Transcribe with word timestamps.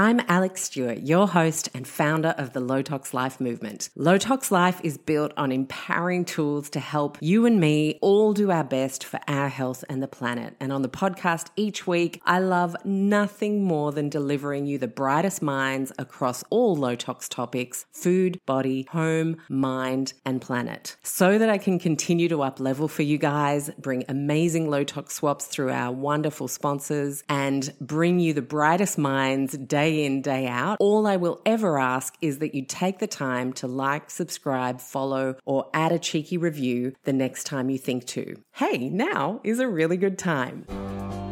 I'm 0.00 0.20
Alex 0.28 0.62
Stewart, 0.62 0.98
your 0.98 1.26
host 1.26 1.70
and 1.74 1.84
founder 1.84 2.32
of 2.38 2.52
the 2.52 2.60
Low 2.60 2.82
Tox 2.82 3.12
Life 3.12 3.40
movement. 3.40 3.90
Low 3.96 4.16
Tox 4.16 4.52
Life 4.52 4.80
is 4.84 4.96
built 4.96 5.32
on 5.36 5.50
empowering 5.50 6.24
tools 6.24 6.70
to 6.70 6.78
help 6.78 7.18
you 7.20 7.46
and 7.46 7.58
me 7.58 7.98
all 8.00 8.32
do 8.32 8.52
our 8.52 8.62
best 8.62 9.02
for 9.02 9.18
our 9.26 9.48
health 9.48 9.84
and 9.88 10.00
the 10.00 10.06
planet. 10.06 10.54
And 10.60 10.72
on 10.72 10.82
the 10.82 10.88
podcast 10.88 11.48
each 11.56 11.88
week, 11.88 12.22
I 12.24 12.38
love 12.38 12.76
nothing 12.84 13.64
more 13.64 13.90
than 13.90 14.08
delivering 14.08 14.66
you 14.66 14.78
the 14.78 14.86
brightest 14.86 15.42
minds 15.42 15.90
across 15.98 16.44
all 16.48 16.76
low 16.76 16.94
tox 16.94 17.28
topics 17.28 17.84
food, 17.90 18.38
body, 18.46 18.86
home, 18.92 19.38
mind, 19.48 20.12
and 20.24 20.40
planet. 20.40 20.94
So 21.02 21.38
that 21.38 21.50
I 21.50 21.58
can 21.58 21.80
continue 21.80 22.28
to 22.28 22.42
up 22.42 22.60
level 22.60 22.86
for 22.86 23.02
you 23.02 23.18
guys, 23.18 23.68
bring 23.78 24.04
amazing 24.08 24.70
low 24.70 24.84
tox 24.84 25.14
swaps 25.14 25.46
through 25.46 25.72
our 25.72 25.90
wonderful 25.90 26.46
sponsors, 26.46 27.24
and 27.28 27.74
bring 27.80 28.20
you 28.20 28.32
the 28.32 28.42
brightest 28.42 28.96
minds 28.96 29.58
day 29.58 29.87
day 29.88 30.04
in, 30.04 30.22
day 30.22 30.46
out. 30.46 30.76
All 30.80 31.06
I 31.06 31.16
will 31.16 31.40
ever 31.46 31.78
ask 31.78 32.14
is 32.20 32.38
that 32.38 32.54
you 32.54 32.64
take 32.64 32.98
the 32.98 33.06
time 33.06 33.52
to 33.54 33.66
like, 33.66 34.10
subscribe, 34.10 34.80
follow, 34.80 35.36
or 35.44 35.70
add 35.72 35.92
a 35.92 35.98
cheeky 35.98 36.36
review 36.36 36.94
the 37.04 37.12
next 37.12 37.44
time 37.44 37.70
you 37.70 37.78
think 37.78 38.06
to. 38.06 38.36
Hey, 38.54 38.88
now 38.88 39.40
is 39.44 39.58
a 39.58 39.68
really 39.68 39.96
good 39.96 40.18
time. 40.18 41.27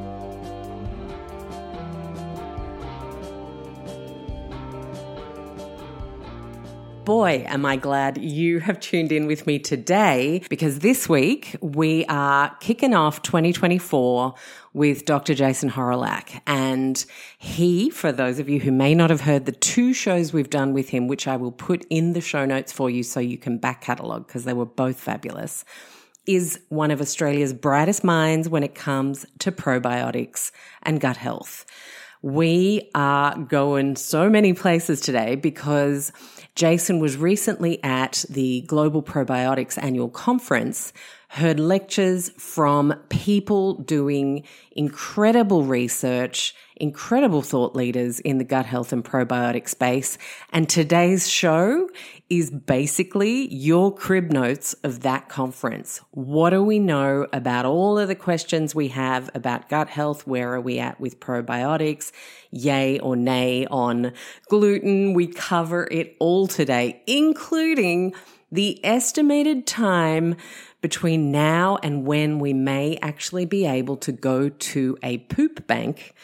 Boy, 7.07 7.45
am 7.47 7.65
I 7.65 7.77
glad 7.77 8.19
you 8.19 8.59
have 8.59 8.81
tuned 8.81 9.13
in 9.13 9.29
with 9.29 9.47
me 9.47 9.61
today 9.61 10.43
because 10.51 10.81
this 10.81 11.09
week 11.09 11.57
we 11.61 12.05
are 12.07 12.53
kicking 12.59 12.95
off 12.95 13.23
2024 13.23 14.35
with 14.75 15.05
Dr. 15.05 15.33
Jason 15.33 15.71
Hawrelak. 15.71 16.41
And 16.49 17.07
he, 17.39 17.91
for 17.91 18.11
those 18.11 18.41
of 18.41 18.49
you 18.49 18.59
who 18.59 18.73
may 18.73 18.93
not 18.93 19.11
have 19.11 19.21
heard 19.21 19.47
the 19.47 19.53
two 19.53 19.95
shows 19.95 20.33
we've 20.33 20.51
done 20.51 20.73
with 20.73 20.89
him, 20.89 21.07
which 21.07 21.29
I 21.29 21.37
will 21.37 21.53
put 21.53 21.87
in 21.91 22.13
the 22.13 22.21
show 22.21 22.45
notes 22.45 22.73
for 22.73 22.91
you 22.91 23.05
so 23.05 23.21
you 23.21 23.39
can 23.39 23.59
back 23.59 23.83
catalogue 23.83 24.27
because 24.27 24.43
they 24.43 24.53
were 24.53 24.67
both 24.67 24.99
fabulous, 24.99 25.65
is 26.27 26.59
one 26.71 26.91
of 26.91 27.01
Australia's 27.01 27.55
brightest 27.55 28.03
minds 28.03 28.49
when 28.49 28.65
it 28.65 28.75
comes 28.75 29.25
to 29.39 29.53
probiotics 29.53 30.51
and 30.83 31.01
gut 31.01 31.19
health. 31.19 31.67
We 32.21 32.91
are 32.97 33.39
going 33.39 33.95
so 33.95 34.29
many 34.29 34.55
places 34.55 35.01
today 35.01 35.37
because 35.37 36.11
Jason 36.57 37.01
was 37.01 37.19
recently 37.19 37.83
at 37.85 38.25
the 38.31 38.63
Global 38.63 39.03
Probiotics 39.03 39.77
Annual 39.81 40.09
Conference, 40.09 40.95
heard 41.29 41.61
lectures 41.61 42.31
from 42.39 42.95
people 43.11 43.75
doing 43.75 44.43
incredible 44.73 45.65
research, 45.65 46.55
incredible 46.77 47.43
thought 47.43 47.77
leaders 47.77 48.21
in 48.21 48.39
the 48.39 48.45
gut 48.45 48.65
health 48.65 48.91
and 48.91 49.05
probiotic 49.05 49.69
space. 49.69 50.17
And 50.51 50.67
today's 50.67 51.29
show 51.29 51.91
is 52.29 52.51
basically 52.51 53.53
your 53.55 53.95
crib 53.95 54.33
notes 54.33 54.75
of 54.83 55.01
that 55.01 55.29
conference. 55.29 56.01
What 56.11 56.51
do 56.51 56.63
we 56.63 56.79
know 56.79 57.29
about 57.33 57.65
all 57.65 57.99
of 57.99 58.09
the 58.09 58.17
questions 58.17 58.75
we 58.75 58.89
have 58.89 59.31
about 59.35 59.69
gut 59.69 59.89
health? 59.89 60.27
Where 60.27 60.53
are 60.55 60.61
we 60.61 60.81
at 60.81 61.01
with 61.01 61.21
probiotics? 61.21 62.11
Yay 62.51 62.99
or 62.99 63.15
nay 63.15 63.67
on 63.67 64.13
gluten? 64.49 65.15
We 65.15 65.29
cover 65.29 65.87
it 65.91 66.17
all 66.19 66.49
today, 66.49 67.03
including 67.07 68.13
the 68.51 68.85
estimated 68.85 69.67
time 69.67 70.37
between 70.81 71.31
now 71.31 71.79
and 71.83 72.07
when 72.07 72.39
we 72.39 72.53
may 72.53 72.97
actually 73.03 73.45
be 73.45 73.67
able 73.67 73.97
to 73.97 74.13
go 74.13 74.49
to 74.49 74.99
a 75.03 75.19
poop 75.19 75.67
bank 75.67 76.15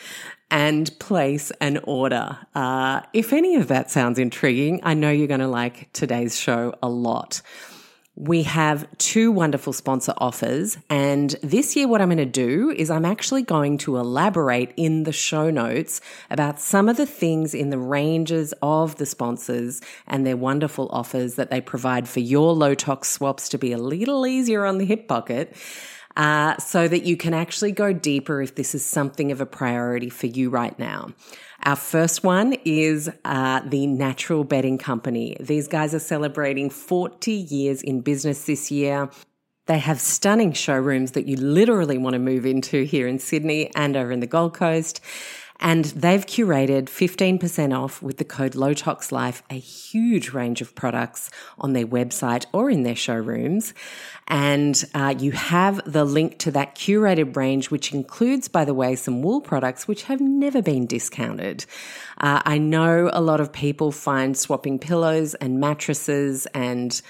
and 0.52 0.96
place 0.98 1.50
an 1.62 1.80
order. 1.84 2.36
Uh, 2.54 3.00
if 3.14 3.32
any 3.32 3.56
of 3.56 3.68
that 3.68 3.90
sounds 3.90 4.18
intriguing, 4.18 4.80
I 4.82 4.92
know 4.92 5.10
you're 5.10 5.26
going 5.26 5.40
to 5.40 5.48
like 5.48 5.90
today's 5.94 6.38
show 6.38 6.74
a 6.82 6.90
lot. 6.90 7.40
We 8.14 8.42
have 8.42 8.86
two 8.98 9.32
wonderful 9.32 9.72
sponsor 9.72 10.12
offers. 10.18 10.76
And 10.90 11.34
this 11.42 11.74
year, 11.74 11.88
what 11.88 12.02
I'm 12.02 12.08
going 12.08 12.18
to 12.18 12.26
do 12.26 12.70
is 12.70 12.90
I'm 12.90 13.06
actually 13.06 13.40
going 13.40 13.78
to 13.78 13.96
elaborate 13.96 14.74
in 14.76 15.04
the 15.04 15.12
show 15.12 15.48
notes 15.48 16.02
about 16.28 16.60
some 16.60 16.90
of 16.90 16.98
the 16.98 17.06
things 17.06 17.54
in 17.54 17.70
the 17.70 17.78
ranges 17.78 18.52
of 18.60 18.96
the 18.96 19.06
sponsors 19.06 19.80
and 20.06 20.26
their 20.26 20.36
wonderful 20.36 20.90
offers 20.92 21.36
that 21.36 21.50
they 21.50 21.62
provide 21.62 22.06
for 22.06 22.20
your 22.20 22.52
low 22.52 22.74
tox 22.74 23.08
swaps 23.08 23.48
to 23.48 23.56
be 23.56 23.72
a 23.72 23.78
little 23.78 24.26
easier 24.26 24.66
on 24.66 24.76
the 24.76 24.84
hip 24.84 25.08
pocket 25.08 25.56
uh, 26.16 26.56
so 26.58 26.88
that 26.88 27.04
you 27.04 27.16
can 27.16 27.34
actually 27.34 27.72
go 27.72 27.92
deeper 27.92 28.42
if 28.42 28.54
this 28.54 28.74
is 28.74 28.84
something 28.84 29.32
of 29.32 29.40
a 29.40 29.46
priority 29.46 30.08
for 30.08 30.26
you 30.26 30.50
right 30.50 30.78
now. 30.78 31.12
Our 31.64 31.76
first 31.76 32.24
one 32.24 32.54
is 32.64 33.08
uh, 33.24 33.60
the 33.64 33.86
Natural 33.86 34.42
Bedding 34.42 34.78
Company. 34.78 35.36
These 35.38 35.68
guys 35.68 35.94
are 35.94 36.00
celebrating 36.00 36.70
40 36.70 37.32
years 37.32 37.82
in 37.82 38.00
business 38.00 38.46
this 38.46 38.70
year. 38.70 39.10
They 39.66 39.78
have 39.78 40.00
stunning 40.00 40.52
showrooms 40.52 41.12
that 41.12 41.26
you 41.26 41.36
literally 41.36 41.98
want 41.98 42.14
to 42.14 42.18
move 42.18 42.44
into 42.44 42.82
here 42.82 43.06
in 43.06 43.20
Sydney 43.20 43.70
and 43.76 43.96
over 43.96 44.10
in 44.10 44.18
the 44.18 44.26
Gold 44.26 44.54
Coast. 44.54 45.00
And 45.62 45.84
they've 45.84 46.26
curated 46.26 46.86
15% 46.86 47.78
off 47.78 48.02
with 48.02 48.16
the 48.16 48.24
code 48.24 48.54
LowToxLife, 48.54 49.42
a 49.48 49.54
huge 49.54 50.30
range 50.30 50.60
of 50.60 50.74
products 50.74 51.30
on 51.56 51.72
their 51.72 51.86
website 51.86 52.46
or 52.52 52.68
in 52.68 52.82
their 52.82 52.96
showrooms. 52.96 53.72
And 54.26 54.84
uh, 54.92 55.14
you 55.16 55.30
have 55.30 55.80
the 55.90 56.04
link 56.04 56.38
to 56.40 56.50
that 56.50 56.74
curated 56.74 57.36
range, 57.36 57.70
which 57.70 57.94
includes, 57.94 58.48
by 58.48 58.64
the 58.64 58.74
way, 58.74 58.96
some 58.96 59.22
wool 59.22 59.40
products 59.40 59.86
which 59.86 60.02
have 60.04 60.20
never 60.20 60.62
been 60.62 60.84
discounted. 60.86 61.64
Uh, 62.18 62.42
I 62.44 62.58
know 62.58 63.08
a 63.12 63.20
lot 63.20 63.40
of 63.40 63.52
people 63.52 63.92
find 63.92 64.36
swapping 64.36 64.80
pillows 64.80 65.34
and 65.34 65.60
mattresses 65.60 66.46
and 66.46 67.00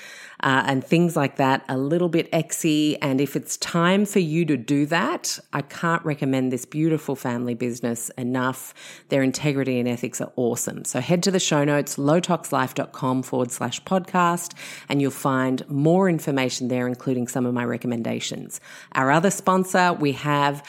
uh, 0.43 0.65
and 0.67 0.85
things 0.85 1.17
like 1.17 1.37
that 1.37 1.65
a 1.69 1.77
little 1.77 2.09
bit 2.09 2.31
exy. 2.33 2.97
And 3.01 3.21
if 3.21 3.37
it's 3.37 3.57
time 3.59 4.05
for 4.05 4.19
you 4.19 4.45
to 4.47 4.57
do 4.57 4.87
that, 4.87 5.39
I 5.53 5.63
can't 5.63 6.05
recommend 6.05 6.53
this 6.53 6.65
beautiful 6.65 7.17
family 7.17 7.55
business 7.55 8.11
enough. 8.11 8.75
Their 9.09 9.23
integrity 9.23 9.79
and 9.79 9.89
ethics 9.89 10.21
are 10.21 10.33
awesome. 10.37 10.85
So 10.85 11.01
head 11.01 11.23
to 11.25 11.31
the 11.31 11.41
show 11.41 11.65
notes, 11.65 11.97
lowtoxlife.com 11.97 13.23
forward 13.23 13.51
slash 13.51 13.83
podcast, 13.85 14.55
and 14.89 15.01
you'll 15.01 15.11
find 15.11 15.69
more 15.69 16.09
information 16.09 16.69
there, 16.69 16.87
including 16.87 17.29
some 17.29 17.47
of 17.47 17.55
my 17.55 17.65
recommendations. 17.65 18.61
Our 18.93 19.11
other 19.11 19.31
sponsor, 19.31 19.93
we 19.93 20.13
have 20.13 20.63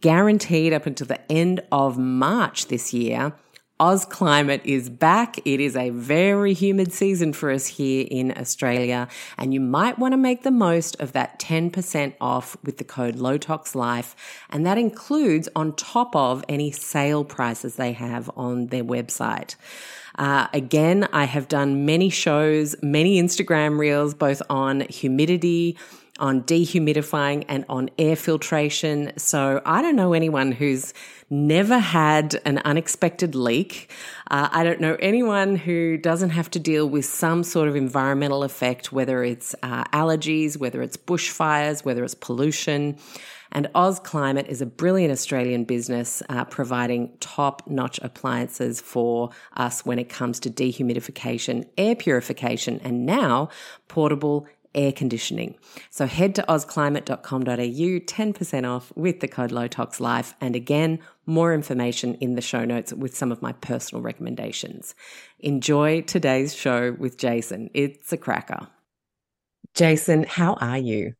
guaranteed 0.00 0.72
up 0.72 0.86
until 0.86 1.06
the 1.06 1.20
end 1.30 1.60
of 1.70 1.98
March 1.98 2.66
this 2.68 2.92
year 2.94 3.34
Oz 3.82 4.04
climate 4.04 4.60
is 4.64 4.88
back. 4.88 5.38
It 5.44 5.58
is 5.58 5.74
a 5.74 5.90
very 5.90 6.54
humid 6.54 6.92
season 6.92 7.32
for 7.32 7.50
us 7.50 7.66
here 7.66 8.06
in 8.08 8.30
Australia, 8.38 9.08
and 9.36 9.52
you 9.52 9.58
might 9.58 9.98
want 9.98 10.12
to 10.12 10.16
make 10.16 10.44
the 10.44 10.52
most 10.52 10.94
of 11.00 11.10
that 11.14 11.40
10% 11.40 12.14
off 12.20 12.56
with 12.62 12.78
the 12.78 12.84
code 12.84 13.16
LowToxLife, 13.16 14.14
and 14.50 14.64
that 14.64 14.78
includes 14.78 15.48
on 15.56 15.74
top 15.74 16.14
of 16.14 16.44
any 16.48 16.70
sale 16.70 17.24
prices 17.24 17.74
they 17.74 17.90
have 17.90 18.30
on 18.36 18.68
their 18.68 18.84
website. 18.84 19.56
Uh, 20.16 20.46
again, 20.52 21.08
I 21.12 21.24
have 21.24 21.48
done 21.48 21.84
many 21.84 22.08
shows, 22.08 22.76
many 22.84 23.20
Instagram 23.20 23.80
reels, 23.80 24.14
both 24.14 24.42
on 24.48 24.82
humidity, 24.82 25.76
on 26.18 26.42
dehumidifying 26.42 27.44
and 27.48 27.64
on 27.68 27.90
air 27.98 28.14
filtration. 28.14 29.12
So 29.16 29.60
I 29.64 29.82
don't 29.82 29.96
know 29.96 30.12
anyone 30.12 30.52
who's 30.52 30.94
never 31.32 31.78
had 31.78 32.38
an 32.44 32.58
unexpected 32.58 33.34
leak. 33.34 33.90
Uh, 34.30 34.50
I 34.52 34.62
don't 34.64 34.80
know 34.80 34.96
anyone 35.00 35.56
who 35.56 35.96
doesn't 35.96 36.30
have 36.30 36.50
to 36.50 36.58
deal 36.58 36.86
with 36.86 37.06
some 37.06 37.42
sort 37.42 37.68
of 37.68 37.74
environmental 37.74 38.44
effect, 38.44 38.92
whether 38.92 39.24
it's 39.24 39.54
uh, 39.62 39.84
allergies, 39.84 40.58
whether 40.58 40.82
it's 40.82 40.98
bushfires, 40.98 41.86
whether 41.86 42.04
it's 42.04 42.14
pollution. 42.14 42.98
And 43.50 43.68
Oz 43.74 43.98
Climate 43.98 44.46
is 44.48 44.60
a 44.60 44.66
brilliant 44.66 45.10
Australian 45.10 45.64
business 45.64 46.22
uh, 46.28 46.44
providing 46.44 47.16
top 47.20 47.66
notch 47.66 47.98
appliances 48.02 48.80
for 48.80 49.30
us 49.56 49.86
when 49.86 49.98
it 49.98 50.10
comes 50.10 50.38
to 50.40 50.50
dehumidification, 50.50 51.66
air 51.78 51.94
purification, 51.94 52.78
and 52.84 53.06
now 53.06 53.48
portable 53.88 54.46
air 54.74 54.92
conditioning. 54.92 55.56
So 55.90 56.06
head 56.06 56.34
to 56.36 56.44
ozclimate.com.au, 56.48 57.50
10% 57.50 58.70
off 58.70 58.92
with 58.96 59.20
the 59.20 59.28
code 59.28 59.50
LowToxLife. 59.50 60.34
And 60.40 60.56
again, 60.56 60.98
more 61.26 61.54
information 61.54 62.14
in 62.16 62.34
the 62.34 62.40
show 62.40 62.64
notes 62.64 62.92
with 62.92 63.16
some 63.16 63.32
of 63.32 63.42
my 63.42 63.52
personal 63.52 64.02
recommendations. 64.02 64.94
Enjoy 65.38 66.00
today's 66.02 66.54
show 66.54 66.92
with 66.92 67.18
Jason. 67.18 67.70
It's 67.74 68.12
a 68.12 68.16
cracker. 68.16 68.68
Jason, 69.74 70.24
how 70.24 70.54
are 70.54 70.78
you? 70.78 71.14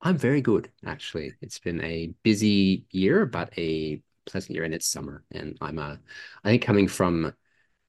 I'm 0.00 0.16
very 0.16 0.40
good, 0.40 0.70
actually. 0.86 1.32
It's 1.40 1.58
been 1.58 1.82
a 1.82 2.12
busy 2.22 2.86
year, 2.90 3.26
but 3.26 3.52
a 3.58 4.00
pleasant 4.26 4.54
year, 4.54 4.64
and 4.64 4.74
it's 4.74 4.86
summer. 4.86 5.24
And 5.32 5.58
I'm, 5.60 5.78
uh, 5.78 5.96
I 6.44 6.48
think, 6.48 6.62
coming 6.62 6.86
from 6.86 7.34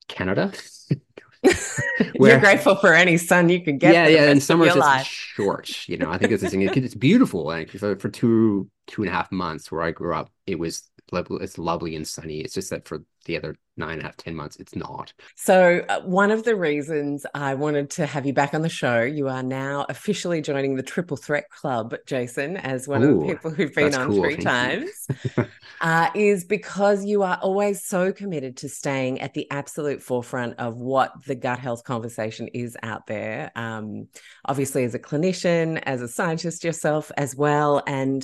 Canada. 0.07 0.51
Where, 2.17 2.31
You're 2.31 2.39
grateful 2.39 2.75
for 2.75 2.93
any 2.93 3.17
sun 3.17 3.49
you 3.49 3.61
can 3.63 3.77
get. 3.77 3.93
Yeah, 3.93 4.07
yeah. 4.07 4.29
And 4.29 4.43
summer's 4.43 4.69
just 4.69 4.79
life. 4.79 5.05
short. 5.07 5.87
You 5.87 5.97
know, 5.97 6.09
I 6.11 6.17
think 6.17 6.31
it's 6.31 6.43
thing. 6.49 6.61
It's 6.61 6.95
beautiful. 6.95 7.45
Like 7.45 7.69
for, 7.71 7.97
for 7.97 8.09
two 8.09 8.69
two 8.87 9.03
and 9.03 9.09
a 9.09 9.13
half 9.13 9.31
months 9.31 9.71
where 9.71 9.81
I 9.81 9.91
grew 9.91 10.13
up, 10.13 10.29
it 10.45 10.59
was 10.59 10.88
it's 11.11 11.57
lovely 11.57 11.95
and 11.95 12.07
sunny. 12.07 12.39
It's 12.39 12.53
just 12.53 12.69
that 12.69 12.87
for 12.87 13.03
the 13.25 13.37
other 13.37 13.55
nine 13.77 13.93
and 13.93 14.01
a 14.01 14.05
half, 14.05 14.17
ten 14.17 14.35
months, 14.35 14.57
it's 14.57 14.75
not. 14.75 15.13
So, 15.35 15.85
uh, 15.89 16.01
one 16.01 16.31
of 16.31 16.43
the 16.43 16.55
reasons 16.55 17.25
I 17.33 17.55
wanted 17.55 17.89
to 17.91 18.05
have 18.05 18.25
you 18.25 18.33
back 18.33 18.53
on 18.53 18.61
the 18.61 18.69
show, 18.69 19.01
you 19.01 19.27
are 19.27 19.43
now 19.43 19.85
officially 19.89 20.41
joining 20.41 20.75
the 20.75 20.83
Triple 20.83 21.17
Threat 21.17 21.49
Club, 21.49 21.95
Jason, 22.05 22.57
as 22.57 22.87
one 22.87 23.03
Ooh, 23.03 23.15
of 23.15 23.19
the 23.19 23.33
people 23.33 23.51
who've 23.51 23.73
been 23.73 23.95
on 23.95 24.09
cool. 24.09 24.23
three 24.23 24.37
times, 24.37 25.07
uh, 25.81 26.09
is 26.13 26.43
because 26.43 27.05
you 27.05 27.23
are 27.23 27.39
always 27.41 27.85
so 27.85 28.11
committed 28.11 28.57
to 28.57 28.69
staying 28.69 29.21
at 29.21 29.33
the 29.33 29.49
absolute 29.51 30.01
forefront 30.01 30.59
of 30.59 30.77
what 30.77 31.11
the 31.25 31.35
gut 31.35 31.59
health 31.59 31.83
conversation 31.83 32.47
is 32.49 32.77
out 32.83 33.07
there. 33.07 33.51
Um, 33.55 34.07
obviously, 34.45 34.83
as 34.83 34.95
a 34.95 34.99
clinician, 34.99 35.81
as 35.83 36.01
a 36.01 36.07
scientist 36.07 36.63
yourself 36.63 37.11
as 37.17 37.35
well, 37.35 37.81
and 37.87 38.23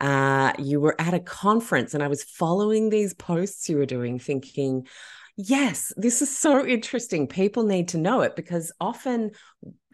uh, 0.00 0.52
you 0.58 0.80
were 0.80 1.00
at 1.00 1.14
a 1.14 1.20
conference 1.20 1.94
and 1.94 2.02
I 2.02 2.08
was 2.08 2.22
following 2.22 2.90
these 2.90 3.14
posts 3.14 3.68
you 3.68 3.76
were 3.76 3.86
doing, 3.86 4.18
thinking, 4.18 4.86
yes, 5.36 5.92
this 5.96 6.22
is 6.22 6.36
so 6.36 6.66
interesting. 6.66 7.26
People 7.26 7.64
need 7.64 7.88
to 7.88 7.98
know 7.98 8.22
it 8.22 8.36
because 8.36 8.72
often 8.80 9.32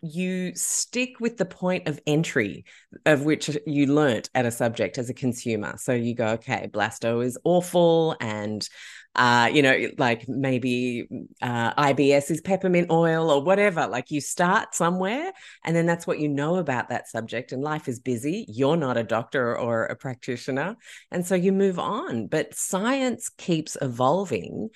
you 0.03 0.55
stick 0.55 1.19
with 1.21 1.37
the 1.37 1.45
point 1.45 1.89
of 1.89 2.01
entry 2.07 2.65
of 3.05 3.25
which 3.25 3.51
you 3.67 3.87
learnt 3.87 4.31
at 4.35 4.47
a 4.47 4.51
subject 4.51 4.99
as 4.99 5.11
a 5.11 5.15
consumer. 5.15 5.75
So 5.77 5.93
you 5.93 6.15
go, 6.15 6.29
okay, 6.35 6.69
Blasto 6.73 7.25
is 7.25 7.39
awful 7.45 8.17
and 8.21 8.67
uh, 9.15 9.51
you 9.53 9.63
know, 9.63 9.89
like 9.99 10.29
maybe 10.29 11.09
uh, 11.43 11.75
IBS 11.75 12.31
is 12.31 12.41
peppermint 12.41 12.91
oil 12.91 13.31
or 13.31 13.43
whatever. 13.43 13.87
Like 13.87 14.11
you 14.11 14.21
start 14.21 14.75
somewhere, 14.75 15.33
and 15.65 15.75
then 15.75 15.87
that's 15.87 16.07
what 16.07 16.21
you 16.21 16.29
know 16.29 16.57
about 16.57 16.91
that 16.91 17.09
subject. 17.09 17.53
And 17.53 17.63
life 17.63 17.89
is 17.89 17.99
busy. 17.99 18.45
You're 18.49 18.77
not 18.77 18.97
a 18.97 19.03
doctor 19.03 19.59
or 19.59 19.87
a 19.87 19.97
practitioner. 19.97 20.77
And 21.11 21.27
so 21.27 21.35
you 21.35 21.53
move 21.53 21.79
on. 21.79 22.29
But 22.29 22.55
science 22.55 23.29
keeps 23.37 23.77
evolving. 23.81 24.71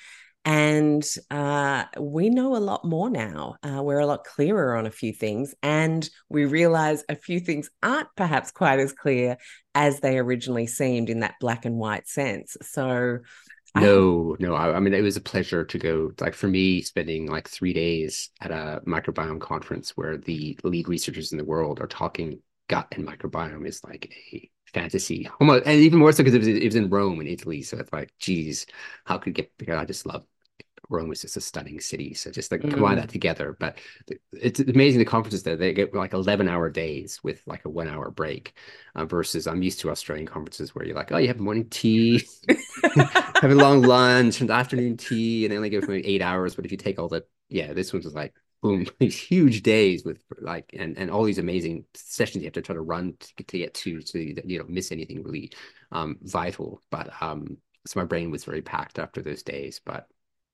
And 0.44 1.04
uh, 1.30 1.84
we 2.00 2.28
know 2.28 2.56
a 2.56 2.58
lot 2.58 2.84
more 2.84 3.08
now. 3.08 3.56
Uh, 3.62 3.80
we're 3.80 4.00
a 4.00 4.06
lot 4.06 4.24
clearer 4.24 4.76
on 4.76 4.86
a 4.86 4.90
few 4.90 5.12
things. 5.12 5.54
And 5.62 6.08
we 6.28 6.46
realize 6.46 7.04
a 7.08 7.14
few 7.14 7.38
things 7.38 7.70
aren't 7.80 8.08
perhaps 8.16 8.50
quite 8.50 8.80
as 8.80 8.92
clear 8.92 9.36
as 9.74 10.00
they 10.00 10.18
originally 10.18 10.66
seemed 10.66 11.10
in 11.10 11.20
that 11.20 11.36
black 11.40 11.64
and 11.64 11.76
white 11.76 12.08
sense. 12.08 12.56
So 12.62 13.18
no, 13.74 14.36
no. 14.38 14.54
I, 14.54 14.76
I, 14.76 14.80
mean, 14.80 14.94
it 14.94 15.02
was 15.02 15.16
a 15.16 15.20
pleasure 15.20 15.64
to 15.64 15.78
go. 15.78 16.12
Like 16.20 16.34
for 16.34 16.48
me, 16.48 16.82
spending 16.82 17.26
like 17.26 17.48
three 17.48 17.72
days 17.72 18.30
at 18.40 18.50
a 18.50 18.82
microbiome 18.86 19.40
conference 19.40 19.96
where 19.96 20.18
the 20.18 20.58
lead 20.64 20.88
researchers 20.88 21.32
in 21.32 21.38
the 21.38 21.44
world 21.44 21.80
are 21.80 21.86
talking 21.86 22.40
gut 22.68 22.88
and 22.92 23.06
microbiome 23.06 23.66
is 23.66 23.82
like 23.84 24.14
a 24.32 24.50
fantasy. 24.72 25.28
Almost, 25.40 25.66
and 25.66 25.80
even 25.80 25.98
more 25.98 26.12
so 26.12 26.22
because 26.22 26.34
it 26.34 26.38
was, 26.38 26.48
it 26.48 26.64
was 26.64 26.74
in 26.74 26.90
Rome 26.90 27.20
in 27.20 27.26
Italy. 27.26 27.62
So 27.62 27.78
it's 27.78 27.92
like, 27.92 28.12
geez, 28.18 28.66
how 29.04 29.18
could 29.18 29.38
it 29.38 29.50
get? 29.58 29.78
I 29.78 29.84
just 29.84 30.06
love 30.06 30.24
Rome 30.88 31.08
was 31.08 31.22
just 31.22 31.36
a 31.36 31.40
stunning 31.40 31.80
city. 31.80 32.14
So 32.14 32.30
just 32.30 32.52
like 32.52 32.62
mm. 32.62 32.70
combine 32.70 32.96
that 32.96 33.08
together. 33.08 33.56
But 33.58 33.78
it's 34.32 34.60
amazing 34.60 34.98
the 34.98 35.04
conferences 35.04 35.42
there, 35.42 35.56
they 35.56 35.72
get 35.72 35.94
like 35.94 36.12
11 36.12 36.48
hour 36.48 36.70
days 36.70 37.20
with 37.22 37.42
like 37.46 37.64
a 37.64 37.68
one 37.68 37.88
hour 37.88 38.10
break 38.10 38.54
uh, 38.94 39.04
versus 39.04 39.46
I'm 39.46 39.62
used 39.62 39.80
to 39.80 39.90
Australian 39.90 40.26
conferences 40.26 40.74
where 40.74 40.84
you're 40.84 40.96
like, 40.96 41.12
oh, 41.12 41.18
you 41.18 41.28
have 41.28 41.40
morning 41.40 41.68
tea, 41.68 42.26
have 42.96 43.44
a 43.44 43.54
long 43.54 43.82
lunch 43.82 44.40
and 44.40 44.50
afternoon 44.50 44.96
tea, 44.96 45.44
and 45.44 45.52
they 45.52 45.56
only 45.56 45.70
go 45.70 45.80
for 45.80 45.92
eight 45.92 46.22
hours. 46.22 46.54
But 46.54 46.64
if 46.64 46.72
you 46.72 46.78
take 46.78 46.98
all 46.98 47.08
the, 47.08 47.24
yeah, 47.48 47.72
this 47.72 47.92
one's 47.92 48.06
like, 48.14 48.34
boom, 48.62 48.86
these 48.98 49.18
huge 49.18 49.62
days 49.62 50.04
with 50.04 50.22
like, 50.40 50.74
and, 50.78 50.96
and 50.96 51.10
all 51.10 51.24
these 51.24 51.38
amazing 51.38 51.84
sessions 51.94 52.42
you 52.42 52.46
have 52.46 52.54
to 52.54 52.62
try 52.62 52.74
to 52.74 52.80
run 52.80 53.14
to 53.18 53.34
get 53.36 53.48
to, 53.48 53.58
get 53.58 53.74
to 53.74 54.00
so 54.00 54.18
you, 54.18 54.36
you 54.44 54.58
don't 54.58 54.70
miss 54.70 54.92
anything 54.92 55.22
really 55.22 55.52
um, 55.90 56.16
vital. 56.22 56.80
But 56.90 57.10
um, 57.20 57.58
so 57.86 58.00
my 58.00 58.06
brain 58.06 58.30
was 58.30 58.44
very 58.44 58.62
packed 58.62 58.98
after 58.98 59.22
those 59.22 59.42
days. 59.42 59.80
But 59.84 60.06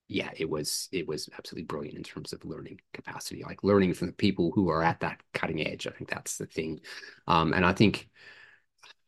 yeah, 0.09 0.31
it 0.37 0.49
was 0.49 0.89
it 0.91 1.07
was 1.07 1.29
absolutely 1.37 1.65
brilliant 1.65 1.97
in 1.97 2.03
terms 2.03 2.33
of 2.33 2.45
learning 2.45 2.81
capacity, 2.95 3.43
like 3.45 3.63
learning 3.63 3.93
from 3.93 4.09
the 4.09 4.15
people 4.15 4.51
who 4.55 4.71
are 4.71 4.83
at 4.83 5.01
that 5.01 5.21
cutting 5.35 5.67
edge. 5.67 5.87
I 5.87 5.91
think 5.91 6.09
that's 6.09 6.39
the 6.39 6.47
thing, 6.47 6.81
um, 7.27 7.53
and 7.53 7.65
I 7.65 7.75
think 7.75 8.09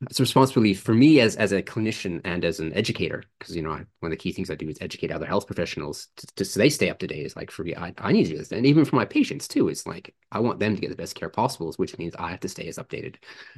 it's 0.03 0.19
a 0.19 0.23
responsibility 0.23 0.73
for 0.73 0.95
me 0.95 1.21
as 1.21 1.37
as 1.37 1.53
a 1.53 1.63
clinician 1.63 2.23
and 2.25 2.43
as 2.45 2.59
an 2.59 2.73
educator 2.73 3.23
because 3.39 3.55
you 3.55 3.61
know 3.61 3.73
I, 3.73 3.85
one 3.99 4.11
of 4.11 4.11
the 4.11 4.17
key 4.17 4.33
things 4.33 4.51
I 4.51 4.55
do 4.55 4.69
is 4.69 4.79
educate 4.81 5.13
other 5.13 5.27
health 5.27 5.47
professionals 5.47 6.09
to, 6.17 6.27
to, 6.37 6.45
so 6.45 6.59
they 6.59 6.71
stay 6.71 6.89
up 6.89 6.99
to 7.01 7.07
date. 7.07 7.27
Is 7.27 7.37
like 7.37 7.51
for 7.51 7.65
me, 7.65 7.75
I, 7.77 7.93
I 7.99 8.13
need 8.13 8.25
to 8.25 8.31
do 8.31 8.39
this, 8.39 8.51
and 8.53 8.65
even 8.65 8.87
for 8.87 8.97
my 8.97 9.05
patients 9.05 9.47
too. 9.47 9.69
It's 9.69 9.87
like 9.87 10.15
I 10.33 10.41
want 10.41 10.59
them 10.59 10.75
to 10.75 10.81
get 10.81 10.89
the 10.89 10.97
best 10.97 11.17
care 11.17 11.29
possible, 11.29 11.73
which 11.77 11.99
means 11.99 12.15
I 12.19 12.31
have 12.31 12.41
to 12.41 12.49
stay 12.49 12.67
as 12.67 12.79
updated 12.79 13.17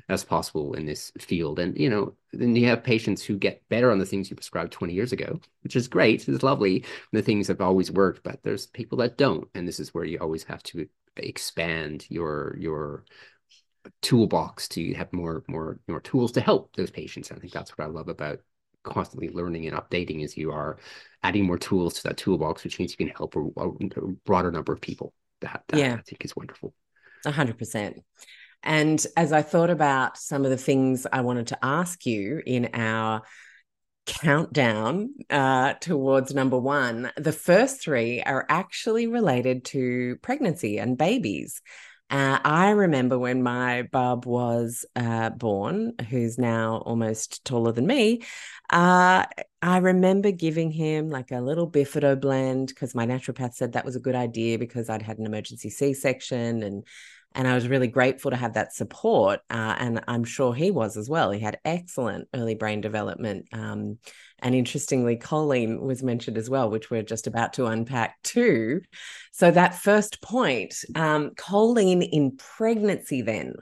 as 0.08 0.24
possible 0.24 0.74
in 0.74 0.84
this 0.84 1.12
field. 1.18 1.60
And 1.60 1.78
you 1.78 1.88
know, 1.88 2.14
then 2.32 2.56
you 2.56 2.66
have 2.66 2.82
patients 2.82 3.22
who 3.22 3.38
get 3.38 3.62
better 3.68 3.92
on 3.92 3.98
the 3.98 4.06
things 4.06 4.28
you 4.28 4.34
prescribed 4.36 4.72
20 4.72 4.92
years 4.92 5.12
ago, 5.12 5.40
which 5.62 5.76
is 5.76 5.86
great. 5.86 6.26
It's 6.28 6.42
lovely. 6.42 6.84
The 7.12 7.22
things 7.22 7.48
have 7.48 7.60
always 7.60 7.92
worked, 7.92 8.24
but 8.24 8.40
there's 8.42 8.66
people 8.66 8.98
that 8.98 9.16
don't, 9.16 9.48
and 9.54 9.66
this 9.66 9.78
is 9.78 9.94
where 9.94 10.04
you 10.04 10.18
always 10.18 10.42
have 10.44 10.62
to 10.64 10.88
expand 11.16 12.06
your 12.08 12.56
your 12.58 13.04
toolbox 14.00 14.68
to 14.68 14.94
have 14.94 15.12
more 15.12 15.44
more 15.48 15.78
more 15.88 16.00
tools 16.00 16.32
to 16.32 16.40
help 16.40 16.74
those 16.76 16.90
patients. 16.90 17.32
I 17.32 17.36
think 17.36 17.52
that's 17.52 17.76
what 17.76 17.84
I 17.84 17.88
love 17.88 18.08
about 18.08 18.40
constantly 18.82 19.28
learning 19.28 19.66
and 19.66 19.76
updating 19.76 20.24
is 20.24 20.36
you 20.36 20.50
are 20.52 20.78
adding 21.22 21.44
more 21.44 21.58
tools 21.58 21.94
to 21.94 22.02
that 22.04 22.16
toolbox, 22.16 22.64
which 22.64 22.78
means 22.78 22.92
you 22.92 23.06
can 23.06 23.14
help 23.14 23.36
a, 23.36 23.40
a 23.40 24.12
broader 24.24 24.50
number 24.50 24.72
of 24.72 24.80
people. 24.80 25.12
That, 25.40 25.62
that 25.68 25.78
yeah. 25.78 25.94
I 25.94 26.02
think 26.02 26.24
is 26.24 26.36
wonderful. 26.36 26.74
A 27.24 27.30
hundred 27.30 27.58
percent. 27.58 28.02
And 28.62 29.04
as 29.16 29.32
I 29.32 29.42
thought 29.42 29.70
about 29.70 30.16
some 30.16 30.44
of 30.44 30.50
the 30.50 30.56
things 30.56 31.06
I 31.12 31.22
wanted 31.22 31.48
to 31.48 31.58
ask 31.62 32.06
you 32.06 32.42
in 32.44 32.70
our 32.74 33.22
countdown 34.06 35.14
uh, 35.30 35.74
towards 35.74 36.34
number 36.34 36.58
one, 36.58 37.10
the 37.16 37.32
first 37.32 37.80
three 37.80 38.22
are 38.22 38.46
actually 38.48 39.06
related 39.06 39.64
to 39.66 40.16
pregnancy 40.22 40.78
and 40.78 40.96
babies. 40.96 41.60
Uh, 42.12 42.38
I 42.44 42.70
remember 42.72 43.18
when 43.18 43.42
my 43.42 43.82
bub 43.90 44.26
was 44.26 44.84
uh, 44.94 45.30
born, 45.30 45.94
who's 46.10 46.36
now 46.36 46.82
almost 46.84 47.42
taller 47.46 47.72
than 47.72 47.86
me. 47.86 48.20
Uh, 48.68 49.24
I 49.62 49.78
remember 49.78 50.30
giving 50.30 50.70
him 50.70 51.08
like 51.08 51.30
a 51.30 51.40
little 51.40 51.70
Bifido 51.70 52.20
blend 52.20 52.68
because 52.68 52.94
my 52.94 53.06
naturopath 53.06 53.54
said 53.54 53.72
that 53.72 53.86
was 53.86 53.96
a 53.96 54.00
good 54.00 54.14
idea 54.14 54.58
because 54.58 54.90
I'd 54.90 55.00
had 55.00 55.18
an 55.18 55.24
emergency 55.24 55.70
C 55.70 55.94
section 55.94 56.62
and 56.62 56.86
and 57.34 57.48
I 57.48 57.54
was 57.54 57.66
really 57.66 57.86
grateful 57.88 58.30
to 58.30 58.36
have 58.36 58.52
that 58.54 58.74
support. 58.74 59.40
Uh, 59.48 59.74
and 59.78 60.04
I'm 60.06 60.24
sure 60.24 60.52
he 60.52 60.70
was 60.70 60.98
as 60.98 61.08
well. 61.08 61.30
He 61.30 61.40
had 61.40 61.60
excellent 61.64 62.28
early 62.34 62.54
brain 62.54 62.82
development. 62.82 63.46
Um, 63.54 63.98
and 64.42 64.54
interestingly, 64.54 65.16
choline 65.16 65.80
was 65.80 66.02
mentioned 66.02 66.36
as 66.36 66.50
well, 66.50 66.68
which 66.70 66.90
we're 66.90 67.02
just 67.02 67.26
about 67.26 67.54
to 67.54 67.66
unpack 67.66 68.20
too. 68.22 68.80
So, 69.32 69.50
that 69.50 69.76
first 69.76 70.20
point, 70.20 70.74
um, 70.94 71.30
choline 71.30 72.06
in 72.10 72.36
pregnancy, 72.36 73.22
then. 73.22 73.54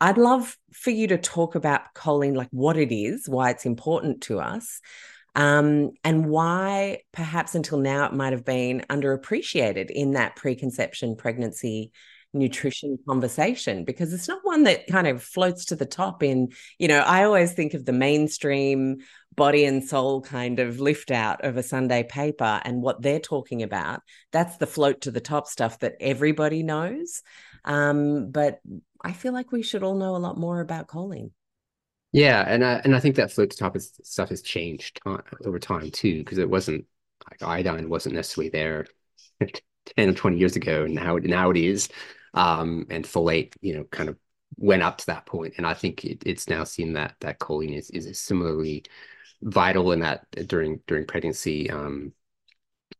I'd 0.00 0.16
love 0.16 0.56
for 0.72 0.90
you 0.90 1.08
to 1.08 1.18
talk 1.18 1.56
about 1.56 1.92
choline, 1.94 2.36
like 2.36 2.50
what 2.52 2.76
it 2.76 2.94
is, 2.94 3.28
why 3.28 3.50
it's 3.50 3.66
important 3.66 4.20
to 4.22 4.38
us, 4.38 4.80
um, 5.34 5.90
and 6.04 6.26
why 6.26 7.00
perhaps 7.12 7.54
until 7.54 7.78
now 7.78 8.06
it 8.06 8.12
might 8.12 8.32
have 8.32 8.44
been 8.44 8.84
underappreciated 8.90 9.90
in 9.90 10.12
that 10.12 10.36
preconception 10.36 11.16
pregnancy 11.16 11.92
nutrition 12.34 12.98
conversation 13.08 13.84
because 13.84 14.12
it's 14.12 14.28
not 14.28 14.40
one 14.42 14.64
that 14.64 14.86
kind 14.86 15.06
of 15.06 15.22
floats 15.22 15.66
to 15.66 15.76
the 15.76 15.86
top 15.86 16.22
in 16.22 16.48
you 16.78 16.86
know 16.86 16.98
i 16.98 17.24
always 17.24 17.52
think 17.54 17.72
of 17.72 17.86
the 17.86 17.92
mainstream 17.92 18.98
body 19.38 19.64
and 19.64 19.82
soul 19.82 20.20
kind 20.20 20.58
of 20.58 20.80
lift 20.80 21.10
out 21.10 21.44
of 21.44 21.56
a 21.56 21.62
Sunday 21.62 22.02
paper 22.02 22.60
and 22.64 22.82
what 22.82 23.00
they're 23.00 23.20
talking 23.20 23.62
about. 23.62 24.00
That's 24.32 24.58
the 24.58 24.66
float 24.66 25.02
to 25.02 25.10
the 25.10 25.20
top 25.20 25.46
stuff 25.46 25.78
that 25.78 25.94
everybody 26.00 26.62
knows. 26.62 27.22
Um, 27.64 28.30
but 28.30 28.60
I 29.02 29.12
feel 29.12 29.32
like 29.32 29.52
we 29.52 29.62
should 29.62 29.82
all 29.82 29.94
know 29.94 30.16
a 30.16 30.18
lot 30.18 30.36
more 30.36 30.60
about 30.60 30.88
choline. 30.88 31.30
Yeah, 32.12 32.44
and 32.46 32.64
I, 32.64 32.80
and 32.84 32.94
I 32.94 33.00
think 33.00 33.16
that 33.16 33.32
float 33.32 33.50
to 33.50 33.56
top 33.56 33.76
is, 33.76 33.92
stuff 34.02 34.30
has 34.30 34.42
changed 34.42 35.00
over 35.44 35.58
time 35.58 35.90
too, 35.90 36.18
because 36.18 36.38
it 36.38 36.50
wasn't 36.50 36.86
like 37.30 37.42
iodine 37.42 37.88
wasn't 37.88 38.14
necessarily 38.14 38.50
there 38.50 38.86
10 39.96 40.08
or 40.10 40.14
20 40.14 40.38
years 40.38 40.56
ago. 40.56 40.84
And 40.84 40.94
now, 40.94 41.16
now 41.16 41.50
it 41.50 41.56
is. 41.56 41.88
Um, 42.34 42.86
and 42.90 43.04
folate, 43.04 43.54
you 43.60 43.74
know, 43.74 43.84
kind 43.84 44.08
of 44.08 44.16
went 44.56 44.82
up 44.82 44.98
to 44.98 45.06
that 45.06 45.26
point. 45.26 45.54
And 45.56 45.66
I 45.66 45.74
think 45.74 46.04
it, 46.04 46.22
it's 46.26 46.48
now 46.48 46.64
seen 46.64 46.94
that 46.94 47.14
that 47.20 47.38
choline 47.38 47.76
is, 47.76 47.90
is 47.90 48.18
similarly 48.20 48.84
vital 49.42 49.92
in 49.92 50.00
that 50.00 50.26
during 50.46 50.80
during 50.86 51.06
pregnancy 51.06 51.70
um, 51.70 52.12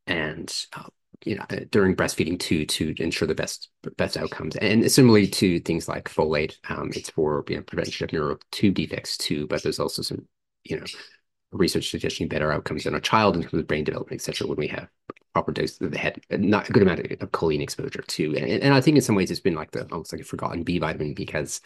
and 0.07 0.67
uh, 0.75 0.85
you 1.25 1.37
know 1.37 1.45
during 1.71 1.97
breastfeeding 1.97 2.39
too 2.39 2.65
to 2.65 2.95
ensure 2.99 3.27
the 3.27 3.35
best 3.35 3.71
best 3.97 4.17
outcomes 4.17 4.57
and 4.57 4.91
similarly 4.91 5.27
to 5.27 5.59
things 5.61 5.89
like 5.89 6.09
folate 6.09 6.57
um, 6.69 6.91
it's 6.95 7.11
for 7.11 7.45
you 7.49 7.57
know 7.57 7.63
prevention 7.63 8.05
of 8.05 8.13
neural 8.13 8.39
tube 8.53 8.75
defects 8.75 9.17
too 9.17 9.47
but 9.49 9.63
there's 9.63 9.81
also 9.81 10.03
some 10.03 10.27
you 10.65 10.79
know 10.79 10.87
research 11.51 11.91
suggesting 11.91 12.29
better 12.29 12.53
outcomes 12.53 12.87
in 12.87 12.95
a 12.95 13.01
child 13.01 13.35
in 13.35 13.43
terms 13.43 13.55
of 13.55 13.67
brain 13.67 13.85
development 13.85 14.21
etc 14.21 14.47
when 14.47 14.59
we 14.59 14.69
have 14.69 14.89
proper 15.39 15.53
dose 15.53 15.79
that 15.79 15.93
they 15.93 15.99
had 15.99 16.21
not 16.31 16.69
a 16.69 16.73
good 16.73 16.83
amount 16.83 17.01
of 17.01 17.07
choline 17.31 17.63
exposure 17.63 18.03
to. 18.03 18.37
And, 18.37 18.63
and 18.63 18.75
I 18.75 18.81
think 18.81 18.97
in 18.97 19.03
some 19.03 19.15
ways 19.15 19.31
it's 19.31 19.41
been 19.41 19.55
like 19.55 19.71
the 19.71 19.87
almost 19.93 20.13
like 20.13 20.21
a 20.21 20.25
forgotten 20.25 20.65
B 20.65 20.79
vitamin 20.79 21.15
because 21.15 21.61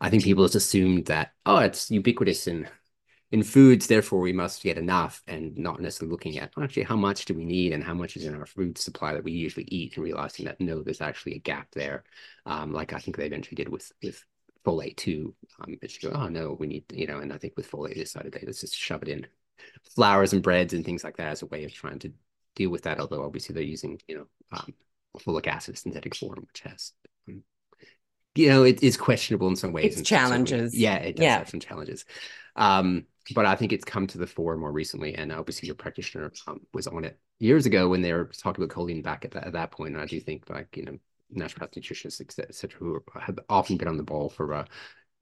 I 0.00 0.10
think 0.10 0.24
people 0.24 0.44
just 0.44 0.56
assumed 0.56 1.06
that, 1.06 1.32
oh, 1.46 1.58
it's 1.58 1.90
ubiquitous 1.90 2.48
in 2.48 2.68
in 3.32 3.42
foods, 3.42 3.86
therefore 3.86 4.20
we 4.20 4.32
must 4.32 4.62
get 4.62 4.76
enough 4.76 5.22
and 5.26 5.56
not 5.56 5.80
necessarily 5.80 6.12
looking 6.12 6.38
at 6.38 6.52
actually 6.60 6.82
how 6.82 6.96
much 6.96 7.24
do 7.24 7.32
we 7.32 7.46
need 7.46 7.72
and 7.72 7.82
how 7.82 7.94
much 7.94 8.14
is 8.14 8.26
in 8.26 8.34
our 8.34 8.44
food 8.44 8.76
supply 8.76 9.14
that 9.14 9.24
we 9.24 9.32
usually 9.32 9.66
eat 9.70 9.96
and 9.96 10.04
realizing 10.04 10.44
that 10.44 10.60
no, 10.60 10.82
there's 10.82 11.00
actually 11.00 11.34
a 11.34 11.38
gap 11.38 11.68
there. 11.72 12.04
Um, 12.44 12.72
like 12.72 12.92
I 12.92 12.98
think 12.98 13.16
they 13.16 13.24
eventually 13.24 13.56
did 13.56 13.70
with 13.70 13.90
with 14.02 14.22
folate 14.66 14.96
too. 14.96 15.34
Um, 15.60 15.78
it's 15.80 15.96
go, 15.96 16.10
oh 16.10 16.28
no, 16.28 16.56
we 16.60 16.66
need, 16.66 16.84
you 16.92 17.06
know, 17.06 17.20
and 17.20 17.32
I 17.32 17.38
think 17.38 17.54
with 17.56 17.70
folate 17.70 17.94
they 17.94 18.00
decided 18.00 18.32
they 18.32 18.42
let's 18.44 18.60
just 18.60 18.76
shove 18.76 19.02
it 19.02 19.08
in 19.08 19.26
flours 19.94 20.34
and 20.34 20.42
breads 20.42 20.74
and 20.74 20.84
things 20.84 21.02
like 21.02 21.16
that 21.16 21.28
as 21.28 21.40
a 21.40 21.46
way 21.46 21.64
of 21.64 21.72
trying 21.72 22.00
to 22.00 22.12
deal 22.54 22.68
with 22.68 22.82
that. 22.82 23.00
Although 23.00 23.24
obviously 23.24 23.54
they're 23.54 23.62
using, 23.62 23.98
you 24.06 24.18
know, 24.18 24.26
um, 24.52 24.74
folic 25.20 25.46
acid 25.46 25.78
synthetic 25.78 26.14
form, 26.14 26.44
which 26.46 26.60
has, 26.60 26.92
um, 27.28 27.42
you 28.34 28.50
know, 28.50 28.62
it 28.62 28.82
is 28.82 28.98
questionable 28.98 29.48
in 29.48 29.56
some 29.56 29.72
ways. 29.72 29.98
It's 29.98 30.06
challenges. 30.06 30.76
Yeah, 30.76 30.96
it 30.96 31.16
does 31.16 31.24
yeah. 31.24 31.38
have 31.38 31.48
some 31.48 31.60
challenges. 31.60 32.04
Um, 32.56 33.06
but 33.34 33.46
I 33.46 33.54
think 33.54 33.72
it's 33.72 33.84
come 33.84 34.06
to 34.08 34.18
the 34.18 34.26
fore 34.26 34.56
more 34.56 34.72
recently. 34.72 35.14
And 35.14 35.32
obviously, 35.32 35.66
your 35.66 35.76
practitioner 35.76 36.32
um, 36.46 36.60
was 36.72 36.86
on 36.86 37.04
it 37.04 37.18
years 37.38 37.66
ago 37.66 37.88
when 37.88 38.02
they 38.02 38.12
were 38.12 38.30
talking 38.36 38.62
about 38.64 38.76
choline 38.76 39.02
back 39.02 39.24
at 39.24 39.30
that, 39.32 39.46
at 39.46 39.52
that 39.52 39.70
point. 39.70 39.94
And 39.94 40.02
I 40.02 40.06
do 40.06 40.20
think, 40.20 40.48
like, 40.50 40.76
you 40.76 40.84
know, 40.84 40.98
naturopath 41.34 41.74
nutritionists, 41.74 42.20
et 42.20 42.54
cetera, 42.54 42.78
who 42.78 43.02
have 43.20 43.38
often 43.48 43.76
been 43.76 43.88
on 43.88 43.96
the 43.96 44.02
ball 44.02 44.28
for 44.28 44.52
uh, 44.52 44.64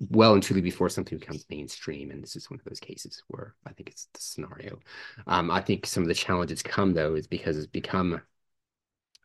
well 0.09 0.35
and 0.35 0.43
truly 0.43 0.63
before 0.63 0.89
something 0.89 1.19
becomes 1.19 1.45
mainstream. 1.51 2.11
And 2.11 2.23
this 2.23 2.37
is 2.37 2.51
one 2.51 2.59
of 2.59 2.65
those 2.65 2.81
cases 2.81 3.23
where 3.29 3.55
I 3.67 3.73
think 3.73 3.91
it's 3.91 4.09
the 4.15 4.21
scenario. 4.21 4.81
Um, 5.27 5.51
I 5.51 5.61
think 5.61 5.87
some 5.87 6.03
of 6.03 6.09
the 6.09 6.15
challenges 6.15 6.63
come 6.63 6.95
though 6.95 7.15
is 7.15 7.27
because 7.27 7.57
it's 7.57 7.67
become 7.67 8.21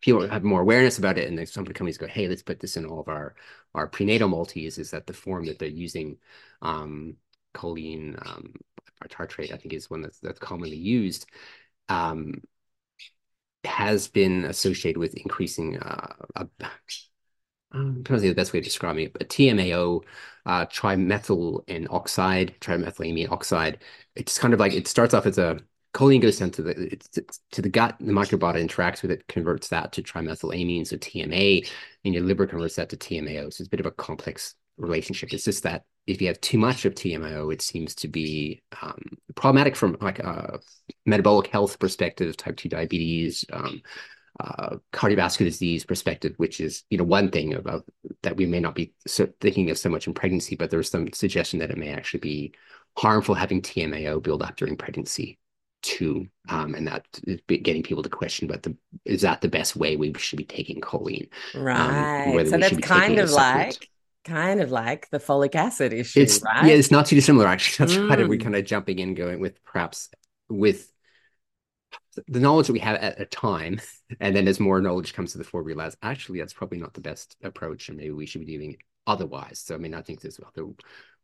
people 0.02 0.28
have 0.28 0.44
more 0.44 0.62
awareness 0.62 1.00
about 1.00 1.18
it, 1.18 1.28
and 1.28 1.38
then 1.38 1.46
some 1.48 1.66
companies 1.66 1.98
go, 1.98 2.08
"Hey, 2.08 2.28
let's 2.28 2.44
put 2.44 2.60
this 2.60 2.78
in 2.78 2.86
all 2.86 3.00
of 3.00 3.08
our 3.08 3.36
our 3.74 3.88
prenatal 3.88 4.28
multis." 4.28 4.78
Is 4.78 4.92
that 4.92 5.08
the 5.08 5.14
form 5.14 5.46
that 5.46 5.58
they're 5.58 5.68
using? 5.68 6.18
Um, 6.62 7.16
choline 7.56 8.16
um, 8.28 8.54
tartrate, 9.10 9.54
I 9.54 9.58
think, 9.58 9.74
is 9.74 9.90
one 9.90 10.02
that's 10.02 10.20
that's 10.20 10.40
commonly 10.40 10.78
used. 10.78 11.26
Um, 11.90 12.42
has 13.64 14.08
been 14.08 14.46
associated 14.46 15.00
with 15.00 15.16
increasing 15.16 15.78
uh, 15.80 16.14
a, 16.36 16.48
I'm 17.72 18.04
trying 18.04 18.20
to 18.20 18.22
say 18.22 18.30
the 18.30 18.36
best 18.36 18.54
way 18.54 18.60
of 18.60 18.66
describing 18.66 19.06
it, 19.06 19.14
but 19.14 19.30
TMAO, 19.30 20.02
uh, 20.46 20.66
trimethyl 20.68 21.64
and 21.68 21.88
oxide, 21.90 22.56
trimethylamine 22.62 23.32
oxide. 23.32 23.80
It's 24.16 24.38
kind 24.38 24.54
of 24.54 24.60
like 24.60 24.74
it 24.74 24.88
starts 24.88 25.14
off 25.14 25.26
as 25.26 25.38
a 25.38 25.60
choline 25.94 26.22
goes 26.22 26.40
down 26.40 26.52
to 26.52 26.62
the 26.62 26.72
it's, 26.72 27.18
it's, 27.18 27.40
to 27.52 27.62
the 27.62 27.70
gut, 27.70 27.96
the 28.00 28.12
microbiota 28.12 28.64
interacts 28.64 29.02
with 29.02 29.12
it, 29.12 29.28
converts 29.28 29.70
that 29.70 29.92
to 29.94 30.04
trimethylamine, 30.04 30.88
so 30.88 30.98
TMA, 30.98 31.68
and 32.04 32.14
your 32.14 32.24
liver 32.24 32.48
converts 32.48 32.76
that 32.76 32.90
to 32.90 32.98
TMAO. 32.98 33.52
So 33.52 33.62
it's 33.62 33.68
a 33.68 33.70
bit 33.70 33.80
of 33.80 33.86
a 33.86 33.92
complex 33.92 34.56
relationship. 34.78 35.34
It's 35.34 35.46
just 35.46 35.64
that 35.64 35.86
if 36.08 36.22
you 36.22 36.28
have 36.28 36.40
too 36.42 36.58
much 36.58 36.86
of 36.86 36.94
TMAO, 36.94 37.52
it 37.52 37.62
seems 37.62 37.96
to 37.96 38.08
be 38.08 38.62
um, 38.82 39.02
problematic 39.36 39.76
from 39.76 39.98
like 40.02 40.20
a 40.20 40.60
metabolic 41.06 41.48
health 41.48 41.80
perspective, 41.80 42.38
type 42.38 42.58
two 42.58 42.70
diabetes, 42.70 43.44
um, 43.52 43.82
uh, 44.40 44.76
cardiovascular 44.94 45.46
disease 45.46 45.86
perspective, 45.86 46.34
which 46.38 46.60
is 46.60 46.84
you 46.90 46.98
know 46.98 47.04
one 47.04 47.32
thing 47.32 47.54
about 47.56 47.86
that 48.22 48.38
we 48.38 48.46
may 48.46 48.60
not 48.60 48.76
be 48.76 48.94
so 49.08 49.28
thinking 49.40 49.70
of 49.70 49.78
so 49.78 49.90
much 49.90 50.08
in 50.08 50.14
pregnancy, 50.14 50.56
but 50.56 50.70
there's 50.70 50.90
some 50.90 51.12
suggestion 51.14 51.60
that 51.60 51.72
it 51.72 51.78
may 51.78 51.90
actually 51.90 52.20
be 52.20 52.54
harmful 52.98 53.36
having 53.36 53.62
TMAO 53.62 54.22
build 54.22 54.44
up 54.44 54.58
during 54.58 54.78
pregnancy 54.78 55.40
too, 55.82 56.28
um, 56.50 56.76
and 56.76 56.88
that 56.88 57.06
is 57.26 57.40
getting 57.48 57.84
people 57.84 58.04
to 58.04 58.10
question, 58.10 58.48
but 58.48 58.64
the 58.64 58.76
is 59.06 59.22
that 59.22 59.42
the 59.42 59.48
best 59.48 59.76
way 59.76 59.96
we 59.96 60.14
should 60.18 60.38
be 60.38 60.46
taking 60.46 60.82
choline? 60.82 61.30
Um, 61.54 61.64
right. 61.64 62.48
So 62.48 62.58
that's 62.58 62.78
kind 62.78 63.20
of 63.20 63.32
like 63.32 63.90
kind 64.26 64.62
of 64.62 64.72
like 64.72 65.10
the 65.10 65.20
folic 65.20 65.56
acid 65.56 65.94
issue, 65.94 66.22
it's, 66.22 66.42
right? 66.44 66.66
Yeah, 66.66 66.74
it's 66.74 66.92
not 66.92 67.06
too 67.06 67.16
dissimilar 67.16 67.48
actually. 67.48 67.86
That's 67.88 67.98
mm. 67.98 68.10
right. 68.10 68.28
We're 68.28 68.40
kind 68.40 68.56
of 68.56 68.66
jumping 68.66 69.00
in, 69.00 69.14
going 69.14 69.40
with 69.40 69.64
perhaps 69.64 70.10
with 70.50 70.92
the 72.28 72.40
knowledge 72.40 72.68
that 72.68 72.74
we 72.74 72.80
have 72.80 72.98
at 72.98 73.22
a 73.22 73.26
time, 73.26 73.80
and 74.20 74.36
then 74.36 74.48
as 74.48 74.60
more 74.60 74.82
knowledge 74.82 75.14
comes 75.14 75.32
to 75.32 75.38
the 75.38 75.44
fore, 75.44 75.64
we 75.64 75.68
realize 75.68 75.96
actually 76.02 76.40
that's 76.40 76.54
probably 76.54 76.80
not 76.80 76.94
the 76.94 77.02
best 77.02 77.36
approach, 77.44 77.90
and 77.90 77.98
maybe 77.98 78.12
we 78.12 78.26
should 78.26 78.46
be 78.46 78.58
doing 78.58 78.72
it 78.72 78.80
otherwise. 79.08 79.60
So 79.60 79.76
I 79.76 79.78
mean, 79.78 79.94
I 79.94 80.02
think 80.02 80.22
there's 80.22 80.40
other 80.46 80.68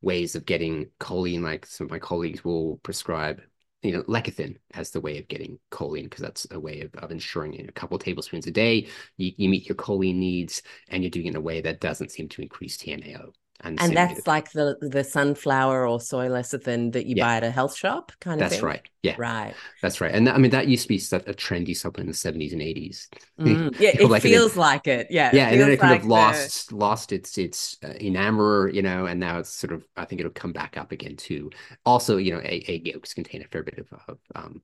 ways 0.01 0.35
of 0.35 0.45
getting 0.45 0.87
choline. 0.99 1.41
Like 1.41 1.65
some 1.65 1.85
of 1.85 1.91
my 1.91 1.99
colleagues 1.99 2.43
will 2.43 2.77
prescribe, 2.83 3.41
you 3.81 3.91
know, 3.91 4.03
lecithin 4.03 4.57
as 4.73 4.91
the 4.91 5.01
way 5.01 5.17
of 5.17 5.27
getting 5.27 5.59
choline 5.71 6.03
because 6.03 6.21
that's 6.21 6.47
a 6.51 6.59
way 6.59 6.81
of, 6.81 6.93
of 7.03 7.11
ensuring 7.11 7.53
you 7.53 7.63
know, 7.63 7.69
a 7.69 7.71
couple 7.71 7.97
tablespoons 7.97 8.47
a 8.47 8.51
day 8.51 8.87
you, 9.17 9.31
you 9.37 9.49
meet 9.49 9.67
your 9.67 9.75
choline 9.75 10.15
needs, 10.15 10.61
and 10.89 11.03
you're 11.03 11.09
doing 11.09 11.25
it 11.27 11.29
in 11.29 11.35
a 11.35 11.41
way 11.41 11.61
that 11.61 11.81
doesn't 11.81 12.11
seem 12.11 12.29
to 12.29 12.41
increase 12.41 12.77
TMAO. 12.77 13.31
And, 13.63 13.81
and 13.81 13.95
that's 13.95 14.25
like 14.25 14.51
the 14.51 14.77
the 14.81 15.03
sunflower 15.03 15.87
or 15.87 15.99
soy 15.99 16.27
lecithin 16.27 16.93
that 16.93 17.05
you 17.05 17.15
yeah. 17.17 17.25
buy 17.25 17.35
at 17.37 17.43
a 17.43 17.51
health 17.51 17.75
shop 17.75 18.11
kind 18.19 18.41
of 18.41 18.49
that's 18.49 18.61
right. 18.61 18.81
Yeah. 19.03 19.15
Right. 19.17 19.53
That's 19.81 20.01
right. 20.01 20.13
And 20.13 20.27
I 20.27 20.37
mean 20.37 20.51
that 20.51 20.67
used 20.67 20.83
to 20.83 20.87
be 20.87 20.97
such 20.97 21.27
a 21.27 21.33
trendy 21.33 21.75
supplement 21.75 22.07
in 22.07 22.11
the 22.11 22.47
70s 22.47 22.51
and 22.53 22.61
80s. 22.61 23.07
Mm. 23.41 23.79
Yeah, 23.79 23.89
it 23.99 24.07
like 24.07 24.21
feels 24.21 24.55
it, 24.55 24.59
like 24.59 24.85
it. 24.85 25.07
Yeah. 25.09 25.31
Yeah, 25.33 25.49
and 25.49 25.59
then 25.59 25.71
it 25.71 25.79
kind 25.79 25.93
like 25.93 26.01
of 26.01 26.07
lost 26.07 26.69
the... 26.69 26.75
lost 26.75 27.11
its 27.11 27.39
its 27.39 27.75
uh, 27.83 27.93
enamour, 27.99 28.69
you 28.69 28.83
know, 28.83 29.07
and 29.07 29.19
now 29.19 29.39
it's 29.39 29.49
sort 29.49 29.73
of 29.73 29.83
I 29.97 30.05
think 30.05 30.21
it'll 30.21 30.31
come 30.31 30.53
back 30.53 30.77
up 30.77 30.91
again 30.91 31.15
too. 31.15 31.49
Also, 31.83 32.17
you 32.17 32.31
know, 32.31 32.39
egg, 32.39 32.65
egg 32.67 32.87
yolks 32.87 33.15
contain 33.15 33.41
a 33.41 33.47
fair 33.47 33.63
bit 33.63 33.79
of, 33.79 33.87
of 34.07 34.19
um, 34.35 34.61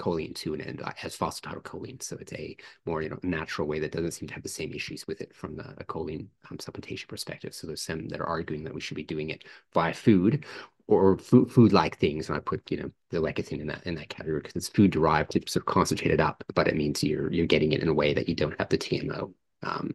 choline 0.00 0.34
to 0.34 0.54
an 0.54 0.60
end 0.60 0.82
has 0.96 1.16
phosphatidylcholine. 1.16 2.02
So 2.02 2.16
it's 2.20 2.32
a 2.32 2.56
more 2.86 3.02
you 3.02 3.10
know 3.10 3.18
natural 3.22 3.68
way 3.68 3.78
that 3.80 3.92
doesn't 3.92 4.12
seem 4.12 4.28
to 4.28 4.34
have 4.34 4.42
the 4.42 4.48
same 4.48 4.72
issues 4.72 5.06
with 5.06 5.20
it 5.20 5.34
from 5.34 5.56
the 5.56 5.74
a 5.78 5.84
choline 5.84 6.26
um, 6.50 6.58
supplementation 6.58 7.08
perspective. 7.08 7.54
So 7.54 7.66
there's 7.66 7.82
some 7.82 8.08
that 8.08 8.20
are 8.20 8.26
arguing 8.26 8.64
that 8.64 8.74
we 8.74 8.80
should 8.80 8.96
be 8.96 9.02
doing 9.02 9.30
it 9.30 9.44
via 9.74 9.94
food 9.94 10.44
or 10.86 11.18
food 11.18 11.52
food 11.52 11.72
like 11.72 11.98
things. 11.98 12.28
And 12.28 12.36
I 12.36 12.40
put 12.40 12.68
you 12.70 12.78
know 12.78 12.90
the 13.10 13.18
lecithin 13.18 13.60
in 13.60 13.66
that 13.68 13.86
in 13.86 13.94
that 13.96 14.08
category 14.08 14.40
because 14.40 14.56
it's 14.56 14.68
food 14.68 14.90
derived, 14.90 15.36
it's 15.36 15.52
sort 15.52 15.62
of 15.62 15.72
concentrated 15.72 16.20
up, 16.20 16.42
but 16.54 16.68
it 16.68 16.76
means 16.76 17.04
you're 17.04 17.32
you're 17.32 17.46
getting 17.46 17.72
it 17.72 17.82
in 17.82 17.88
a 17.88 17.94
way 17.94 18.14
that 18.14 18.28
you 18.28 18.34
don't 18.34 18.58
have 18.58 18.68
the 18.68 18.78
TMO 18.78 19.32
um, 19.62 19.94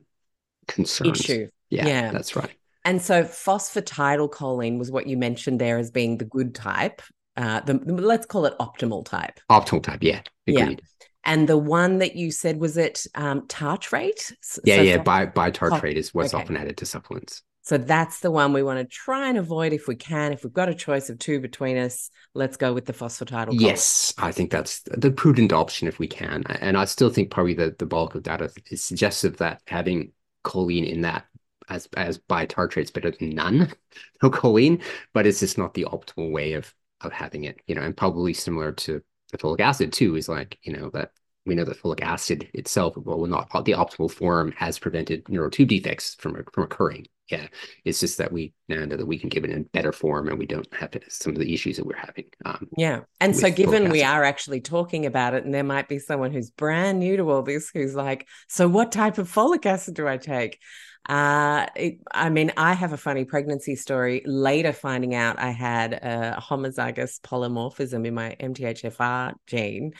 concerns. 0.67 1.21
Issue. 1.21 1.49
Yeah, 1.69 1.87
yeah, 1.87 2.11
that's 2.11 2.35
right. 2.35 2.55
And 2.85 3.01
so 3.01 3.23
phosphatidylcholine 3.23 4.77
was 4.77 4.91
what 4.91 5.07
you 5.07 5.17
mentioned 5.17 5.59
there 5.59 5.79
as 5.79 5.89
being 5.89 6.19
the 6.19 6.25
good 6.25 6.53
type 6.53 7.01
uh, 7.37 7.61
the, 7.61 7.73
let's 7.73 8.25
call 8.25 8.45
it 8.45 8.53
optimal 8.59 9.05
type. 9.05 9.39
Optimal 9.49 9.83
type, 9.83 9.99
yeah, 10.01 10.21
agreed. 10.47 10.79
Yeah. 10.79 11.07
And 11.25 11.49
the 11.49 11.57
one 11.57 11.97
that 11.99 12.15
you 12.15 12.31
said 12.31 12.59
was 12.59 12.77
it 12.77 13.07
um, 13.15 13.47
tartrate? 13.47 14.31
Yeah, 14.63 14.75
so 14.75 14.81
yeah. 14.83 14.97
By 14.99 15.25
bitartrate 15.25 15.95
is 15.95 16.13
what's 16.13 16.33
okay. 16.33 16.43
often 16.43 16.55
added 16.55 16.77
to 16.77 16.85
supplements. 16.85 17.41
So 17.63 17.79
that's 17.79 18.19
the 18.19 18.29
one 18.29 18.53
we 18.53 18.61
want 18.61 18.77
to 18.77 18.85
try 18.85 19.27
and 19.27 19.39
avoid 19.39 19.73
if 19.73 19.87
we 19.87 19.95
can. 19.95 20.31
If 20.33 20.43
we've 20.43 20.53
got 20.53 20.69
a 20.69 20.75
choice 20.75 21.09
of 21.09 21.17
two 21.17 21.39
between 21.39 21.77
us, 21.77 22.11
let's 22.35 22.57
go 22.57 22.73
with 22.73 22.85
the 22.85 22.93
phosphatidyl. 22.93 23.59
Yes, 23.59 24.13
I 24.19 24.31
think 24.31 24.51
that's 24.51 24.81
the 24.81 25.09
prudent 25.09 25.51
option 25.51 25.87
if 25.87 25.97
we 25.97 26.07
can. 26.07 26.43
And 26.47 26.77
I 26.77 26.85
still 26.85 27.09
think 27.09 27.31
probably 27.31 27.55
the, 27.55 27.75
the 27.79 27.87
bulk 27.87 28.13
of 28.13 28.21
data 28.21 28.51
is 28.69 28.83
suggestive 28.83 29.37
that 29.37 29.63
having 29.65 30.11
choline 30.43 30.87
in 30.87 31.01
that 31.01 31.25
as 31.67 31.89
as 31.97 32.19
bitartrate 32.19 32.83
is 32.83 32.91
better 32.91 33.09
than 33.09 33.31
none, 33.31 33.71
no 34.21 34.29
choline, 34.29 34.83
but 35.11 35.25
it's 35.25 35.39
just 35.39 35.57
not 35.57 35.73
the 35.73 35.85
optimal 35.85 36.31
way 36.31 36.53
of 36.53 36.71
of 37.01 37.11
having 37.11 37.43
it, 37.43 37.59
you 37.67 37.75
know, 37.75 37.81
and 37.81 37.95
probably 37.95 38.33
similar 38.33 38.71
to 38.71 39.01
the 39.31 39.37
folic 39.37 39.59
acid 39.59 39.93
too, 39.93 40.15
is 40.15 40.29
like, 40.29 40.57
you 40.63 40.73
know, 40.73 40.89
that 40.91 41.11
we 41.45 41.55
know 41.55 41.65
that 41.65 41.81
folic 41.81 42.01
acid 42.01 42.49
itself, 42.53 42.95
well, 42.97 43.25
not 43.25 43.49
the 43.65 43.73
optimal 43.73 44.09
form 44.09 44.51
has 44.57 44.79
prevented 44.79 45.27
neural 45.29 45.51
tube 45.51 45.69
defects 45.69 46.15
from, 46.15 46.43
from 46.53 46.63
occurring. 46.63 47.05
Yeah. 47.29 47.47
It's 47.83 47.99
just 47.99 48.19
that 48.19 48.31
we 48.31 48.53
now 48.69 48.85
know 48.85 48.97
that 48.97 49.05
we 49.05 49.17
can 49.17 49.29
give 49.29 49.43
it 49.43 49.49
in 49.49 49.63
better 49.63 49.91
form 49.91 50.27
and 50.27 50.37
we 50.37 50.45
don't 50.45 50.71
have 50.73 50.91
to, 50.91 51.01
some 51.09 51.33
of 51.33 51.39
the 51.39 51.53
issues 51.53 51.77
that 51.77 51.85
we're 51.85 51.95
having. 51.95 52.25
Um, 52.45 52.67
yeah. 52.77 53.01
And 53.19 53.35
so 53.35 53.49
given 53.49 53.89
we 53.89 54.03
are 54.03 54.23
actually 54.23 54.61
talking 54.61 55.07
about 55.07 55.33
it 55.33 55.43
and 55.43 55.53
there 55.53 55.63
might 55.63 55.87
be 55.87 55.97
someone 55.97 56.31
who's 56.31 56.51
brand 56.51 56.99
new 56.99 57.17
to 57.17 57.31
all 57.31 57.41
this, 57.41 57.71
who's 57.73 57.95
like, 57.95 58.27
so 58.47 58.67
what 58.67 58.91
type 58.91 59.17
of 59.17 59.31
folic 59.31 59.65
acid 59.65 59.95
do 59.95 60.07
I 60.07 60.17
take? 60.17 60.59
Uh, 61.07 61.67
it, 61.75 61.99
I 62.11 62.29
mean, 62.29 62.51
I 62.57 62.73
have 62.73 62.93
a 62.93 62.97
funny 62.97 63.25
pregnancy 63.25 63.75
story. 63.75 64.23
Later, 64.25 64.73
finding 64.73 65.13
out 65.13 65.37
I 65.39 65.51
had 65.51 65.93
a 65.93 66.41
homozygous 66.41 67.21
polymorphism 67.21 68.05
in 68.07 68.13
my 68.13 68.31
MTHFR 68.39 69.33
gene. 69.45 69.93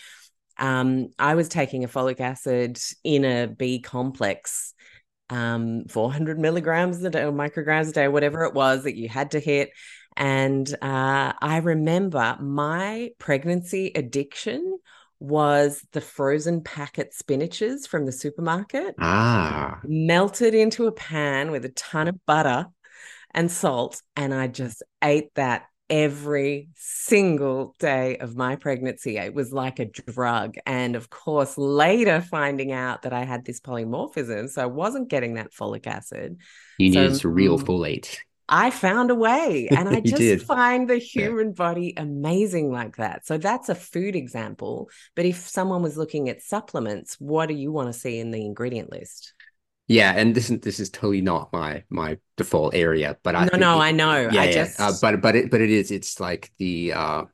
Um, 0.57 1.09
I 1.19 1.35
was 1.35 1.50
taking 1.50 1.83
a 1.83 1.88
folic 1.88 2.19
acid 2.19 2.79
in 3.03 3.24
a 3.25 3.47
B 3.47 3.79
complex, 3.81 4.74
um, 5.29 5.85
400 5.89 6.39
milligrams 6.39 7.03
a 7.03 7.09
day 7.09 7.24
or 7.24 7.31
micrograms 7.31 7.89
a 7.89 7.93
day, 7.93 8.07
whatever 8.07 8.43
it 8.45 8.53
was 8.53 8.83
that 8.83 8.95
you 8.95 9.07
had 9.09 9.31
to 9.31 9.39
hit. 9.39 9.69
And 10.17 10.67
uh, 10.81 11.33
I 11.39 11.57
remember 11.57 12.38
my 12.39 13.12
pregnancy 13.19 13.91
addiction 13.93 14.79
was 15.19 15.86
the 15.91 16.01
frozen 16.01 16.62
packet 16.62 17.13
spinaches 17.13 17.88
from 17.88 18.05
the 18.05 18.12
supermarket. 18.12 18.95
Ah. 19.00 19.79
Melted 19.84 20.53
into 20.53 20.88
a 20.88 20.91
pan 20.91 21.51
with 21.51 21.65
a 21.65 21.69
ton 21.69 22.07
of 22.07 22.25
butter 22.25 22.67
and 23.34 23.51
salt. 23.51 24.01
And 24.15 24.34
I 24.34 24.48
just 24.48 24.84
ate 25.03 25.34
that 25.36 25.63
every 25.89 26.69
single 26.75 27.75
day 27.79 28.17
of 28.17 28.36
my 28.36 28.55
pregnancy. 28.55 29.17
It 29.17 29.34
was 29.34 29.53
like 29.53 29.79
a 29.79 29.86
drug. 29.86 30.55
And 30.65 30.95
of 30.95 31.10
course, 31.10 31.57
later 31.57 32.22
finding 32.22 32.72
out 32.72 33.03
that 33.03 33.13
I 33.13 33.24
had 33.24 33.45
this 33.45 33.60
polymorphism, 33.60 34.50
so 34.50 34.63
I 34.63 34.65
wasn't 34.67 35.10
getting 35.10 35.36
that 35.36 35.53
folic 35.53 35.88
acid. 35.88 36.38
You 36.77 36.93
so, 36.93 37.07
needed 37.07 37.25
real 37.25 37.60
folate. 37.60 38.17
I 38.47 38.69
found 38.69 39.11
a 39.11 39.15
way. 39.15 39.67
And 39.69 39.89
I 39.89 39.99
just 40.05 40.17
did. 40.17 40.41
find 40.43 40.89
the 40.89 40.97
human 40.97 41.47
yeah. 41.47 41.53
body 41.53 41.93
amazing 41.97 42.71
like 42.71 42.97
that. 42.97 43.25
So 43.25 43.37
that's 43.37 43.69
a 43.69 43.75
food 43.75 44.15
example. 44.15 44.89
But 45.15 45.25
if 45.25 45.37
someone 45.47 45.81
was 45.81 45.97
looking 45.97 46.29
at 46.29 46.41
supplements, 46.41 47.15
what 47.19 47.47
do 47.47 47.55
you 47.55 47.71
want 47.71 47.91
to 47.91 47.99
see 47.99 48.19
in 48.19 48.31
the 48.31 48.45
ingredient 48.45 48.91
list? 48.91 49.33
Yeah, 49.87 50.13
and 50.13 50.33
this 50.33 50.49
is 50.49 50.61
this 50.61 50.79
is 50.79 50.89
totally 50.89 51.21
not 51.21 51.53
my 51.53 51.83
my 51.89 52.17
default 52.37 52.73
area, 52.73 53.17
but 53.21 53.35
I 53.35 53.49
no, 53.53 53.59
no, 53.59 53.79
I 53.79 53.91
know. 53.91 54.29
Yeah, 54.31 54.41
I 54.41 54.45
yeah. 54.45 54.51
just 54.51 54.79
Uh, 54.79 54.91
but 54.99 55.21
but 55.21 55.35
it 55.35 55.51
but 55.51 55.61
it 55.61 55.69
is 55.69 55.91
it's 55.91 56.19
like 56.19 56.51
the 56.57 56.93
uh, 56.93 57.25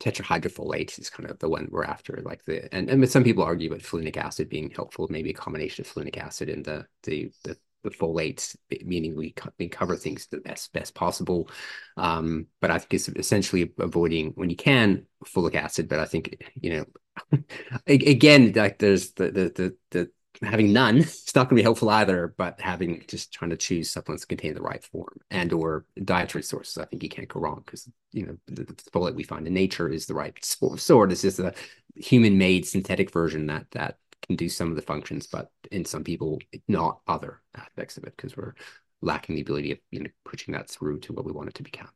tetrahydrofolate 0.00 0.98
is 0.98 1.10
kind 1.10 1.28
of 1.30 1.38
the 1.38 1.50
one 1.50 1.68
we're 1.70 1.84
after. 1.84 2.22
Like 2.24 2.44
the 2.46 2.72
and 2.74 2.88
and 2.88 3.10
some 3.10 3.24
people 3.24 3.44
argue 3.44 3.68
about 3.68 3.82
folinic 3.82 4.16
acid 4.16 4.48
being 4.48 4.70
helpful, 4.70 5.06
maybe 5.10 5.30
a 5.30 5.34
combination 5.34 5.84
of 5.84 5.92
folinic 5.92 6.16
acid 6.16 6.48
and 6.48 6.64
the 6.64 6.86
the 7.02 7.30
the 7.44 7.58
the 7.82 7.90
folates, 7.90 8.56
meaning 8.84 9.16
we, 9.16 9.34
we 9.58 9.68
cover 9.68 9.96
things 9.96 10.26
the 10.26 10.38
best 10.38 10.72
best 10.72 10.94
possible. 10.94 11.48
Um, 11.96 12.46
but 12.60 12.70
I 12.70 12.78
think 12.78 12.94
it's 12.94 13.08
essentially 13.08 13.72
avoiding 13.78 14.32
when 14.34 14.50
you 14.50 14.56
can 14.56 15.06
folic 15.24 15.54
acid. 15.54 15.88
But 15.88 16.00
I 16.00 16.04
think 16.06 16.42
you 16.60 16.84
know, 17.32 17.42
again, 17.86 18.52
like 18.54 18.78
there's 18.78 19.12
the 19.12 19.30
the 19.30 19.52
the 19.54 19.76
the 19.90 20.10
having 20.42 20.72
none 20.72 20.98
it's 20.98 21.34
not 21.34 21.44
going 21.44 21.56
to 21.56 21.60
be 21.60 21.62
helpful 21.62 21.90
either 21.90 22.34
but 22.36 22.60
having 22.60 23.02
just 23.08 23.32
trying 23.32 23.50
to 23.50 23.56
choose 23.56 23.90
supplements 23.90 24.22
that 24.22 24.28
contain 24.28 24.54
the 24.54 24.60
right 24.60 24.84
form 24.84 25.18
and 25.30 25.52
or 25.52 25.84
dietary 26.04 26.42
sources 26.42 26.78
i 26.78 26.84
think 26.84 27.02
you 27.02 27.08
can't 27.08 27.28
go 27.28 27.40
wrong 27.40 27.62
because 27.64 27.88
you 28.12 28.26
know 28.26 28.36
the, 28.46 28.64
the 28.64 28.74
folate 28.92 29.14
we 29.14 29.22
find 29.22 29.46
in 29.46 29.54
nature 29.54 29.88
is 29.88 30.06
the 30.06 30.14
right 30.14 30.38
sort 30.44 31.12
it's 31.12 31.22
just 31.22 31.38
a 31.38 31.52
human 31.96 32.38
made 32.38 32.66
synthetic 32.66 33.10
version 33.10 33.46
that 33.46 33.66
that 33.72 33.98
can 34.28 34.36
do 34.36 34.48
some 34.48 34.70
of 34.70 34.76
the 34.76 34.82
functions 34.82 35.26
but 35.26 35.50
in 35.72 35.84
some 35.84 36.04
people 36.04 36.38
not 36.68 37.00
other 37.06 37.40
aspects 37.56 37.96
of 37.96 38.04
it 38.04 38.14
because 38.16 38.36
we're 38.36 38.54
lacking 39.00 39.34
the 39.34 39.42
ability 39.42 39.72
of 39.72 39.78
you 39.90 40.00
know 40.00 40.10
pushing 40.24 40.54
that 40.54 40.68
through 40.68 40.98
to 40.98 41.12
what 41.12 41.24
we 41.24 41.32
want 41.32 41.48
it 41.48 41.54
to 41.54 41.62
become 41.62 41.88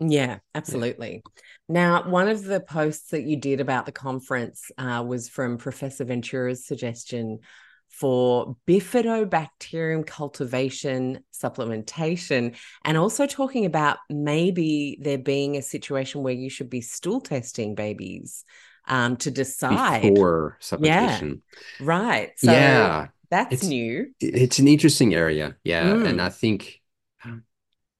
yeah, 0.00 0.38
absolutely. 0.54 1.22
Yeah. 1.24 1.42
Now, 1.68 2.08
one 2.08 2.28
of 2.28 2.44
the 2.44 2.60
posts 2.60 3.10
that 3.10 3.24
you 3.24 3.36
did 3.36 3.60
about 3.60 3.84
the 3.84 3.90
conference 3.90 4.70
uh, 4.78 5.04
was 5.04 5.28
from 5.28 5.58
Professor 5.58 6.04
Ventura's 6.04 6.64
suggestion 6.64 7.40
for 7.88 8.56
bifidobacterium 8.66 10.06
cultivation 10.06 11.24
supplementation 11.34 12.54
and 12.84 12.96
also 12.96 13.26
talking 13.26 13.64
about 13.64 13.98
maybe 14.10 14.98
there 15.00 15.18
being 15.18 15.56
a 15.56 15.62
situation 15.62 16.22
where 16.22 16.34
you 16.34 16.50
should 16.50 16.70
be 16.70 16.80
stool 16.80 17.20
testing 17.20 17.74
babies 17.74 18.44
um, 18.88 19.16
to 19.18 19.30
decide 19.30 20.02
before 20.02 20.58
supplementation. 20.60 21.40
Yeah, 21.80 21.86
right. 21.86 22.32
So 22.36 22.52
yeah, 22.52 23.08
that's 23.30 23.52
it's, 23.52 23.64
new. 23.64 24.12
It's 24.20 24.58
an 24.58 24.68
interesting 24.68 25.14
area. 25.14 25.56
Yeah. 25.64 25.84
Mm. 25.84 26.08
And 26.08 26.22
I 26.22 26.30
think 26.30 26.80
um, 27.24 27.44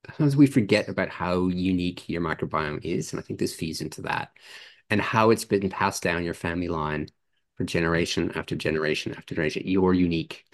sometimes 0.07 0.37
we 0.37 0.47
forget 0.47 0.89
about 0.89 1.11
how 1.11 1.49
unique 1.49 2.09
your 2.09 2.23
microbiome 2.23 2.85
is. 2.85 3.13
And 3.13 3.21
I 3.21 3.23
think 3.23 3.39
this 3.39 3.55
feeds 3.55 3.81
into 3.81 4.03
that 4.03 4.31
and 4.91 5.01
how 5.01 5.31
it's 5.31 5.45
been 5.45 5.69
passed 5.69 6.03
down 6.03 6.25
your 6.25 6.35
family 6.35 6.69
line 6.69 7.09
for 7.57 7.65
generation 7.65 8.33
after 8.35 8.57
generation 8.57 9.15
after 9.15 9.35
generation, 9.35 9.63
your 9.67 9.93
unique 9.93 10.45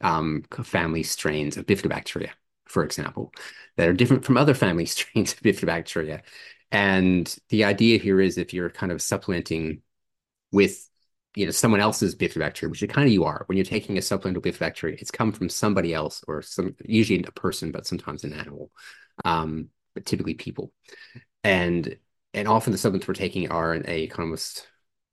um, 0.00 0.44
family 0.62 1.02
strains 1.02 1.56
of 1.56 1.66
bifidobacteria, 1.66 2.30
for 2.64 2.82
example, 2.82 3.32
that 3.76 3.88
are 3.88 3.92
different 3.92 4.24
from 4.24 4.36
other 4.36 4.54
family 4.54 4.86
strains 4.86 5.32
of 5.32 5.40
bifidobacteria. 5.40 6.22
And 6.70 7.34
the 7.48 7.64
idea 7.64 7.98
here 7.98 8.20
is 8.20 8.38
if 8.38 8.52
you're 8.52 8.70
kind 8.70 8.92
of 8.92 9.00
supplementing 9.00 9.82
with 10.52 10.88
you 11.34 11.44
know 11.44 11.52
someone 11.52 11.80
else's 11.80 12.16
bifidobacteria, 12.16 12.70
which 12.70 12.88
kind 12.88 13.06
of 13.06 13.12
you 13.12 13.24
are 13.24 13.44
when 13.46 13.56
you're 13.56 13.64
taking 13.64 13.98
a 13.98 14.02
supplement 14.02 14.36
of 14.36 14.42
bifidobacteria, 14.42 15.00
it's 15.00 15.10
come 15.10 15.32
from 15.32 15.48
somebody 15.48 15.94
else 15.94 16.24
or 16.26 16.42
some 16.42 16.74
usually 16.84 17.22
a 17.22 17.32
person, 17.32 17.72
but 17.72 17.86
sometimes 17.86 18.24
an 18.24 18.32
animal, 18.32 18.70
um, 19.24 19.68
but 19.94 20.06
typically 20.06 20.34
people. 20.34 20.72
And 21.44 21.96
and 22.34 22.48
often 22.48 22.72
the 22.72 22.78
supplements 22.78 23.06
we're 23.06 23.14
taking 23.14 23.50
are 23.50 23.74
in 23.74 23.84
a 23.86 24.08
kind 24.08 24.32
of 24.32 24.42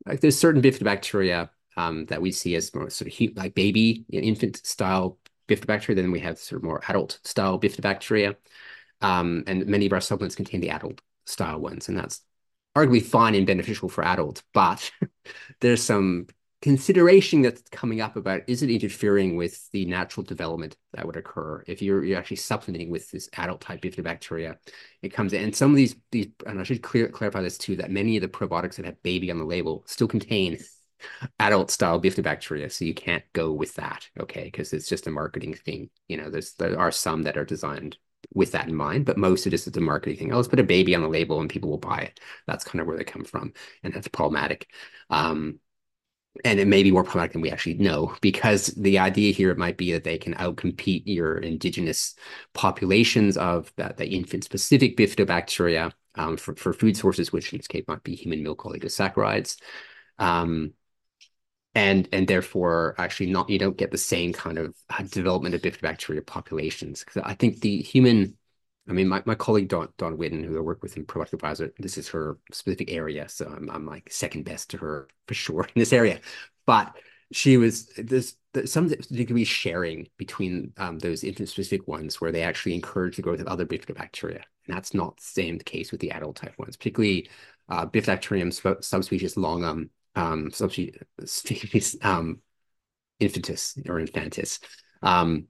like 0.05 0.21
there's 0.21 0.37
certain 0.37 0.61
bifidobacteria 0.61 1.49
um, 1.77 2.05
that 2.05 2.21
we 2.21 2.31
see 2.31 2.55
as 2.55 2.73
more 2.73 2.89
sort 2.89 3.11
of 3.11 3.37
like 3.37 3.53
baby 3.53 4.05
infant 4.11 4.65
style 4.65 5.17
bifidobacteria. 5.47 5.95
Then 5.95 6.11
we 6.11 6.19
have 6.21 6.37
sort 6.37 6.61
of 6.61 6.65
more 6.65 6.81
adult 6.87 7.19
style 7.23 7.59
bifidobacteria. 7.59 8.35
Um, 9.01 9.43
and 9.47 9.65
many 9.67 9.85
of 9.85 9.93
our 9.93 10.01
supplements 10.01 10.35
contain 10.35 10.61
the 10.61 10.69
adult 10.69 11.01
style 11.25 11.59
ones, 11.59 11.89
and 11.89 11.97
that's 11.97 12.21
arguably 12.75 13.03
fine 13.03 13.35
and 13.35 13.47
beneficial 13.47 13.89
for 13.89 14.03
adults. 14.03 14.43
But 14.53 14.91
there's 15.61 15.83
some 15.83 16.27
consideration 16.63 17.41
that's 17.41 17.61
coming 17.73 17.99
up 17.99 18.15
about 18.15 18.41
is 18.47 18.63
it 18.63 18.69
interfering 18.69 19.35
with 19.35 19.69
the 19.71 19.83
natural 19.83 20.23
development 20.23 20.77
that 20.93 21.05
would 21.05 21.17
occur 21.17 21.61
if 21.67 21.81
you're, 21.81 22.05
you're 22.05 22.17
actually 22.17 22.37
supplementing 22.37 22.89
with 22.89 23.11
this 23.11 23.27
adult 23.35 23.59
type 23.59 23.81
bifidobacteria 23.81 24.55
it 25.01 25.09
comes 25.09 25.33
in 25.33 25.43
and 25.43 25.53
some 25.53 25.71
of 25.71 25.75
these 25.75 25.93
these 26.13 26.27
and 26.47 26.61
i 26.61 26.63
should 26.63 26.81
clear, 26.81 27.09
clarify 27.09 27.41
this 27.41 27.57
too 27.57 27.75
that 27.75 27.91
many 27.91 28.15
of 28.15 28.21
the 28.21 28.29
probiotics 28.29 28.75
that 28.77 28.85
have 28.85 29.03
baby 29.03 29.29
on 29.29 29.39
the 29.39 29.43
label 29.43 29.83
still 29.87 30.07
contain 30.07 30.57
adult 31.41 31.69
style 31.69 32.01
bifidobacteria 32.01 32.71
so 32.71 32.85
you 32.85 32.93
can't 32.93 33.25
go 33.33 33.51
with 33.51 33.73
that 33.73 34.07
okay 34.17 34.45
because 34.45 34.71
it's 34.71 34.87
just 34.87 35.05
a 35.05 35.11
marketing 35.11 35.53
thing 35.53 35.89
you 36.07 36.15
know 36.15 36.29
there's 36.29 36.53
there 36.53 36.79
are 36.79 36.93
some 36.93 37.23
that 37.23 37.35
are 37.35 37.43
designed 37.43 37.97
with 38.33 38.51
that 38.53 38.67
in 38.67 38.75
mind, 38.75 39.05
but 39.05 39.17
most 39.17 39.45
of 39.45 39.53
it 39.53 39.55
is 39.55 39.65
the 39.65 39.81
marketing 39.81 40.17
thing. 40.17 40.33
Oh, 40.33 40.37
let's 40.37 40.47
put 40.47 40.59
a 40.59 40.63
baby 40.63 40.95
on 40.95 41.01
the 41.01 41.07
label 41.07 41.39
and 41.39 41.49
people 41.49 41.69
will 41.69 41.77
buy 41.77 41.99
it. 41.99 42.19
That's 42.47 42.63
kind 42.63 42.81
of 42.81 42.87
where 42.87 42.97
they 42.97 43.03
come 43.03 43.23
from, 43.23 43.53
and 43.83 43.93
that's 43.93 44.07
problematic. 44.07 44.67
Um, 45.09 45.59
and 46.43 46.59
it 46.59 46.67
may 46.67 46.81
be 46.81 46.91
more 46.91 47.03
problematic 47.03 47.33
than 47.33 47.41
we 47.41 47.51
actually 47.51 47.75
know 47.75 48.15
because 48.21 48.67
the 48.67 48.97
idea 48.97 49.31
here 49.31 49.53
might 49.53 49.77
be 49.77 49.91
that 49.91 50.03
they 50.03 50.17
can 50.17 50.33
outcompete 50.35 51.03
your 51.05 51.37
indigenous 51.37 52.15
populations 52.53 53.37
of 53.37 53.71
that 53.75 53.97
the 53.97 54.07
infant 54.07 54.43
specific 54.43 54.97
bifidobacteria 54.97 55.91
um, 56.15 56.37
for, 56.37 56.55
for 56.55 56.73
food 56.73 56.97
sources, 56.97 57.31
which 57.31 57.53
in 57.53 57.59
this 57.59 57.67
case 57.67 57.85
might 57.87 58.03
be 58.03 58.15
human 58.15 58.41
milk 58.41 58.63
oligosaccharides. 58.63 59.57
Um, 60.17 60.73
and 61.75 62.07
and 62.11 62.27
therefore 62.27 62.95
actually 62.97 63.31
not 63.31 63.49
you 63.49 63.57
don't 63.57 63.77
get 63.77 63.91
the 63.91 63.97
same 63.97 64.31
kind 64.31 64.57
of 64.57 64.75
uh, 64.89 65.03
development 65.03 65.55
of 65.55 65.61
bifidobacteria 65.61 66.25
populations 66.25 67.03
because 67.03 67.21
I 67.25 67.33
think 67.33 67.61
the 67.61 67.81
human 67.81 68.37
I 68.87 68.91
mean, 68.91 69.07
my, 69.07 69.23
my 69.25 69.35
colleague 69.35 69.69
Don 69.69 69.87
Dawn 69.97 70.17
Whitten, 70.17 70.43
who 70.43 70.57
I 70.57 70.61
work 70.61 70.83
with 70.83 70.97
in 70.97 71.05
Probiotic 71.05 71.33
Advisor, 71.33 71.73
this 71.79 71.97
is 71.97 72.09
her 72.09 72.37
specific 72.51 72.91
area. 72.91 73.29
So 73.29 73.47
I'm, 73.47 73.69
I'm 73.69 73.85
like 73.85 74.11
second 74.11 74.43
best 74.43 74.71
to 74.71 74.77
her 74.77 75.07
for 75.27 75.33
sure 75.33 75.63
in 75.63 75.79
this 75.79 75.93
area. 75.93 76.19
But 76.65 76.93
she 77.31 77.57
was 77.57 77.87
there's 77.97 78.35
some 78.65 78.89
degree 78.89 79.45
sharing 79.45 80.07
between 80.17 80.73
um, 80.77 80.99
those 80.99 81.23
infant 81.23 81.49
specific 81.49 81.87
ones 81.87 82.19
where 82.19 82.31
they 82.31 82.43
actually 82.43 82.75
encourage 82.75 83.15
the 83.15 83.21
growth 83.21 83.39
of 83.39 83.47
other 83.47 83.65
bifidobacteria. 83.65 84.41
And 84.67 84.75
that's 84.75 84.93
not 84.93 85.17
the 85.17 85.23
same 85.23 85.59
case 85.59 85.91
with 85.91 86.01
the 86.01 86.11
adult 86.11 86.35
type 86.35 86.57
ones, 86.57 86.77
particularly 86.77 87.29
uh, 87.69 87.85
Bifidobacterium 87.85 88.83
subspecies 88.83 89.37
longum, 89.37 89.89
um, 90.15 90.49
um, 92.01 92.41
infantis 93.21 93.89
or 93.89 93.99
infantis. 93.99 94.59
Um, 95.01 95.47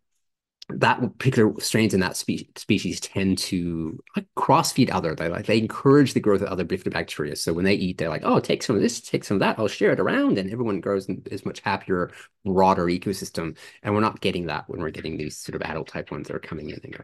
that 0.69 1.17
particular 1.17 1.53
strains 1.59 1.93
in 1.93 1.99
that 1.99 2.15
spe- 2.15 2.57
species 2.57 2.99
tend 3.01 3.37
to 3.37 3.99
like 4.15 4.25
cross-feed 4.35 4.89
other. 4.91 5.13
They 5.13 5.27
like 5.27 5.45
they 5.45 5.57
encourage 5.57 6.13
the 6.13 6.21
growth 6.21 6.41
of 6.41 6.47
other 6.47 6.63
bifidobacteria. 6.63 7.37
So 7.37 7.51
when 7.51 7.65
they 7.65 7.73
eat, 7.73 7.97
they're 7.97 8.09
like, 8.09 8.23
"Oh, 8.23 8.39
take 8.39 8.63
some 8.63 8.75
of 8.75 8.81
this, 8.81 9.01
take 9.01 9.25
some 9.25 9.35
of 9.35 9.39
that. 9.41 9.59
I'll 9.59 9.67
share 9.67 9.91
it 9.91 9.99
around," 9.99 10.37
and 10.37 10.49
everyone 10.49 10.79
grows 10.79 11.07
in 11.09 11.21
this 11.29 11.45
much 11.45 11.59
happier, 11.59 12.11
broader 12.45 12.85
ecosystem. 12.85 13.57
And 13.83 13.93
we're 13.93 14.01
not 14.01 14.21
getting 14.21 14.45
that 14.47 14.69
when 14.69 14.79
we're 14.79 14.89
getting 14.89 15.17
these 15.17 15.37
sort 15.37 15.55
of 15.55 15.61
adult 15.63 15.89
type 15.89 16.11
ones 16.11 16.27
that 16.27 16.35
are 16.35 16.39
coming 16.39 16.69
in 16.69 16.79
and 16.83 16.95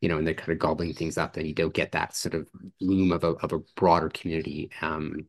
you 0.00 0.08
know, 0.08 0.18
and 0.18 0.26
they're 0.26 0.34
kind 0.34 0.52
of 0.52 0.58
gobbling 0.58 0.94
things 0.94 1.18
up. 1.18 1.36
And 1.36 1.46
you 1.46 1.54
don't 1.54 1.74
get 1.74 1.92
that 1.92 2.16
sort 2.16 2.34
of 2.34 2.48
bloom 2.80 3.12
of 3.12 3.24
a 3.24 3.28
of 3.28 3.52
a 3.52 3.58
broader 3.76 4.08
community. 4.08 4.70
Um, 4.80 5.26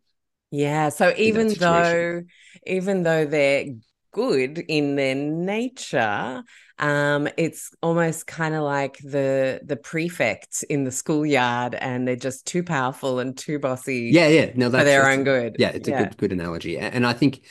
yeah. 0.51 0.89
So 0.89 1.13
even 1.17 1.53
though, 1.53 2.21
even 2.67 3.03
though 3.03 3.25
they're 3.25 3.65
good 4.11 4.59
in 4.67 4.95
their 4.95 5.15
nature 5.15 6.43
um, 6.79 7.27
it's 7.37 7.73
almost 7.81 8.27
kind 8.27 8.55
of 8.55 8.63
like 8.63 8.97
the 8.97 9.61
the 9.63 9.75
prefects 9.75 10.63
in 10.63 10.83
the 10.83 10.91
schoolyard 10.91 11.75
and 11.75 12.07
they're 12.07 12.15
just 12.15 12.45
too 12.45 12.63
powerful 12.63 13.19
and 13.19 13.37
too 13.37 13.59
bossy 13.59 14.09
yeah 14.11 14.27
yeah 14.27 14.51
no 14.55 14.69
that's, 14.69 14.81
for 14.81 14.85
their 14.85 15.09
own 15.09 15.23
good 15.23 15.55
yeah 15.59 15.69
it's 15.69 15.87
yeah. 15.87 16.01
a 16.01 16.03
good 16.03 16.17
good 16.17 16.31
analogy 16.31 16.77
and 16.77 17.05
i 17.05 17.13
think 17.13 17.45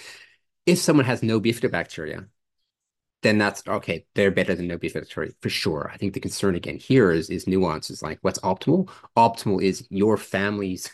if 0.66 0.78
someone 0.78 1.06
has 1.06 1.22
no 1.22 1.40
bifidobacteria 1.40 2.26
then 3.22 3.38
that's 3.38 3.62
okay 3.66 4.04
they're 4.14 4.30
better 4.30 4.54
than 4.54 4.66
no 4.66 4.76
bifidobacteria 4.76 5.32
for 5.40 5.48
sure 5.48 5.90
i 5.94 5.96
think 5.96 6.12
the 6.12 6.20
concern 6.20 6.54
again 6.54 6.76
here 6.76 7.10
is 7.10 7.30
is 7.30 7.46
nuance. 7.46 7.90
Is 7.90 8.02
like 8.02 8.18
what's 8.22 8.38
optimal 8.40 8.90
optimal 9.16 9.62
is 9.62 9.86
your 9.90 10.16
family's 10.16 10.90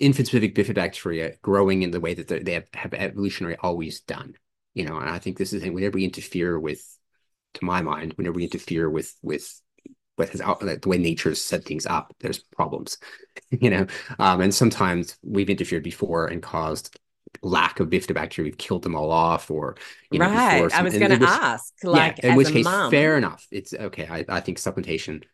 infant 0.00 0.26
specific 0.26 0.54
bifidobacteria 0.54 1.40
growing 1.42 1.82
in 1.82 1.90
the 1.90 2.00
way 2.00 2.14
that 2.14 2.44
they 2.44 2.52
have, 2.52 2.66
have 2.74 2.94
evolutionary 2.94 3.56
always 3.62 4.00
done 4.00 4.34
you 4.74 4.84
know, 4.84 4.98
and 4.98 5.08
I 5.08 5.18
think 5.18 5.36
this 5.36 5.52
is 5.52 5.62
whenever 5.62 5.96
we 5.96 6.04
interfere 6.04 6.58
with, 6.58 6.84
to 7.54 7.64
my 7.64 7.82
mind, 7.82 8.12
whenever 8.14 8.36
we 8.36 8.44
interfere 8.44 8.88
with 8.88 9.14
with 9.22 9.60
but 10.16 10.32
the 10.32 10.80
way 10.86 10.98
nature's 10.98 11.40
set 11.40 11.64
things 11.64 11.86
up, 11.86 12.14
there's 12.20 12.38
problems, 12.38 12.98
you 13.50 13.70
know. 13.70 13.86
Um, 14.18 14.42
and 14.42 14.54
sometimes 14.54 15.16
we've 15.22 15.48
interfered 15.48 15.82
before 15.82 16.26
and 16.26 16.42
caused 16.42 16.98
lack 17.42 17.80
of 17.80 17.88
bifidobacteria. 17.88 18.44
We've 18.44 18.58
killed 18.58 18.82
them 18.82 18.94
all 18.94 19.10
off, 19.10 19.50
or 19.50 19.76
you 20.10 20.18
know, 20.18 20.30
right. 20.30 20.72
I 20.72 20.82
was 20.82 20.96
going 20.96 21.18
to 21.18 21.26
ask, 21.26 21.72
like, 21.82 22.18
yeah, 22.18 22.30
in 22.30 22.36
which 22.36 22.52
case, 22.52 22.64
mom... 22.64 22.90
fair 22.90 23.16
enough. 23.16 23.46
It's 23.50 23.74
okay. 23.74 24.06
I, 24.08 24.24
I 24.28 24.40
think 24.40 24.58
supplementation 24.58 25.24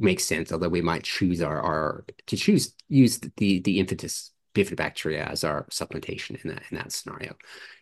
makes 0.00 0.24
sense, 0.24 0.52
although 0.52 0.68
we 0.68 0.82
might 0.82 1.04
choose 1.04 1.40
our, 1.42 1.60
our 1.60 2.04
to 2.26 2.36
choose 2.36 2.74
use 2.88 3.18
the 3.18 3.60
the 3.60 3.82
infantis 3.82 4.30
bifidobacteria 4.54 5.28
as 5.30 5.44
our 5.44 5.66
supplementation 5.70 6.42
in 6.42 6.50
that 6.50 6.62
in 6.70 6.78
that 6.78 6.92
scenario. 6.92 7.34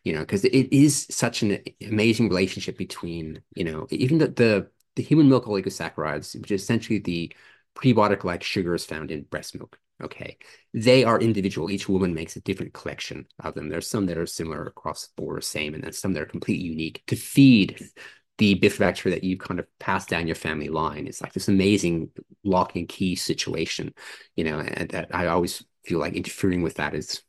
You 0.04 0.14
know 0.14 0.20
because 0.20 0.44
it 0.44 0.72
is 0.72 1.06
such 1.10 1.42
an 1.42 1.58
amazing 1.86 2.28
relationship 2.28 2.76
between 2.78 3.42
you 3.54 3.64
know 3.64 3.86
even 3.90 4.18
the 4.18 4.28
the, 4.28 4.68
the 4.96 5.02
human 5.02 5.28
milk 5.28 5.46
oligosaccharides 5.46 6.40
which 6.40 6.50
is 6.50 6.62
essentially 6.62 6.98
the 6.98 7.32
prebiotic 7.76 8.24
like 8.24 8.42
sugars 8.42 8.84
found 8.84 9.10
in 9.10 9.22
breast 9.22 9.54
milk 9.56 9.78
okay? 10.02 10.36
They 10.72 11.04
are 11.04 11.20
individual. 11.20 11.70
Each 11.70 11.88
woman 11.88 12.14
makes 12.14 12.36
a 12.36 12.40
different 12.40 12.72
collection 12.72 13.26
of 13.38 13.54
them. 13.54 13.68
There's 13.68 13.88
some 13.88 14.06
that 14.06 14.18
are 14.18 14.26
similar 14.26 14.66
across 14.66 15.06
the 15.06 15.22
board 15.22 15.44
same 15.44 15.74
and 15.74 15.84
then 15.84 15.92
some 15.92 16.12
that 16.12 16.22
are 16.22 16.26
completely 16.26 16.66
unique 16.66 17.02
to 17.06 17.16
feed 17.16 17.90
the 18.38 18.58
bifidobacteria 18.58 19.10
that 19.10 19.24
you 19.24 19.36
kind 19.36 19.60
of 19.60 19.66
pass 19.78 20.06
down 20.06 20.26
your 20.26 20.36
family 20.36 20.68
line 20.68 21.06
it's 21.06 21.22
like 21.22 21.32
this 21.32 21.48
amazing 21.48 22.10
lock 22.42 22.74
and 22.74 22.88
key 22.88 23.14
situation 23.14 23.94
you 24.36 24.44
know 24.44 24.58
and 24.58 24.90
that 24.90 25.14
i 25.14 25.26
always 25.26 25.64
feel 25.84 25.98
like 25.98 26.14
interfering 26.14 26.62
with 26.62 26.74
that 26.74 26.94
is 26.94 27.22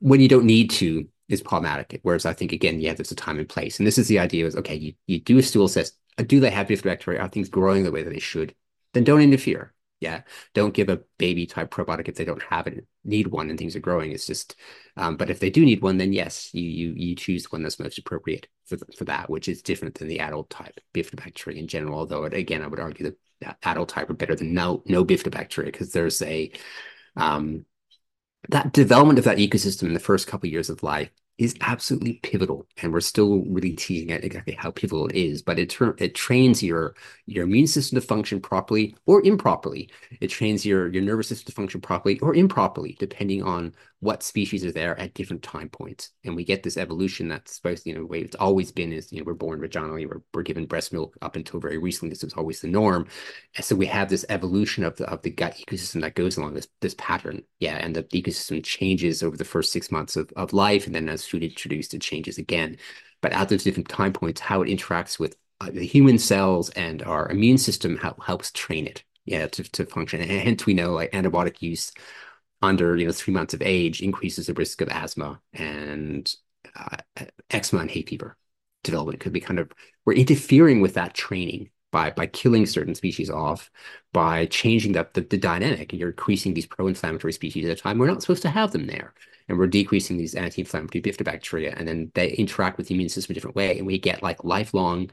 when 0.00 0.20
you 0.20 0.28
don't 0.28 0.44
need 0.44 0.70
to 0.70 1.06
is 1.30 1.40
problematic. 1.40 2.00
Whereas 2.02 2.26
I 2.26 2.34
think 2.34 2.52
again, 2.52 2.80
yeah, 2.80 2.92
there's 2.92 3.12
a 3.12 3.16
time 3.16 3.38
and 3.38 3.48
place. 3.48 3.78
And 3.78 3.86
this 3.86 3.98
is 3.98 4.08
the 4.08 4.18
idea 4.18 4.46
is 4.46 4.56
okay, 4.56 4.74
you, 4.74 4.92
you 5.06 5.20
do 5.20 5.38
a 5.38 5.42
stool 5.42 5.68
test. 5.68 5.96
Do 6.18 6.40
they 6.40 6.50
have 6.50 6.66
bifidobacteria? 6.66 7.20
Are 7.20 7.28
things 7.28 7.48
growing 7.48 7.84
the 7.84 7.92
way 7.92 8.02
that 8.02 8.10
they 8.12 8.18
should? 8.18 8.54
Then 8.92 9.04
don't 9.04 9.22
interfere. 9.22 9.72
Yeah. 10.00 10.22
Don't 10.54 10.72
give 10.72 10.88
a 10.88 11.00
baby 11.18 11.46
type 11.46 11.70
probiotic 11.70 12.08
if 12.08 12.16
they 12.16 12.24
don't 12.24 12.42
have 12.42 12.66
it, 12.66 12.86
need 13.04 13.26
one 13.26 13.50
and 13.50 13.58
things 13.58 13.76
are 13.76 13.80
growing. 13.80 14.12
It's 14.12 14.26
just 14.26 14.56
um, 14.96 15.16
but 15.16 15.28
if 15.30 15.40
they 15.40 15.50
do 15.50 15.64
need 15.64 15.82
one, 15.82 15.98
then 15.98 16.12
yes, 16.12 16.52
you 16.54 16.62
you 16.62 16.94
you 16.96 17.14
choose 17.14 17.52
one 17.52 17.62
that's 17.62 17.78
most 17.78 17.98
appropriate 17.98 18.48
for 18.66 18.78
for 18.96 19.04
that, 19.04 19.28
which 19.28 19.48
is 19.48 19.62
different 19.62 19.96
than 19.96 20.08
the 20.08 20.20
adult 20.20 20.48
type 20.48 20.80
bifidobacteria 20.94 21.58
in 21.58 21.68
general. 21.68 21.98
Although 21.98 22.24
again, 22.24 22.62
I 22.62 22.66
would 22.66 22.80
argue 22.80 23.12
that 23.40 23.58
adult 23.62 23.90
type 23.90 24.08
are 24.10 24.14
better 24.14 24.34
than 24.34 24.54
no 24.54 24.82
no 24.86 25.04
bifidobacteria 25.04 25.66
because 25.66 25.92
there's 25.92 26.22
a 26.22 26.50
um, 27.16 27.66
that 28.48 28.72
development 28.72 29.18
of 29.18 29.26
that 29.26 29.38
ecosystem 29.38 29.84
in 29.84 29.94
the 29.94 30.00
first 30.00 30.26
couple 30.26 30.46
of 30.46 30.52
years 30.52 30.70
of 30.70 30.82
life 30.82 31.10
is 31.40 31.54
absolutely 31.62 32.14
pivotal 32.22 32.66
and 32.82 32.92
we're 32.92 33.00
still 33.00 33.42
really 33.46 33.72
teasing 33.72 34.12
out 34.12 34.22
exactly 34.22 34.54
how 34.54 34.70
pivotal 34.70 35.06
it 35.08 35.16
is 35.16 35.42
but 35.42 35.58
it 35.58 35.76
it 35.98 36.14
trains 36.14 36.62
your 36.62 36.94
your 37.30 37.44
immune 37.44 37.66
system 37.66 37.98
to 37.98 38.06
function 38.06 38.40
properly 38.40 38.94
or 39.06 39.24
improperly. 39.24 39.88
It 40.20 40.28
trains 40.28 40.66
your 40.66 40.88
your 40.92 41.02
nervous 41.02 41.28
system 41.28 41.46
to 41.46 41.52
function 41.52 41.80
properly 41.80 42.18
or 42.20 42.34
improperly 42.34 42.96
depending 42.98 43.42
on 43.42 43.74
what 44.00 44.22
species 44.22 44.64
are 44.64 44.72
there 44.72 44.98
at 44.98 45.12
different 45.14 45.42
time 45.42 45.68
points. 45.68 46.10
And 46.24 46.34
we 46.34 46.44
get 46.44 46.62
this 46.62 46.76
evolution 46.76 47.28
that's 47.28 47.54
supposed 47.54 47.86
you 47.86 47.94
know 47.94 48.04
way 48.04 48.20
it's 48.20 48.36
always 48.36 48.72
been 48.72 48.92
is 48.92 49.12
you 49.12 49.20
know 49.20 49.24
we're 49.24 49.34
born 49.34 49.60
vaginally 49.60 50.08
we're, 50.08 50.22
we're 50.34 50.42
given 50.42 50.66
breast 50.66 50.92
milk 50.92 51.16
up 51.22 51.36
until 51.36 51.60
very 51.60 51.78
recently 51.78 52.10
this 52.10 52.24
was 52.24 52.34
always 52.34 52.60
the 52.60 52.68
norm. 52.68 53.06
And 53.56 53.64
so 53.64 53.76
we 53.76 53.86
have 53.86 54.08
this 54.08 54.24
evolution 54.28 54.84
of 54.84 54.96
the 54.96 55.08
of 55.08 55.22
the 55.22 55.30
gut 55.30 55.56
ecosystem 55.56 56.00
that 56.00 56.14
goes 56.14 56.36
along 56.36 56.54
this 56.54 56.68
this 56.80 56.94
pattern. 56.98 57.42
Yeah 57.60 57.76
and 57.76 57.94
the 57.94 58.02
ecosystem 58.04 58.62
changes 58.64 59.22
over 59.22 59.36
the 59.36 59.44
first 59.44 59.72
six 59.72 59.90
months 59.92 60.16
of, 60.16 60.32
of 60.36 60.52
life 60.52 60.86
and 60.86 60.94
then 60.94 61.08
as 61.08 61.24
food 61.30 61.42
introduced, 61.42 61.94
it 61.94 62.02
changes 62.02 62.38
again. 62.38 62.76
But 63.20 63.32
at 63.32 63.48
those 63.48 63.64
different 63.64 63.88
time 63.88 64.12
points, 64.12 64.40
how 64.40 64.62
it 64.62 64.68
interacts 64.68 65.18
with 65.18 65.36
uh, 65.60 65.70
the 65.70 65.86
human 65.86 66.18
cells 66.18 66.70
and 66.70 67.02
our 67.02 67.28
immune 67.28 67.58
system 67.58 67.98
helps 67.98 68.50
train 68.52 68.86
it, 68.86 69.04
yeah, 69.24 69.46
to, 69.48 69.62
to 69.62 69.86
function. 69.86 70.20
And 70.20 70.30
hence, 70.30 70.66
we 70.66 70.74
know 70.74 70.92
like 70.92 71.12
antibiotic 71.12 71.60
use 71.60 71.92
under 72.62 72.96
you 72.96 73.06
know 73.06 73.12
three 73.12 73.34
months 73.34 73.54
of 73.54 73.62
age 73.62 74.02
increases 74.02 74.46
the 74.46 74.54
risk 74.54 74.80
of 74.80 74.88
asthma 74.88 75.40
and 75.52 76.34
uh, 76.76 76.96
eczema 77.50 77.82
and 77.82 77.90
hay 77.90 78.02
fever 78.02 78.36
development. 78.84 79.20
Could 79.20 79.32
be 79.32 79.40
kind 79.40 79.58
of 79.58 79.70
we're 80.04 80.14
interfering 80.14 80.80
with 80.80 80.94
that 80.94 81.14
training 81.14 81.70
by 81.90 82.10
by 82.10 82.26
killing 82.26 82.66
certain 82.66 82.94
species 82.94 83.30
off, 83.30 83.70
by 84.12 84.46
changing 84.46 84.92
the, 84.92 85.06
the, 85.14 85.22
the 85.22 85.38
dynamic, 85.38 85.92
you're 85.92 86.10
increasing 86.10 86.54
these 86.54 86.66
pro-inflammatory 86.66 87.32
species 87.32 87.64
at 87.64 87.78
a 87.78 87.80
time 87.80 87.98
we're 87.98 88.06
not 88.06 88.22
supposed 88.22 88.42
to 88.42 88.50
have 88.50 88.72
them 88.72 88.86
there, 88.86 89.14
and 89.48 89.58
we're 89.58 89.66
decreasing 89.66 90.16
these 90.16 90.34
anti-inflammatory 90.34 91.02
bifidobacteria, 91.02 91.74
and 91.76 91.86
then 91.88 92.10
they 92.14 92.30
interact 92.32 92.78
with 92.78 92.88
the 92.88 92.94
immune 92.94 93.08
system 93.08 93.32
a 93.32 93.34
different 93.34 93.56
way, 93.56 93.78
and 93.78 93.86
we 93.86 93.98
get 93.98 94.22
like 94.22 94.44
lifelong 94.44 95.10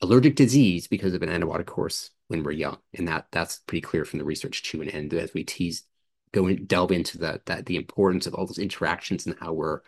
allergic 0.00 0.36
disease 0.36 0.86
because 0.88 1.14
of 1.14 1.22
an 1.22 1.28
antibiotic 1.28 1.66
course 1.66 2.10
when 2.28 2.42
we're 2.42 2.52
young, 2.52 2.78
and 2.94 3.08
that 3.08 3.26
that's 3.30 3.60
pretty 3.60 3.82
clear 3.82 4.04
from 4.04 4.18
the 4.18 4.24
research 4.24 4.62
too. 4.62 4.80
And, 4.82 4.90
and 4.90 5.12
as 5.14 5.34
we 5.34 5.44
tease, 5.44 5.84
go 6.32 6.46
and 6.46 6.66
delve 6.66 6.92
into 6.92 7.18
the 7.18 7.40
that 7.46 7.66
the 7.66 7.76
importance 7.76 8.26
of 8.26 8.34
all 8.34 8.46
those 8.46 8.58
interactions 8.58 9.26
and 9.26 9.36
how 9.38 9.52
we're 9.52 9.80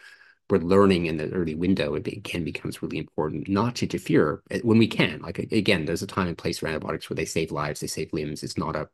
we're 0.51 0.59
learning 0.59 1.07
in 1.07 1.17
the 1.17 1.31
early 1.31 1.55
window, 1.55 1.95
it 1.95 2.07
again 2.07 2.45
becomes 2.45 2.83
really 2.83 2.99
important 2.99 3.49
not 3.49 3.77
to 3.77 3.87
interfere 3.87 4.43
eh, 4.51 4.61
when 4.63 4.79
we 4.79 4.87
can. 4.87 5.21
Like 5.23 5.39
again, 5.39 5.85
there's 5.85 6.03
a 6.03 6.07
time 6.07 6.29
and 6.29 6.39
place 6.39 6.59
for 6.59 6.67
antibiotics 6.67 7.09
where 7.09 7.17
they 7.17 7.25
save 7.25 7.51
lives, 7.51 7.81
they 7.81 7.87
save 7.87 8.13
limbs. 8.13 8.43
It's 8.43 8.59
not 8.59 8.77
a, 8.77 8.89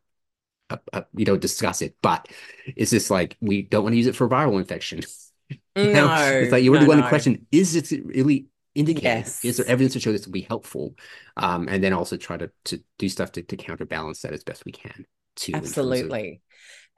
a, 0.69 0.79
a 0.93 1.05
you 1.15 1.25
don't 1.25 1.41
discuss 1.41 1.81
it, 1.81 1.95
but 2.01 2.27
it's 2.65 2.91
just 2.91 3.11
like 3.11 3.37
we 3.41 3.63
don't 3.63 3.83
want 3.83 3.93
to 3.93 3.97
use 3.97 4.07
it 4.07 4.15
for 4.15 4.29
viral 4.29 4.59
infection. 4.59 5.01
know? 5.75 5.91
No, 5.93 6.31
it's 6.33 6.51
like 6.51 6.63
you 6.63 6.71
really 6.71 6.85
no, 6.85 6.89
want 6.89 6.99
to 6.99 7.05
no. 7.05 7.09
question: 7.09 7.45
Is 7.51 7.75
it 7.75 7.91
really 8.05 8.47
indicated? 8.73 9.03
Yes. 9.03 9.43
Is 9.43 9.57
there 9.57 9.67
evidence 9.67 9.93
to 9.93 9.99
show 9.99 10.11
this 10.11 10.25
will 10.25 10.33
be 10.33 10.41
helpful? 10.41 10.95
Um, 11.35 11.67
and 11.67 11.83
then 11.83 11.93
also 11.93 12.17
try 12.17 12.37
to 12.37 12.49
to 12.65 12.81
do 12.97 13.09
stuff 13.09 13.33
to, 13.33 13.41
to 13.41 13.57
counterbalance 13.57 14.21
that 14.21 14.33
as 14.33 14.43
best 14.43 14.65
we 14.65 14.71
can. 14.71 15.05
Too, 15.35 15.53
Absolutely 15.55 16.41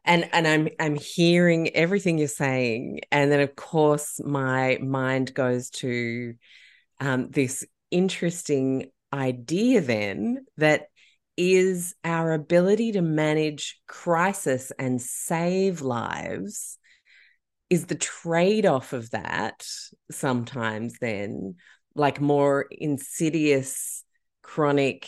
and 0.06 0.30
and 0.34 0.48
i'm 0.48 0.68
i'm 0.80 0.96
hearing 0.96 1.70
everything 1.70 2.18
you're 2.18 2.28
saying. 2.28 3.02
And 3.12 3.32
then 3.32 3.40
of 3.40 3.56
course 3.56 4.20
my 4.24 4.78
mind 4.82 5.34
goes 5.34 5.70
to 5.72 6.36
um, 7.00 7.30
this 7.30 7.66
interesting 7.92 8.92
idea 9.14 9.82
then 9.82 10.46
that 10.58 10.88
is 11.38 11.96
our 12.04 12.34
ability 12.34 12.94
to 12.94 13.02
manage 13.02 13.80
crisis 13.88 14.72
and 14.78 15.02
save 15.02 15.82
lives 15.82 16.78
is 17.70 17.86
the 17.88 17.96
trade-off 17.96 18.94
of 18.94 19.10
that 19.12 19.66
sometimes 20.12 21.00
then 21.00 21.56
like 21.96 22.22
more 22.22 22.68
insidious 22.72 24.04
chronic 24.44 25.08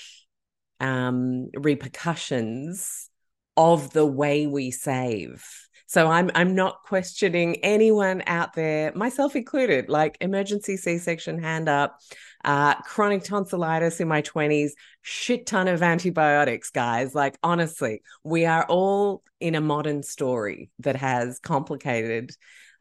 um, 0.79 1.49
repercussions 1.55 3.09
of 3.57 3.91
the 3.91 4.05
way 4.05 4.47
we 4.47 4.71
save. 4.71 5.45
So 5.87 6.07
I'm 6.07 6.31
I'm 6.33 6.55
not 6.55 6.83
questioning 6.83 7.57
anyone 7.57 8.23
out 8.25 8.53
there, 8.53 8.91
myself 8.95 9.35
included, 9.35 9.87
like 9.87 10.17
emergency 10.19 10.77
C-section 10.77 11.41
hand 11.41 11.69
up, 11.69 11.99
uh, 12.43 12.75
chronic 12.81 13.23
tonsillitis 13.23 13.99
in 13.99 14.07
my 14.07 14.21
20s, 14.23 14.71
shit 15.03 15.45
ton 15.45 15.67
of 15.67 15.83
antibiotics, 15.83 16.71
guys. 16.71 17.13
Like 17.13 17.37
honestly, 17.43 18.01
we 18.23 18.45
are 18.45 18.65
all 18.65 19.21
in 19.39 19.53
a 19.53 19.61
modern 19.61 20.01
story 20.01 20.71
that 20.79 20.95
has 20.95 21.39
complicated 21.39 22.31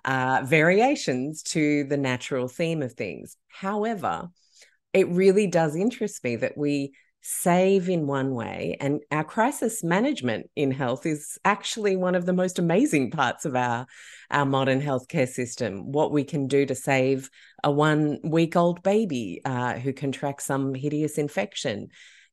uh, 0.05 0.43
variations 0.45 1.43
to 1.43 1.85
the 1.85 1.97
natural 1.97 2.49
theme 2.49 2.83
of 2.83 2.95
things. 2.95 3.37
However, 3.49 4.31
it 4.93 5.09
really 5.09 5.47
does 5.47 5.77
interest 5.77 6.23
me 6.25 6.37
that 6.37 6.57
we 6.57 6.95
save 7.27 7.89
in 7.89 8.07
one 8.07 8.35
way 8.35 8.77
and 8.81 9.01
our 9.11 9.25
crisis 9.25 9.83
management 9.83 10.51
in 10.57 10.71
health 10.71 11.07
is 11.07 11.39
actually 11.43 11.97
one 11.97 12.15
of 12.15 12.27
the 12.27 12.35
most 12.35 12.59
amazing 12.59 13.11
parts 13.11 13.47
of 13.47 13.57
our 13.57 13.87
our 14.31 14.45
modern 14.45 14.83
healthcare 14.83 15.29
system. 15.29 15.91
What 15.91 16.13
we 16.13 16.25
can 16.25 16.49
do 16.49 16.67
to 16.67 16.75
save 16.75 17.31
a 17.63 17.73
one 17.73 18.19
week 18.23 18.57
old 18.57 18.83
baby 18.83 19.41
uh, 19.45 19.75
who 19.75 19.95
contracts 19.95 20.45
some 20.45 20.75
hideous 20.75 21.17
infection. 21.17 21.89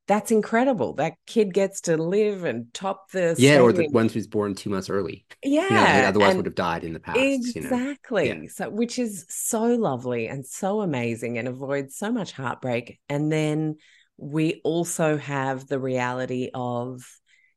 That's 0.08 0.32
incredible. 0.32 0.96
That 0.96 1.14
kid 1.26 1.54
gets 1.54 1.82
to 1.82 1.96
live 1.96 2.44
and 2.44 2.74
top 2.74 3.12
the 3.12 3.34
yeah 3.38 3.60
or 3.60 3.72
the 3.72 3.88
one 3.92 4.10
who's 4.10 4.28
born 4.28 4.56
two 4.56 4.72
months 4.72 4.90
early. 4.90 5.26
Yeah 5.42 5.64
you 5.64 6.02
know, 6.02 6.10
otherwise 6.10 6.36
would 6.36 6.48
have 6.48 6.56
died 6.56 6.84
in 6.84 6.92
the 6.92 7.00
past 7.00 7.18
exactly 7.18 8.28
you 8.28 8.36
know? 8.36 8.42
yeah. 8.42 8.50
so 8.50 8.70
which 8.70 9.00
is 9.00 9.26
so 9.30 9.64
lovely 9.64 10.28
and 10.28 10.46
so 10.46 10.82
amazing 10.82 11.38
and 11.38 11.48
avoids 11.48 11.96
so 11.96 12.12
much 12.12 12.34
heartbreak. 12.34 13.00
And 13.08 13.32
then 13.32 13.78
we 14.22 14.62
also 14.64 15.18
have 15.18 15.68
the 15.68 15.80
reality 15.80 16.52
of 16.54 17.04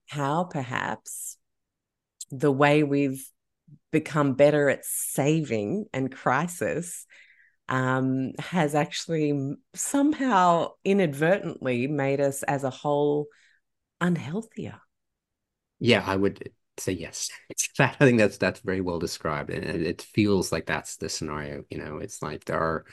how 0.07 0.45
perhaps 0.45 1.37
the 2.31 2.51
way 2.51 2.83
we've 2.83 3.29
become 3.93 4.33
better 4.33 4.71
at 4.71 4.85
saving 4.85 5.85
and 5.93 6.11
crisis 6.11 7.07
um, 7.69 8.33
has 8.39 8.75
actually 8.75 9.57
somehow 9.75 10.71
inadvertently 10.85 11.87
made 11.87 12.21
us 12.21 12.43
as 12.43 12.65
a 12.65 12.71
whole 12.71 13.27
unhealthier. 14.01 14.81
Yeah, 15.79 16.03
I 16.07 16.17
would 16.17 16.51
say 16.79 16.93
yes. 16.93 17.31
I 17.79 17.89
think 17.89 18.19
that's 18.19 18.39
that's 18.39 18.61
very 18.61 18.81
well 18.81 18.99
described, 18.99 19.51
and 19.51 19.65
it 19.65 20.01
feels 20.01 20.51
like 20.51 20.67
that's 20.67 20.97
the 20.97 21.09
scenario. 21.09 21.65
You 21.69 21.79
know, 21.79 21.99
it's 21.99 22.23
like 22.23 22.45
there 22.47 22.59
are 22.59 22.85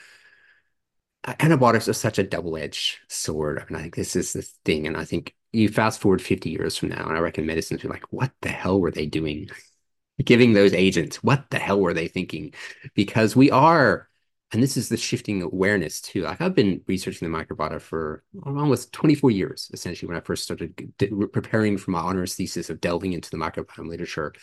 antibiotics 1.26 1.88
are 1.88 1.92
such 1.92 2.18
a 2.18 2.24
double-edged 2.24 2.98
sword. 3.08 3.64
Mean, 3.70 3.78
I 3.78 3.82
think 3.82 3.96
this 3.96 4.16
is 4.16 4.32
the 4.32 4.42
thing, 4.64 4.86
and 4.86 4.96
I 4.96 5.04
think 5.04 5.34
you 5.52 5.68
fast 5.68 6.00
forward 6.00 6.22
50 6.22 6.50
years 6.50 6.76
from 6.76 6.88
now, 6.90 7.06
and 7.06 7.16
I 7.16 7.20
reckon 7.20 7.46
medicine's 7.46 7.82
be 7.82 7.88
like, 7.88 8.04
what 8.10 8.32
the 8.40 8.48
hell 8.48 8.80
were 8.80 8.90
they 8.90 9.06
doing? 9.06 9.48
Giving 10.24 10.52
those 10.52 10.72
agents, 10.72 11.22
what 11.22 11.50
the 11.50 11.58
hell 11.58 11.80
were 11.80 11.94
they 11.94 12.08
thinking? 12.08 12.54
Because 12.94 13.34
we 13.34 13.50
are, 13.50 14.08
and 14.52 14.62
this 14.62 14.76
is 14.76 14.88
the 14.88 14.96
shifting 14.96 15.42
awareness 15.42 16.00
too. 16.00 16.22
Like 16.22 16.40
I've 16.40 16.54
been 16.54 16.82
researching 16.86 17.30
the 17.30 17.36
microbiota 17.36 17.80
for 17.80 18.22
almost 18.44 18.92
24 18.92 19.30
years, 19.30 19.70
essentially, 19.72 20.08
when 20.08 20.16
I 20.16 20.20
first 20.20 20.44
started 20.44 20.92
preparing 21.32 21.78
for 21.78 21.90
my 21.92 22.00
honors 22.00 22.34
thesis 22.34 22.68
of 22.70 22.80
delving 22.80 23.14
into 23.14 23.30
the 23.30 23.38
microbiome 23.38 23.88
literature 23.88 24.34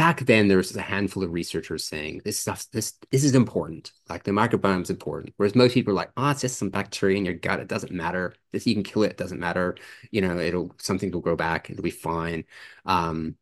back 0.00 0.20
then 0.20 0.48
there 0.48 0.56
was 0.56 0.74
a 0.74 0.80
handful 0.80 1.22
of 1.22 1.30
researchers 1.30 1.86
saying 1.86 2.22
this 2.24 2.38
stuff 2.38 2.66
this 2.72 2.94
this 3.10 3.22
is 3.22 3.34
important. 3.34 3.92
Like 4.08 4.22
the 4.24 4.30
microbiome 4.30 4.80
is 4.80 4.88
important. 4.88 5.34
Whereas 5.36 5.54
most 5.54 5.74
people 5.74 5.92
are 5.92 5.94
like 5.94 6.10
oh 6.16 6.30
it's 6.30 6.40
just 6.40 6.58
some 6.58 6.70
bacteria 6.70 7.18
in 7.18 7.26
your 7.26 7.34
gut. 7.34 7.60
It 7.60 7.68
doesn't 7.68 7.92
matter. 7.92 8.34
This 8.50 8.66
you 8.66 8.72
can 8.72 8.82
kill 8.82 9.02
it, 9.02 9.10
it 9.10 9.16
doesn't 9.18 9.38
matter. 9.38 9.76
You 10.10 10.22
know 10.22 10.38
it'll 10.38 10.74
something 10.78 11.10
will 11.10 11.20
grow 11.20 11.36
back. 11.36 11.68
It'll 11.68 11.82
be 11.82 11.90
fine. 11.90 12.44
Um 12.86 13.36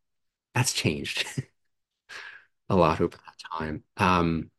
that's 0.53 0.73
changed 0.73 1.27
a 2.69 2.75
lot 2.75 3.01
over 3.01 3.17
that 3.17 3.57
time. 3.57 3.85
Um 3.97 4.51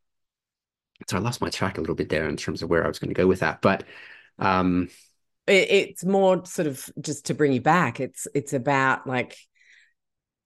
so 1.08 1.18
i 1.18 1.20
lost 1.20 1.42
my 1.42 1.50
track 1.50 1.78
a 1.78 1.82
little 1.82 1.96
bit 1.96 2.10
there 2.10 2.28
in 2.30 2.36
terms 2.36 2.62
of 2.62 2.70
where 2.70 2.84
i 2.84 2.88
was 2.88 3.00
going 3.00 3.08
to 3.08 3.14
go 3.14 3.26
with 3.26 3.40
that 3.40 3.62
but 3.62 3.86
um 4.38 4.90
it's 5.50 6.06
more 6.06 6.46
sort 6.46 6.68
of 6.68 6.90
just 7.02 7.26
to 7.26 7.34
bring 7.34 7.52
you 7.52 7.62
back. 7.62 8.00
It's 8.00 8.28
it's 8.34 8.54
about 8.54 9.08
like 9.08 9.36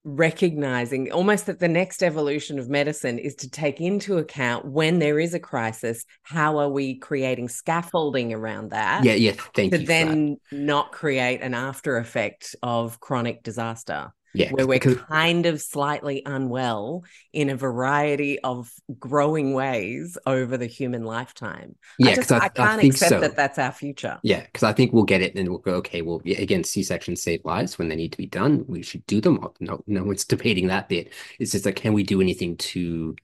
recognizing 0.05 1.11
almost 1.11 1.45
that 1.45 1.59
the 1.59 1.67
next 1.67 2.03
evolution 2.03 2.59
of 2.59 2.67
medicine 2.67 3.17
is 3.17 3.35
to 3.35 3.49
take 3.49 3.79
into 3.79 4.17
account 4.17 4.65
when 4.65 4.99
there 4.99 5.17
is 5.17 5.33
a 5.33 5.39
crisis 5.39 6.05
how 6.23 6.57
are 6.57 6.69
we 6.69 6.95
creating 6.95 7.47
scaffolding 7.47 8.33
around 8.33 8.71
that 8.71 9.05
yeah 9.05 9.13
yeah 9.13 9.31
thank 9.55 9.71
you. 9.71 9.77
to 9.77 9.81
you 9.81 9.87
then 9.87 10.37
not 10.51 10.91
create 10.91 11.41
an 11.41 11.53
after 11.53 11.95
effect 11.97 12.53
of 12.61 12.99
chronic 12.99 13.43
disaster 13.43 14.11
yeah, 14.33 14.51
where 14.51 14.65
we're 14.65 14.79
kind 14.79 15.45
of 15.45 15.61
slightly 15.61 16.23
unwell 16.25 17.03
in 17.33 17.49
a 17.49 17.55
variety 17.55 18.39
of 18.39 18.71
growing 18.97 19.53
ways 19.53 20.17
over 20.25 20.57
the 20.57 20.65
human 20.65 21.03
lifetime. 21.03 21.75
Yeah, 21.99 22.15
because 22.15 22.31
I, 22.31 22.37
I, 22.37 22.45
I, 22.45 22.49
can't 22.49 22.81
I 22.81 22.85
accept 22.85 23.09
so. 23.09 23.19
that 23.19 23.35
that's 23.35 23.59
our 23.59 23.71
future. 23.71 24.19
Yeah, 24.23 24.41
because 24.41 24.63
I 24.63 24.73
think 24.73 24.91
we'll 24.91 25.03
get 25.03 25.21
it 25.21 25.35
and 25.35 25.49
we'll 25.49 25.59
go, 25.59 25.73
okay, 25.75 26.01
well, 26.01 26.21
yeah, 26.23 26.39
again, 26.39 26.63
C 26.63 26.81
sections 26.81 27.21
save 27.21 27.45
lives 27.45 27.77
when 27.77 27.89
they 27.89 27.95
need 27.95 28.11
to 28.11 28.17
be 28.17 28.25
done. 28.25 28.65
We 28.67 28.81
should 28.81 29.05
do 29.05 29.21
them. 29.21 29.45
No, 29.59 29.83
no 29.85 30.03
one's 30.03 30.25
debating 30.25 30.67
that 30.67 30.89
bit. 30.89 31.13
It's 31.39 31.51
just 31.51 31.65
like, 31.65 31.75
can 31.75 31.93
we 31.93 32.03
do 32.03 32.19
anything 32.19 32.57
to 32.57 33.15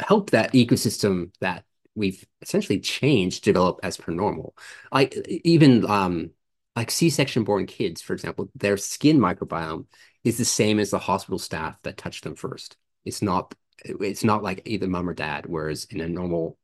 help 0.00 0.30
that 0.30 0.52
ecosystem 0.52 1.32
that 1.40 1.64
we've 1.94 2.24
essentially 2.40 2.80
changed 2.80 3.44
develop 3.44 3.80
as 3.82 3.98
per 3.98 4.12
normal? 4.12 4.56
Like 4.90 5.14
even 5.44 5.84
um 5.86 6.30
like 6.78 6.92
C-section 6.92 7.42
born 7.42 7.66
kids, 7.66 8.00
for 8.00 8.12
example, 8.12 8.48
their 8.54 8.76
skin 8.76 9.18
microbiome 9.18 9.86
is 10.22 10.38
the 10.38 10.44
same 10.44 10.78
as 10.78 10.90
the 10.90 10.98
hospital 11.00 11.38
staff 11.40 11.82
that 11.82 11.96
touched 11.96 12.22
them 12.22 12.36
first. 12.36 12.76
It's 13.04 13.20
not 13.20 13.52
it's 13.84 14.22
not 14.22 14.44
like 14.44 14.62
either 14.64 14.86
mom 14.86 15.08
or 15.08 15.14
dad. 15.14 15.46
Whereas 15.46 15.86
in 15.86 16.00
a 16.00 16.08
normal, 16.08 16.56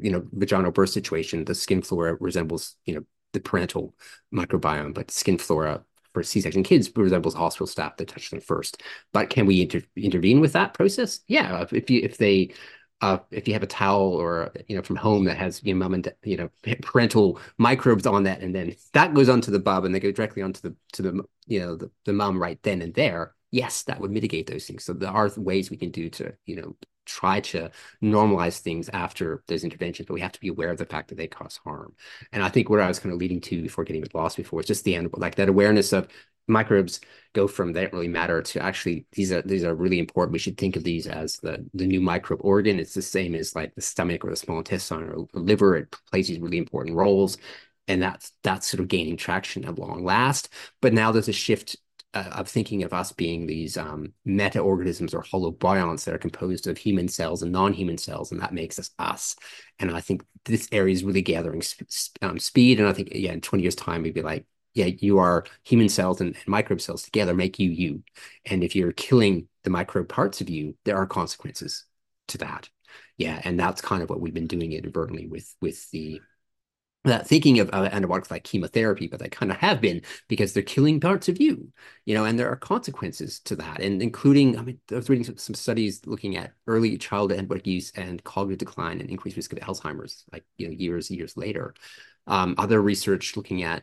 you 0.00 0.10
know, 0.10 0.26
vaginal 0.32 0.72
birth 0.72 0.88
situation, 0.88 1.44
the 1.44 1.54
skin 1.54 1.82
flora 1.82 2.16
resembles 2.18 2.76
you 2.86 2.94
know 2.94 3.04
the 3.34 3.40
parental 3.40 3.94
microbiome, 4.34 4.94
but 4.94 5.10
skin 5.10 5.36
flora 5.36 5.84
for 6.14 6.22
C-section 6.22 6.62
kids 6.62 6.90
resembles 6.96 7.34
hospital 7.34 7.66
staff 7.66 7.98
that 7.98 8.08
touched 8.08 8.30
them 8.30 8.40
first. 8.40 8.82
But 9.12 9.28
can 9.28 9.44
we 9.44 9.60
inter 9.60 9.82
intervene 9.96 10.40
with 10.40 10.54
that 10.54 10.72
process? 10.72 11.20
Yeah, 11.26 11.66
if 11.70 11.90
you 11.90 12.00
if 12.02 12.16
they 12.16 12.54
uh, 13.00 13.18
if 13.30 13.48
you 13.48 13.54
have 13.54 13.62
a 13.62 13.66
towel 13.66 14.14
or 14.14 14.52
you 14.68 14.76
know 14.76 14.82
from 14.82 14.96
home 14.96 15.24
that 15.24 15.36
has 15.36 15.64
mom 15.64 15.94
and 15.94 16.12
you 16.22 16.36
know 16.36 16.50
parental 16.82 17.40
microbes 17.58 18.06
on 18.06 18.24
that, 18.24 18.40
and 18.40 18.54
then 18.54 18.74
that 18.92 19.14
goes 19.14 19.28
onto 19.28 19.50
the 19.50 19.58
bub 19.58 19.84
and 19.84 19.94
they 19.94 20.00
go 20.00 20.12
directly 20.12 20.42
onto 20.42 20.60
the 20.60 20.74
to 20.92 21.02
the 21.02 21.22
you 21.46 21.60
know 21.60 21.76
the, 21.76 21.90
the 22.04 22.12
mom 22.12 22.40
right 22.40 22.62
then 22.62 22.82
and 22.82 22.94
there. 22.94 23.34
Yes, 23.52 23.82
that 23.84 24.00
would 24.00 24.12
mitigate 24.12 24.46
those 24.46 24.66
things. 24.66 24.84
So 24.84 24.92
there 24.92 25.10
are 25.10 25.30
ways 25.36 25.70
we 25.70 25.76
can 25.76 25.90
do 25.90 26.08
to 26.10 26.32
you 26.46 26.56
know 26.56 26.76
try 27.06 27.40
to 27.40 27.70
normalize 28.02 28.60
things 28.60 28.88
after 28.90 29.42
those 29.48 29.64
interventions, 29.64 30.06
but 30.06 30.14
we 30.14 30.20
have 30.20 30.32
to 30.32 30.40
be 30.40 30.48
aware 30.48 30.70
of 30.70 30.78
the 30.78 30.84
fact 30.86 31.08
that 31.08 31.16
they 31.16 31.26
cause 31.26 31.58
harm. 31.64 31.92
And 32.32 32.42
I 32.42 32.48
think 32.48 32.70
what 32.70 32.80
I 32.80 32.86
was 32.86 33.00
kind 33.00 33.12
of 33.12 33.18
leading 33.18 33.40
to 33.42 33.62
before 33.62 33.82
getting 33.84 34.06
lost 34.14 34.36
before 34.36 34.60
is 34.60 34.66
just 34.66 34.84
the 34.84 34.94
end, 34.94 35.10
like 35.16 35.34
that 35.34 35.48
awareness 35.48 35.92
of 35.92 36.06
microbes 36.50 37.00
go 37.32 37.46
from 37.46 37.72
they 37.72 37.82
don't 37.82 37.92
really 37.92 38.08
matter 38.08 38.42
to 38.42 38.62
actually 38.62 39.06
these 39.12 39.32
are 39.32 39.42
these 39.42 39.64
are 39.64 39.74
really 39.74 39.98
important. 39.98 40.32
We 40.32 40.38
should 40.38 40.58
think 40.58 40.76
of 40.76 40.84
these 40.84 41.06
as 41.06 41.38
the 41.38 41.66
the 41.74 41.86
new 41.86 42.00
microbe 42.00 42.40
organ. 42.42 42.78
It's 42.78 42.94
the 42.94 43.02
same 43.02 43.34
as 43.34 43.54
like 43.54 43.74
the 43.74 43.80
stomach 43.82 44.24
or 44.24 44.30
the 44.30 44.36
small 44.36 44.58
intestine 44.58 45.04
or 45.04 45.26
liver. 45.32 45.76
It 45.76 45.96
plays 46.10 46.28
these 46.28 46.40
really 46.40 46.58
important 46.58 46.96
roles, 46.96 47.38
and 47.88 48.02
that's 48.02 48.32
that's 48.42 48.68
sort 48.68 48.80
of 48.80 48.88
gaining 48.88 49.16
traction 49.16 49.64
at 49.64 49.78
long 49.78 50.04
last. 50.04 50.48
But 50.80 50.92
now 50.92 51.12
there's 51.12 51.28
a 51.28 51.32
shift 51.32 51.76
uh, 52.14 52.30
of 52.32 52.48
thinking 52.48 52.82
of 52.82 52.92
us 52.92 53.12
being 53.12 53.46
these 53.46 53.76
um, 53.76 54.12
meta-organisms 54.24 55.14
or 55.14 55.22
holobionts 55.22 56.04
that 56.04 56.14
are 56.14 56.18
composed 56.18 56.66
of 56.66 56.76
human 56.76 57.06
cells 57.08 57.42
and 57.42 57.52
non-human 57.52 57.98
cells, 57.98 58.32
and 58.32 58.40
that 58.40 58.52
makes 58.52 58.78
us 58.78 58.90
us. 58.98 59.36
And 59.78 59.90
I 59.90 60.00
think 60.00 60.24
this 60.44 60.68
area 60.72 60.92
is 60.92 61.04
really 61.04 61.22
gathering 61.22 61.62
sp 61.62 61.86
um, 62.22 62.38
speed. 62.38 62.80
And 62.80 62.88
I 62.88 62.92
think, 62.92 63.10
yeah, 63.12 63.32
in 63.32 63.40
20 63.40 63.62
years' 63.62 63.76
time, 63.76 64.02
we'd 64.02 64.14
be 64.14 64.22
like, 64.22 64.44
yeah, 64.74 64.86
you 64.86 65.18
are 65.18 65.44
human 65.62 65.88
cells 65.88 66.20
and, 66.20 66.34
and 66.34 66.48
microbe 66.48 66.80
cells 66.80 67.02
together 67.02 67.34
make 67.34 67.58
you 67.58 67.70
you. 67.70 68.02
And 68.44 68.62
if 68.62 68.76
you're 68.76 68.92
killing 68.92 69.48
the 69.64 69.70
microbe 69.70 70.08
parts 70.08 70.40
of 70.40 70.48
you, 70.48 70.76
there 70.84 70.96
are 70.96 71.06
consequences 71.06 71.84
to 72.28 72.38
that. 72.38 72.68
Yeah, 73.16 73.40
and 73.44 73.58
that's 73.58 73.80
kind 73.80 74.02
of 74.02 74.10
what 74.10 74.20
we've 74.20 74.34
been 74.34 74.46
doing 74.46 74.72
inadvertently 74.72 75.26
with 75.26 75.54
with 75.60 75.90
the 75.90 76.20
that 77.04 77.26
thinking 77.26 77.60
of 77.60 77.70
uh, 77.72 77.88
antibiotics 77.92 78.30
like 78.30 78.44
chemotherapy, 78.44 79.06
but 79.06 79.20
they 79.20 79.28
kind 79.28 79.50
of 79.50 79.56
have 79.58 79.80
been 79.80 80.02
because 80.28 80.52
they're 80.52 80.62
killing 80.62 81.00
parts 81.00 81.30
of 81.30 81.40
you, 81.40 81.72
you 82.04 82.14
know, 82.14 82.26
and 82.26 82.38
there 82.38 82.50
are 82.50 82.56
consequences 82.56 83.40
to 83.40 83.56
that, 83.56 83.80
and 83.80 84.02
including, 84.02 84.58
I 84.58 84.62
mean, 84.62 84.80
I 84.90 84.96
was 84.96 85.08
reading 85.08 85.24
some, 85.24 85.38
some 85.38 85.54
studies 85.54 86.02
looking 86.06 86.36
at 86.36 86.52
early 86.66 86.98
childhood 86.98 87.38
antibiotic 87.38 87.66
use 87.66 87.90
and 87.96 88.22
cognitive 88.22 88.58
decline 88.58 89.00
and 89.00 89.08
increased 89.08 89.38
risk 89.38 89.52
of 89.52 89.60
Alzheimer's, 89.60 90.24
like 90.30 90.44
you 90.58 90.68
know, 90.68 90.74
years 90.74 91.10
years 91.10 91.36
later. 91.36 91.74
Um, 92.26 92.54
other 92.58 92.82
research 92.82 93.34
looking 93.36 93.62
at 93.62 93.82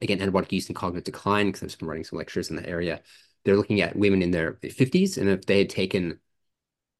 again, 0.00 0.18
antibiotic 0.18 0.52
use 0.52 0.68
and 0.68 0.76
cognitive 0.76 1.04
decline, 1.04 1.46
because 1.46 1.62
I've 1.62 1.78
been 1.78 1.88
writing 1.88 2.04
some 2.04 2.18
lectures 2.18 2.50
in 2.50 2.56
the 2.56 2.68
area. 2.68 3.00
They're 3.44 3.56
looking 3.56 3.80
at 3.80 3.96
women 3.96 4.22
in 4.22 4.30
their 4.30 4.54
50s, 4.54 5.16
and 5.16 5.28
if 5.28 5.46
they 5.46 5.58
had 5.58 5.70
taken 5.70 6.18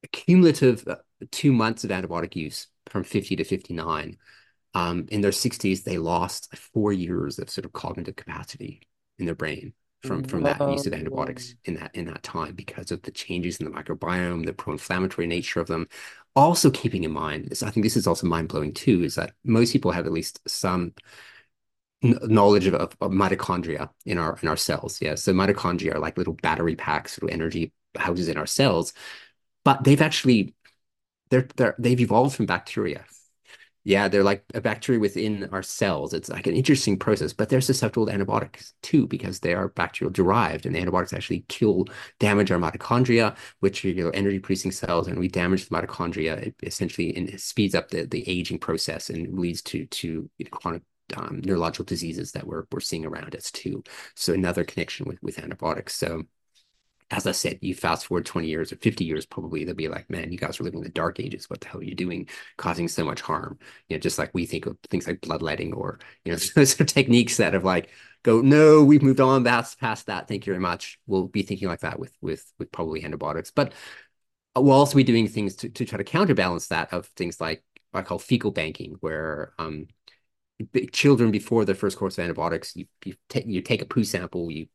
a 0.03 0.07
cumulative 0.07 0.87
uh, 0.87 0.95
two 1.31 1.51
months 1.51 1.83
of 1.83 1.91
antibiotic 1.91 2.35
use 2.35 2.67
from 2.87 3.03
50 3.03 3.35
to 3.37 3.43
59, 3.43 4.17
um, 4.73 5.07
in 5.09 5.21
their 5.21 5.31
60s, 5.31 5.83
they 5.83 5.97
lost 5.97 6.55
four 6.55 6.93
years 6.93 7.39
of 7.39 7.49
sort 7.49 7.65
of 7.65 7.73
cognitive 7.73 8.15
capacity 8.15 8.81
in 9.17 9.25
their 9.25 9.35
brain 9.35 9.73
from 10.01 10.23
from 10.23 10.43
that 10.43 10.65
use 10.65 10.85
of 10.87 10.93
antibiotics 10.93 11.55
in 11.65 11.73
that 11.75 11.93
in 11.93 12.05
that 12.05 12.23
time 12.23 12.55
because 12.55 12.89
of 12.91 13.01
the 13.01 13.11
changes 13.11 13.57
in 13.57 13.65
the 13.65 13.71
microbiome, 13.71 14.45
the 14.45 14.53
pro-inflammatory 14.53 15.27
nature 15.27 15.59
of 15.59 15.67
them. 15.67 15.87
Also 16.35 16.69
keeping 16.69 17.03
in 17.03 17.11
mind, 17.11 17.51
I 17.63 17.69
think 17.69 17.83
this 17.83 17.97
is 17.97 18.07
also 18.07 18.27
mind-blowing 18.27 18.73
too, 18.73 19.03
is 19.03 19.15
that 19.15 19.33
most 19.43 19.73
people 19.73 19.91
have 19.91 20.05
at 20.05 20.13
least 20.13 20.39
some 20.47 20.93
knowledge 22.01 22.67
of, 22.67 22.75
of, 22.75 22.95
of, 23.01 23.11
mitochondria 23.11 23.89
in 24.05 24.17
our 24.17 24.37
in 24.41 24.47
our 24.47 24.57
cells. 24.57 25.01
Yeah, 25.01 25.15
so 25.15 25.33
mitochondria 25.33 25.95
are 25.95 25.99
like 25.99 26.17
little 26.17 26.33
battery 26.35 26.75
packs, 26.75 27.17
little 27.17 27.33
energy 27.33 27.73
houses 27.97 28.29
in 28.29 28.37
our 28.37 28.45
cells, 28.45 28.93
but 29.65 29.83
they've 29.83 30.01
actually 30.01 30.55
they're 31.29 31.47
they're 31.55 31.75
they've 31.79 31.99
evolved 31.99 32.35
from 32.35 32.45
bacteria. 32.45 33.05
Yeah, 33.85 34.07
they're 34.07 34.23
like 34.23 34.43
a 34.53 34.61
bacteria 34.61 34.99
within 34.99 35.49
our 35.51 35.63
cells. 35.63 36.13
It's 36.13 36.29
like 36.29 36.47
an 36.47 36.55
interesting 36.55 36.99
process, 36.99 37.33
but 37.33 37.49
they're 37.49 37.61
susceptible 37.61 38.05
to 38.07 38.11
antibiotics 38.11 38.73
too 38.83 39.07
because 39.07 39.39
they 39.39 39.53
are 39.53 39.69
bacterial 39.69 40.11
derived, 40.11 40.65
and 40.65 40.75
antibiotics 40.75 41.13
actually 41.13 41.45
kill, 41.47 41.85
damage 42.19 42.51
our 42.51 42.59
mitochondria, 42.59 43.35
which 43.61 43.83
are 43.85 43.89
you 43.89 44.03
know, 44.03 44.09
energy 44.11 44.39
producing 44.39 44.71
cells, 44.71 45.07
and 45.07 45.17
we 45.17 45.27
damage 45.27 45.67
the 45.67 45.75
mitochondria. 45.75 46.37
It 46.37 46.55
essentially 46.63 47.09
it 47.11 47.41
speeds 47.41 47.73
up 47.73 47.89
the, 47.89 48.05
the 48.05 48.27
aging 48.29 48.59
process 48.59 49.09
and 49.09 49.39
leads 49.39 49.61
to 49.63 49.85
to 49.85 50.29
you 50.37 50.45
know, 50.45 50.49
chronic 50.51 50.83
um, 51.17 51.41
neurological 51.43 51.85
diseases 51.85 52.31
that 52.33 52.45
we're 52.47 52.65
we're 52.71 52.79
seeing 52.79 53.05
around 53.05 53.35
us 53.35 53.51
too. 53.51 53.83
So 54.15 54.33
another 54.33 54.63
connection 54.63 55.05
with 55.07 55.21
with 55.21 55.39
antibiotics. 55.39 55.95
So 55.95 56.23
as 57.11 57.25
I 57.25 57.31
said, 57.31 57.57
you 57.61 57.73
fast 57.73 58.05
forward 58.05 58.25
20 58.25 58.47
years 58.47 58.71
or 58.71 58.75
50 58.75 59.03
years, 59.03 59.25
probably 59.25 59.63
they'll 59.65 59.73
be 59.73 59.87
like, 59.87 60.09
man, 60.11 60.31
you 60.31 60.37
guys 60.37 60.59
are 60.59 60.63
living 60.63 60.79
in 60.79 60.83
the 60.83 60.91
dark 60.91 61.19
ages. 61.19 61.49
What 61.49 61.59
the 61.61 61.67
hell 61.67 61.81
are 61.81 61.83
you 61.83 61.95
doing 61.95 62.29
causing 62.57 62.87
so 62.87 63.03
much 63.03 63.21
harm? 63.21 63.57
You 63.87 63.95
know, 63.95 63.99
just 63.99 64.19
like 64.19 64.29
we 64.33 64.45
think 64.45 64.67
of 64.67 64.77
things 64.89 65.07
like 65.07 65.21
bloodletting 65.21 65.73
or, 65.73 65.99
you 66.23 66.33
know, 66.33 66.37
those 66.55 66.79
are 66.79 66.85
techniques 66.85 67.37
that 67.37 67.53
have 67.53 67.65
like, 67.65 67.89
go, 68.21 68.41
no, 68.41 68.83
we've 68.83 69.01
moved 69.01 69.19
on 69.19 69.43
past, 69.43 69.79
past 69.79 70.05
that. 70.05 70.27
Thank 70.27 70.45
you 70.45 70.53
very 70.53 70.61
much. 70.61 70.99
We'll 71.07 71.27
be 71.27 71.41
thinking 71.41 71.67
like 71.67 71.79
that 71.79 71.99
with, 71.99 72.15
with, 72.21 72.45
with 72.59 72.71
probably 72.71 73.03
antibiotics, 73.03 73.49
but 73.49 73.73
we'll 74.55 74.71
also 74.71 74.95
be 74.95 75.03
doing 75.03 75.27
things 75.27 75.55
to, 75.57 75.69
to 75.69 75.85
try 75.85 75.97
to 75.97 76.03
counterbalance 76.03 76.67
that 76.67 76.93
of 76.93 77.07
things 77.07 77.41
like 77.41 77.63
I 77.93 78.03
call 78.03 78.19
fecal 78.19 78.51
banking, 78.51 78.97
where 78.99 79.53
um, 79.57 79.87
children 80.91 81.31
before 81.31 81.65
their 81.65 81.75
first 81.75 81.97
course 81.97 82.17
of 82.17 82.23
antibiotics, 82.23 82.75
you 82.75 82.85
you 83.05 83.15
take 83.29 83.45
you 83.47 83.61
take 83.61 83.81
a 83.81 83.85
poo 83.85 84.03
sample, 84.03 84.51
you 84.51 84.67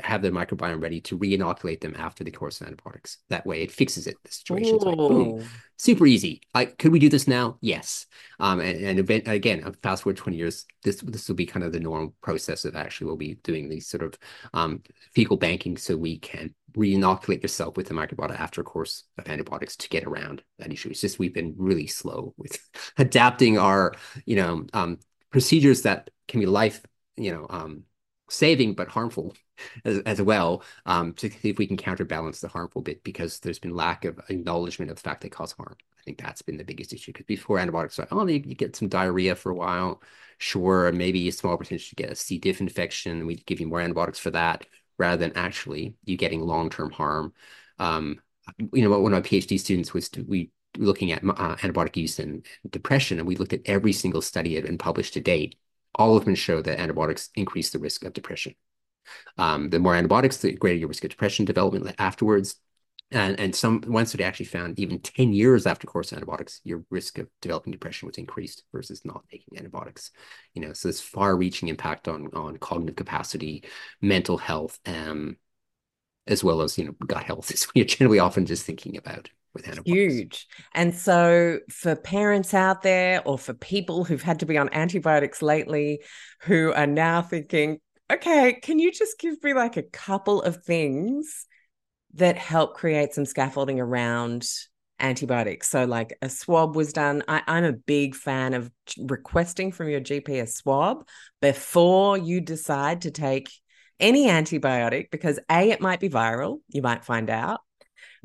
have 0.00 0.22
the 0.22 0.30
microbiome 0.30 0.82
ready 0.82 1.00
to 1.02 1.16
re-inoculate 1.16 1.80
them 1.80 1.94
after 1.98 2.24
the 2.24 2.30
course 2.30 2.60
of 2.60 2.66
antibiotics. 2.66 3.18
That 3.28 3.46
way, 3.46 3.62
it 3.62 3.70
fixes 3.70 4.06
it. 4.06 4.16
The 4.24 4.32
situation 4.32 4.78
like 4.78 4.96
boom, 4.96 5.44
super 5.76 6.06
easy. 6.06 6.40
Like, 6.54 6.78
could 6.78 6.92
we 6.92 6.98
do 6.98 7.08
this 7.08 7.28
now? 7.28 7.58
Yes. 7.60 8.06
Um, 8.40 8.60
and, 8.60 8.80
and 8.80 8.98
event, 8.98 9.28
again, 9.28 9.70
fast 9.82 10.02
forward 10.02 10.16
twenty 10.16 10.38
years, 10.38 10.64
this 10.82 11.00
this 11.00 11.28
will 11.28 11.36
be 11.36 11.46
kind 11.46 11.64
of 11.64 11.72
the 11.72 11.80
normal 11.80 12.14
process 12.22 12.64
of 12.64 12.74
actually 12.74 13.06
we'll 13.08 13.16
be 13.16 13.34
doing 13.42 13.68
these 13.68 13.86
sort 13.86 14.02
of 14.02 14.14
um, 14.54 14.82
fecal 15.14 15.36
banking 15.36 15.76
so 15.76 15.96
we 15.96 16.18
can 16.18 16.54
re-inoculate 16.74 17.42
yourself 17.42 17.76
with 17.76 17.86
the 17.88 17.94
microbiota 17.94 18.38
after 18.38 18.60
a 18.60 18.64
course 18.64 19.04
of 19.18 19.28
antibiotics 19.28 19.76
to 19.76 19.88
get 19.88 20.04
around 20.04 20.42
that 20.58 20.72
issue. 20.72 20.88
It's 20.90 21.02
just 21.02 21.18
we've 21.18 21.34
been 21.34 21.54
really 21.58 21.86
slow 21.86 22.34
with 22.36 22.58
adapting 22.96 23.58
our, 23.58 23.92
you 24.24 24.36
know, 24.36 24.64
um, 24.72 24.98
procedures 25.32 25.82
that 25.82 26.10
can 26.28 26.40
be 26.40 26.46
life, 26.46 26.82
you 27.16 27.32
know, 27.32 27.46
um, 27.50 27.84
saving 28.28 28.74
but 28.74 28.88
harmful 28.88 29.34
as, 29.84 29.98
as 30.00 30.22
well 30.22 30.62
um, 30.86 31.12
to 31.14 31.30
see 31.30 31.50
if 31.50 31.58
we 31.58 31.66
can 31.66 31.76
counterbalance 31.76 32.40
the 32.40 32.48
harmful 32.48 32.82
bit 32.82 33.02
because 33.02 33.40
there's 33.40 33.58
been 33.58 33.74
lack 33.74 34.04
of 34.04 34.20
acknowledgement 34.28 34.90
of 34.90 34.96
the 34.96 35.02
fact 35.02 35.22
they 35.22 35.28
cause 35.28 35.52
harm. 35.52 35.76
I 35.98 36.02
think 36.04 36.20
that's 36.20 36.42
been 36.42 36.56
the 36.56 36.64
biggest 36.64 36.92
issue 36.92 37.12
because 37.12 37.26
before 37.26 37.58
antibiotics, 37.58 37.98
like, 37.98 38.12
oh, 38.12 38.26
you, 38.26 38.42
you, 38.44 38.54
get 38.56 38.74
some 38.74 38.88
diarrhea 38.88 39.36
for 39.36 39.50
a 39.50 39.54
while, 39.54 40.02
sure, 40.38 40.90
maybe 40.90 41.28
a 41.28 41.32
small 41.32 41.56
percentage 41.56 41.90
to 41.90 41.94
get 41.94 42.10
a 42.10 42.16
C. 42.16 42.38
diff 42.38 42.60
infection, 42.60 43.26
we 43.26 43.36
give 43.36 43.60
you 43.60 43.68
more 43.68 43.80
antibiotics 43.80 44.18
for 44.18 44.30
that 44.30 44.66
rather 44.98 45.16
than 45.16 45.36
actually 45.36 45.94
you 46.04 46.16
getting 46.16 46.40
long-term 46.40 46.90
harm. 46.90 47.32
Um, 47.78 48.20
you 48.72 48.82
know, 48.82 48.98
one 48.98 49.12
of 49.12 49.22
my 49.22 49.28
PhD 49.28 49.60
students 49.60 49.94
was 49.94 50.10
we 50.26 50.50
looking 50.76 51.12
at 51.12 51.22
uh, 51.22 51.56
antibiotic 51.56 51.96
use 51.96 52.18
in 52.18 52.42
depression, 52.68 53.18
and 53.18 53.26
we 53.26 53.36
looked 53.36 53.52
at 53.52 53.62
every 53.66 53.92
single 53.92 54.22
study 54.22 54.50
that 54.54 54.62
had 54.62 54.66
been 54.66 54.78
published 54.78 55.14
to 55.14 55.20
date. 55.20 55.56
All 55.94 56.16
of 56.16 56.24
them 56.24 56.34
show 56.34 56.62
that 56.62 56.80
antibiotics 56.80 57.30
increase 57.34 57.70
the 57.70 57.78
risk 57.78 58.04
of 58.04 58.12
depression. 58.12 58.54
Um, 59.36 59.70
the 59.70 59.78
more 59.78 59.94
antibiotics, 59.94 60.38
the 60.38 60.52
greater 60.52 60.78
your 60.78 60.88
risk 60.88 61.04
of 61.04 61.10
depression 61.10 61.44
development 61.44 61.94
afterwards. 61.98 62.56
And, 63.10 63.38
and 63.38 63.54
some 63.54 63.82
one 63.82 64.06
study 64.06 64.24
actually 64.24 64.46
found 64.46 64.78
even 64.78 64.98
10 64.98 65.34
years 65.34 65.66
after 65.66 65.86
course 65.86 66.14
antibiotics, 66.14 66.62
your 66.64 66.82
risk 66.88 67.18
of 67.18 67.28
developing 67.42 67.70
depression 67.70 68.06
was 68.06 68.16
increased 68.16 68.64
versus 68.72 69.04
not 69.04 69.24
taking 69.30 69.58
antibiotics. 69.58 70.12
You 70.54 70.62
know, 70.62 70.72
so 70.72 70.88
this 70.88 71.02
far-reaching 71.02 71.68
impact 71.68 72.08
on 72.08 72.28
on 72.32 72.56
cognitive 72.56 72.96
capacity, 72.96 73.64
mental 74.00 74.38
health, 74.38 74.78
um, 74.86 75.36
as 76.26 76.42
well 76.42 76.62
as 76.62 76.78
you 76.78 76.86
know 76.86 76.94
gut 77.06 77.24
health 77.24 77.50
is 77.52 77.66
we 77.74 77.82
are 77.82 77.86
generally 77.86 78.18
often 78.18 78.46
just 78.46 78.64
thinking 78.64 78.96
about 78.96 79.28
with. 79.54 79.66
Huge. 79.84 80.46
And 80.74 80.94
so 80.94 81.58
for 81.70 81.94
parents 81.94 82.54
out 82.54 82.82
there 82.82 83.22
or 83.26 83.38
for 83.38 83.54
people 83.54 84.04
who've 84.04 84.22
had 84.22 84.40
to 84.40 84.46
be 84.46 84.58
on 84.58 84.72
antibiotics 84.72 85.42
lately 85.42 86.02
who 86.42 86.72
are 86.72 86.86
now 86.86 87.22
thinking, 87.22 87.78
okay, 88.10 88.54
can 88.54 88.78
you 88.78 88.92
just 88.92 89.18
give 89.18 89.42
me 89.42 89.54
like 89.54 89.76
a 89.76 89.82
couple 89.82 90.42
of 90.42 90.64
things 90.64 91.46
that 92.14 92.36
help 92.36 92.74
create 92.74 93.14
some 93.14 93.24
scaffolding 93.24 93.80
around 93.80 94.46
antibiotics. 95.02 95.68
So, 95.68 95.84
like 95.84 96.16
a 96.22 96.28
swab 96.28 96.76
was 96.76 96.92
done. 96.92 97.22
I, 97.28 97.42
am 97.46 97.64
a 97.64 97.72
big 97.72 98.14
fan 98.14 98.54
of 98.54 98.70
requesting 98.98 99.72
from 99.72 99.88
your 99.88 100.00
GP 100.00 100.40
a 100.40 100.46
swab 100.46 101.06
before 101.40 102.16
you 102.16 102.40
decide 102.40 103.02
to 103.02 103.10
take 103.10 103.50
any 104.00 104.28
antibiotic 104.28 105.10
because 105.10 105.38
A, 105.50 105.70
it 105.70 105.80
might 105.80 106.00
be 106.00 106.08
viral, 106.08 106.60
you 106.68 106.82
might 106.82 107.04
find 107.04 107.28
out. 107.28 107.60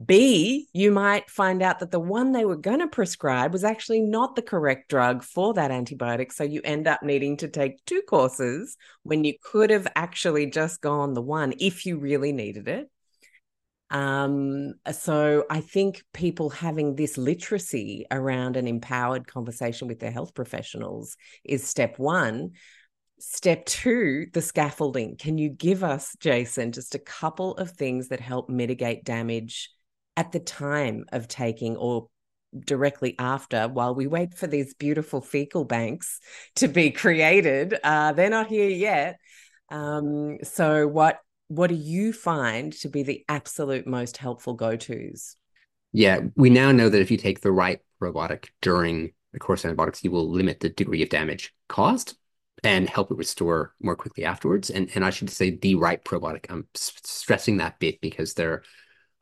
B, 0.05 0.67
you 0.73 0.91
might 0.91 1.29
find 1.29 1.63
out 1.63 1.79
that 1.79 1.89
the 1.89 1.99
one 1.99 2.31
they 2.31 2.45
were 2.45 2.55
going 2.55 2.79
to 2.79 2.87
prescribe 2.87 3.51
was 3.51 3.63
actually 3.63 4.01
not 4.01 4.35
the 4.35 4.43
correct 4.43 4.89
drug 4.89 5.23
for 5.23 5.55
that 5.55 5.71
antibiotic. 5.71 6.31
So 6.31 6.43
you 6.43 6.61
end 6.63 6.87
up 6.87 7.01
needing 7.01 7.37
to 7.37 7.47
take 7.47 7.83
two 7.85 8.03
courses 8.07 8.77
when 9.01 9.23
you 9.23 9.33
could 9.41 9.71
have 9.71 9.87
actually 9.95 10.45
just 10.51 10.81
gone 10.81 11.13
the 11.13 11.21
one 11.21 11.53
if 11.59 11.87
you 11.87 11.97
really 11.97 12.31
needed 12.31 12.67
it. 12.67 12.91
Um, 13.89 14.73
so 14.91 15.45
I 15.49 15.61
think 15.61 16.03
people 16.13 16.51
having 16.51 16.95
this 16.95 17.17
literacy 17.17 18.05
around 18.11 18.55
an 18.55 18.67
empowered 18.67 19.25
conversation 19.25 19.87
with 19.87 19.99
their 19.99 20.11
health 20.11 20.35
professionals 20.35 21.17
is 21.43 21.67
step 21.67 21.97
one. 21.97 22.51
Step 23.19 23.65
two, 23.65 24.27
the 24.31 24.43
scaffolding. 24.43 25.15
Can 25.15 25.39
you 25.39 25.49
give 25.49 25.83
us, 25.83 26.15
Jason, 26.19 26.71
just 26.71 26.93
a 26.93 26.99
couple 26.99 27.55
of 27.55 27.71
things 27.71 28.09
that 28.09 28.19
help 28.19 28.47
mitigate 28.47 29.03
damage 29.03 29.71
at 30.17 30.31
the 30.33 30.39
time 30.39 31.05
of 31.13 31.27
taking 31.27 31.77
or 31.77 32.07
directly 32.65 33.15
after 33.19 33.67
while 33.67 33.93
we 33.93 34.07
wait 34.07 34.33
for 34.33 34.47
these 34.47 34.73
beautiful 34.73 35.21
fecal 35.21 35.63
banks 35.63 36.19
to 36.55 36.67
be 36.67 36.91
created? 36.91 37.77
Uh, 37.83 38.11
they're 38.11 38.29
not 38.29 38.47
here 38.47 38.69
yet. 38.69 39.19
Um, 39.69 40.39
so, 40.43 40.87
what 40.87 41.19
what 41.49 41.67
do 41.67 41.75
you 41.75 42.11
find 42.11 42.73
to 42.73 42.89
be 42.89 43.03
the 43.03 43.23
absolute 43.29 43.87
most 43.87 44.17
helpful 44.17 44.53
go-tos? 44.53 45.37
Yeah, 45.93 46.19
we 46.35 46.49
now 46.49 46.73
know 46.73 46.89
that 46.89 47.01
if 47.01 47.09
you 47.09 47.15
take 47.15 47.39
the 47.39 47.53
right 47.53 47.79
probiotic 48.01 48.47
during 48.61 49.13
the 49.31 49.39
course 49.39 49.63
of 49.63 49.69
antibiotics, 49.69 50.03
you 50.03 50.11
will 50.11 50.29
limit 50.29 50.59
the 50.59 50.69
degree 50.69 51.03
of 51.03 51.09
damage 51.09 51.53
caused 51.69 52.17
and 52.63 52.89
help 52.89 53.11
it 53.11 53.17
restore 53.17 53.73
more 53.81 53.95
quickly 53.95 54.25
afterwards. 54.25 54.69
And 54.69 54.89
and 54.95 55.05
I 55.05 55.09
should 55.09 55.29
say 55.29 55.51
the 55.51 55.75
right 55.75 56.03
probiotic. 56.03 56.47
I'm 56.49 56.67
stressing 56.73 57.57
that 57.57 57.79
bit 57.79 58.01
because 58.01 58.33
there 58.33 58.63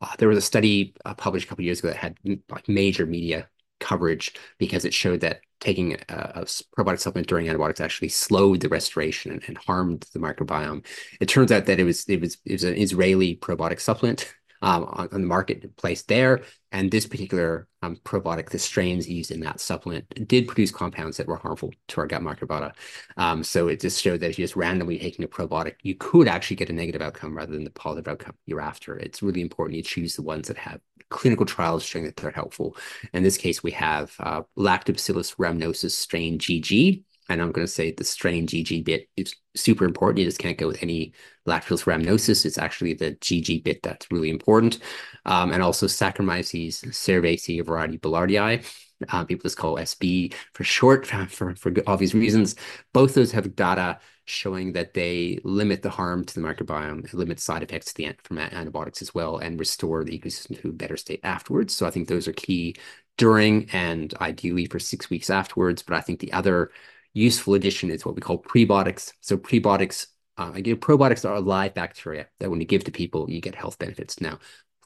uh, 0.00 0.14
there 0.18 0.28
was 0.28 0.38
a 0.38 0.42
study 0.42 0.94
uh, 1.04 1.14
published 1.14 1.46
a 1.46 1.48
couple 1.48 1.64
years 1.64 1.80
ago 1.80 1.88
that 1.88 1.96
had 1.96 2.18
like 2.50 2.68
major 2.68 3.06
media 3.06 3.48
coverage 3.80 4.34
because 4.58 4.84
it 4.84 4.94
showed 4.94 5.20
that 5.20 5.40
taking 5.60 5.94
a, 5.94 6.32
a, 6.34 6.44
probiotic 6.78 7.00
supplement 7.00 7.28
during 7.28 7.48
antibiotics 7.48 7.80
actually 7.80 8.08
slowed 8.08 8.60
the 8.60 8.68
restoration 8.68 9.32
and, 9.32 9.42
and, 9.46 9.58
harmed 9.58 10.06
the 10.12 10.18
microbiome. 10.18 10.84
It 11.20 11.26
turns 11.26 11.52
out 11.52 11.66
that 11.66 11.80
it 11.80 11.84
was 11.84 12.04
it 12.08 12.20
was 12.20 12.38
it 12.44 12.52
was 12.52 12.64
an 12.64 12.76
Israeli 12.76 13.36
probiotic 13.36 13.80
supplement 13.80 14.34
on, 14.66 15.08
on, 15.12 15.20
the 15.20 15.26
marketplace 15.26 16.02
there, 16.02 16.42
and 16.72 16.90
this 16.90 17.06
particular 17.06 17.68
um, 17.82 17.96
probiotic, 18.04 18.50
the 18.50 18.58
strains 18.58 19.08
used 19.08 19.30
in 19.30 19.40
that 19.40 19.60
supplement, 19.60 20.28
did 20.28 20.48
produce 20.48 20.70
compounds 20.70 21.16
that 21.16 21.26
were 21.26 21.36
harmful 21.36 21.72
to 21.88 22.00
our 22.00 22.06
gut 22.06 22.22
microbiota. 22.22 22.72
Um, 23.16 23.44
so 23.44 23.68
it 23.68 23.80
just 23.80 24.02
showed 24.02 24.20
that 24.20 24.30
if 24.30 24.38
you're 24.38 24.46
just 24.46 24.56
randomly 24.56 24.98
taking 24.98 25.24
a 25.24 25.28
probiotic, 25.28 25.74
you 25.82 25.94
could 25.94 26.28
actually 26.28 26.56
get 26.56 26.70
a 26.70 26.72
negative 26.72 27.02
outcome 27.02 27.36
rather 27.36 27.52
than 27.52 27.64
the 27.64 27.70
positive 27.70 28.08
outcome 28.08 28.34
you're 28.46 28.60
after. 28.60 28.96
It's 28.96 29.22
really 29.22 29.40
important 29.40 29.76
you 29.76 29.82
choose 29.82 30.16
the 30.16 30.22
ones 30.22 30.48
that 30.48 30.58
have 30.58 30.80
clinical 31.08 31.46
trials 31.46 31.84
showing 31.84 32.04
that 32.04 32.16
they're 32.16 32.30
helpful. 32.30 32.76
In 33.12 33.22
this 33.22 33.36
case, 33.36 33.62
we 33.62 33.70
have 33.72 34.14
uh, 34.18 34.42
Lactobacillus 34.58 35.36
rhamnosus 35.36 35.92
strain 35.92 36.38
GG, 36.38 37.04
and 37.28 37.40
I'm 37.40 37.52
going 37.52 37.66
to 37.66 37.72
say 37.72 37.90
the 37.90 38.04
strain 38.04 38.46
GG 38.46 38.84
bit 38.84 39.08
is 39.16 39.34
super 39.54 39.84
important. 39.84 40.18
You 40.18 40.24
just 40.26 40.38
can't 40.38 40.58
go 40.58 40.68
with 40.68 40.82
any 40.82 41.12
Lactobacillus 41.46 41.84
rhamnosus. 41.84 42.44
It's 42.44 42.58
actually 42.58 42.94
the 42.94 43.12
GG 43.12 43.64
bit 43.64 43.82
that's 43.82 44.06
really 44.10 44.30
important. 44.30 44.78
Um, 45.24 45.52
and 45.52 45.62
also 45.62 45.86
Saccharomyces 45.86 46.84
cerevisiae 46.86 47.64
variety 47.64 47.98
boulardii. 47.98 48.64
Uh, 49.10 49.24
people 49.24 49.42
just 49.42 49.58
call 49.58 49.76
SB 49.76 50.34
for 50.52 50.64
short 50.64 51.06
for, 51.28 51.54
for 51.56 51.72
obvious 51.86 52.14
reasons. 52.14 52.56
Both 52.92 53.14
those 53.14 53.32
have 53.32 53.56
data 53.56 53.98
showing 54.26 54.72
that 54.72 54.92
they 54.94 55.38
limit 55.44 55.82
the 55.82 55.90
harm 55.90 56.24
to 56.24 56.34
the 56.34 56.40
microbiome, 56.40 57.12
limit 57.14 57.38
side 57.38 57.62
effects 57.62 57.86
to 57.86 57.94
the 57.94 58.12
from 58.24 58.38
antibiotics 58.38 59.00
as 59.00 59.14
well, 59.14 59.38
and 59.38 59.58
restore 59.58 60.02
the 60.02 60.18
ecosystem 60.18 60.60
to 60.60 60.68
a 60.68 60.72
better 60.72 60.96
state 60.96 61.20
afterwards. 61.22 61.74
So 61.74 61.86
I 61.86 61.90
think 61.90 62.08
those 62.08 62.26
are 62.26 62.32
key 62.32 62.76
during 63.16 63.70
and 63.70 64.12
ideally 64.20 64.66
for 64.66 64.78
six 64.78 65.08
weeks 65.10 65.30
afterwards. 65.30 65.82
But 65.82 65.96
I 65.96 66.00
think 66.00 66.20
the 66.20 66.32
other 66.32 66.70
useful 67.16 67.54
addition 67.54 67.90
is 67.90 68.04
what 68.04 68.14
we 68.14 68.20
call 68.20 68.42
prebiotics. 68.42 69.12
So 69.20 69.38
prebiotics, 69.38 70.08
uh, 70.36 70.52
again, 70.54 70.76
probiotics 70.76 71.28
are 71.28 71.40
live 71.40 71.72
bacteria 71.74 72.26
that 72.40 72.50
when 72.50 72.60
you 72.60 72.66
give 72.66 72.84
to 72.84 72.90
people, 72.90 73.30
you 73.30 73.40
get 73.40 73.54
health 73.54 73.78
benefits. 73.78 74.20
Now, 74.20 74.38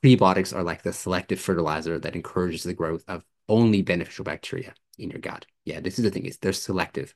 prebiotics 0.02 0.54
are 0.54 0.62
like 0.62 0.82
the 0.82 0.92
selective 0.92 1.40
fertilizer 1.40 1.98
that 1.98 2.14
encourages 2.14 2.62
the 2.62 2.72
growth 2.72 3.04
of 3.08 3.24
only 3.48 3.82
beneficial 3.82 4.24
bacteria 4.24 4.74
in 4.96 5.10
your 5.10 5.18
gut. 5.18 5.44
Yeah, 5.64 5.80
this 5.80 5.98
is 5.98 6.04
the 6.04 6.10
thing 6.10 6.24
is 6.24 6.38
they're 6.38 6.52
selective. 6.52 7.14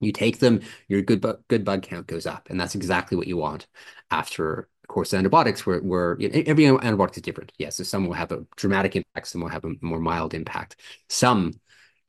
You 0.00 0.12
take 0.12 0.38
them, 0.38 0.62
your 0.88 1.02
good 1.02 1.20
bug, 1.20 1.42
good 1.48 1.64
bug 1.64 1.82
count 1.82 2.06
goes 2.06 2.26
up, 2.26 2.48
and 2.48 2.58
that's 2.58 2.74
exactly 2.74 3.16
what 3.16 3.28
you 3.28 3.36
want 3.36 3.66
after 4.10 4.68
a 4.82 4.86
course 4.86 5.12
of 5.12 5.18
antibiotics, 5.18 5.66
where, 5.66 5.80
where 5.80 6.16
you 6.18 6.28
know, 6.30 6.42
every 6.46 6.64
antibiotic 6.64 7.16
is 7.16 7.22
different. 7.22 7.52
Yeah, 7.58 7.68
so 7.68 7.84
some 7.84 8.06
will 8.06 8.14
have 8.14 8.32
a 8.32 8.46
dramatic 8.56 8.96
impact, 8.96 9.28
some 9.28 9.42
will 9.42 9.48
have 9.50 9.64
a 9.64 9.74
more 9.82 10.00
mild 10.00 10.32
impact. 10.32 10.76
Some 11.08 11.52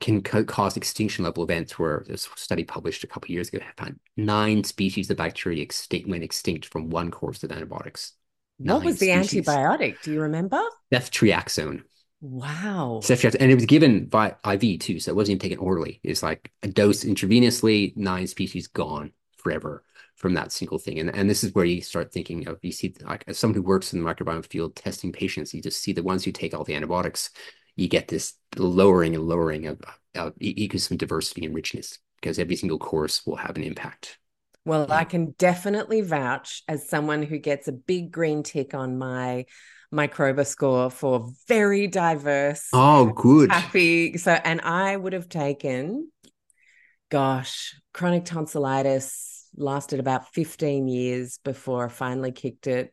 can 0.00 0.22
cause 0.22 0.76
extinction 0.76 1.24
level 1.24 1.44
events 1.44 1.78
where 1.78 2.04
this 2.06 2.28
study 2.36 2.64
published 2.64 3.04
a 3.04 3.06
couple 3.06 3.30
years 3.30 3.48
ago 3.48 3.60
found 3.76 3.98
nine 4.16 4.64
species 4.64 5.10
of 5.10 5.16
bacteria 5.16 5.62
extinct 5.62 6.08
went 6.08 6.24
extinct 6.24 6.66
from 6.66 6.90
one 6.90 7.10
course 7.10 7.42
of 7.42 7.52
antibiotics. 7.52 8.12
What 8.58 8.78
nine 8.78 8.84
was 8.84 8.98
the 8.98 9.12
species. 9.12 9.46
antibiotic? 9.46 10.02
Do 10.02 10.12
you 10.12 10.20
remember? 10.20 10.62
Ceftriaxone. 10.92 11.82
Wow. 12.20 13.00
Ceftriaxone, 13.02 13.40
and 13.40 13.50
it 13.50 13.54
was 13.56 13.66
given 13.66 14.06
by 14.06 14.34
IV 14.44 14.80
too, 14.80 15.00
so 15.00 15.10
it 15.10 15.16
wasn't 15.16 15.36
even 15.36 15.50
taken 15.50 15.58
orally. 15.58 16.00
It's 16.02 16.22
like 16.22 16.50
a 16.62 16.68
dose 16.68 17.04
intravenously, 17.04 17.96
nine 17.96 18.26
species 18.26 18.66
gone 18.66 19.12
forever 19.36 19.84
from 20.16 20.34
that 20.34 20.52
single 20.52 20.78
thing. 20.78 21.00
And, 21.00 21.14
and 21.14 21.28
this 21.28 21.44
is 21.44 21.54
where 21.54 21.64
you 21.64 21.82
start 21.82 22.12
thinking 22.12 22.48
of, 22.48 22.58
you 22.62 22.72
see, 22.72 22.94
like 23.02 23.24
as 23.26 23.38
someone 23.38 23.56
who 23.56 23.62
works 23.62 23.92
in 23.92 24.02
the 24.02 24.08
microbiome 24.08 24.46
field 24.46 24.76
testing 24.76 25.12
patients, 25.12 25.52
you 25.52 25.60
just 25.60 25.82
see 25.82 25.92
the 25.92 26.02
ones 26.02 26.24
who 26.24 26.32
take 26.32 26.54
all 26.54 26.64
the 26.64 26.74
antibiotics 26.74 27.30
you 27.76 27.88
get 27.88 28.08
this 28.08 28.34
lowering 28.56 29.14
and 29.14 29.24
lowering 29.24 29.66
of, 29.66 29.80
of 30.14 30.34
ecosystem 30.38 30.98
diversity 30.98 31.44
and 31.44 31.54
richness 31.54 31.98
because 32.20 32.38
every 32.38 32.56
single 32.56 32.78
course 32.78 33.26
will 33.26 33.36
have 33.36 33.56
an 33.56 33.64
impact 33.64 34.18
Well. 34.64 34.90
I 34.90 35.04
can 35.04 35.34
definitely 35.38 36.00
vouch 36.00 36.62
as 36.68 36.88
someone 36.88 37.22
who 37.22 37.38
gets 37.38 37.68
a 37.68 37.72
big 37.72 38.10
green 38.10 38.42
tick 38.42 38.74
on 38.74 38.96
my 38.98 39.46
microba 39.92 40.46
score 40.46 40.90
for 40.90 41.30
very 41.48 41.86
diverse, 41.86 42.70
Oh, 42.72 43.06
good. 43.06 43.50
happy. 43.50 44.16
So, 44.18 44.32
and 44.32 44.60
I 44.62 44.96
would 44.96 45.12
have 45.12 45.28
taken, 45.28 46.10
gosh, 47.10 47.74
chronic 47.92 48.24
tonsillitis 48.24 49.46
lasted 49.56 50.00
about 50.00 50.32
15 50.34 50.88
years 50.88 51.38
before 51.44 51.86
I 51.86 51.88
finally 51.88 52.32
kicked 52.32 52.66
it 52.66 52.92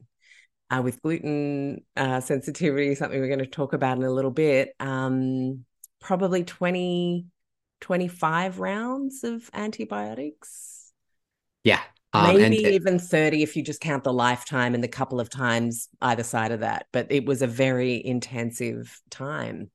uh, 0.72 0.82
with 0.82 1.02
gluten 1.02 1.84
uh, 1.98 2.22
sensitivity, 2.22 2.96
something 2.96 3.20
we're 3.20 3.28
going 3.28 3.40
to 3.40 3.46
talk 3.46 3.74
about 3.74 3.98
in 3.98 4.04
a 4.04 4.12
little 4.12 4.32
bit. 4.32 4.74
Um, 4.80 5.66
probably 6.00 6.44
20, 6.44 7.26
25 7.82 8.60
rounds 8.60 9.24
of 9.24 9.50
antibiotics. 9.54 10.94
Yeah. 11.64 11.82
Um, 12.14 12.38
Maybe 12.38 12.58
even 12.58 13.00
30 13.00 13.44
if 13.44 13.56
you 13.56 13.64
just 13.64 13.82
count 13.82 14.04
the 14.04 14.14
lifetime 14.14 14.74
and 14.74 14.84
the 14.84 14.88
couple 14.88 15.20
of 15.20 15.30
times 15.30 15.90
either 16.02 16.24
side 16.24 16.52
of 16.52 16.62
that. 16.62 16.88
But 16.92 17.08
it 17.12 17.26
was 17.26 17.42
a 17.42 17.48
very 17.48 18.04
intensive 18.04 19.02
time. 19.10 19.70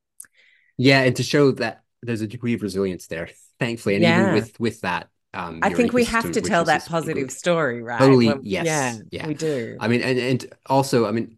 yeah, 0.76 1.02
and 1.02 1.16
to 1.16 1.22
show 1.22 1.52
that 1.52 1.82
there's 2.02 2.20
a 2.20 2.26
degree 2.26 2.54
of 2.54 2.62
resilience 2.62 3.06
there, 3.06 3.28
thankfully, 3.60 3.96
and 3.96 4.04
even 4.04 4.34
with 4.34 4.58
with 4.58 4.80
that, 4.82 5.08
um, 5.36 5.62
I 5.62 5.70
think 5.70 5.92
we 5.92 6.04
have 6.04 6.30
to 6.32 6.42
tell 6.42 6.64
that 6.66 6.86
positive 6.86 7.30
story, 7.30 7.82
right? 7.82 8.22
Totally, 8.22 8.22
Well, 8.22 8.42
yes, 8.42 9.00
Yeah, 9.00 9.00
yeah. 9.10 9.28
we 9.28 9.34
do. 9.34 9.80
I 9.80 9.88
mean, 9.88 10.02
and 10.02 10.18
and 10.18 10.46
also, 10.66 11.06
I 11.06 11.12
mean, 11.12 11.36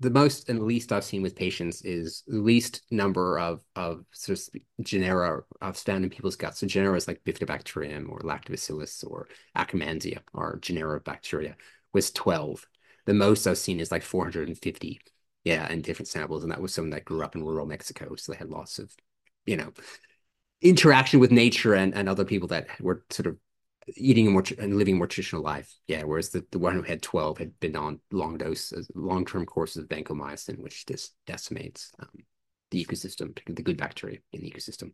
the 0.00 0.10
most 0.10 0.48
and 0.48 0.62
least 0.62 0.92
I've 0.92 1.02
seen 1.04 1.22
with 1.22 1.34
patients 1.34 1.82
is 1.82 2.22
the 2.28 2.38
least 2.38 2.82
number 2.92 3.38
of 3.40 3.62
of 3.74 4.04
sort 4.12 4.38
of 4.38 4.84
genera 4.84 5.42
of 5.60 5.76
found 5.76 6.04
in 6.04 6.10
people's 6.10 6.36
guts. 6.36 6.60
So 6.60 6.66
genera 6.68 6.96
is 6.96 7.08
like 7.08 7.24
Bifidobacterium 7.24 8.08
or 8.08 8.20
Lactobacillus 8.20 9.04
or 9.08 9.28
Akkermansia 9.56 10.20
or 10.32 10.58
genera 10.62 10.96
of 10.96 11.04
bacteria 11.04 11.56
was 11.92 12.12
12. 12.12 12.66
The 13.06 13.14
most 13.14 13.46
I've 13.48 13.58
seen 13.58 13.80
is 13.80 13.90
like 13.90 14.02
450. 14.02 15.00
Yeah, 15.44 15.70
in 15.72 15.80
different 15.82 16.08
samples, 16.08 16.42
and 16.44 16.52
that 16.52 16.60
was 16.60 16.74
someone 16.74 16.90
that 16.90 17.04
grew 17.06 17.22
up 17.24 17.34
in 17.34 17.42
rural 17.42 17.66
Mexico, 17.66 18.14
so 18.14 18.30
they 18.32 18.38
had 18.38 18.50
lots 18.50 18.78
of, 18.78 18.94
you 19.46 19.56
know, 19.56 19.72
interaction 20.62 21.20
with 21.20 21.30
nature 21.30 21.74
and 21.74 21.94
and 21.94 22.08
other 22.08 22.24
people 22.24 22.48
that 22.48 22.68
were 22.80 23.04
sort 23.10 23.26
of 23.26 23.36
eating 23.96 24.26
a 24.26 24.30
more 24.30 24.44
and 24.58 24.76
living 24.76 24.94
a 24.94 24.98
more 24.98 25.06
traditional 25.06 25.42
life. 25.42 25.74
Yeah, 25.88 26.02
whereas 26.04 26.30
the, 26.30 26.44
the 26.50 26.58
one 26.58 26.74
who 26.74 26.82
had 26.82 27.02
12 27.02 27.38
had 27.38 27.58
been 27.60 27.76
on 27.76 28.00
long 28.12 28.38
doses, 28.38 28.90
long-term 28.94 29.46
courses 29.46 29.82
of 29.82 29.88
vancomycin, 29.88 30.58
which 30.58 30.86
just 30.86 31.14
decimates 31.26 31.92
um, 31.98 32.08
the 32.70 32.84
ecosystem, 32.84 33.36
the 33.46 33.62
good 33.62 33.76
bacteria 33.76 34.18
in 34.32 34.42
the 34.42 34.50
ecosystem. 34.50 34.92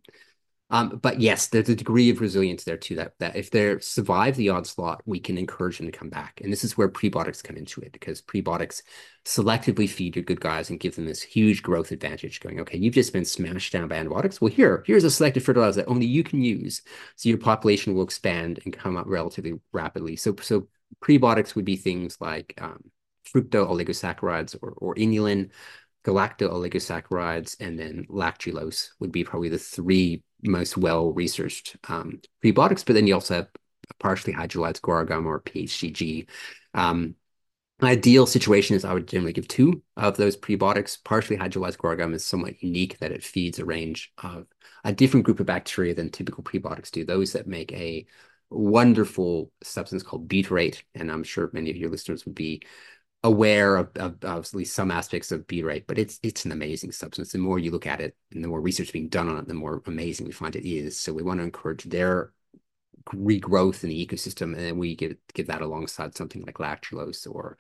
Um, 0.69 0.99
but 1.01 1.21
yes, 1.21 1.47
there's 1.47 1.69
a 1.69 1.77
degree 1.77 2.11
of 2.11 2.21
resilience 2.21 2.65
there 2.65 2.77
too. 2.77 2.97
That 2.97 3.13
that 3.21 3.37
if 3.37 3.51
they 3.51 3.79
survive 3.79 4.35
the 4.35 4.49
onslaught, 4.49 5.01
we 5.07 5.21
can 5.21 5.39
encourage 5.39 5.79
them 5.79 5.87
to 5.87 5.97
come 5.97 6.09
back. 6.11 6.41
And 6.43 6.53
this 6.53 6.65
is 6.65 6.77
where 6.77 6.89
prebiotics 6.89 7.43
come 7.43 7.57
into 7.57 7.81
it 7.83 7.93
because 7.93 8.21
prebiotics 8.21 8.83
selectively 9.25 9.89
feed 9.89 10.17
your 10.17 10.25
good 10.25 10.41
guys 10.41 10.69
and 10.69 10.81
give 10.81 10.97
them 10.97 11.07
this 11.07 11.23
huge 11.23 11.63
growth 11.63 11.93
advantage. 11.93 12.41
Going, 12.41 12.59
okay, 12.61 12.79
you've 12.79 12.95
just 12.95 13.13
been 13.13 13.25
smashed 13.25 13.73
down 13.73 13.87
by 13.87 13.97
antibiotics. 13.97 14.41
Well, 14.41 14.51
here, 14.51 14.83
here's 14.87 15.05
a 15.05 15.11
selective 15.11 15.45
fertilizer 15.45 15.83
that 15.83 15.89
only 15.89 16.07
you 16.07 16.25
can 16.25 16.43
use, 16.43 16.83
so 17.15 17.29
your 17.29 17.39
population 17.39 17.95
will 17.95 18.03
expand 18.03 18.59
and 18.65 18.77
come 18.77 18.97
up 18.97 19.07
relatively 19.07 19.55
rapidly. 19.73 20.17
So 20.17 20.35
so 20.41 20.67
prebiotics 21.01 21.55
would 21.55 21.65
be 21.65 21.77
things 21.77 22.21
like 22.21 22.55
um, 22.61 22.91
fructo 23.25 23.69
oligosaccharides 23.69 24.57
or 24.63 24.75
or 24.79 24.97
inulin 24.97 25.51
galacto 26.07 26.49
oligosaccharides 26.49 27.57
and 27.59 27.79
then 27.79 28.07
lactulose 28.09 28.91
would 29.01 29.11
be 29.11 29.25
probably 29.25 29.49
the 29.49 29.59
three 29.59 30.23
most 30.43 30.77
well 30.77 31.13
researched 31.13 31.77
um, 31.89 32.21
prebiotics. 32.45 32.87
But 32.87 32.95
then 32.95 33.07
you 33.07 33.15
also 33.15 33.35
have 33.35 33.49
partially 33.99 34.33
hydrolyzed 34.33 34.81
guar 34.81 35.07
gum 35.07 35.27
or 35.27 35.41
PHGG. 35.41 36.29
Um, 36.75 37.17
ideal 37.83 38.27
situation 38.27 38.77
is 38.77 38.85
I 38.85 38.95
would 38.95 39.09
generally 39.09 39.33
give 39.33 39.49
two 39.49 39.83
of 39.97 40.17
those 40.17 40.37
prebiotics. 40.37 41.03
Partially 41.03 41.39
hydrolyzed 41.39 41.79
guar 41.79 41.99
gum 41.99 42.15
is 42.15 42.25
somewhat 42.25 42.63
unique 42.63 42.99
that 42.99 43.13
it 43.13 43.25
feeds 43.25 43.59
a 43.59 43.65
range 43.65 44.13
of 44.23 44.47
a 44.85 44.93
different 44.93 45.27
group 45.27 45.41
of 45.41 45.47
bacteria 45.47 45.95
than 45.95 46.11
typical 46.11 46.45
prebiotics 46.45 46.91
do. 46.91 47.05
Those 47.05 47.33
that 47.33 47.49
make 47.49 47.73
a 47.73 48.07
wonderful 48.49 49.51
substance 49.65 50.05
called 50.05 50.29
butyrate, 50.29 50.83
and 50.95 51.11
I'm 51.11 51.25
sure 51.25 51.51
many 51.53 51.71
of 51.71 51.77
your 51.77 51.91
listeners 51.91 52.25
would 52.25 52.37
be 52.37 52.63
aware 53.23 53.77
of, 53.77 53.89
of, 53.97 54.23
of 54.25 54.45
at 54.45 54.55
least 54.55 54.75
some 54.75 54.91
aspects 54.91 55.33
of 55.33 55.47
butyrate, 55.47 55.87
but 55.87 55.99
it's 55.99 56.19
it's 56.23 56.45
an 56.45 56.53
amazing 56.53 56.93
substance. 56.93 57.33
The 57.33 57.39
more 57.39 57.59
you 57.59 57.71
look 57.71 57.87
at 57.87 58.01
it, 58.01 58.17
and 58.33 58.43
the 58.43 58.49
more 58.49 58.61
research 58.61 58.93
being 58.93 59.09
done 59.09 59.29
on 59.29 59.39
it, 59.39 59.49
the 59.49 59.55
more 59.55 59.83
amazing 59.87 60.27
we 60.27 60.33
find 60.33 60.57
it 60.57 60.69
is. 60.69 60.99
So 60.99 61.13
we 61.13 61.23
want 61.23 61.41
to 61.41 61.45
encourage 61.45 61.85
their 61.85 62.33
regrowth 63.11 63.85
in 63.85 63.91
the 63.91 64.07
ecosystem, 64.07 64.55
and 64.55 64.57
then 64.57 64.79
we 64.79 64.95
give 64.95 65.17
give 65.35 65.49
that 65.49 65.63
alongside 65.63 66.17
something 66.17 66.45
like 66.45 66.57
lactulose 66.57 67.27
or 67.29 67.57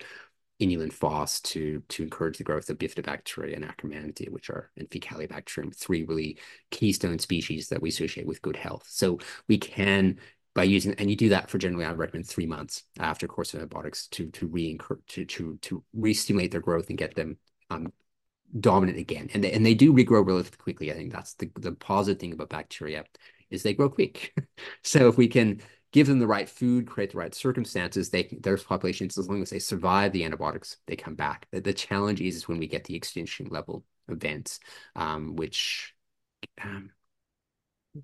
inulin 0.60 0.92
phos 0.92 1.40
to 1.40 1.82
to 1.88 2.02
encourage 2.02 2.38
the 2.38 2.44
growth 2.44 2.70
of 2.70 2.78
bifidobacteria 2.78 3.54
and 3.54 3.64
Akkermansia, 3.64 4.30
which 4.30 4.50
are 4.50 4.70
and 4.76 4.88
Faecalibacterium, 4.88 5.76
three 5.76 6.04
really 6.04 6.38
keystone 6.70 7.18
species 7.18 7.68
that 7.68 7.82
we 7.82 7.90
associate 7.90 8.26
with 8.26 8.42
good 8.42 8.56
health. 8.56 8.86
So 8.88 9.18
we 9.48 9.58
can 9.58 10.18
by 10.56 10.64
using 10.64 10.94
and 10.94 11.10
you 11.10 11.16
do 11.16 11.28
that 11.28 11.50
for 11.50 11.58
generally 11.58 11.84
I 11.84 11.90
would 11.90 11.98
recommend 11.98 12.26
three 12.26 12.46
months 12.46 12.82
after 12.98 13.28
course 13.28 13.54
of 13.54 13.60
antibiotics 13.60 14.08
to 14.08 14.30
to 14.30 14.46
re 14.48 14.78
to 15.08 15.24
to 15.24 15.58
to 15.60 15.84
re-stimulate 15.92 16.50
their 16.50 16.62
growth 16.62 16.88
and 16.88 16.98
get 16.98 17.14
them 17.14 17.36
um 17.70 17.92
dominant 18.58 18.98
again. 18.98 19.28
And 19.34 19.44
they, 19.44 19.52
and 19.52 19.66
they 19.66 19.74
do 19.74 19.92
regrow 19.92 20.26
relatively 20.26 20.56
quickly. 20.58 20.90
I 20.90 20.94
think 20.94 21.12
that's 21.12 21.34
the 21.34 21.50
the 21.56 21.72
positive 21.72 22.20
thing 22.20 22.32
about 22.32 22.48
bacteria 22.48 23.04
is 23.50 23.62
they 23.62 23.74
grow 23.74 23.88
quick. 23.90 24.34
So 24.82 25.08
if 25.08 25.18
we 25.18 25.28
can 25.28 25.60
give 25.92 26.06
them 26.06 26.18
the 26.18 26.26
right 26.26 26.48
food 26.48 26.86
create 26.86 27.12
the 27.12 27.18
right 27.18 27.34
circumstances 27.34 28.10
they 28.10 28.24
their 28.42 28.56
populations 28.56 29.18
as 29.18 29.28
long 29.28 29.42
as 29.42 29.50
they 29.50 29.58
survive 29.58 30.12
the 30.12 30.24
antibiotics 30.24 30.78
they 30.86 30.96
come 30.96 31.14
back. 31.14 31.46
The, 31.52 31.60
the 31.60 31.72
challenge 31.74 32.20
is, 32.20 32.36
is 32.36 32.48
when 32.48 32.58
we 32.58 32.66
get 32.66 32.84
the 32.84 32.96
extinction 32.96 33.46
level 33.50 33.84
events 34.08 34.60
um 34.96 35.36
which 35.36 35.94
um 36.62 36.90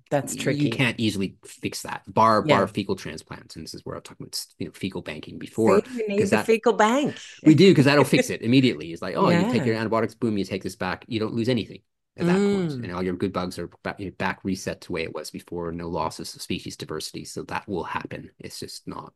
That's 0.09 0.35
tricky. 0.35 0.65
you 0.65 0.69
can't 0.71 0.99
easily 0.99 1.37
fix 1.45 1.81
that. 1.83 2.03
Bar 2.11 2.43
Yeah. 2.45 2.57
bar 2.57 2.67
fecal 2.67 2.95
transplants, 2.95 3.55
and 3.55 3.63
this 3.65 3.73
is 3.73 3.81
where 3.85 3.95
I'm 3.95 4.01
talking 4.01 4.25
about 4.25 4.45
you 4.59 4.67
know 4.67 4.71
fecal 4.73 5.01
banking 5.01 5.37
before. 5.39 5.83
See, 5.85 5.97
we 5.97 6.07
need 6.07 6.19
'cause 6.19 6.29
the 6.29 6.37
that- 6.37 6.45
fecal 6.45 6.73
bank. 6.73 7.15
We 7.45 7.55
do 7.55 7.69
because 7.71 7.85
that'll 7.85 8.03
fix 8.03 8.29
it 8.29 8.41
immediately. 8.41 8.91
It's 8.93 9.01
like, 9.01 9.15
oh, 9.15 9.29
you 9.29 9.51
take 9.51 9.65
your 9.65 9.75
antibiotics, 9.75 10.15
boom, 10.15 10.37
you 10.37 10.45
take 10.45 10.63
this 10.63 10.75
back, 10.75 11.05
you 11.07 11.19
don't 11.19 11.33
lose 11.33 11.49
anything 11.49 11.81
at 12.17 12.25
that 12.27 12.37
Mm. 12.37 12.83
and 12.83 12.91
all 12.93 13.01
your 13.03 13.15
good 13.15 13.33
bugs 13.33 13.57
are 13.57 13.69
back, 13.83 13.99
you 13.99 14.05
know, 14.07 14.11
back 14.17 14.43
reset 14.43 14.81
to 14.81 14.87
the 14.87 14.93
way 14.93 15.03
it 15.03 15.13
was 15.15 15.31
before. 15.31 15.71
No 15.71 15.89
losses 15.89 16.35
of 16.35 16.41
species 16.41 16.77
diversity, 16.77 17.25
so 17.25 17.43
that 17.43 17.67
will 17.67 17.83
happen. 17.85 18.29
It's 18.39 18.59
just 18.59 18.87
not 18.87 19.13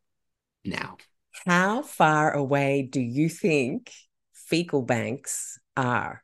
now. 0.66 0.98
How 1.46 1.84
far 1.84 2.32
away 2.34 2.82
do 2.82 3.00
you 3.00 3.30
think 3.30 3.92
fecal 4.34 4.82
banks 4.82 5.60
are? 5.76 6.24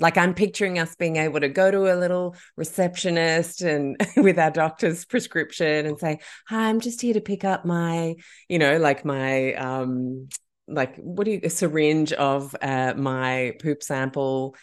Like 0.00 0.16
I'm 0.16 0.34
picturing 0.34 0.78
us 0.78 0.94
being 0.94 1.16
able 1.16 1.40
to 1.40 1.48
go 1.48 1.70
to 1.70 1.92
a 1.92 1.96
little 1.96 2.36
receptionist 2.56 3.62
and 3.62 3.96
with 4.16 4.38
our 4.38 4.50
doctor's 4.50 5.04
prescription 5.04 5.86
and 5.86 5.98
say, 5.98 6.18
"Hi, 6.48 6.68
I'm 6.68 6.80
just 6.80 7.00
here 7.00 7.14
to 7.14 7.20
pick 7.20 7.44
up 7.44 7.64
my, 7.64 8.16
you 8.48 8.58
know, 8.58 8.78
like 8.78 9.04
my 9.04 9.54
um 9.54 10.28
like 10.68 10.96
what 10.96 11.24
do 11.24 11.32
you 11.32 11.40
a 11.42 11.50
syringe 11.50 12.12
of 12.12 12.54
uh 12.62 12.94
my 12.96 13.54
poop 13.60 13.82
sample 13.82 14.54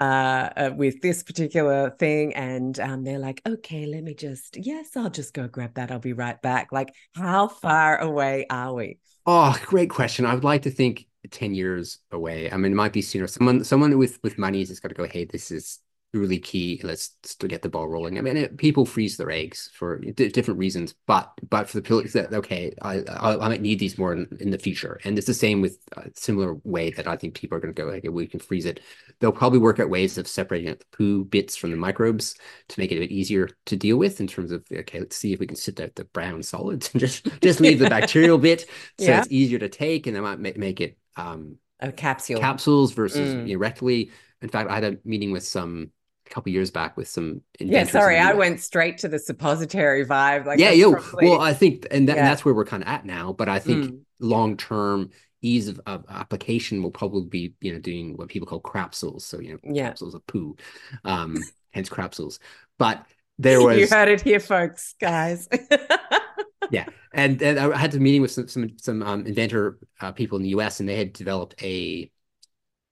uh, 0.00 0.50
uh 0.56 0.70
with 0.76 1.00
this 1.00 1.22
particular 1.22 1.90
thing 1.90 2.34
and 2.34 2.78
um 2.80 3.04
they're 3.04 3.18
like, 3.18 3.40
"Okay, 3.46 3.86
let 3.86 4.02
me 4.02 4.14
just 4.14 4.56
yes, 4.56 4.96
I'll 4.96 5.10
just 5.10 5.34
go 5.34 5.48
grab 5.48 5.74
that. 5.74 5.90
I'll 5.90 5.98
be 5.98 6.12
right 6.12 6.40
back." 6.42 6.72
Like 6.72 6.94
how 7.14 7.48
far 7.48 7.98
away 7.98 8.46
are 8.50 8.74
we? 8.74 8.98
Oh, 9.26 9.56
great 9.64 9.90
question. 9.90 10.26
I 10.26 10.34
would 10.34 10.44
like 10.44 10.62
to 10.62 10.70
think 10.70 11.06
10 11.28 11.54
years 11.54 11.98
away. 12.12 12.50
I 12.50 12.56
mean, 12.56 12.72
it 12.72 12.76
might 12.76 12.92
be 12.92 13.02
sooner. 13.02 13.26
Someone 13.26 13.64
someone 13.64 13.96
with 13.98 14.18
with 14.22 14.38
money 14.38 14.60
has 14.60 14.68
just 14.68 14.82
got 14.82 14.88
to 14.88 14.94
go, 14.94 15.06
hey, 15.06 15.24
this 15.24 15.50
is 15.50 15.80
really 16.14 16.38
key. 16.38 16.80
Let's 16.82 17.16
still 17.24 17.48
get 17.48 17.62
the 17.62 17.68
ball 17.68 17.88
rolling. 17.88 18.18
I 18.18 18.22
mean, 18.22 18.36
it, 18.36 18.56
people 18.56 18.86
freeze 18.86 19.16
their 19.16 19.30
eggs 19.30 19.70
for 19.74 19.98
d 19.98 20.28
different 20.28 20.58
reasons, 20.58 20.94
but 21.06 21.32
but 21.50 21.68
for 21.68 21.78
the 21.78 21.82
people 21.82 22.02
that 22.14 22.32
okay, 22.32 22.74
I, 22.82 23.00
I 23.08 23.34
I 23.36 23.48
might 23.48 23.60
need 23.62 23.78
these 23.78 23.98
more 23.98 24.12
in, 24.12 24.28
in 24.40 24.50
the 24.50 24.58
future. 24.58 25.00
And 25.04 25.18
it's 25.18 25.26
the 25.26 25.34
same 25.34 25.60
with 25.60 25.78
a 25.96 26.10
similar 26.14 26.54
way 26.64 26.90
that 26.92 27.06
I 27.08 27.16
think 27.16 27.34
people 27.34 27.58
are 27.58 27.60
going 27.60 27.74
to 27.74 27.82
go, 27.82 27.88
okay, 27.90 28.08
we 28.08 28.26
can 28.26 28.40
freeze 28.40 28.66
it. 28.66 28.80
They'll 29.20 29.32
probably 29.32 29.58
work 29.58 29.80
out 29.80 29.90
ways 29.90 30.18
of 30.18 30.28
separating 30.28 30.70
out 30.70 30.78
the 30.80 30.96
poo 30.96 31.24
bits 31.24 31.56
from 31.56 31.70
the 31.70 31.76
microbes 31.76 32.36
to 32.68 32.80
make 32.80 32.92
it 32.92 32.96
a 32.96 33.00
bit 33.00 33.12
easier 33.12 33.48
to 33.66 33.76
deal 33.76 33.96
with 33.96 34.20
in 34.20 34.26
terms 34.26 34.52
of 34.52 34.64
okay, 34.72 35.00
let's 35.00 35.16
see 35.16 35.32
if 35.32 35.40
we 35.40 35.46
can 35.46 35.56
sit 35.56 35.80
out 35.80 35.94
the 35.94 36.04
brown 36.04 36.42
solids 36.42 36.90
and 36.92 37.00
just 37.00 37.26
just 37.40 37.60
leave 37.60 37.78
the 37.78 37.88
bacterial 37.88 38.38
bit 38.38 38.66
so 38.98 39.12
Yeah. 39.12 39.18
it's 39.18 39.28
easier 39.30 39.58
to 39.58 39.68
take, 39.68 40.06
and 40.06 40.16
they 40.16 40.20
might 40.20 40.38
make, 40.40 40.56
make 40.56 40.80
it 40.80 40.98
um 41.16 41.56
A 41.80 41.92
capsule. 41.92 42.38
capsules 42.40 42.92
versus 42.92 43.34
Mm. 43.34 43.48
you 43.48 43.58
know, 43.58 43.60
rectally. 43.66 44.10
In 44.42 44.48
fact, 44.48 44.70
I 44.70 44.74
had 44.74 44.84
a 44.84 44.98
meeting 45.04 45.32
with 45.32 45.44
some 45.44 45.90
couple 46.30 46.50
years 46.52 46.70
back 46.70 46.96
with 46.96 47.08
some 47.08 47.42
yeah, 47.60 47.84
sorry, 47.84 48.18
I 48.18 48.32
went 48.32 48.60
straight 48.60 48.98
to 48.98 49.08
the 49.08 49.18
suppository 49.18 50.04
vibe. 50.06 50.46
Like 50.46 50.58
yeah, 50.58 50.70
yo. 50.70 50.92
probably- 50.94 51.28
Well, 51.28 51.40
I 51.40 51.52
think, 51.54 51.86
and, 51.90 52.08
that, 52.08 52.16
Yeah. 52.16 52.22
and 52.22 52.28
that's 52.28 52.44
where 52.44 52.54
we're 52.54 52.64
kind 52.64 52.82
of 52.82 52.88
at 52.88 53.04
now. 53.04 53.32
But 53.32 53.48
I 53.48 53.58
think 53.58 53.84
Mm. 53.92 54.00
long 54.20 54.56
term 54.56 55.10
ease 55.42 55.68
of, 55.68 55.80
of 55.86 56.04
application 56.08 56.82
will 56.82 56.90
probably 56.90 57.26
be, 57.28 57.54
you 57.60 57.72
know, 57.72 57.78
doing 57.78 58.16
what 58.16 58.28
people 58.28 58.46
call 58.48 58.60
crapsules. 58.60 59.22
So 59.22 59.40
you 59.40 59.52
know, 59.52 59.58
Yeah. 59.74 59.88
capsules 59.88 60.14
of 60.14 60.26
poo, 60.26 60.56
um, 61.04 61.36
hence 61.72 61.88
crapsules. 61.88 62.38
But 62.78 63.04
there 63.38 63.60
was 63.60 63.78
you 63.78 63.86
heard 63.88 64.08
it 64.08 64.20
here, 64.22 64.40
folks, 64.40 64.94
guys. 65.00 65.48
yeah, 66.70 66.86
and, 67.12 67.40
and 67.42 67.58
I 67.58 67.76
had 67.76 67.94
a 67.94 68.00
meeting 68.00 68.22
with 68.22 68.30
some 68.30 68.48
some 68.48 68.70
some 68.78 69.02
um, 69.02 69.26
inventor 69.26 69.78
uh, 70.00 70.12
people 70.12 70.36
in 70.36 70.42
the 70.42 70.50
U.S. 70.50 70.80
and 70.80 70.88
they 70.88 70.96
had 70.96 71.12
developed 71.12 71.54
a 71.62 72.10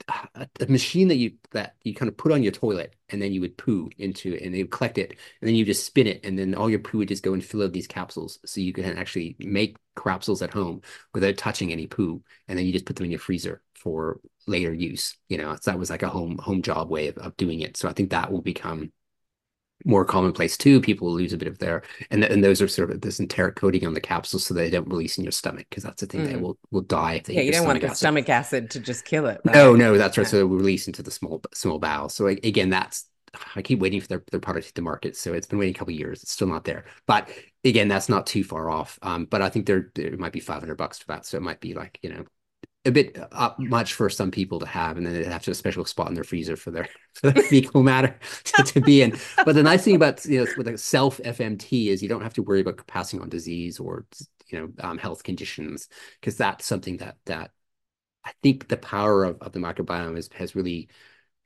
a, 0.08 0.48
a, 0.60 0.66
machine 0.66 1.08
that 1.08 1.16
you 1.16 1.32
that 1.52 1.74
you 1.82 1.94
kind 1.94 2.08
of 2.08 2.16
put 2.16 2.32
on 2.32 2.42
your 2.42 2.52
toilet 2.52 2.94
and 3.10 3.20
then 3.20 3.32
you 3.32 3.40
would 3.40 3.56
poo 3.56 3.90
into 3.98 4.34
it 4.34 4.42
and 4.42 4.54
they 4.54 4.62
would 4.62 4.70
collect 4.70 4.98
it 4.98 5.10
and 5.10 5.48
then 5.48 5.54
you 5.54 5.64
just 5.64 5.84
spin 5.84 6.06
it 6.06 6.24
and 6.24 6.38
then 6.38 6.54
all 6.54 6.70
your 6.70 6.78
poo 6.78 6.98
would 6.98 7.08
just 7.08 7.22
go 7.22 7.32
and 7.32 7.44
fill 7.44 7.62
out 7.62 7.72
these 7.72 7.86
capsules 7.86 8.38
so 8.44 8.60
you 8.60 8.72
can 8.72 8.96
actually 8.98 9.36
make 9.38 9.76
capsules 10.02 10.42
at 10.42 10.52
home 10.52 10.80
without 11.14 11.36
touching 11.36 11.72
any 11.72 11.86
poo 11.86 12.22
and 12.48 12.58
then 12.58 12.66
you 12.66 12.72
just 12.72 12.86
put 12.86 12.96
them 12.96 13.04
in 13.04 13.10
your 13.10 13.20
freezer 13.20 13.62
for 13.74 14.20
later 14.46 14.72
use 14.72 15.16
you 15.28 15.38
know? 15.38 15.56
So 15.60 15.70
that 15.70 15.78
was 15.78 15.90
like 15.90 16.02
a 16.02 16.08
home 16.08 16.38
home 16.38 16.62
job 16.62 16.90
way 16.90 17.08
of, 17.08 17.18
of 17.18 17.36
doing 17.36 17.60
it. 17.60 17.76
So 17.76 17.88
i 17.88 17.92
think 17.92 18.10
that 18.10 18.30
will 18.30 18.42
become 18.42 18.92
more 19.84 20.04
commonplace 20.04 20.56
too. 20.56 20.80
People 20.80 21.08
will 21.08 21.14
lose 21.14 21.32
a 21.32 21.38
bit 21.38 21.48
of 21.48 21.58
their 21.58 21.82
and 22.10 22.24
and 22.24 22.42
those 22.42 22.60
are 22.60 22.68
sort 22.68 22.90
of 22.90 23.00
this 23.00 23.20
enteric 23.20 23.56
coating 23.56 23.86
on 23.86 23.94
the 23.94 24.00
capsules 24.00 24.44
so 24.44 24.54
they 24.54 24.70
don't 24.70 24.88
release 24.88 25.18
in 25.18 25.24
your 25.24 25.32
stomach 25.32 25.66
because 25.68 25.82
that's 25.82 26.00
the 26.00 26.06
thing 26.06 26.22
mm. 26.22 26.32
that 26.32 26.40
will 26.40 26.58
will 26.70 26.82
die 26.82 27.14
if 27.14 27.24
they 27.24 27.34
yeah 27.34 27.42
you 27.42 27.52
don't 27.52 27.66
want 27.66 27.80
the 27.80 27.86
acid. 27.86 27.98
stomach 27.98 28.28
acid 28.28 28.70
to 28.70 28.80
just 28.80 29.04
kill 29.04 29.26
it 29.26 29.40
right? 29.44 29.54
no 29.54 29.74
no 29.74 29.96
that's 29.96 30.18
right 30.18 30.26
yeah. 30.26 30.30
so 30.30 30.46
release 30.46 30.86
into 30.86 31.02
the 31.02 31.10
small 31.10 31.40
small 31.52 31.78
bowel 31.78 32.08
so 32.08 32.26
again 32.26 32.70
that's 32.70 33.06
I 33.56 33.62
keep 33.62 33.78
waiting 33.78 33.98
for 33.98 34.08
their, 34.08 34.22
their 34.30 34.40
product 34.40 34.64
to 34.64 34.68
hit 34.68 34.74
the 34.74 34.82
market 34.82 35.16
so 35.16 35.32
it's 35.32 35.46
been 35.46 35.58
waiting 35.58 35.74
a 35.74 35.78
couple 35.78 35.94
years 35.94 36.22
it's 36.22 36.32
still 36.32 36.48
not 36.48 36.64
there 36.64 36.84
but 37.06 37.28
again 37.64 37.88
that's 37.88 38.08
not 38.08 38.26
too 38.26 38.44
far 38.44 38.70
off 38.70 38.98
um 39.02 39.24
but 39.26 39.42
I 39.42 39.48
think 39.48 39.66
there 39.66 39.90
it 39.96 40.18
might 40.18 40.32
be 40.32 40.40
500 40.40 40.76
bucks 40.76 40.98
for 40.98 41.06
that 41.06 41.26
so 41.26 41.36
it 41.36 41.42
might 41.42 41.60
be 41.60 41.74
like 41.74 41.98
you 42.02 42.10
know 42.10 42.24
a 42.84 42.90
bit 42.90 43.16
uh, 43.30 43.50
much 43.58 43.94
for 43.94 44.10
some 44.10 44.30
people 44.30 44.58
to 44.58 44.66
have, 44.66 44.96
and 44.96 45.06
then 45.06 45.14
they 45.14 45.24
have 45.24 45.42
to 45.44 45.52
a 45.52 45.54
special 45.54 45.84
spot 45.84 46.08
in 46.08 46.14
their 46.14 46.24
freezer 46.24 46.56
for 46.56 46.70
their, 46.70 46.88
for 47.14 47.30
their 47.30 47.42
fecal 47.44 47.82
matter 47.82 48.18
to, 48.44 48.62
to, 48.64 48.80
be 48.80 49.02
in. 49.02 49.16
But 49.44 49.54
the 49.54 49.62
nice 49.62 49.84
thing 49.84 49.96
about 49.96 50.24
you 50.24 50.44
know 50.44 50.50
with 50.56 50.68
a 50.68 50.76
self 50.76 51.18
FMT 51.18 51.88
is 51.88 52.02
you 52.02 52.08
don't 52.08 52.22
have 52.22 52.34
to 52.34 52.42
worry 52.42 52.60
about 52.60 52.84
passing 52.86 53.20
on 53.20 53.28
disease 53.28 53.78
or 53.78 54.06
you 54.48 54.58
know 54.60 54.68
um, 54.80 54.98
health 54.98 55.22
conditions 55.22 55.88
because 56.20 56.36
that's 56.36 56.66
something 56.66 56.96
that 56.98 57.16
that 57.26 57.52
I 58.24 58.32
think 58.42 58.68
the 58.68 58.76
power 58.76 59.24
of, 59.24 59.40
of 59.40 59.52
the 59.52 59.60
microbiome 59.60 60.16
is, 60.16 60.28
has 60.34 60.54
really 60.54 60.88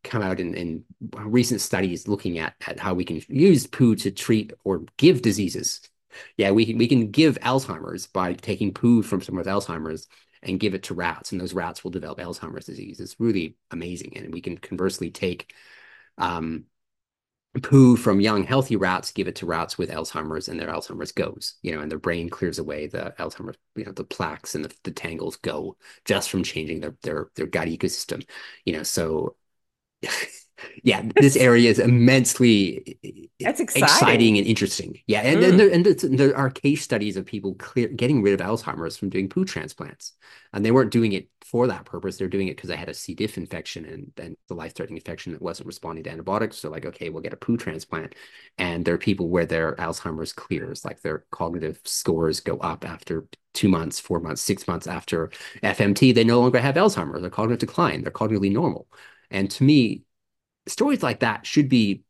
come 0.05 0.23
out 0.23 0.41
in, 0.41 0.55
in 0.55 0.85
recent 1.01 1.61
studies 1.61 2.07
looking 2.07 2.39
at, 2.39 2.55
at 2.67 2.79
how 2.79 2.95
we 2.95 3.05
can 3.05 3.21
use 3.29 3.67
poo 3.67 3.97
to 3.97 4.11
treat 4.11 4.53
or 4.65 4.85
give 4.97 5.23
diseases. 5.23 5.81
Yeah, 6.37 6.53
we 6.53 6.65
can 6.65 6.79
we 6.79 6.89
can 6.89 7.11
give 7.11 7.39
Alzheimer's 7.41 8.07
by 8.07 8.33
taking 8.33 8.73
poo 8.73 9.03
from 9.03 9.21
someone 9.21 9.45
with 9.45 9.53
Alzheimer's 9.53 10.09
and 10.43 10.61
give 10.61 10.75
it 10.75 10.85
to 10.85 10.95
rats, 10.95 11.33
and 11.33 11.41
those 11.41 11.55
rats 11.55 11.85
will 11.85 11.91
develop 11.91 12.19
Alzheimer's 12.19 12.67
disease. 12.67 13.01
It's 13.01 13.21
really 13.21 13.57
amazing, 13.71 14.17
and 14.17 14.33
we 14.33 14.41
can 14.41 14.59
conversely 14.59 15.11
take 15.11 15.55
um, 16.19 16.67
poo 17.63 17.97
from 17.97 18.21
young 18.21 18.45
healthy 18.45 18.77
rats, 18.77 19.13
give 19.13 19.29
it 19.29 19.37
to 19.37 19.47
rats 19.47 19.79
with 19.79 19.91
Alzheimer's, 19.91 20.49
and 20.49 20.61
their 20.61 20.69
Alzheimer's 20.69 21.13
goes. 21.13 21.55
You 21.63 21.75
know, 21.75 21.81
and 21.81 21.91
their 21.91 21.99
brain 21.99 22.29
clears 22.29 22.59
away 22.59 22.87
the 22.87 23.15
Alzheimer's, 23.19 23.57
you 23.77 23.85
know, 23.85 23.93
the 23.93 24.05
plaques 24.05 24.55
and 24.55 24.65
the, 24.65 24.75
the 24.85 24.91
tangles 24.91 25.37
go 25.37 25.77
just 26.05 26.31
from 26.31 26.43
changing 26.43 26.81
their 26.81 26.97
their 27.03 27.31
their 27.35 27.47
gut 27.47 27.69
ecosystem. 27.69 28.27
You 28.65 28.75
know, 28.75 28.83
so. 28.83 29.37
yeah, 30.83 31.03
this 31.17 31.37
area 31.37 31.71
is 31.71 31.79
immensely 31.79 32.99
That's 33.41 33.61
exciting. 33.61 33.83
exciting 33.85 34.39
and 34.39 34.47
interesting. 34.47 34.99
Yeah, 35.07 35.21
and, 35.21 35.41
mm. 35.41 35.49
and, 35.49 35.61
there, 35.61 35.71
and, 35.71 36.19
there, 36.19 36.37
are 36.37 36.51
case 36.51 36.83
studies 36.83 37.17
of 37.17 37.27
people 37.27 37.55
clear, 37.55 37.89
getting 37.89 38.23
rid 38.23 38.39
of 38.39 38.47
Alzheimer's 38.47 38.97
from 38.97 39.11
doing 39.11 39.29
poo 39.29 39.45
transplants, 39.45 40.13
and 40.53 40.65
they 40.65 40.71
weren't 40.71 40.93
doing 40.93 41.13
it 41.13 41.29
for 41.45 41.67
that 41.67 41.85
purpose. 41.85 42.17
They're 42.17 42.29
doing 42.29 42.49
it 42.49 42.57
because 42.57 42.69
they 42.69 42.77
had 42.77 42.89
a 42.89 42.95
C. 42.95 43.15
diff 43.15 43.37
infection 43.37 43.85
and 43.85 44.13
then 44.17 44.37
the 44.49 44.55
life-threatening 44.55 44.97
infection 44.97 45.33
that 45.33 45.43
wasn't 45.43 45.67
responding 45.67 46.05
to 46.05 46.11
antibiotics. 46.11 46.59
So, 46.59 46.71
like, 46.71 46.87
okay, 46.87 47.11
we'll 47.11 47.23
get 47.23 47.35
a 47.35 47.39
poo 47.39 47.57
transplant, 47.57 48.15
and 48.59 48.85
there 48.85 48.95
are 48.95 48.99
people 48.99 49.29
where 49.29 49.47
their 49.47 49.75
Alzheimer's 49.77 50.33
clears, 50.33 50.85
like 50.85 51.03
their 51.03 51.25
cognitive 51.31 51.81
scores 51.85 52.41
go 52.41 52.57
up 52.59 52.85
after 52.85 53.27
two 53.53 53.69
months, 53.69 53.99
four 53.99 54.21
months, 54.21 54.43
six 54.43 54.69
months 54.69 54.87
after 54.87 55.31
FMT. 55.63 56.15
They 56.15 56.25
no 56.25 56.41
longer 56.41 56.59
have 56.59 56.77
Alzheimer's. 56.77 57.23
Their 57.23 57.31
cognitive 57.31 57.61
decline. 57.61 58.03
They're 58.03 58.13
cognitively 58.13 58.53
normal. 58.53 58.87
And 59.31 59.51
to 59.53 59.65
me, 59.65 60.03
stories 60.67 61.03
like 61.03 61.21
that 61.21 61.47
should 61.47 61.69
be 61.69 62.03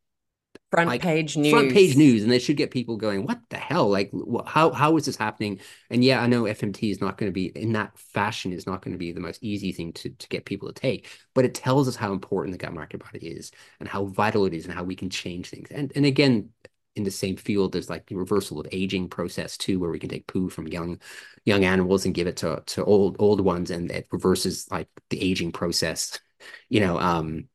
front 0.70 0.88
like, 0.88 1.00
page 1.02 1.36
news 1.36 1.50
front 1.50 1.72
page 1.72 1.96
news. 1.96 2.22
and 2.22 2.32
they 2.32 2.38
should 2.38 2.57
get 2.57 2.70
people 2.70 2.96
going 2.96 3.24
what 3.24 3.38
the 3.50 3.57
hell? 3.57 3.88
Like 3.88 4.11
how 4.46 4.72
how 4.72 4.96
is 4.96 5.07
this 5.07 5.16
happening? 5.16 5.61
And 5.90 6.02
yeah 6.04 6.20
i 6.20 6.26
know 6.26 6.42
fmt 6.44 6.90
is 6.90 7.00
not 7.00 7.18
going 7.18 7.30
to 7.30 7.34
be 7.34 7.46
in 7.46 7.72
that 7.72 7.96
fashion 7.98 8.52
is 8.52 8.66
not 8.66 8.82
going 8.82 8.92
to 8.92 8.98
be 8.98 9.12
the 9.12 9.20
most 9.20 9.42
easy 9.42 9.72
thing 9.72 9.92
to, 9.94 10.11
to 10.11 10.28
get 10.28 10.44
people 10.44 10.68
to 10.68 10.74
take 10.74 11.09
but 11.34 11.44
it 11.44 11.54
tells 11.54 11.88
us 11.88 11.96
how 11.96 12.12
important 12.12 12.52
the 12.52 12.64
gut 12.64 12.74
microbiota 12.74 13.22
is 13.22 13.52
and 13.80 13.88
how 13.88 14.07
vital 14.07 14.44
it 14.46 14.54
is 14.54 14.64
and 14.64 14.74
how 14.74 14.82
we 14.82 14.96
can 14.96 15.11
change 15.11 15.50
things. 15.50 15.70
And 15.70 15.92
and 15.94 16.04
again 16.07 16.50
in 16.96 17.04
the 17.04 17.11
same 17.11 17.36
field 17.36 17.72
there's 17.72 17.90
like 17.90 18.07
the 18.07 18.16
reversal 18.16 18.59
of 18.59 18.66
aging 18.72 19.09
process 19.09 19.57
too 19.57 19.78
where 19.78 19.90
we 19.90 19.98
can 19.98 20.09
take 20.09 20.26
poo 20.26 20.48
from 20.48 20.66
young 20.66 20.98
young 21.44 21.64
animals 21.64 22.07
and 22.07 22.14
give 22.14 22.26
it 22.26 22.36
to 22.38 22.62
to 22.66 22.84
old 22.84 23.16
old 23.18 23.40
ones 23.40 23.70
and 23.70 23.90
it 23.90 24.07
reverses 24.11 24.66
like 24.70 24.88
the 25.11 25.20
aging 25.20 25.52
process 25.52 26.18
you 26.68 26.80
know 26.80 26.98
um 26.98 27.48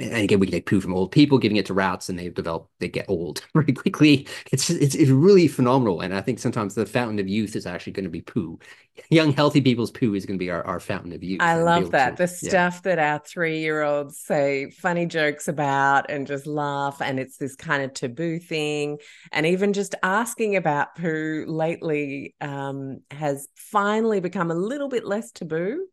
and 0.00 0.14
again, 0.14 0.40
we 0.40 0.46
can 0.46 0.52
take 0.52 0.66
poo 0.66 0.80
from 0.80 0.94
old 0.94 1.12
people, 1.12 1.36
giving 1.36 1.58
it 1.58 1.66
to 1.66 1.74
rats, 1.74 2.08
and 2.08 2.18
they 2.18 2.30
develop, 2.30 2.68
they 2.80 2.88
get 2.88 3.04
old 3.08 3.44
very 3.54 3.72
quickly. 3.72 4.26
It's, 4.50 4.70
it's 4.70 4.94
it's 4.94 5.10
really 5.10 5.48
phenomenal, 5.48 6.00
and 6.00 6.14
I 6.14 6.22
think 6.22 6.38
sometimes 6.38 6.74
the 6.74 6.86
fountain 6.86 7.18
of 7.18 7.28
youth 7.28 7.54
is 7.56 7.66
actually 7.66 7.92
going 7.92 8.04
to 8.04 8.10
be 8.10 8.22
poo. 8.22 8.58
Young, 9.10 9.32
healthy 9.32 9.60
people's 9.60 9.90
poo 9.90 10.14
is 10.14 10.26
going 10.26 10.38
to 10.38 10.42
be 10.42 10.50
our, 10.50 10.64
our 10.64 10.80
fountain 10.80 11.12
of 11.12 11.22
youth. 11.22 11.40
I 11.40 11.62
love 11.62 11.90
that 11.92 12.16
to, 12.16 12.22
the 12.22 12.28
stuff 12.28 12.82
that 12.82 12.98
our 12.98 13.18
three 13.18 13.60
year 13.60 13.82
olds 13.82 14.18
say 14.18 14.70
funny 14.70 15.06
jokes 15.06 15.48
about 15.48 16.10
and 16.10 16.26
just 16.26 16.46
laugh, 16.46 17.02
and 17.02 17.20
it's 17.20 17.36
this 17.36 17.54
kind 17.54 17.82
of 17.82 17.92
taboo 17.92 18.38
thing, 18.38 18.98
and 19.30 19.44
even 19.44 19.74
just 19.74 19.94
asking 20.02 20.56
about 20.56 20.94
poo 20.96 21.44
lately 21.46 22.34
um, 22.40 23.00
has 23.10 23.48
finally 23.56 24.20
become 24.20 24.50
a 24.50 24.54
little 24.54 24.88
bit 24.88 25.04
less 25.04 25.32
taboo 25.32 25.86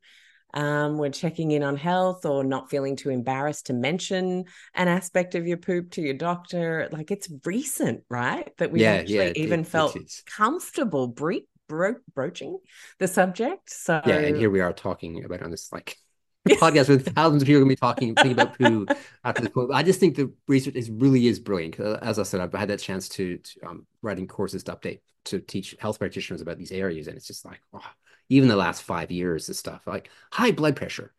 um, 0.53 0.97
when 0.97 1.11
checking 1.11 1.51
in 1.51 1.63
on 1.63 1.75
health 1.75 2.25
or 2.25 2.43
not 2.43 2.69
feeling 2.69 2.95
too 2.95 3.09
embarrassed 3.09 3.67
to 3.67 3.73
mention 3.73 4.45
an 4.73 4.87
aspect 4.87 5.35
of 5.35 5.47
your 5.47 5.57
poop 5.57 5.91
to 5.91 6.01
your 6.01 6.13
doctor. 6.13 6.89
Like 6.91 7.11
it's 7.11 7.29
recent, 7.45 8.03
right? 8.09 8.49
That 8.57 8.71
we 8.71 8.81
yeah, 8.81 8.93
actually 8.93 9.15
yeah, 9.15 9.31
even 9.35 9.61
it, 9.61 9.67
felt 9.67 9.95
it 9.95 10.11
comfortable 10.25 11.07
bro- 11.07 11.41
bro- 11.67 11.95
broaching 12.13 12.59
the 12.97 13.07
subject. 13.07 13.69
So 13.69 14.01
yeah, 14.05 14.19
and 14.19 14.37
here 14.37 14.49
we 14.49 14.59
are 14.61 14.73
talking 14.73 15.23
about 15.23 15.43
on 15.43 15.51
this 15.51 15.71
like 15.71 15.97
podcast 16.49 16.89
with 16.89 17.13
thousands 17.13 17.43
of 17.43 17.47
people 17.47 17.61
going 17.61 17.69
to 17.69 17.75
be 17.75 17.79
talking 17.79 18.15
thinking 18.15 18.31
about 18.31 18.57
poo 18.57 18.85
after 19.23 19.41
this 19.43 19.51
point. 19.51 19.71
I 19.73 19.83
just 19.83 19.99
think 19.99 20.15
the 20.15 20.31
research 20.47 20.75
is 20.75 20.89
really 20.89 21.27
is 21.27 21.39
brilliant. 21.39 21.79
As 21.79 22.17
I 22.17 22.23
said, 22.23 22.39
I've 22.41 22.53
had 22.53 22.69
that 22.69 22.79
chance 22.79 23.07
to, 23.09 23.37
to 23.37 23.67
um, 23.67 23.85
writing 24.01 24.27
courses 24.27 24.63
to 24.63 24.75
update 24.75 25.01
to 25.25 25.39
teach 25.39 25.75
health 25.79 25.99
practitioners 25.99 26.41
about 26.41 26.57
these 26.57 26.71
areas, 26.71 27.07
and 27.07 27.17
it's 27.17 27.27
just 27.27 27.45
like, 27.45 27.61
oh, 27.73 27.81
even 28.29 28.49
the 28.49 28.55
last 28.55 28.83
five 28.83 29.11
years 29.11 29.49
of 29.49 29.55
stuff 29.55 29.85
like 29.87 30.09
high 30.31 30.51
blood 30.51 30.75
pressure. 30.75 31.13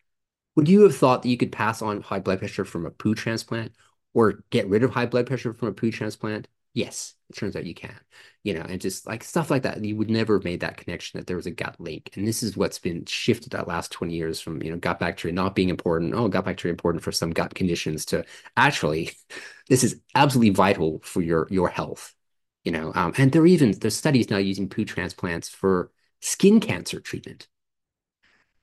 Would 0.56 0.68
you 0.68 0.82
have 0.82 0.96
thought 0.96 1.22
that 1.22 1.28
you 1.28 1.36
could 1.36 1.52
pass 1.52 1.82
on 1.82 2.02
high 2.02 2.20
blood 2.20 2.38
pressure 2.40 2.64
from 2.64 2.86
a 2.86 2.90
poo 2.90 3.14
transplant 3.14 3.72
or 4.14 4.44
get 4.50 4.68
rid 4.68 4.82
of 4.82 4.90
high 4.90 5.06
blood 5.06 5.26
pressure 5.26 5.54
from 5.54 5.68
a 5.68 5.72
poo 5.72 5.90
transplant? 5.90 6.48
Yes, 6.74 7.14
it 7.30 7.36
turns 7.36 7.56
out 7.56 7.66
you 7.66 7.74
can, 7.74 7.98
you 8.44 8.54
know, 8.54 8.60
and 8.62 8.80
just 8.80 9.06
like 9.06 9.24
stuff 9.24 9.50
like 9.50 9.62
that, 9.62 9.84
you 9.84 9.96
would 9.96 10.10
never 10.10 10.36
have 10.36 10.44
made 10.44 10.60
that 10.60 10.76
connection 10.76 11.18
that 11.18 11.26
there 11.26 11.36
was 11.36 11.46
a 11.46 11.50
gut 11.50 11.76
link. 11.80 12.10
And 12.14 12.26
this 12.26 12.42
is 12.44 12.56
what's 12.56 12.78
been 12.78 13.04
shifted 13.06 13.50
that 13.52 13.66
last 13.68 13.90
20 13.90 14.14
years 14.14 14.40
from, 14.40 14.62
you 14.62 14.70
know, 14.70 14.76
gut 14.78 15.00
bacteria 15.00 15.34
not 15.34 15.54
being 15.56 15.68
important. 15.68 16.14
Oh, 16.14 16.28
gut 16.28 16.44
bacteria 16.44 16.72
important 16.72 17.02
for 17.02 17.10
some 17.12 17.30
gut 17.30 17.54
conditions 17.54 18.04
to 18.06 18.24
actually, 18.56 19.12
this 19.68 19.82
is 19.84 20.00
absolutely 20.14 20.50
vital 20.50 21.00
for 21.02 21.22
your, 21.22 21.48
your 21.50 21.68
health, 21.68 22.14
you 22.64 22.72
know. 22.72 22.92
Um, 22.94 23.14
and 23.18 23.32
there 23.32 23.42
are 23.42 23.46
even, 23.46 23.72
there's 23.72 23.96
studies 23.96 24.30
now 24.30 24.38
using 24.38 24.68
poo 24.68 24.84
transplants 24.84 25.48
for 25.48 25.90
skin 26.20 26.60
cancer 26.60 27.00
treatment. 27.00 27.48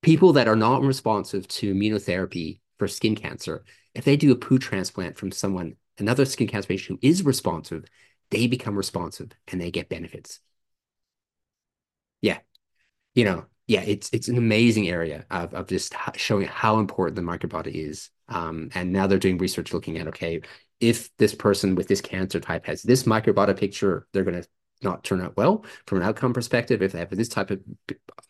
People 0.02 0.34
that 0.34 0.48
are 0.48 0.56
not 0.56 0.84
responsive 0.84 1.48
to 1.48 1.74
immunotherapy 1.74 2.60
for 2.78 2.88
skin 2.88 3.16
cancer, 3.16 3.66
if 3.94 4.06
they 4.06 4.16
do 4.16 4.32
a 4.32 4.36
poo 4.36 4.60
transplant 4.60 5.18
from 5.18 5.32
someone, 5.32 5.76
another 5.98 6.26
skin 6.26 6.48
cancer 6.48 6.68
patient 6.68 7.00
who 7.02 7.08
is 7.08 7.24
responsive, 7.24 7.86
they 8.30 8.48
become 8.48 8.76
responsive 8.76 9.32
and 9.48 9.60
they 9.60 9.72
get 9.72 9.90
benefits. 9.90 10.40
Yeah. 12.22 12.40
You 13.16 13.26
know, 13.26 13.46
yeah, 13.68 13.82
it's 13.82 14.10
it's 14.14 14.30
an 14.30 14.38
amazing 14.38 14.88
area 14.88 15.26
of, 15.30 15.54
of 15.54 15.68
just 15.68 15.94
showing 16.16 16.48
how 16.48 16.80
important 16.80 17.16
the 17.16 17.22
microbiota 17.22 17.68
is. 17.68 18.10
Um, 18.30 18.70
and 18.76 18.94
now 18.94 19.08
they're 19.08 19.20
doing 19.20 19.38
research 19.38 19.74
looking 19.74 19.98
at 19.98 20.08
okay, 20.08 20.42
if 20.80 21.16
this 21.18 21.36
person 21.36 21.76
with 21.76 21.88
this 21.88 22.02
cancer 22.02 22.40
type 22.40 22.66
has 22.66 22.82
this 22.82 23.04
microbiota 23.04 23.58
picture, 23.58 24.08
they're 24.14 24.24
going 24.24 24.42
to 24.42 24.48
not 24.82 25.04
turn 25.04 25.22
out 25.22 25.36
well 25.38 25.66
from 25.86 26.00
an 26.00 26.04
outcome 26.04 26.34
perspective. 26.34 26.82
If 26.82 26.92
they 26.92 27.00
have 27.00 27.10
this 27.10 27.30
type 27.30 27.52
of 27.52 27.60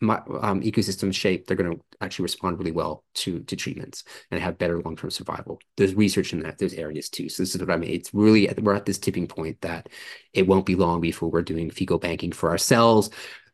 um, 0.00 0.62
ecosystem 0.62 1.12
shape, 1.12 1.46
they're 1.46 1.56
going 1.56 1.72
to 1.72 1.82
actually 2.00 2.24
respond 2.24 2.58
really 2.58 2.72
well 2.72 3.04
to 3.14 3.40
to 3.40 3.56
treatments 3.56 4.04
and 4.30 4.40
have 4.40 4.58
better 4.58 4.80
long 4.80 4.96
term 4.96 5.10
survival. 5.10 5.60
There's 5.76 5.94
research 5.94 6.32
in 6.32 6.40
that 6.40 6.58
those 6.58 6.74
areas 6.74 7.08
too. 7.08 7.28
So 7.28 7.42
this 7.42 7.54
is 7.54 7.60
what 7.60 7.70
I 7.70 7.76
mean. 7.76 7.90
It's 7.90 8.14
really 8.14 8.48
we're 8.60 8.74
at 8.74 8.86
this 8.86 8.98
tipping 8.98 9.26
point 9.26 9.60
that 9.62 9.88
it 10.32 10.46
won't 10.46 10.66
be 10.66 10.74
long 10.74 11.00
before 11.00 11.30
we're 11.30 11.42
doing 11.42 11.70
fecal 11.70 11.98
banking 11.98 12.32
for 12.32 12.50
ourselves. 12.50 13.10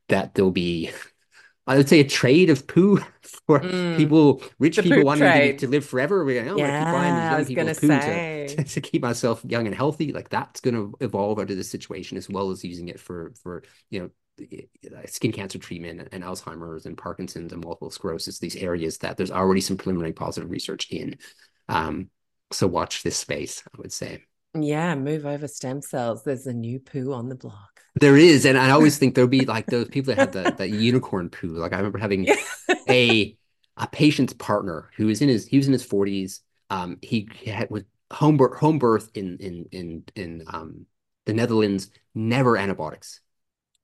That 0.09 0.35
there'll 0.35 0.51
be 0.51 0.91
I 1.67 1.77
would 1.79 1.89
say 1.89 2.01
a 2.01 2.05
trade 2.05 2.51
of 2.51 2.67
poo 2.67 2.99
for 3.47 3.61
mm, 3.61 3.97
people, 3.97 4.43
rich 4.59 4.79
people 4.79 5.05
wanting 5.05 5.31
to, 5.31 5.57
to, 5.59 5.69
live 5.69 5.85
forever. 5.85 6.25
Going, 6.25 6.49
oh, 6.49 6.57
yeah, 6.57 6.83
I 6.83 6.85
keep 6.85 6.93
buying 6.93 7.33
young 7.33 7.45
people's 7.47 7.79
poo 7.79 7.89
to, 7.89 8.65
to, 8.65 8.81
keep 8.81 9.03
myself 9.03 9.43
young 9.47 9.67
and 9.67 9.75
healthy. 9.75 10.13
Like 10.13 10.29
that's 10.29 10.61
going 10.61 10.75
to 10.75 10.95
evolve 11.01 11.39
out 11.39 11.51
of 11.51 11.57
this 11.57 11.71
situation 11.71 12.19
as 12.19 12.29
well 12.29 12.51
as 12.51 12.65
using 12.65 12.89
it 12.89 13.01
for, 13.01 13.33
for, 13.43 13.63
you 13.91 14.01
know, 14.01 14.11
skin 15.07 15.33
cancer 15.33 15.59
treatment 15.59 16.09
and 16.13 16.25
Alzheimer's 16.25 16.87
and 16.87 16.99
Parkinson's 16.99 17.53
and 17.53 17.65
multiple 17.65 17.91
sclerosis, 17.91 18.39
these 18.39 18.57
areas 18.57 18.99
that 18.99 19.17
there's 19.17 19.31
already 19.31 19.61
some 19.61 19.77
preliminary 19.77 20.13
positive 20.13 20.51
research 20.51 20.91
in. 20.91 21.17
Um, 21.69 22.11
so 22.51 22.67
watch 22.67 23.03
this 23.03 23.17
space, 23.17 23.63
I 23.67 23.79
would 23.79 23.93
say. 23.93 24.25
Yeah, 24.59 24.95
move 24.95 25.27
over 25.27 25.49
stem 25.49 25.83
cells. 25.83 26.23
There's 26.23 26.47
a 26.47 26.53
new 26.53 26.79
poo 26.79 27.13
on 27.13 27.29
the 27.29 27.35
block. 27.35 27.81
There 27.97 28.17
is, 28.17 28.45
and 28.45 28.59
I 28.59 28.71
always 28.71 28.99
think 28.99 29.15
there'll 29.15 29.29
be 29.29 29.41
like 29.47 29.67
those 29.67 29.89
people 29.89 30.15
that 30.15 30.19
had 30.19 30.33
the, 30.33 30.55
the 30.57 30.69
unicorn 30.69 31.31
poo. 31.31 31.57
Like 31.57 31.73
I 31.73 31.77
remember 31.77 31.99
having 31.99 32.29
a 32.89 33.37
a 33.77 33.87
patient's 33.89 34.33
partner 34.33 34.91
who 34.97 35.07
was 35.07 35.21
in 35.21 35.29
his 35.29 35.47
he 35.47 35.57
was 35.57 35.67
in 35.67 35.73
his 35.73 35.87
40s. 35.87 36.41
Um, 36.71 36.99
he 37.03 37.29
had 37.47 37.71
with 37.71 37.87
home 38.13 38.37
birth, 38.37 38.59
home 38.59 38.79
birth 38.79 39.11
in 39.15 39.39
in 39.39 39.67
in 39.73 40.05
in 40.15 40.45
um 40.49 40.87
the 41.27 41.33
Netherlands, 41.33 41.91
never 42.15 42.57
antibiotics. 42.57 43.21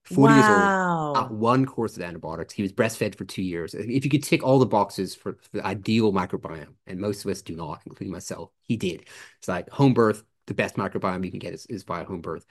40 0.05 0.23
wow. 0.23 1.12
years 1.14 1.18
old, 1.18 1.39
one 1.39 1.66
course 1.66 1.97
of 1.97 2.03
antibiotics. 2.03 2.53
He 2.53 2.62
was 2.62 2.73
breastfed 2.73 3.14
for 3.14 3.25
two 3.25 3.43
years. 3.43 3.75
If 3.75 4.05
you 4.05 4.11
could 4.11 4.25
tick 4.25 4.43
all 4.43 4.59
the 4.59 4.66
boxes 4.66 5.14
for, 5.14 5.35
for, 5.35 5.59
the 5.59 5.64
ideal 5.64 6.12
microbiome, 6.12 6.75
and 6.87 6.99
most 6.99 7.25
of 7.25 7.31
us 7.31 7.43
do 7.43 7.55
not, 7.55 7.83
including 7.87 8.12
myself, 8.12 8.51
he 8.62 8.77
did. 8.77 9.07
It's 9.39 9.47
like 9.47 9.68
home 9.71 9.95
birth, 9.95 10.25
the 10.51 10.55
best 10.55 10.74
microbiome 10.74 11.24
you 11.24 11.30
can 11.30 11.38
get 11.38 11.55
is, 11.55 11.64
is 11.66 11.84
via 11.84 12.05
home 12.05 12.20
birth. 12.20 12.44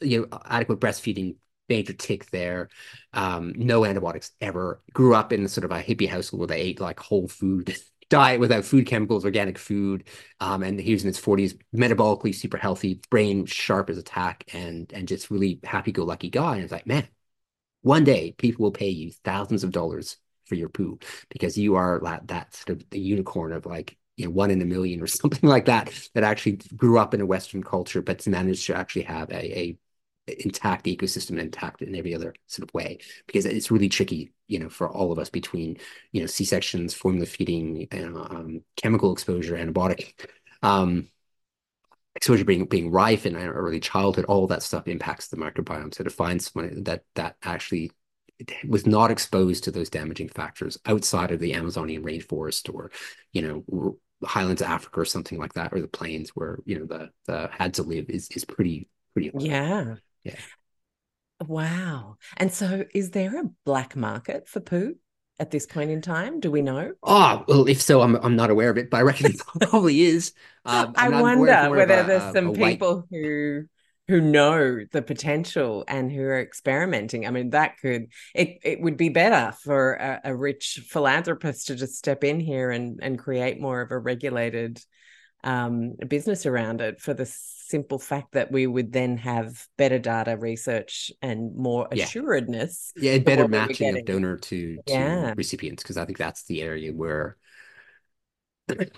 You 0.00 0.22
know, 0.30 0.40
adequate 0.44 0.80
breastfeeding, 0.80 1.36
major 1.68 1.92
tick 1.92 2.28
there. 2.30 2.68
Um, 3.12 3.52
no 3.56 3.84
antibiotics 3.84 4.32
ever. 4.40 4.82
Grew 4.92 5.14
up 5.14 5.32
in 5.32 5.46
sort 5.46 5.64
of 5.64 5.70
a 5.70 5.80
hippie 5.80 6.08
household 6.08 6.40
where 6.40 6.48
they 6.48 6.60
ate 6.60 6.80
like 6.80 6.98
whole 6.98 7.28
food 7.28 7.76
diet 8.10 8.40
without 8.40 8.64
food 8.64 8.86
chemicals, 8.86 9.24
organic 9.24 9.56
food. 9.56 10.08
Um, 10.40 10.64
and 10.64 10.80
he 10.80 10.92
was 10.92 11.04
in 11.04 11.08
his 11.08 11.20
40s, 11.20 11.56
metabolically 11.72 12.34
super 12.34 12.56
healthy, 12.56 13.00
brain 13.08 13.46
sharp 13.46 13.88
as 13.88 13.98
a 13.98 14.02
tack, 14.02 14.44
and 14.52 14.92
and 14.92 15.06
just 15.06 15.30
really 15.30 15.60
happy-go-lucky 15.62 16.30
guy. 16.30 16.56
And 16.56 16.64
it's 16.64 16.72
like, 16.72 16.86
man, 16.86 17.06
one 17.82 18.02
day 18.02 18.32
people 18.32 18.64
will 18.64 18.72
pay 18.72 18.88
you 18.88 19.12
thousands 19.24 19.62
of 19.62 19.70
dollars 19.70 20.16
for 20.46 20.56
your 20.56 20.70
poo 20.70 20.98
because 21.28 21.58
you 21.58 21.76
are 21.76 22.00
that, 22.02 22.26
that 22.28 22.54
sort 22.54 22.80
of 22.80 22.90
the 22.90 22.98
unicorn 22.98 23.52
of 23.52 23.66
like 23.66 23.97
you 24.18 24.26
know 24.26 24.30
one 24.30 24.50
in 24.50 24.60
a 24.60 24.66
million 24.66 25.00
or 25.00 25.06
something 25.06 25.48
like 25.48 25.64
that 25.66 25.92
that 26.14 26.24
actually 26.24 26.60
grew 26.76 26.98
up 26.98 27.14
in 27.14 27.20
a 27.20 27.26
Western 27.26 27.62
culture, 27.62 28.02
but 28.02 28.26
managed 28.26 28.66
to 28.66 28.76
actually 28.76 29.02
have 29.02 29.30
a, 29.30 29.58
a 29.58 29.78
intact 30.44 30.84
ecosystem 30.84 31.38
intact 31.38 31.80
in 31.80 31.94
every 31.94 32.14
other 32.14 32.34
sort 32.46 32.68
of 32.68 32.74
way. 32.74 32.98
Because 33.26 33.46
it's 33.46 33.70
really 33.70 33.88
tricky 33.88 34.32
you 34.48 34.58
know 34.58 34.68
for 34.68 34.88
all 34.88 35.12
of 35.12 35.18
us 35.18 35.30
between 35.30 35.76
you 36.12 36.20
know 36.20 36.26
c-sections 36.26 36.94
formula 36.94 37.26
feeding 37.26 37.86
um, 37.92 38.62
chemical 38.76 39.12
exposure 39.12 39.54
antibiotic 39.56 40.14
um, 40.62 41.08
exposure 42.18 42.44
being 42.44 42.64
being 42.64 42.90
rife 42.90 43.26
in 43.26 43.36
early 43.36 43.78
childhood 43.78 44.24
all 44.24 44.48
that 44.48 44.62
stuff 44.62 44.88
impacts 44.88 45.28
the 45.28 45.36
microbiome. 45.36 45.94
So 45.94 46.02
to 46.02 46.10
find 46.10 46.42
someone 46.42 46.82
that 46.84 47.04
that 47.14 47.36
actually 47.44 47.92
was 48.66 48.86
not 48.86 49.10
exposed 49.10 49.64
to 49.64 49.70
those 49.70 49.90
damaging 49.90 50.28
factors 50.28 50.78
outside 50.86 51.30
of 51.30 51.40
the 51.40 51.54
amazonian 51.54 52.04
rainforest 52.04 52.72
or 52.72 52.90
you 53.32 53.42
know 53.42 53.98
highlands 54.24 54.60
of 54.60 54.68
africa 54.68 55.00
or 55.00 55.04
something 55.04 55.38
like 55.38 55.52
that 55.52 55.72
or 55.72 55.80
the 55.80 55.88
plains 55.88 56.30
where 56.30 56.58
you 56.64 56.78
know 56.78 56.86
the 56.86 57.10
the 57.26 57.48
had 57.52 57.74
to 57.74 57.82
live 57.82 58.10
is 58.10 58.28
is 58.30 58.44
pretty 58.44 58.88
pretty 59.14 59.30
yeah 59.38 59.94
yeah. 60.24 60.34
Wow. 61.46 62.16
And 62.36 62.52
so 62.52 62.84
is 62.94 63.10
there 63.10 63.40
a 63.40 63.50
black 63.64 63.94
market 63.94 64.48
for 64.48 64.60
poo 64.60 64.96
at 65.38 65.50
this 65.50 65.66
point 65.66 65.90
in 65.90 66.02
time? 66.02 66.40
Do 66.40 66.50
we 66.50 66.62
know? 66.62 66.94
Oh, 67.02 67.44
well, 67.46 67.68
if 67.68 67.80
so, 67.80 68.00
I'm 68.00 68.16
I'm 68.16 68.34
not 68.34 68.50
aware 68.50 68.70
of 68.70 68.78
it, 68.78 68.90
but 68.90 68.98
I 68.98 69.02
reckon 69.02 69.26
it 69.26 69.38
probably 69.60 70.02
is. 70.02 70.32
Um, 70.64 70.92
I 70.96 71.08
wonder 71.08 71.70
whether 71.70 72.02
there's 72.02 72.32
some 72.32 72.54
people 72.54 72.96
white... 72.96 73.04
who 73.10 73.64
who 74.08 74.22
know 74.22 74.80
the 74.90 75.02
potential 75.02 75.84
and 75.86 76.10
who 76.10 76.22
are 76.22 76.40
experimenting. 76.40 77.26
I 77.26 77.30
mean, 77.30 77.50
that 77.50 77.78
could 77.78 78.06
it 78.34 78.58
it 78.62 78.80
would 78.80 78.96
be 78.96 79.10
better 79.10 79.54
for 79.62 79.94
a, 79.94 80.20
a 80.24 80.36
rich 80.36 80.80
philanthropist 80.88 81.66
to 81.66 81.76
just 81.76 81.96
step 81.96 82.24
in 82.24 82.40
here 82.40 82.70
and 82.70 82.98
and 83.02 83.18
create 83.18 83.60
more 83.60 83.82
of 83.82 83.90
a 83.90 83.98
regulated 83.98 84.82
um, 85.44 85.92
business 86.08 86.46
around 86.46 86.80
it 86.80 87.00
for 87.00 87.14
the 87.14 87.26
simple 87.26 87.98
fact 87.98 88.32
that 88.32 88.50
we 88.50 88.66
would 88.66 88.92
then 88.92 89.18
have 89.18 89.66
better 89.76 89.98
data 89.98 90.36
research 90.36 91.12
and 91.20 91.54
more 91.54 91.86
assuredness. 91.92 92.92
Yeah, 92.96 93.12
yeah 93.12 93.18
better 93.18 93.46
matching 93.46 93.96
of 93.96 94.04
donor 94.06 94.38
to, 94.38 94.76
to 94.76 94.82
yeah. 94.86 95.34
recipients 95.36 95.82
because 95.82 95.98
I 95.98 96.06
think 96.06 96.18
that's 96.18 96.44
the 96.44 96.62
area 96.62 96.92
where 96.92 97.36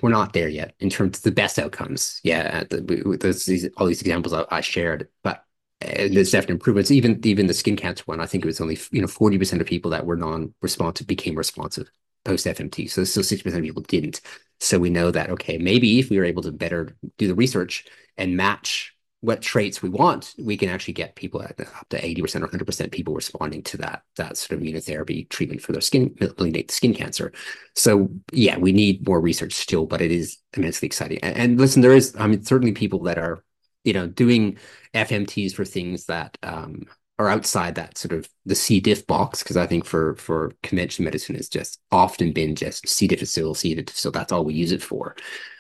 we're 0.01 0.11
not 0.11 0.33
there 0.33 0.49
yet 0.49 0.75
in 0.81 0.91
terms 0.91 1.19
of 1.19 1.23
the 1.23 1.33
best 1.33 1.59
outcomes. 1.59 2.21
Yeah, 2.25 2.65
the, 2.65 3.19
those 3.21 3.47
these, 3.47 3.69
all 3.77 3.87
these 3.87 4.01
examples 4.01 4.33
I, 4.33 4.45
I 4.51 4.61
shared, 4.61 5.09
but 5.23 5.45
uh, 5.83 6.09
there's 6.11 6.31
definite 6.31 6.55
improvements. 6.55 6.91
Even 6.91 7.21
even 7.25 7.47
the 7.47 7.55
skin 7.55 7.77
cancer 7.77 8.05
one, 8.07 8.21
I 8.21 8.27
think 8.27 8.45
it 8.45 8.49
was 8.49 8.61
only 8.61 8.79
you 8.91 9.01
know 9.01 9.07
forty 9.07 9.39
percent 9.39 9.61
of 9.61 9.69
people 9.69 9.91
that 9.93 10.07
were 10.07 10.17
non-responsive 10.17 11.07
became 11.07 11.37
responsive 11.37 11.91
post 12.25 12.47
FMT. 12.47 12.91
So 12.91 13.05
still 13.05 13.23
sixty 13.23 13.43
percent 13.43 13.61
of 13.61 13.67
people 13.67 13.83
didn't. 13.83 14.21
So 14.61 14.79
we 14.79 14.91
know 14.91 15.11
that, 15.11 15.31
okay, 15.31 15.57
maybe 15.57 15.99
if 15.99 16.11
we 16.11 16.19
were 16.19 16.25
able 16.25 16.43
to 16.43 16.53
better 16.53 16.95
do 17.17 17.27
the 17.27 17.35
research 17.35 17.87
and 18.19 18.37
match 18.37 18.95
what 19.23 19.43
traits 19.43 19.83
we 19.83 19.91
want, 19.91 20.35
we 20.39 20.57
can 20.57 20.71
actually 20.71 20.95
get 20.95 21.15
people 21.15 21.43
at 21.43 21.61
up 21.61 21.89
to 21.91 22.01
80% 22.01 22.43
or 22.43 22.49
100% 22.49 22.91
people 22.91 23.15
responding 23.15 23.63
to 23.65 23.77
that, 23.79 24.03
that 24.17 24.39
sort 24.39 24.59
of 24.59 24.65
immunotherapy 24.65 25.29
treatment 25.29 25.61
for 25.61 25.73
their 25.73 25.83
skin, 25.83 26.15
malignant 26.19 26.71
skin 26.71 26.95
cancer. 26.95 27.33
So 27.77 28.09
yeah, 28.33 28.57
we 28.57 28.73
need 28.73 29.07
more 29.07 29.21
research 29.21 29.53
still, 29.53 29.85
but 29.85 30.01
it 30.01 30.11
is 30.11 30.39
immensely 30.57 30.87
exciting. 30.87 31.19
And, 31.23 31.37
and 31.37 31.59
listen, 31.59 31.83
there 31.83 31.95
is, 31.95 32.15
I 32.19 32.27
mean, 32.27 32.43
certainly 32.43 32.73
people 32.73 33.03
that 33.05 33.19
are, 33.19 33.45
you 33.85 33.93
know, 33.93 34.07
doing 34.07 34.57
FMTs 34.95 35.53
for 35.53 35.67
things 35.67 36.07
that 36.07 36.39
um, 36.43 36.87
are 37.19 37.29
outside 37.29 37.75
that 37.75 37.99
sort 37.99 38.13
of 38.13 38.27
the 38.47 38.55
C. 38.55 38.81
diff 38.81 39.07
box 39.07 39.43
because 39.43 39.59
I 39.59 39.67
think 39.67 39.85
for 39.85 40.17
for 40.17 40.53
conventional 40.63 41.05
medicine 41.05 41.37
it's 41.37 41.51
just 41.51 41.79
often 41.93 42.33
been 42.33 42.55
just 42.55 42.89
C. 42.89 43.07
difficile, 43.07 43.55
C. 43.55 43.75
difficile. 43.75 44.13
That's 44.13 44.33
all 44.33 44.45
we 44.45 44.55
use 44.55 44.73
it 44.73 44.83
for, 44.83 45.17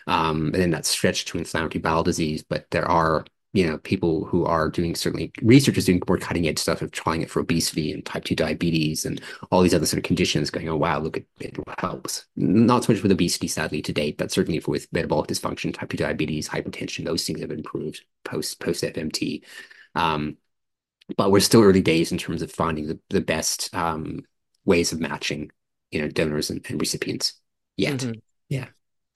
um, 0.06 0.46
and 0.46 0.54
then 0.54 0.70
that's 0.70 0.88
stretched 0.88 1.28
to 1.28 1.38
inflammatory 1.38 1.82
bowel 1.82 2.02
disease. 2.02 2.42
But 2.42 2.64
there 2.70 2.86
are 2.90 3.26
you 3.52 3.66
know 3.66 3.78
people 3.78 4.24
who 4.26 4.44
are 4.44 4.68
doing 4.68 4.94
certainly 4.94 5.32
researchers 5.42 5.86
doing 5.86 6.00
more 6.06 6.18
cutting 6.18 6.46
edge 6.46 6.58
stuff 6.58 6.82
of 6.82 6.92
trying 6.92 7.20
it 7.20 7.30
for 7.30 7.40
obesity 7.40 7.92
and 7.92 8.06
type 8.06 8.24
two 8.24 8.36
diabetes 8.36 9.04
and 9.04 9.20
all 9.50 9.60
these 9.60 9.74
other 9.74 9.86
sort 9.86 9.98
of 9.98 10.04
conditions. 10.04 10.50
Going, 10.50 10.68
oh 10.68 10.76
wow, 10.76 11.00
look 11.00 11.16
at 11.16 11.24
it 11.40 11.56
helps. 11.78 12.26
Not 12.36 12.84
so 12.84 12.92
much 12.92 13.02
with 13.02 13.12
obesity, 13.12 13.48
sadly, 13.48 13.82
to 13.82 13.92
date, 13.92 14.18
but 14.18 14.30
certainly 14.30 14.62
with 14.66 14.86
metabolic 14.92 15.28
dysfunction, 15.28 15.74
type 15.74 15.90
two 15.90 15.96
diabetes, 15.96 16.48
hypertension, 16.48 17.04
those 17.04 17.26
things 17.26 17.40
have 17.40 17.50
improved 17.50 18.04
post 18.24 18.60
post 18.60 18.84
FMT. 18.84 19.42
Um, 19.94 20.36
but 21.16 21.32
we're 21.32 21.40
still 21.40 21.62
early 21.62 21.82
days 21.82 22.12
in 22.12 22.18
terms 22.18 22.42
of 22.42 22.52
finding 22.52 22.86
the, 22.86 23.00
the 23.08 23.20
best 23.20 23.74
um, 23.74 24.20
ways 24.64 24.92
of 24.92 25.00
matching, 25.00 25.50
you 25.90 26.00
know, 26.00 26.08
donors 26.08 26.50
and, 26.50 26.64
and 26.68 26.80
recipients 26.80 27.34
yet. 27.76 27.98
Mm-hmm. 27.98 28.20
Yeah. 28.48 28.66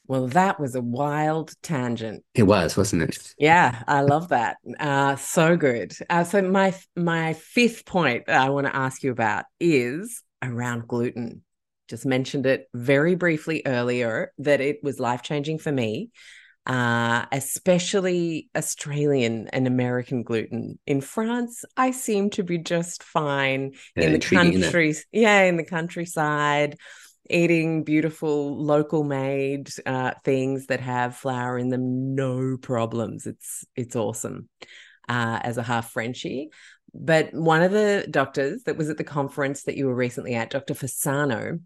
Well, 0.07 0.29
that 0.29 0.61
was 0.61 0.75
a 0.75 0.83
wild 0.83 1.53
tangent. 1.63 2.25
It 2.35 2.43
was, 2.43 2.77
wasn't 2.77 3.03
it? 3.03 3.35
Yeah, 3.39 3.83
I 3.87 4.03
love 4.03 4.29
that. 4.29 4.59
Uh, 4.79 5.17
so 5.17 5.57
good. 5.57 5.95
Uh, 6.11 6.25
so 6.25 6.43
my 6.43 6.75
my 6.95 7.33
fifth 7.33 7.87
point 7.87 8.29
I 8.29 8.51
want 8.51 8.67
to 8.67 8.77
ask 8.77 9.03
you 9.03 9.13
about 9.13 9.45
is 9.59 10.23
around 10.43 10.87
gluten. 10.89 11.43
Just 11.89 12.07
mentioned 12.07 12.47
it 12.47 12.67
very 12.75 13.15
briefly 13.15 13.63
earlier 13.65 14.33
that 14.39 14.61
it 14.61 14.83
was 14.83 15.01
life 15.01 15.23
changing 15.23 15.59
for 15.59 15.73
me 15.73 16.11
uh, 16.67 17.27
especially 17.31 18.49
Australian 18.57 19.49
and 19.49 19.67
American 19.67 20.23
gluten. 20.23 20.79
In 20.87 21.01
France, 21.01 21.65
I 21.77 21.91
seem 21.91 22.31
to 22.31 22.43
be 22.43 22.59
just 22.59 23.03
fine 23.03 23.73
yeah, 23.95 24.05
in 24.05 24.13
the 24.13 24.19
country. 24.19 24.95
Yeah, 25.13 25.43
in 25.43 25.57
the 25.57 25.65
countryside, 25.65 26.79
eating 27.29 27.85
beautiful 27.85 28.57
local 28.57 29.05
made 29.05 29.69
uh, 29.87 30.13
things 30.25 30.67
that 30.67 30.81
have 30.81 31.17
flour 31.17 31.59
in 31.59 31.69
them, 31.71 32.15
no 32.15 32.57
problems. 32.57 33.27
It's 33.27 33.65
it's 33.77 33.97
awesome. 33.97 34.49
Uh, 35.09 35.39
as 35.43 35.59
a 35.59 35.63
half 35.63 35.91
Frenchie. 35.91 36.49
But 36.95 37.35
one 37.35 37.63
of 37.63 37.73
the 37.73 38.07
doctors 38.11 38.63
that 38.63 38.79
was 38.79 38.89
at 38.89 38.97
the 38.97 39.05
conference 39.05 39.65
that 39.65 39.77
you 39.77 39.87
were 39.87 39.95
recently 39.95 40.35
at, 40.35 40.49
Dr. 40.49 40.73
Fasano, 40.73 41.61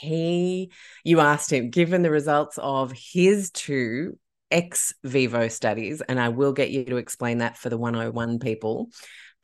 he 0.00 0.70
you 1.04 1.20
asked 1.20 1.52
him 1.52 1.70
given 1.70 2.02
the 2.02 2.10
results 2.10 2.58
of 2.58 2.92
his 2.92 3.50
two 3.50 4.18
ex 4.50 4.92
vivo 5.02 5.48
studies 5.48 6.00
and 6.02 6.20
i 6.20 6.28
will 6.28 6.52
get 6.52 6.70
you 6.70 6.84
to 6.84 6.96
explain 6.96 7.38
that 7.38 7.56
for 7.56 7.68
the 7.68 7.78
101 7.78 8.38
people 8.38 8.90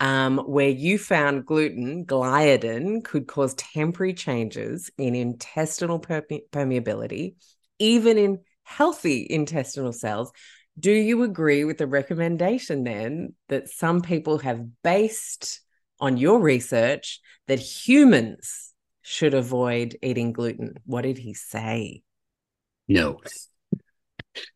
um, 0.00 0.38
where 0.38 0.68
you 0.68 0.98
found 0.98 1.46
gluten 1.46 2.04
gliadin 2.04 3.04
could 3.04 3.26
cause 3.26 3.54
temporary 3.54 4.14
changes 4.14 4.90
in 4.98 5.14
intestinal 5.14 5.98
perme- 5.98 6.46
permeability 6.50 7.34
even 7.78 8.18
in 8.18 8.40
healthy 8.64 9.26
intestinal 9.28 9.92
cells 9.92 10.32
do 10.78 10.92
you 10.92 11.22
agree 11.22 11.64
with 11.64 11.78
the 11.78 11.86
recommendation 11.86 12.84
then 12.84 13.34
that 13.48 13.68
some 13.68 14.00
people 14.00 14.38
have 14.38 14.82
based 14.82 15.60
on 16.00 16.16
your 16.16 16.40
research 16.40 17.20
that 17.46 17.60
humans 17.60 18.72
should 19.02 19.34
avoid 19.34 19.96
eating 20.02 20.32
gluten. 20.32 20.74
What 20.84 21.02
did 21.02 21.18
he 21.18 21.34
say? 21.34 22.02
No. 22.88 23.20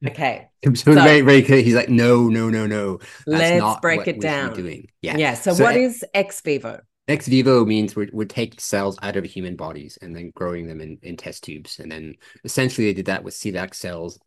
Okay. 0.06 0.48
So, 0.74 0.94
very, 0.94 1.20
very 1.20 1.42
clear. 1.42 1.62
He's 1.62 1.74
like, 1.74 1.88
no, 1.88 2.28
no, 2.28 2.50
no, 2.50 2.66
no. 2.66 2.98
That's 3.30 3.52
Let's 3.52 3.52
not 3.52 3.82
break 3.82 3.98
what 3.98 4.08
it 4.08 4.16
we 4.16 4.26
should 4.26 4.40
be 4.40 4.50
down. 4.50 4.52
Doing. 4.52 4.88
Yeah. 5.00 5.16
Yeah. 5.16 5.34
So, 5.34 5.54
So 5.54 5.64
what 5.64 5.76
e- 5.76 5.84
is 5.84 6.04
ex 6.12 6.40
vivo? 6.40 6.80
Ex 7.08 7.28
vivo 7.28 7.64
means 7.64 7.94
we're, 7.94 8.08
we're 8.12 8.24
taking 8.24 8.58
cells 8.58 8.98
out 9.00 9.16
of 9.16 9.24
human 9.24 9.54
bodies 9.54 9.96
and 10.02 10.14
then 10.14 10.32
growing 10.34 10.66
them 10.66 10.80
in, 10.80 10.98
in 11.02 11.16
test 11.16 11.44
tubes. 11.44 11.78
And 11.78 11.90
then 11.90 12.14
essentially 12.42 12.88
they 12.88 12.94
did 12.94 13.06
that 13.06 13.22
with 13.22 13.34
celiac 13.34 13.74
cells, 13.74 14.18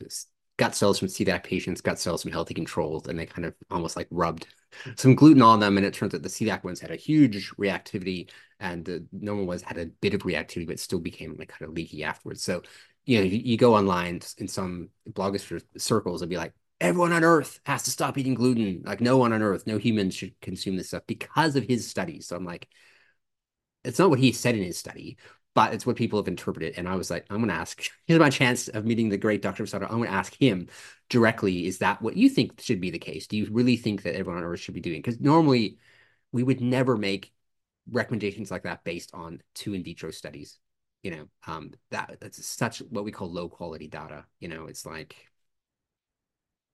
gut 0.58 0.76
cells 0.76 0.98
from 1.00 1.10
celiac 1.10 1.44
patients, 1.44 1.82
gut 1.82 2.00
cells 2.00 2.22
from 2.22 2.32
healthy 2.32 2.54
controls, 2.54 3.08
and 3.08 3.20
they 3.20 3.26
kind 3.26 3.46
of 3.46 3.54
almost 3.70 3.98
like 3.98 4.08
rubbed 4.12 4.48
some 4.96 5.16
gluten 5.16 5.42
on 5.42 5.60
them. 5.60 5.76
And 5.78 5.86
it 5.86 5.94
turns 5.94 6.16
out 6.16 6.22
the 6.22 6.30
celiac 6.30 6.64
ones 6.64 6.80
had 6.80 6.92
a 6.92 6.96
huge 6.96 7.52
reactivity 7.58 8.30
and 8.62 8.86
the 8.86 9.06
normal 9.12 9.46
ones 9.46 9.62
had 9.62 9.78
a 9.78 9.86
bit 9.86 10.14
of 10.14 10.22
reactivity, 10.24 10.68
but 10.68 10.80
still 10.80 11.00
became 11.00 11.36
like 11.38 11.50
kind 11.50 11.68
of 11.70 11.76
leaky 11.76 12.04
afterwards. 12.04 12.44
So, 12.44 12.62
you 13.10 13.18
know, 13.18 13.24
you, 13.24 13.58
go 13.58 13.76
online 13.76 14.22
in 14.38 14.48
some 14.48 14.90
blogosphere 15.10 15.64
circles 15.78 16.22
and 16.22 16.30
be 16.30 16.38
like, 16.38 16.54
everyone 16.80 17.12
on 17.12 17.24
earth 17.24 17.60
has 17.66 17.82
to 17.84 17.92
stop 17.92 18.20
eating 18.20 18.36
gluten. 18.36 18.84
Like 18.86 19.02
no 19.02 19.18
one 19.18 19.34
on 19.34 19.42
earth, 19.42 19.66
no 19.66 19.80
humans 19.80 20.14
should 20.14 20.40
consume 20.42 20.78
this 20.78 20.90
stuff 20.90 21.02
because 21.08 21.56
of 21.56 21.64
his 21.64 21.90
studies. 21.90 22.28
So 22.28 22.36
I'm 22.36 22.46
like, 22.46 22.68
it's 23.84 23.98
not 23.98 24.12
what 24.12 24.20
he 24.20 24.32
said 24.32 24.54
in 24.54 24.62
his 24.62 24.78
study, 24.78 25.18
but 25.56 25.74
it's 25.74 25.88
what 25.88 25.96
people 25.96 26.20
have 26.20 26.28
interpreted. 26.28 26.76
And 26.78 26.88
I 26.88 26.98
was 26.98 27.10
like, 27.10 27.26
I'm 27.32 27.38
going 27.38 27.50
to 27.50 27.56
ask, 27.56 27.82
here's 28.06 28.20
my 28.20 28.30
chance 28.30 28.68
of 28.68 28.86
meeting 28.86 29.10
the 29.10 29.18
great 29.18 29.42
Dr. 29.42 29.64
Fasano. 29.64 29.86
I'm 29.86 29.98
going 29.98 30.10
to 30.10 30.14
ask 30.14 30.36
him 30.40 30.68
directly, 31.10 31.66
is 31.66 31.80
that 31.80 32.04
what 32.04 32.16
you 32.16 32.30
think 32.30 32.62
should 32.62 32.80
be 32.80 32.92
the 32.92 33.00
case? 33.00 33.26
Do 33.26 33.38
you 33.38 33.48
really 33.50 33.76
think 33.76 34.04
that 34.04 34.16
everyone 34.16 34.44
on 34.44 34.48
earth 34.48 34.60
should 34.60 34.76
be 34.76 34.82
doing? 34.82 35.02
Because 35.02 35.20
normally 35.20 35.80
we 36.32 36.44
would 36.44 36.62
never 36.62 36.96
make 36.96 37.34
recommendations 37.90 38.52
like 38.52 38.64
that 38.64 38.84
based 38.84 39.16
on 39.16 39.42
two 39.56 39.74
in 39.74 39.84
vitro 39.84 40.12
studies. 40.12 40.60
You 41.04 41.12
know, 41.12 41.28
um, 41.48 41.72
that 41.92 42.18
that's 42.20 42.46
such 42.46 42.80
what 42.80 43.06
we 43.06 43.12
call 43.12 43.32
low 43.32 43.48
quality 43.48 43.88
data. 43.88 44.26
You 44.40 44.50
know, 44.50 44.66
it's 44.68 44.86
like 44.86 45.16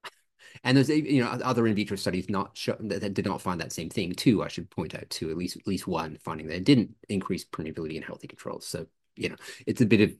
and 0.64 0.76
there's 0.76 0.90
you 0.90 1.24
know 1.24 1.30
other 1.30 1.68
in 1.68 1.76
vitro 1.76 1.98
studies 1.98 2.30
not 2.30 2.58
show 2.58 2.76
that, 2.80 3.14
did 3.14 3.26
not 3.26 3.42
find 3.42 3.60
that 3.62 3.72
same 3.72 3.90
thing 3.90 4.14
too. 4.14 4.44
I 4.44 4.48
should 4.48 4.70
point 4.70 4.96
out 4.96 5.10
too 5.10 5.30
at 5.30 5.38
least 5.38 5.58
at 5.58 5.68
least 5.68 5.88
one 5.88 6.18
finding 6.24 6.48
that 6.48 6.58
it 6.58 6.64
didn't 6.64 6.96
increase 7.10 7.46
permeability 7.46 7.96
in 7.96 8.02
healthy 8.04 8.28
controls. 8.28 8.66
So 8.68 8.88
you 9.16 9.30
know 9.30 9.36
it's 9.66 9.82
a 9.82 9.86
bit 9.86 10.02
of 10.02 10.12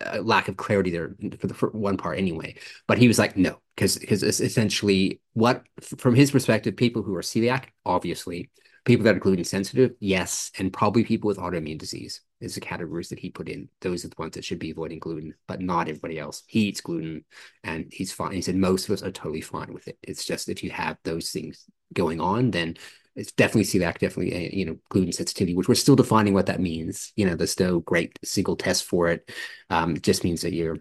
a 0.00 0.20
lack 0.22 0.48
of 0.48 0.56
clarity 0.56 0.90
there 0.90 1.14
for 1.40 1.46
the 1.48 1.54
for 1.54 1.70
one 1.70 1.96
part 1.96 2.18
anyway. 2.18 2.54
But 2.86 2.98
he 2.98 3.08
was 3.08 3.18
like 3.18 3.36
no 3.36 3.60
because 3.74 3.96
because 3.98 4.22
essentially 4.22 5.20
what 5.32 5.64
from 5.98 6.14
his 6.14 6.30
perspective 6.30 6.76
people 6.76 7.02
who 7.02 7.14
are 7.16 7.20
celiac 7.22 7.64
obviously 7.84 8.50
people 8.84 9.04
that 9.04 9.16
are 9.16 9.20
gluten 9.20 9.44
sensitive 9.44 9.92
yes 10.00 10.50
and 10.58 10.72
probably 10.72 11.04
people 11.04 11.28
with 11.28 11.38
autoimmune 11.38 11.78
disease 11.78 12.20
is 12.40 12.54
the 12.54 12.60
categories 12.60 13.08
that 13.08 13.18
he 13.18 13.30
put 13.30 13.48
in. 13.48 13.68
Those 13.80 14.04
are 14.04 14.08
the 14.08 14.16
ones 14.18 14.34
that 14.34 14.44
should 14.44 14.58
be 14.58 14.70
avoiding 14.70 14.98
gluten, 14.98 15.34
but 15.46 15.60
not 15.60 15.88
everybody 15.88 16.18
else. 16.18 16.44
He 16.46 16.62
eats 16.68 16.80
gluten 16.80 17.24
and 17.64 17.86
he's 17.90 18.12
fine. 18.12 18.32
He 18.32 18.42
said 18.42 18.56
most 18.56 18.88
of 18.88 18.94
us 18.94 19.02
are 19.02 19.10
totally 19.10 19.40
fine 19.40 19.72
with 19.72 19.88
it. 19.88 19.98
It's 20.02 20.24
just 20.24 20.48
if 20.48 20.62
you 20.62 20.70
have 20.70 20.98
those 21.04 21.30
things 21.30 21.64
going 21.92 22.20
on, 22.20 22.50
then 22.50 22.76
it's 23.16 23.32
definitely 23.32 23.64
celiac, 23.64 23.98
definitely 23.98 24.56
you 24.56 24.64
know 24.64 24.78
gluten 24.90 25.12
sensitivity, 25.12 25.54
which 25.54 25.68
we're 25.68 25.74
still 25.74 25.96
defining 25.96 26.34
what 26.34 26.46
that 26.46 26.60
means. 26.60 27.12
You 27.16 27.26
know, 27.26 27.34
there's 27.34 27.58
no 27.58 27.80
great 27.80 28.16
single 28.24 28.56
test 28.56 28.84
for 28.84 29.08
it. 29.08 29.30
Um, 29.70 29.96
it 29.96 30.02
just 30.02 30.22
means 30.22 30.42
that 30.42 30.52
you're 30.52 30.78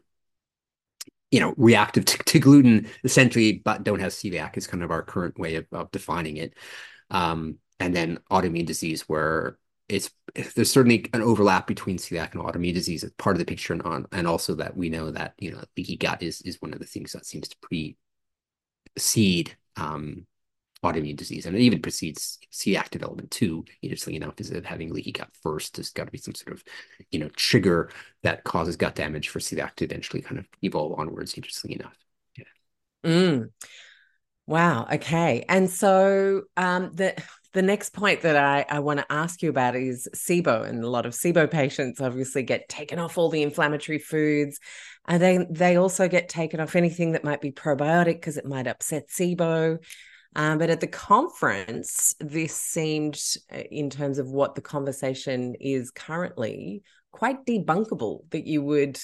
you 1.31 1.39
know 1.39 1.53
reactive 1.57 2.05
to, 2.05 2.17
to 2.19 2.39
gluten 2.39 2.87
essentially, 3.03 3.53
but 3.53 3.83
don't 3.83 3.99
have 3.99 4.11
celiac 4.11 4.57
is 4.57 4.67
kind 4.67 4.83
of 4.83 4.91
our 4.91 5.01
current 5.01 5.39
way 5.39 5.55
of, 5.55 5.65
of 5.71 5.91
defining 5.91 6.37
it. 6.37 6.53
Um, 7.09 7.57
and 7.79 7.95
then 7.95 8.19
autoimmune 8.31 8.65
disease 8.65 9.03
where 9.07 9.57
it's 9.89 10.09
there's 10.55 10.71
certainly 10.71 11.09
an 11.13 11.21
overlap 11.21 11.65
between 11.67 11.97
celiac 11.97 12.33
and 12.33 12.41
autoimmune 12.41 12.73
disease 12.73 13.03
as 13.03 13.11
part 13.13 13.35
of 13.35 13.39
the 13.39 13.45
picture 13.45 13.73
and 13.73 13.81
on 13.83 14.05
and 14.11 14.27
also 14.27 14.53
that 14.55 14.75
we 14.75 14.89
know 14.89 15.11
that 15.11 15.33
you 15.39 15.51
know 15.51 15.61
leaky 15.75 15.95
gut 15.95 16.21
is 16.21 16.41
is 16.41 16.61
one 16.61 16.73
of 16.73 16.79
the 16.79 16.85
things 16.85 17.13
that 17.13 17.25
seems 17.25 17.47
to 17.47 17.95
precede 18.95 19.55
um 19.77 20.25
autoimmune 20.83 21.15
disease 21.15 21.45
and 21.45 21.55
it 21.55 21.61
even 21.61 21.81
precedes 21.81 22.37
celiac 22.51 22.89
development 22.89 23.31
too 23.31 23.65
interestingly 23.81 24.17
enough 24.17 24.39
is 24.39 24.51
it 24.51 24.65
having 24.65 24.93
leaky 24.93 25.11
gut 25.11 25.29
first 25.41 25.75
there's 25.75 25.89
got 25.89 26.05
to 26.05 26.11
be 26.11 26.17
some 26.17 26.35
sort 26.35 26.53
of 26.53 26.63
you 27.09 27.19
know 27.19 27.29
trigger 27.35 27.89
that 28.21 28.43
causes 28.43 28.75
gut 28.75 28.93
damage 28.93 29.29
for 29.29 29.39
celiac 29.39 29.73
to 29.75 29.85
eventually 29.85 30.21
kind 30.21 30.37
of 30.37 30.45
evolve 30.61 30.99
onwards 30.99 31.33
interestingly 31.33 31.75
enough 31.75 31.97
Mm. 33.03 33.49
Wow. 34.45 34.87
Okay. 34.91 35.45
And 35.47 35.69
so 35.69 36.43
um, 36.55 36.91
the 36.93 37.15
the 37.57 37.63
next 37.63 37.89
point 37.89 38.21
that 38.21 38.37
I, 38.37 38.65
I 38.69 38.79
want 38.79 38.99
to 38.99 39.11
ask 39.11 39.41
you 39.41 39.49
about 39.49 39.75
is 39.75 40.07
SIBO, 40.13 40.67
and 40.67 40.83
a 40.83 40.89
lot 40.89 41.07
of 41.07 41.13
SIBO 41.13 41.49
patients 41.49 41.99
obviously 41.99 42.43
get 42.43 42.69
taken 42.69 42.99
off 42.99 43.17
all 43.17 43.29
the 43.29 43.41
inflammatory 43.41 43.97
foods, 43.97 44.59
and 45.07 45.21
they 45.21 45.45
they 45.49 45.75
also 45.75 46.07
get 46.07 46.29
taken 46.29 46.59
off 46.59 46.75
anything 46.75 47.13
that 47.13 47.23
might 47.23 47.41
be 47.41 47.51
probiotic 47.51 48.15
because 48.15 48.37
it 48.37 48.45
might 48.45 48.67
upset 48.67 49.09
SIBO. 49.09 49.79
Um, 50.35 50.59
but 50.59 50.69
at 50.69 50.81
the 50.81 50.87
conference, 50.87 52.13
this 52.19 52.55
seemed, 52.55 53.19
uh, 53.51 53.57
in 53.71 53.89
terms 53.89 54.19
of 54.19 54.27
what 54.29 54.53
the 54.53 54.61
conversation 54.61 55.55
is 55.59 55.89
currently, 55.89 56.83
quite 57.11 57.43
debunkable 57.43 58.29
that 58.29 58.45
you 58.45 58.61
would 58.61 58.99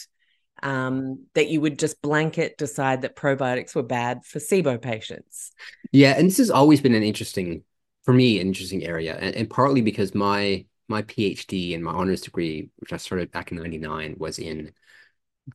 um, 0.62 1.26
that 1.34 1.50
you 1.50 1.60
would 1.60 1.80
just 1.80 2.02
blanket 2.04 2.58
decide 2.58 3.02
that 3.02 3.16
probiotics 3.16 3.74
were 3.74 3.84
bad 3.84 4.24
for 4.26 4.38
SIBO 4.38 4.80
patients. 4.80 5.52
Yeah, 5.92 6.14
and 6.18 6.28
this 6.28 6.38
has 6.38 6.52
always 6.52 6.82
been 6.82 6.94
an 6.94 7.04
interesting, 7.04 7.64
for 8.04 8.14
me, 8.14 8.40
an 8.40 8.48
interesting 8.48 8.84
area, 8.84 9.16
and, 9.16 9.36
and 9.36 9.50
partly 9.50 9.82
because 9.82 10.14
my 10.14 10.66
my 10.90 11.02
PhD 11.04 11.74
and 11.74 11.84
my 11.84 11.92
honors 11.92 12.22
degree, 12.22 12.70
which 12.78 12.94
I 12.94 12.98
started 12.98 13.32
back 13.32 13.52
in 13.52 13.58
'99, 13.58 14.16
was 14.18 14.40
in 14.40 14.74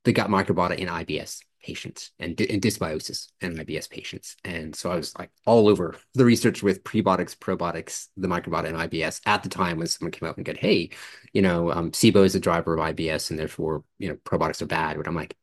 the 0.04 0.12
gut 0.12 0.28
microbiota 0.28 0.76
in 0.76 0.88
IBS 0.88 1.40
patients 1.62 2.12
and, 2.18 2.40
and 2.40 2.62
dysbiosis 2.62 3.28
in 3.40 3.56
IBS 3.56 3.90
patients, 3.90 4.36
and 4.44 4.74
so 4.74 4.90
I 4.90 4.96
was 4.96 5.18
like 5.18 5.30
all 5.46 5.68
over 5.68 5.96
the 6.14 6.24
research 6.24 6.62
with 6.62 6.84
prebiotics, 6.84 7.36
probiotics, 7.36 8.08
the 8.16 8.28
microbiota 8.28 8.66
in 8.66 8.76
IBS 8.76 9.20
at 9.26 9.42
the 9.42 9.48
time 9.48 9.78
when 9.78 9.86
someone 9.86 10.12
came 10.12 10.28
up 10.28 10.38
and 10.38 10.46
said, 10.46 10.56
"Hey, 10.58 10.90
you 11.32 11.42
know, 11.42 11.70
um, 11.72 11.90
SIBO 11.92 12.24
is 12.24 12.34
a 12.34 12.40
driver 12.40 12.74
of 12.74 12.80
IBS, 12.80 13.30
and 13.30 13.38
therefore, 13.38 13.84
you 13.98 14.08
know, 14.08 14.16
probiotics 14.16 14.62
are 14.62 14.66
bad." 14.66 14.96
But 14.96 15.06
I'm 15.08 15.14
like, 15.14 15.36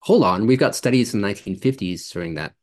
hold 0.00 0.24
on, 0.24 0.46
we've 0.46 0.58
got 0.58 0.76
studies 0.76 1.14
in 1.14 1.20
the 1.20 1.28
1950s 1.28 2.10
showing 2.10 2.34
that 2.34 2.54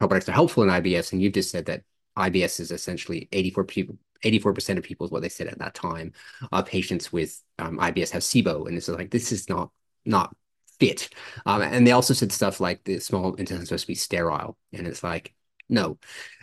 probiotics 0.00 0.28
are 0.28 0.32
helpful 0.32 0.62
in 0.64 0.70
IBS, 0.70 1.12
and 1.12 1.22
you've 1.22 1.34
just 1.34 1.50
said 1.50 1.66
that 1.66 1.82
IBS 2.16 2.60
is 2.60 2.70
essentially 2.70 3.28
84 3.32 3.64
people, 3.64 3.98
84% 4.24 4.78
of 4.78 4.84
people 4.84 5.06
is 5.06 5.12
what 5.12 5.22
they 5.22 5.28
said 5.28 5.48
at 5.48 5.58
that 5.58 5.74
time. 5.74 6.12
Uh, 6.52 6.62
patients 6.62 7.12
with 7.12 7.40
um, 7.58 7.78
IBS 7.78 8.10
have 8.10 8.22
SIBO, 8.22 8.66
and 8.66 8.76
it's 8.76 8.88
like 8.88 9.10
this 9.10 9.32
is 9.32 9.48
not 9.48 9.70
not 10.04 10.34
fit. 10.78 11.08
Um, 11.46 11.62
and 11.62 11.86
they 11.86 11.92
also 11.92 12.14
said 12.14 12.32
stuff 12.32 12.60
like 12.60 12.84
the 12.84 12.98
small 12.98 13.34
intestine 13.34 13.62
is 13.62 13.68
supposed 13.68 13.84
to 13.84 13.88
be 13.88 13.94
sterile, 13.94 14.56
and 14.72 14.86
it's 14.86 15.02
like 15.02 15.34
no, 15.68 15.98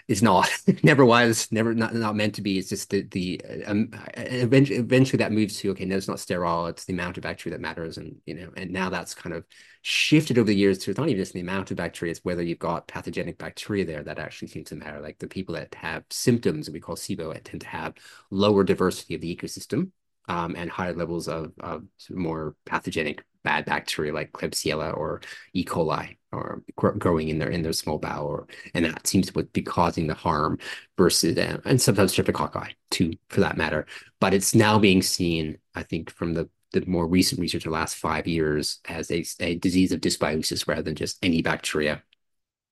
it's 0.08 0.22
not. 0.22 0.50
never 0.84 1.06
was. 1.06 1.52
Never 1.52 1.74
not 1.74 1.94
not 1.94 2.16
meant 2.16 2.36
to 2.36 2.42
be. 2.42 2.58
It's 2.58 2.70
just 2.70 2.90
the 2.90 3.04
the 3.04 3.42
um, 3.66 3.90
eventually 4.16 4.80
eventually 4.80 5.18
that 5.18 5.32
moves 5.32 5.58
to 5.60 5.72
okay, 5.72 5.86
no, 5.86 5.98
it's 5.98 6.08
not 6.08 6.20
sterile. 6.20 6.68
It's 6.68 6.86
the 6.86 6.94
amount 6.94 7.18
of 7.18 7.24
bacteria 7.24 7.58
that 7.58 7.62
matters, 7.62 7.98
and 7.98 8.18
you 8.26 8.36
know, 8.36 8.50
and 8.56 8.72
now 8.72 8.90
that's 8.90 9.14
kind 9.14 9.36
of 9.36 9.46
shifted 9.82 10.38
over 10.38 10.48
the 10.48 10.56
years 10.56 10.78
to 10.78 10.92
it's 10.92 11.00
not 11.00 11.10
even 11.10 11.22
just 11.22 11.34
the 11.34 11.40
amount 11.40 11.72
of 11.72 11.78
bacteria, 11.78 12.12
it's 12.12 12.24
whether 12.24 12.44
you've 12.44 12.60
got 12.60 12.88
pathogenic 12.88 13.38
bacteria 13.38 13.86
there 13.86 14.04
that 14.04 14.20
actually 14.20 14.48
seems 14.48 14.70
to 14.70 14.76
matter. 14.76 15.00
Like 15.00 15.20
the 15.20 15.28
people 15.28 15.56
that 15.56 15.74
have 15.76 16.04
symptoms 16.10 16.66
that 16.66 16.74
we 16.74 16.80
call 16.80 16.96
SIBO 16.96 17.40
tend 17.44 17.62
to 17.62 17.68
have 17.68 17.96
lower 18.30 18.64
diversity 18.64 19.16
of 19.16 19.22
the 19.22 19.36
ecosystem 19.36 19.90
um, 20.28 20.56
and 20.56 20.70
higher 20.70 20.94
levels 20.94 21.28
of, 21.28 21.52
of 21.60 21.84
more 22.10 22.56
pathogenic 22.66 23.24
bad 23.44 23.66
bacteria 23.66 24.14
like 24.14 24.32
Klebsiella 24.32 24.96
or 24.96 25.22
E. 25.54 25.66
coli 25.66 26.18
or 26.32 26.64
gr 26.76 26.90
growing 26.90 27.30
in 27.30 27.40
their 27.40 27.50
in 27.50 27.62
their 27.62 27.74
small 27.74 27.98
bowel, 27.98 28.28
or, 28.28 28.48
and 28.74 28.86
that 28.86 29.06
seems 29.08 29.30
to 29.30 29.44
be 29.44 29.62
causing 29.62 30.08
the 30.08 30.14
harm 30.14 30.58
versus 30.98 31.38
uh, 31.38 31.58
and 31.66 31.82
sometimes 31.82 32.16
streptococci 32.16 32.74
too, 32.90 33.14
for 33.30 33.42
that 33.42 33.58
matter. 33.58 33.86
But 34.20 34.34
it's 34.34 34.56
now 34.56 34.80
being 34.80 35.02
seen, 35.02 35.58
I 35.76 35.84
think, 35.84 36.12
from 36.12 36.34
the 36.34 36.50
the 36.72 36.86
more 36.86 37.08
recent 37.08 37.42
research 37.42 37.66
in 37.66 37.72
the 37.72 37.78
last 37.78 37.96
five 37.96 38.28
years 38.28 38.80
as 38.88 39.12
a, 39.12 39.26
a 39.42 39.56
disease 39.56 39.92
of 39.92 40.00
dysbiosis 40.00 40.68
rather 40.68 40.82
than 40.82 40.96
just 40.96 41.18
any 41.22 41.42
bacteria 41.42 42.02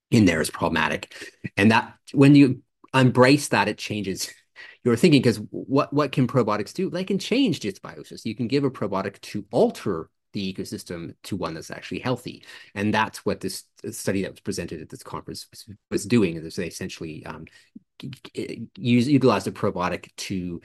in 0.10 0.26
there 0.26 0.42
is 0.42 0.50
problematic. 0.50 1.14
And 1.58 1.72
that 1.72 1.94
when 2.14 2.36
you 2.36 2.62
embrace 2.94 3.50
that, 3.50 3.68
it 3.68 3.78
changes 3.78 4.30
your 4.84 4.96
thinking 4.96 5.22
because 5.22 5.42
what 5.52 5.94
what 5.94 6.12
can 6.12 6.28
probiotics 6.28 6.74
do? 6.74 6.90
They 6.90 7.04
can 7.04 7.20
change 7.20 7.60
dysbiosis. 7.60 8.26
You 8.26 8.36
can 8.36 8.48
give 8.48 8.64
a 8.64 8.72
probiotic 8.72 9.20
to 9.22 9.46
alter 9.52 10.10
the 10.34 10.54
ecosystem 10.54 11.16
to 11.24 11.36
one 11.36 11.54
that's 11.54 11.72
actually 11.72 12.00
healthy. 12.00 12.44
And 12.76 12.94
that's 12.94 13.26
what 13.26 13.40
this 13.40 13.64
study 13.92 14.24
that 14.24 14.32
was 14.32 14.40
presented 14.40 14.82
at 14.82 14.90
this 14.90 15.04
conference 15.04 15.48
was, 15.50 15.70
was 15.90 16.06
doing. 16.06 16.36
Is 16.36 16.56
they 16.56 16.68
essentially 16.68 17.26
um, 17.26 17.46
use 18.78 19.08
utilized 19.08 19.48
a 19.48 19.52
probiotic 19.52 20.16
to 20.18 20.62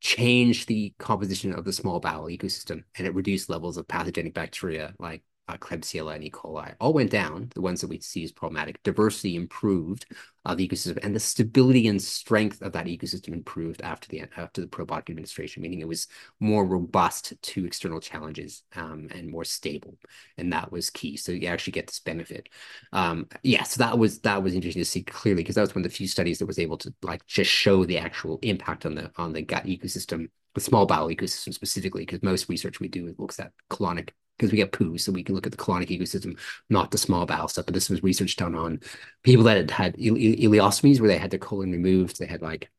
change 0.00 0.66
the 0.66 0.92
composition 0.98 1.52
of 1.52 1.64
the 1.64 1.72
small 1.72 2.00
bowel 2.00 2.26
ecosystem, 2.26 2.82
and 2.96 3.06
it 3.06 3.14
reduced 3.14 3.48
levels 3.48 3.76
of 3.76 3.86
pathogenic 3.86 4.34
bacteria 4.34 4.94
like 4.98 5.22
uh, 5.52 5.56
Klebsiella 5.58 6.14
and 6.14 6.24
E. 6.24 6.30
coli 6.30 6.74
all 6.80 6.92
went 6.92 7.10
down. 7.10 7.50
The 7.54 7.60
ones 7.60 7.80
that 7.80 7.88
we 7.88 8.00
see 8.00 8.24
as 8.24 8.32
problematic, 8.32 8.82
diversity 8.82 9.36
improved 9.36 10.06
of 10.44 10.56
the 10.56 10.66
ecosystem, 10.66 10.98
and 11.04 11.14
the 11.14 11.20
stability 11.20 11.86
and 11.86 12.00
strength 12.00 12.62
of 12.62 12.72
that 12.72 12.86
ecosystem 12.86 13.32
improved 13.32 13.82
after 13.82 14.08
the 14.08 14.22
after 14.36 14.60
the 14.60 14.66
probiotic 14.66 15.10
administration, 15.10 15.62
meaning 15.62 15.80
it 15.80 15.88
was 15.88 16.08
more 16.40 16.66
robust 16.66 17.34
to 17.42 17.64
external 17.64 18.00
challenges 18.00 18.62
um, 18.74 19.08
and 19.14 19.30
more 19.30 19.44
stable, 19.44 19.96
and 20.38 20.52
that 20.52 20.72
was 20.72 20.90
key. 20.90 21.16
So 21.16 21.32
you 21.32 21.46
actually 21.48 21.72
get 21.72 21.86
this 21.86 22.00
benefit. 22.00 22.48
Um, 22.92 23.28
yeah, 23.42 23.62
so 23.64 23.78
that 23.78 23.98
was 23.98 24.20
that 24.20 24.42
was 24.42 24.54
interesting 24.54 24.82
to 24.82 24.88
see 24.88 25.02
clearly 25.02 25.42
because 25.42 25.56
that 25.56 25.62
was 25.62 25.74
one 25.74 25.84
of 25.84 25.90
the 25.90 25.96
few 25.96 26.08
studies 26.08 26.38
that 26.38 26.46
was 26.46 26.58
able 26.58 26.78
to 26.78 26.92
like 27.02 27.26
just 27.26 27.50
show 27.50 27.84
the 27.84 27.98
actual 27.98 28.38
impact 28.42 28.86
on 28.86 28.94
the 28.94 29.10
on 29.16 29.32
the 29.32 29.42
gut 29.42 29.66
ecosystem 29.66 30.28
the 30.54 30.60
small 30.60 30.86
bowel 30.86 31.08
ecosystem 31.08 31.54
specifically, 31.54 32.02
because 32.02 32.22
most 32.22 32.48
research 32.48 32.80
we 32.80 32.88
do 32.88 33.14
looks 33.18 33.40
at 33.40 33.52
colonic, 33.70 34.10
because 34.36 34.50
we 34.50 34.56
get 34.56 34.72
poo, 34.72 34.98
so 34.98 35.12
we 35.12 35.22
can 35.22 35.34
look 35.34 35.46
at 35.46 35.52
the 35.52 35.58
colonic 35.58 35.88
ecosystem, 35.88 36.38
not 36.68 36.90
the 36.90 36.98
small 36.98 37.26
bowel 37.26 37.48
stuff. 37.48 37.66
But 37.66 37.74
this 37.74 37.90
was 37.90 38.02
research 38.02 38.36
done 38.36 38.54
on 38.54 38.80
people 39.22 39.44
that 39.44 39.56
had 39.56 39.70
had 39.70 39.96
ileostomies, 39.96 41.00
where 41.00 41.08
they 41.08 41.18
had 41.18 41.30
their 41.30 41.38
colon 41.38 41.72
removed. 41.72 42.18
They 42.18 42.26
had 42.26 42.42
like 42.42 42.70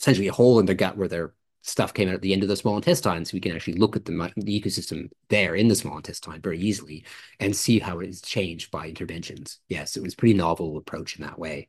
essentially 0.00 0.28
a 0.28 0.32
hole 0.32 0.58
in 0.58 0.66
their 0.66 0.74
gut 0.74 0.96
where 0.96 1.08
their 1.08 1.34
stuff 1.62 1.92
came 1.92 2.08
out 2.08 2.14
at 2.14 2.22
the 2.22 2.32
end 2.32 2.42
of 2.42 2.48
the 2.48 2.56
small 2.56 2.76
intestine. 2.76 3.24
So 3.24 3.34
we 3.34 3.40
can 3.40 3.54
actually 3.54 3.74
look 3.74 3.96
at 3.96 4.04
the, 4.04 4.12
the 4.36 4.60
ecosystem 4.60 5.10
there 5.28 5.54
in 5.54 5.68
the 5.68 5.74
small 5.74 5.96
intestine 5.96 6.40
very 6.40 6.58
easily 6.58 7.04
and 7.40 7.54
see 7.54 7.78
how 7.78 8.00
it 8.00 8.08
is 8.08 8.22
changed 8.22 8.70
by 8.70 8.88
interventions. 8.88 9.58
Yes, 9.68 9.96
it 9.96 10.02
was 10.02 10.14
pretty 10.14 10.34
novel 10.34 10.76
approach 10.76 11.16
in 11.16 11.24
that 11.24 11.38
way. 11.38 11.68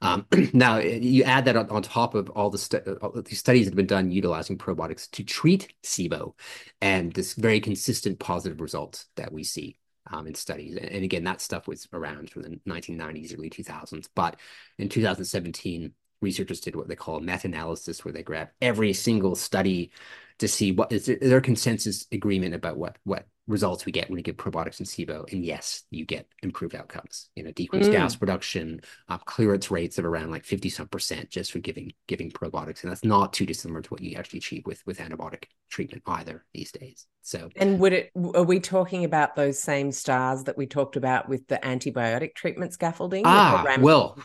Um, 0.00 0.26
now, 0.52 0.78
you 0.78 1.24
add 1.24 1.44
that 1.46 1.56
on, 1.56 1.82
top 1.82 2.14
of 2.14 2.30
all 2.30 2.50
the, 2.50 2.58
studies 2.58 3.66
that 3.66 3.70
have 3.70 3.74
been 3.74 3.86
done 3.86 4.10
utilizing 4.10 4.58
probiotics 4.58 5.10
to 5.12 5.24
treat 5.24 5.72
SIBO 5.82 6.34
and 6.80 7.12
this 7.12 7.34
very 7.34 7.60
consistent 7.60 8.18
positive 8.18 8.60
results 8.60 9.06
that 9.16 9.32
we 9.32 9.44
see 9.44 9.78
um, 10.10 10.26
in 10.26 10.34
studies. 10.34 10.76
And, 10.76 10.86
and, 10.86 11.04
again, 11.04 11.24
that 11.24 11.40
stuff 11.40 11.66
was 11.66 11.88
around 11.92 12.30
from 12.30 12.42
the 12.42 12.60
1990s, 12.68 13.36
early 13.36 13.50
2000s. 13.50 14.08
But 14.14 14.36
in 14.78 14.88
2017, 14.88 15.92
researchers 16.20 16.60
did 16.60 16.76
what 16.76 16.88
they 16.88 16.96
call 16.96 17.16
a 17.16 17.22
meta-analysis, 17.22 18.04
where 18.04 18.12
they 18.12 18.22
grab 18.22 18.48
every 18.60 18.92
single 18.92 19.34
study 19.34 19.90
to 20.38 20.48
see 20.48 20.72
what 20.72 20.92
is 20.92 21.06
there, 21.06 21.16
is 21.16 21.30
there 21.30 21.40
consensus 21.40 22.06
agreement 22.12 22.54
about 22.54 22.76
what 22.76 22.96
what 23.04 23.26
results 23.48 23.86
we 23.86 23.92
get 23.92 24.08
when 24.08 24.16
we 24.16 24.22
give 24.22 24.36
probiotics 24.36 24.78
and 24.78 24.86
SIBO. 24.86 25.32
And 25.32 25.44
yes, 25.44 25.84
you 25.90 26.04
get 26.04 26.28
improved 26.42 26.74
outcomes, 26.74 27.30
you 27.34 27.42
know, 27.42 27.50
decreased 27.50 27.88
mm. 27.88 27.94
gas 27.94 28.14
production, 28.14 28.82
uh, 29.08 29.18
clearance 29.18 29.70
rates 29.70 29.98
of 29.98 30.04
around 30.04 30.30
like 30.30 30.44
50 30.44 30.68
some 30.68 30.86
percent 30.86 31.30
just 31.30 31.50
for 31.50 31.58
giving 31.58 31.92
giving 32.06 32.30
probiotics. 32.30 32.82
And 32.82 32.92
that's 32.92 33.04
not 33.04 33.32
too 33.32 33.46
dissimilar 33.46 33.80
to 33.80 33.88
what 33.88 34.02
you 34.02 34.16
actually 34.16 34.38
achieve 34.38 34.66
with 34.66 34.86
with 34.86 34.98
antibiotic 34.98 35.44
treatment 35.70 36.02
either 36.06 36.44
these 36.52 36.70
days. 36.70 37.06
So 37.22 37.48
And 37.56 37.80
would 37.80 37.94
it 37.94 38.10
are 38.34 38.44
we 38.44 38.60
talking 38.60 39.04
about 39.04 39.34
those 39.34 39.60
same 39.60 39.90
stars 39.90 40.44
that 40.44 40.56
we 40.56 40.66
talked 40.66 40.96
about 40.96 41.28
with 41.28 41.46
the 41.48 41.56
antibiotic 41.56 42.34
treatment 42.34 42.74
scaffolding? 42.74 43.22
Ah, 43.24 43.76
well, 43.80 44.18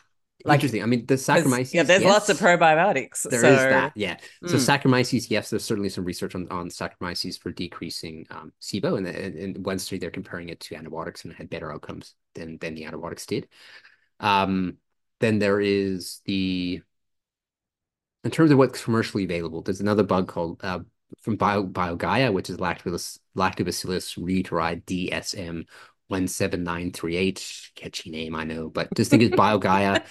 like, 0.45 0.57
Interesting. 0.57 0.83
I 0.83 0.85
mean, 0.85 1.05
the 1.05 1.15
Saccharomyces. 1.15 1.73
Yeah, 1.73 1.83
there's 1.83 2.01
yes, 2.01 2.11
lots 2.11 2.29
of 2.29 2.37
probiotics. 2.37 3.23
There 3.29 3.41
so. 3.41 3.49
is 3.49 3.57
that. 3.59 3.93
Yeah. 3.95 4.17
So 4.45 4.55
mm. 4.55 4.59
Saccharomyces, 4.59 5.29
yes, 5.29 5.49
there's 5.49 5.63
certainly 5.63 5.89
some 5.89 6.03
research 6.03 6.35
on, 6.35 6.47
on 6.49 6.69
Saccharomyces 6.69 7.39
for 7.39 7.51
decreasing 7.51 8.25
um, 8.29 8.51
SIBO. 8.61 8.97
And 8.97 9.07
in, 9.07 9.63
one 9.63 9.79
study, 9.79 9.99
they're 9.99 10.11
comparing 10.11 10.49
it 10.49 10.59
to 10.61 10.75
antibiotics 10.75 11.23
and 11.23 11.33
it 11.33 11.37
had 11.37 11.49
better 11.49 11.71
outcomes 11.71 12.15
than 12.35 12.57
than 12.57 12.75
the 12.75 12.85
antibiotics 12.85 13.25
did. 13.25 13.47
Um, 14.19 14.77
then 15.19 15.39
there 15.39 15.61
is 15.61 16.21
the 16.25 16.81
in 18.23 18.31
terms 18.31 18.51
of 18.51 18.57
what's 18.57 18.83
commercially 18.83 19.25
available, 19.25 19.61
there's 19.61 19.81
another 19.81 20.03
bug 20.03 20.27
called 20.27 20.61
uh, 20.63 20.79
from 21.21 21.35
Bio, 21.35 21.65
BioGaia, 21.65 22.33
which 22.33 22.49
is 22.49 22.57
Lactobacillus, 22.57 23.19
Lactobacillus 23.35 24.17
reuteri 24.17 24.83
DSM 24.83 25.65
17938. 26.13 27.71
Catchy 27.75 28.09
name, 28.09 28.35
I 28.35 28.43
know, 28.43 28.69
but 28.69 28.93
just 28.95 29.11
think 29.11 29.23
it's 29.23 29.35
BioGaia. 29.37 30.03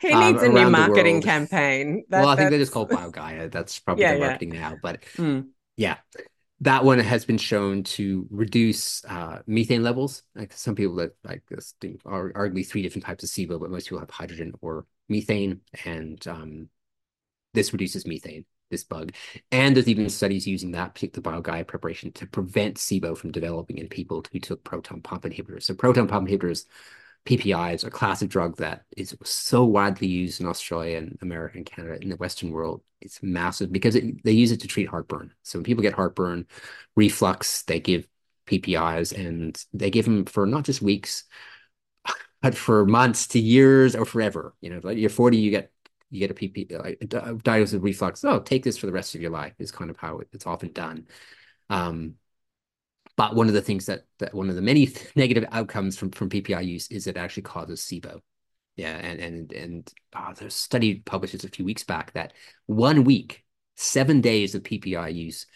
he 0.00 0.10
um, 0.10 0.20
needs 0.20 0.42
a 0.42 0.48
new 0.48 0.70
marketing 0.70 1.22
campaign. 1.22 2.04
That, 2.10 2.20
well, 2.20 2.28
I 2.28 2.36
think 2.36 2.50
they're 2.50 2.58
just 2.58 2.72
call 2.72 2.86
BioGaia. 2.86 3.50
That's 3.50 3.78
probably 3.78 4.04
yeah, 4.04 4.14
the 4.14 4.20
marketing 4.20 4.50
now. 4.50 4.76
But 4.80 5.02
mm. 5.16 5.46
yeah, 5.76 5.96
that 6.60 6.84
one 6.84 6.98
has 6.98 7.24
been 7.24 7.38
shown 7.38 7.82
to 7.84 8.26
reduce 8.30 9.04
uh, 9.04 9.40
methane 9.46 9.82
levels. 9.82 10.22
Like 10.34 10.52
some 10.52 10.74
people 10.74 10.96
that 10.96 11.12
like 11.24 11.42
this 11.48 11.74
are 12.04 12.32
arguably 12.32 12.66
three 12.66 12.82
different 12.82 13.04
types 13.04 13.24
of 13.24 13.30
SIBO, 13.30 13.60
but 13.60 13.70
most 13.70 13.88
people 13.88 14.00
have 14.00 14.10
hydrogen 14.10 14.52
or 14.60 14.86
methane, 15.08 15.60
and 15.84 16.26
um, 16.26 16.68
this 17.54 17.72
reduces 17.72 18.06
methane 18.06 18.44
this 18.70 18.84
bug. 18.84 19.12
And 19.50 19.74
there's 19.74 19.88
even 19.88 20.08
studies 20.08 20.46
using 20.46 20.72
that 20.72 20.94
particular 20.94 21.22
BioGaia 21.22 21.66
preparation 21.66 22.12
to 22.12 22.26
prevent 22.26 22.76
SIBO 22.76 23.16
from 23.16 23.32
developing 23.32 23.78
in 23.78 23.88
people 23.88 24.24
who 24.32 24.38
took 24.38 24.64
proton 24.64 25.00
pump 25.02 25.24
inhibitors. 25.24 25.64
So 25.64 25.74
proton 25.74 26.08
pump 26.08 26.28
inhibitors, 26.28 26.66
PPIs, 27.24 27.84
are 27.84 27.88
a 27.88 27.90
class 27.90 28.22
of 28.22 28.28
drug 28.28 28.56
that 28.58 28.84
is 28.96 29.16
so 29.24 29.64
widely 29.64 30.06
used 30.06 30.40
in 30.40 30.46
Australia 30.46 30.98
and 30.98 31.18
America 31.22 31.56
and 31.56 31.66
Canada 31.66 31.98
in 32.00 32.08
the 32.08 32.16
Western 32.16 32.50
world. 32.50 32.82
It's 33.00 33.22
massive 33.22 33.72
because 33.72 33.94
it, 33.94 34.22
they 34.24 34.32
use 34.32 34.52
it 34.52 34.60
to 34.60 34.68
treat 34.68 34.88
heartburn. 34.88 35.32
So 35.42 35.58
when 35.58 35.64
people 35.64 35.82
get 35.82 35.94
heartburn, 35.94 36.46
reflux, 36.94 37.62
they 37.62 37.80
give 37.80 38.08
PPIs 38.46 39.12
and 39.12 39.62
they 39.72 39.90
give 39.90 40.04
them 40.04 40.24
for 40.24 40.46
not 40.46 40.64
just 40.64 40.82
weeks, 40.82 41.24
but 42.42 42.56
for 42.56 42.86
months 42.86 43.28
to 43.28 43.38
years 43.38 43.94
or 43.96 44.04
forever. 44.04 44.54
You 44.60 44.70
know, 44.70 44.80
like 44.82 44.98
you're 44.98 45.10
40, 45.10 45.36
you 45.36 45.50
get 45.50 45.72
you 46.10 46.20
get 46.20 46.30
a 46.30 46.34
PP 46.34 46.72
like 46.78 47.42
diagnosis 47.42 47.74
of 47.74 47.82
reflux. 47.82 48.24
Oh, 48.24 48.40
take 48.40 48.62
this 48.62 48.78
for 48.78 48.86
the 48.86 48.92
rest 48.92 49.14
of 49.14 49.20
your 49.20 49.30
life 49.30 49.54
is 49.58 49.72
kind 49.72 49.90
of 49.90 49.96
how 49.96 50.20
it's 50.32 50.46
often 50.46 50.72
done. 50.72 51.06
Um, 51.68 52.14
but 53.16 53.34
one 53.34 53.48
of 53.48 53.54
the 53.54 53.62
things 53.62 53.86
that 53.86 54.04
that 54.18 54.34
one 54.34 54.48
of 54.48 54.56
the 54.56 54.62
many 54.62 54.90
negative 55.16 55.44
outcomes 55.50 55.96
from 55.96 56.10
from 56.10 56.30
PPI 56.30 56.64
use 56.66 56.88
is 56.88 57.06
it 57.06 57.16
actually 57.16 57.44
causes 57.44 57.80
SIBO. 57.80 58.20
Yeah, 58.76 58.96
and 58.96 59.20
and 59.20 59.52
and 59.52 59.92
oh, 60.14 60.32
there's 60.36 60.54
a 60.54 60.56
study 60.56 60.96
published 61.00 61.32
just 61.32 61.44
a 61.44 61.48
few 61.48 61.64
weeks 61.64 61.84
back 61.84 62.12
that 62.12 62.34
one 62.66 63.04
week, 63.04 63.44
seven 63.74 64.20
days 64.20 64.54
of 64.54 64.62
PPI 64.62 65.14
use 65.14 65.46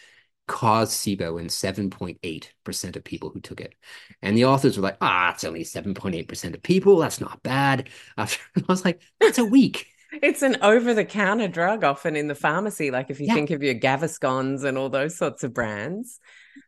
caused 0.47 0.93
SIBO 0.93 1.39
in 1.39 1.47
7.8% 1.47 2.95
of 2.95 3.03
people 3.05 3.29
who 3.29 3.39
took 3.39 3.61
it. 3.61 3.73
And 4.21 4.35
the 4.35 4.45
authors 4.45 4.75
were 4.75 4.83
like, 4.83 4.97
ah, 4.99 5.31
it's 5.31 5.45
only 5.45 5.63
7.8% 5.63 6.53
of 6.53 6.61
people. 6.61 6.97
That's 6.97 7.21
not 7.21 7.41
bad. 7.41 7.89
After 8.17 8.39
I 8.57 8.63
was 8.67 8.83
like, 8.83 9.01
that's 9.19 9.37
a 9.37 9.45
week 9.45 9.87
it's 10.11 10.41
an 10.41 10.57
over-the-counter 10.61 11.47
drug 11.47 11.83
often 11.83 12.15
in 12.15 12.27
the 12.27 12.35
pharmacy. 12.35 12.91
Like 12.91 13.09
if 13.09 13.19
you 13.19 13.27
yeah. 13.27 13.33
think 13.33 13.49
of 13.51 13.63
your 13.63 13.75
Gaviscons 13.75 14.63
and 14.63 14.77
all 14.77 14.89
those 14.89 15.17
sorts 15.17 15.43
of 15.43 15.53
brands, 15.53 16.19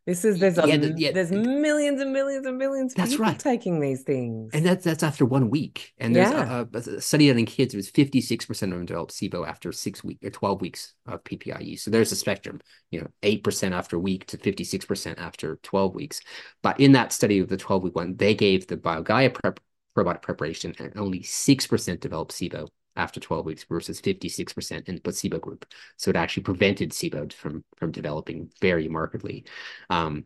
this 0.05 0.25
is 0.25 0.39
there's 0.39 0.57
a, 0.57 0.67
yeah, 0.67 0.77
the, 0.77 0.93
yeah, 0.97 1.11
there's 1.11 1.31
millions 1.31 2.01
and 2.01 2.11
millions 2.13 2.45
and 2.45 2.57
millions 2.57 2.93
of 2.93 2.97
that's 2.97 3.11
people 3.11 3.25
right. 3.25 3.39
taking 3.39 3.79
these 3.79 4.03
things, 4.03 4.51
and 4.53 4.65
that's 4.65 4.83
that's 4.83 5.03
after 5.03 5.25
one 5.25 5.49
week. 5.49 5.93
And 5.97 6.15
there's 6.15 6.31
a, 6.31 6.67
a, 6.73 7.01
study 7.01 7.27
done 7.27 7.39
in 7.39 7.45
kids. 7.45 7.73
It 7.73 7.77
was 7.77 7.89
56 7.89 8.45
percent 8.45 8.71
of 8.71 8.79
them 8.79 8.85
developed 8.85 9.13
SIBO 9.13 9.47
after 9.47 9.71
six 9.71 10.03
weeks 10.03 10.25
or 10.25 10.29
12 10.29 10.61
weeks 10.61 10.93
of 11.05 11.23
PPI 11.23 11.65
use. 11.65 11.83
So 11.83 11.91
there's 11.91 12.11
a 12.11 12.17
spectrum. 12.17 12.59
You 12.91 13.01
know, 13.01 13.07
eight 13.23 13.43
percent 13.43 13.73
after 13.73 13.95
a 13.95 13.99
week 13.99 14.25
to 14.27 14.37
56 14.37 14.85
percent 14.85 15.19
after 15.19 15.57
12 15.63 15.95
weeks. 15.95 16.21
But 16.61 16.79
in 16.79 16.93
that 16.93 17.11
study 17.11 17.39
of 17.39 17.49
the 17.49 17.57
12 17.57 17.83
week 17.83 17.95
one, 17.95 18.15
they 18.15 18.35
gave 18.35 18.67
the 18.67 18.77
BioGaia 18.77 19.33
prep 19.33 19.59
probiotic 19.97 20.21
preparation, 20.21 20.73
and 20.79 20.97
only 20.97 21.23
six 21.23 21.67
percent 21.67 22.01
developed 22.01 22.33
SIBO 22.33 22.67
after 22.95 23.19
12 23.19 23.45
weeks 23.45 23.63
versus 23.63 24.01
56% 24.01 24.87
in 24.87 24.95
the 24.95 25.01
placebo 25.01 25.39
group. 25.39 25.65
So 25.97 26.09
it 26.09 26.15
actually 26.15 26.43
prevented 26.43 26.91
SIBO 26.91 27.33
from, 27.33 27.63
from 27.77 27.91
developing 27.91 28.51
very 28.61 28.87
markedly. 28.87 29.45
Um, 29.89 30.25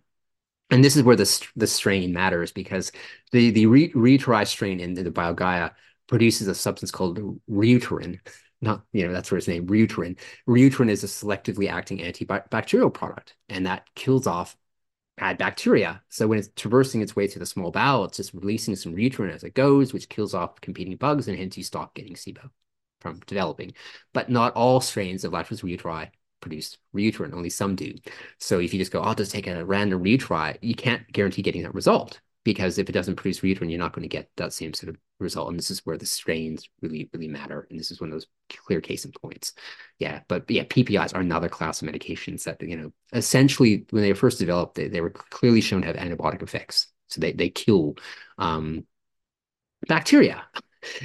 and 0.69 0.83
this 0.83 0.97
is 0.97 1.03
where 1.03 1.15
the, 1.15 1.47
the 1.55 1.67
strain 1.67 2.11
matters 2.11 2.51
because 2.51 2.91
the, 3.31 3.51
the 3.51 3.65
re, 3.67 3.91
reuteri 3.93 4.45
strain 4.45 4.79
in, 4.79 4.97
in 4.97 5.03
the 5.03 5.11
BioGaia 5.11 5.71
produces 6.07 6.47
a 6.47 6.55
substance 6.55 6.91
called 6.91 7.39
reuterin. 7.49 8.19
Not, 8.59 8.81
you 8.91 9.05
know, 9.05 9.13
that's 9.13 9.31
where 9.31 9.37
its 9.37 9.47
name, 9.47 9.67
reuterin. 9.67 10.17
Reuterin 10.47 10.89
is 10.89 11.03
a 11.03 11.07
selectively 11.07 11.69
acting 11.69 11.99
antibacterial 11.99 12.93
product, 12.93 13.35
and 13.49 13.65
that 13.65 13.87
kills 13.93 14.25
off 14.25 14.57
bad 15.17 15.37
bacteria. 15.37 16.01
So 16.09 16.27
when 16.27 16.39
it's 16.39 16.49
traversing 16.55 17.01
its 17.01 17.15
way 17.15 17.27
through 17.27 17.39
the 17.39 17.45
small 17.45 17.71
bowel, 17.71 18.05
it's 18.05 18.17
just 18.17 18.33
releasing 18.33 18.75
some 18.75 18.95
reuterin 18.95 19.33
as 19.33 19.43
it 19.43 19.55
goes, 19.55 19.93
which 19.93 20.09
kills 20.09 20.33
off 20.33 20.61
competing 20.61 20.95
bugs, 20.95 21.27
and 21.27 21.37
hence 21.37 21.57
you 21.57 21.63
stop 21.63 21.95
getting 21.95 22.13
SIBO 22.13 22.49
from 23.01 23.19
developing. 23.25 23.73
But 24.13 24.29
not 24.29 24.53
all 24.53 24.79
strains 24.79 25.23
of 25.23 25.33
Lactobacillus 25.33 25.77
reuteri 25.77 26.09
produce 26.39 26.77
reuterin, 26.95 27.33
only 27.33 27.49
some 27.49 27.75
do. 27.75 27.93
So 28.39 28.59
if 28.59 28.73
you 28.73 28.79
just 28.79 28.91
go, 28.91 28.99
oh, 28.99 29.03
I'll 29.03 29.15
just 29.15 29.31
take 29.31 29.47
a 29.47 29.65
random 29.65 30.03
reuteri, 30.03 30.57
you 30.61 30.75
can't 30.75 31.11
guarantee 31.11 31.41
getting 31.41 31.63
that 31.63 31.73
result 31.73 32.21
because 32.47 32.77
if 32.77 32.87
it 32.87 32.93
doesn't 32.93 33.17
produce 33.17 33.41
reuterin, 33.41 33.69
you're 33.69 33.77
not 33.77 33.91
going 33.91 34.03
to 34.03 34.07
get 34.07 34.29
that 34.37 34.53
same 34.53 34.73
sort 34.73 34.87
of 34.87 34.95
result. 35.19 35.49
And 35.49 35.57
this 35.57 35.69
is 35.69 35.85
where 35.85 35.97
the 35.97 36.05
strains 36.05 36.69
really, 36.81 37.09
really 37.11 37.27
matter. 37.27 37.67
And 37.69 37.77
this 37.77 37.91
is 37.91 37.99
one 37.99 38.09
of 38.09 38.13
those 38.13 38.27
clear 38.49 38.79
case 38.79 39.03
in 39.03 39.11
points. 39.11 39.51
Yeah. 39.99 40.21
But 40.29 40.49
yeah, 40.49 40.63
PPIs 40.63 41.13
are 41.13 41.19
another 41.19 41.49
class 41.49 41.81
of 41.81 41.89
medications 41.89 42.45
that, 42.45 42.61
you 42.61 42.77
know, 42.77 42.93
essentially 43.11 43.85
when 43.89 44.01
they 44.01 44.13
were 44.13 44.15
first 44.15 44.39
developed, 44.39 44.75
they, 44.75 44.87
they 44.87 45.01
were 45.01 45.09
clearly 45.09 45.59
shown 45.59 45.81
to 45.81 45.87
have 45.87 45.97
antibiotic 45.97 46.41
effects. 46.41 46.87
So 47.07 47.19
they, 47.19 47.33
they 47.33 47.49
kill 47.49 47.95
um, 48.37 48.85
bacteria. 49.89 50.45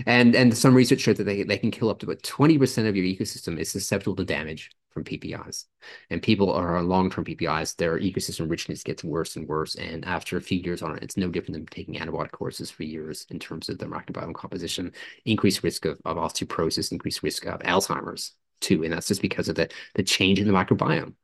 And 0.07 0.37
and 0.37 0.57
some 0.57 0.77
research 0.77 1.01
showed 1.01 1.17
that 1.17 1.25
they, 1.25 1.43
they 1.43 1.59
can 1.59 1.73
kill 1.73 1.91
up 1.91 1.99
to 2.01 2.07
about 2.07 2.23
20% 2.23 2.89
of 2.89 2.95
your 2.95 3.05
ecosystem 3.05 3.59
is 3.59 3.69
susceptible 3.69 4.15
to 4.15 4.25
damage 4.25 4.71
from 4.93 5.05
PPIs. 5.05 5.65
And 6.11 6.23
people 6.23 6.53
are 6.53 6.77
on 6.77 6.89
long-term 6.89 7.25
PPIs, 7.25 7.77
their 7.77 7.99
ecosystem 7.99 8.51
richness 8.51 8.83
gets 8.83 9.03
worse 9.03 9.37
and 9.37 9.49
worse. 9.49 9.75
And 9.75 10.05
after 10.05 10.37
a 10.37 10.43
few 10.43 10.59
years 10.59 10.83
on 10.83 10.97
it, 10.97 11.03
it's 11.03 11.17
no 11.17 11.29
different 11.29 11.55
than 11.55 11.67
taking 11.67 11.95
antibiotic 11.95 12.33
courses 12.33 12.71
for 12.71 12.83
years 12.83 13.27
in 13.31 13.39
terms 13.39 13.69
of 13.69 13.79
the 13.79 13.87
microbiome 13.87 14.35
composition, 14.35 14.93
increased 15.25 15.63
risk 15.63 15.85
of, 15.85 15.99
of 16.05 16.17
osteoporosis, 16.17 16.93
increased 16.93 17.23
risk 17.23 17.47
of 17.47 17.61
Alzheimer's 17.61 18.33
too. 18.61 18.85
And 18.85 18.93
that's 18.93 19.09
just 19.09 19.23
because 19.23 19.49
of 19.49 19.57
the, 19.57 19.69
the 19.95 20.03
change 20.03 20.39
in 20.39 20.47
the 20.47 20.55
microbiome. 20.55 21.15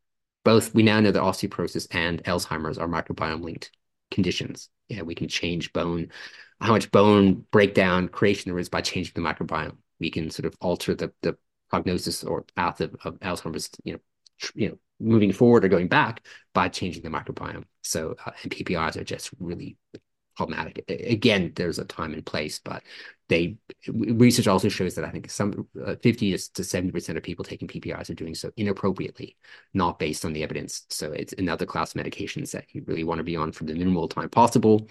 Both 0.44 0.74
we 0.74 0.82
now 0.82 1.00
know 1.00 1.10
that 1.10 1.22
osteoporosis 1.22 1.86
and 1.90 2.22
Alzheimer's 2.24 2.78
are 2.78 2.88
microbiome 2.88 3.42
linked 3.42 3.70
conditions. 4.10 4.70
Yeah, 4.88 5.02
we 5.02 5.14
can 5.14 5.28
change 5.28 5.72
bone, 5.72 6.08
how 6.60 6.72
much 6.72 6.90
bone 6.90 7.44
breakdown 7.50 8.08
creation 8.08 8.50
there 8.50 8.58
is 8.58 8.68
by 8.68 8.80
changing 8.80 9.12
the 9.14 9.28
microbiome. 9.28 9.76
We 10.00 10.10
can 10.10 10.30
sort 10.30 10.46
of 10.46 10.54
alter 10.60 10.94
the 10.94 11.12
the 11.22 11.36
prognosis 11.70 12.24
or 12.24 12.44
path 12.56 12.80
of, 12.80 12.96
of 13.04 13.18
Alzheimer's, 13.20 13.70
you 13.84 13.94
know, 13.94 13.98
you 14.54 14.68
know, 14.68 14.78
moving 15.00 15.32
forward 15.32 15.64
or 15.64 15.68
going 15.68 15.88
back 15.88 16.24
by 16.54 16.68
changing 16.68 17.02
the 17.02 17.08
microbiome. 17.08 17.64
So 17.82 18.16
uh, 18.24 18.32
and 18.42 18.52
PPIs 18.52 18.96
are 18.96 19.04
just 19.04 19.30
really 19.38 19.76
problematic. 20.36 20.84
Again, 20.88 21.52
there's 21.56 21.80
a 21.80 21.84
time 21.84 22.14
and 22.14 22.24
place, 22.24 22.60
but 22.60 22.82
they 23.28 23.56
research 23.88 24.46
also 24.46 24.68
shows 24.68 24.94
that 24.94 25.04
I 25.04 25.10
think 25.10 25.30
some 25.30 25.66
uh, 25.84 25.96
50 25.96 26.38
to 26.54 26.64
70 26.64 26.92
percent 26.92 27.18
of 27.18 27.24
people 27.24 27.44
taking 27.44 27.68
PPIs 27.68 28.08
are 28.08 28.14
doing 28.14 28.34
so 28.34 28.50
inappropriately, 28.56 29.36
not 29.74 29.98
based 29.98 30.24
on 30.24 30.32
the 30.32 30.44
evidence. 30.44 30.86
So 30.90 31.12
it's 31.12 31.34
another 31.34 31.66
class 31.66 31.94
of 31.94 32.02
medications 32.02 32.52
that 32.52 32.66
you 32.72 32.84
really 32.86 33.04
want 33.04 33.18
to 33.18 33.24
be 33.24 33.36
on 33.36 33.52
for 33.52 33.64
the 33.64 33.74
minimal 33.74 34.08
time 34.08 34.30
possible, 34.30 34.88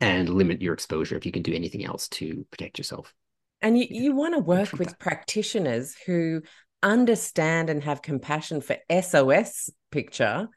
and 0.00 0.28
limit 0.28 0.62
your 0.62 0.74
exposure 0.74 1.16
if 1.16 1.24
you 1.26 1.32
can 1.32 1.42
do 1.42 1.54
anything 1.54 1.84
else 1.84 2.08
to 2.08 2.46
protect 2.50 2.78
yourself. 2.78 3.14
And 3.62 3.78
you, 3.78 3.86
you 3.90 4.14
want 4.14 4.34
to 4.34 4.40
work 4.40 4.72
with 4.78 4.98
practitioners 4.98 5.94
who 6.06 6.42
understand 6.82 7.70
and 7.70 7.82
have 7.84 8.02
compassion 8.02 8.60
for 8.60 8.76
SOS 8.88 9.70
picture, 9.90 10.48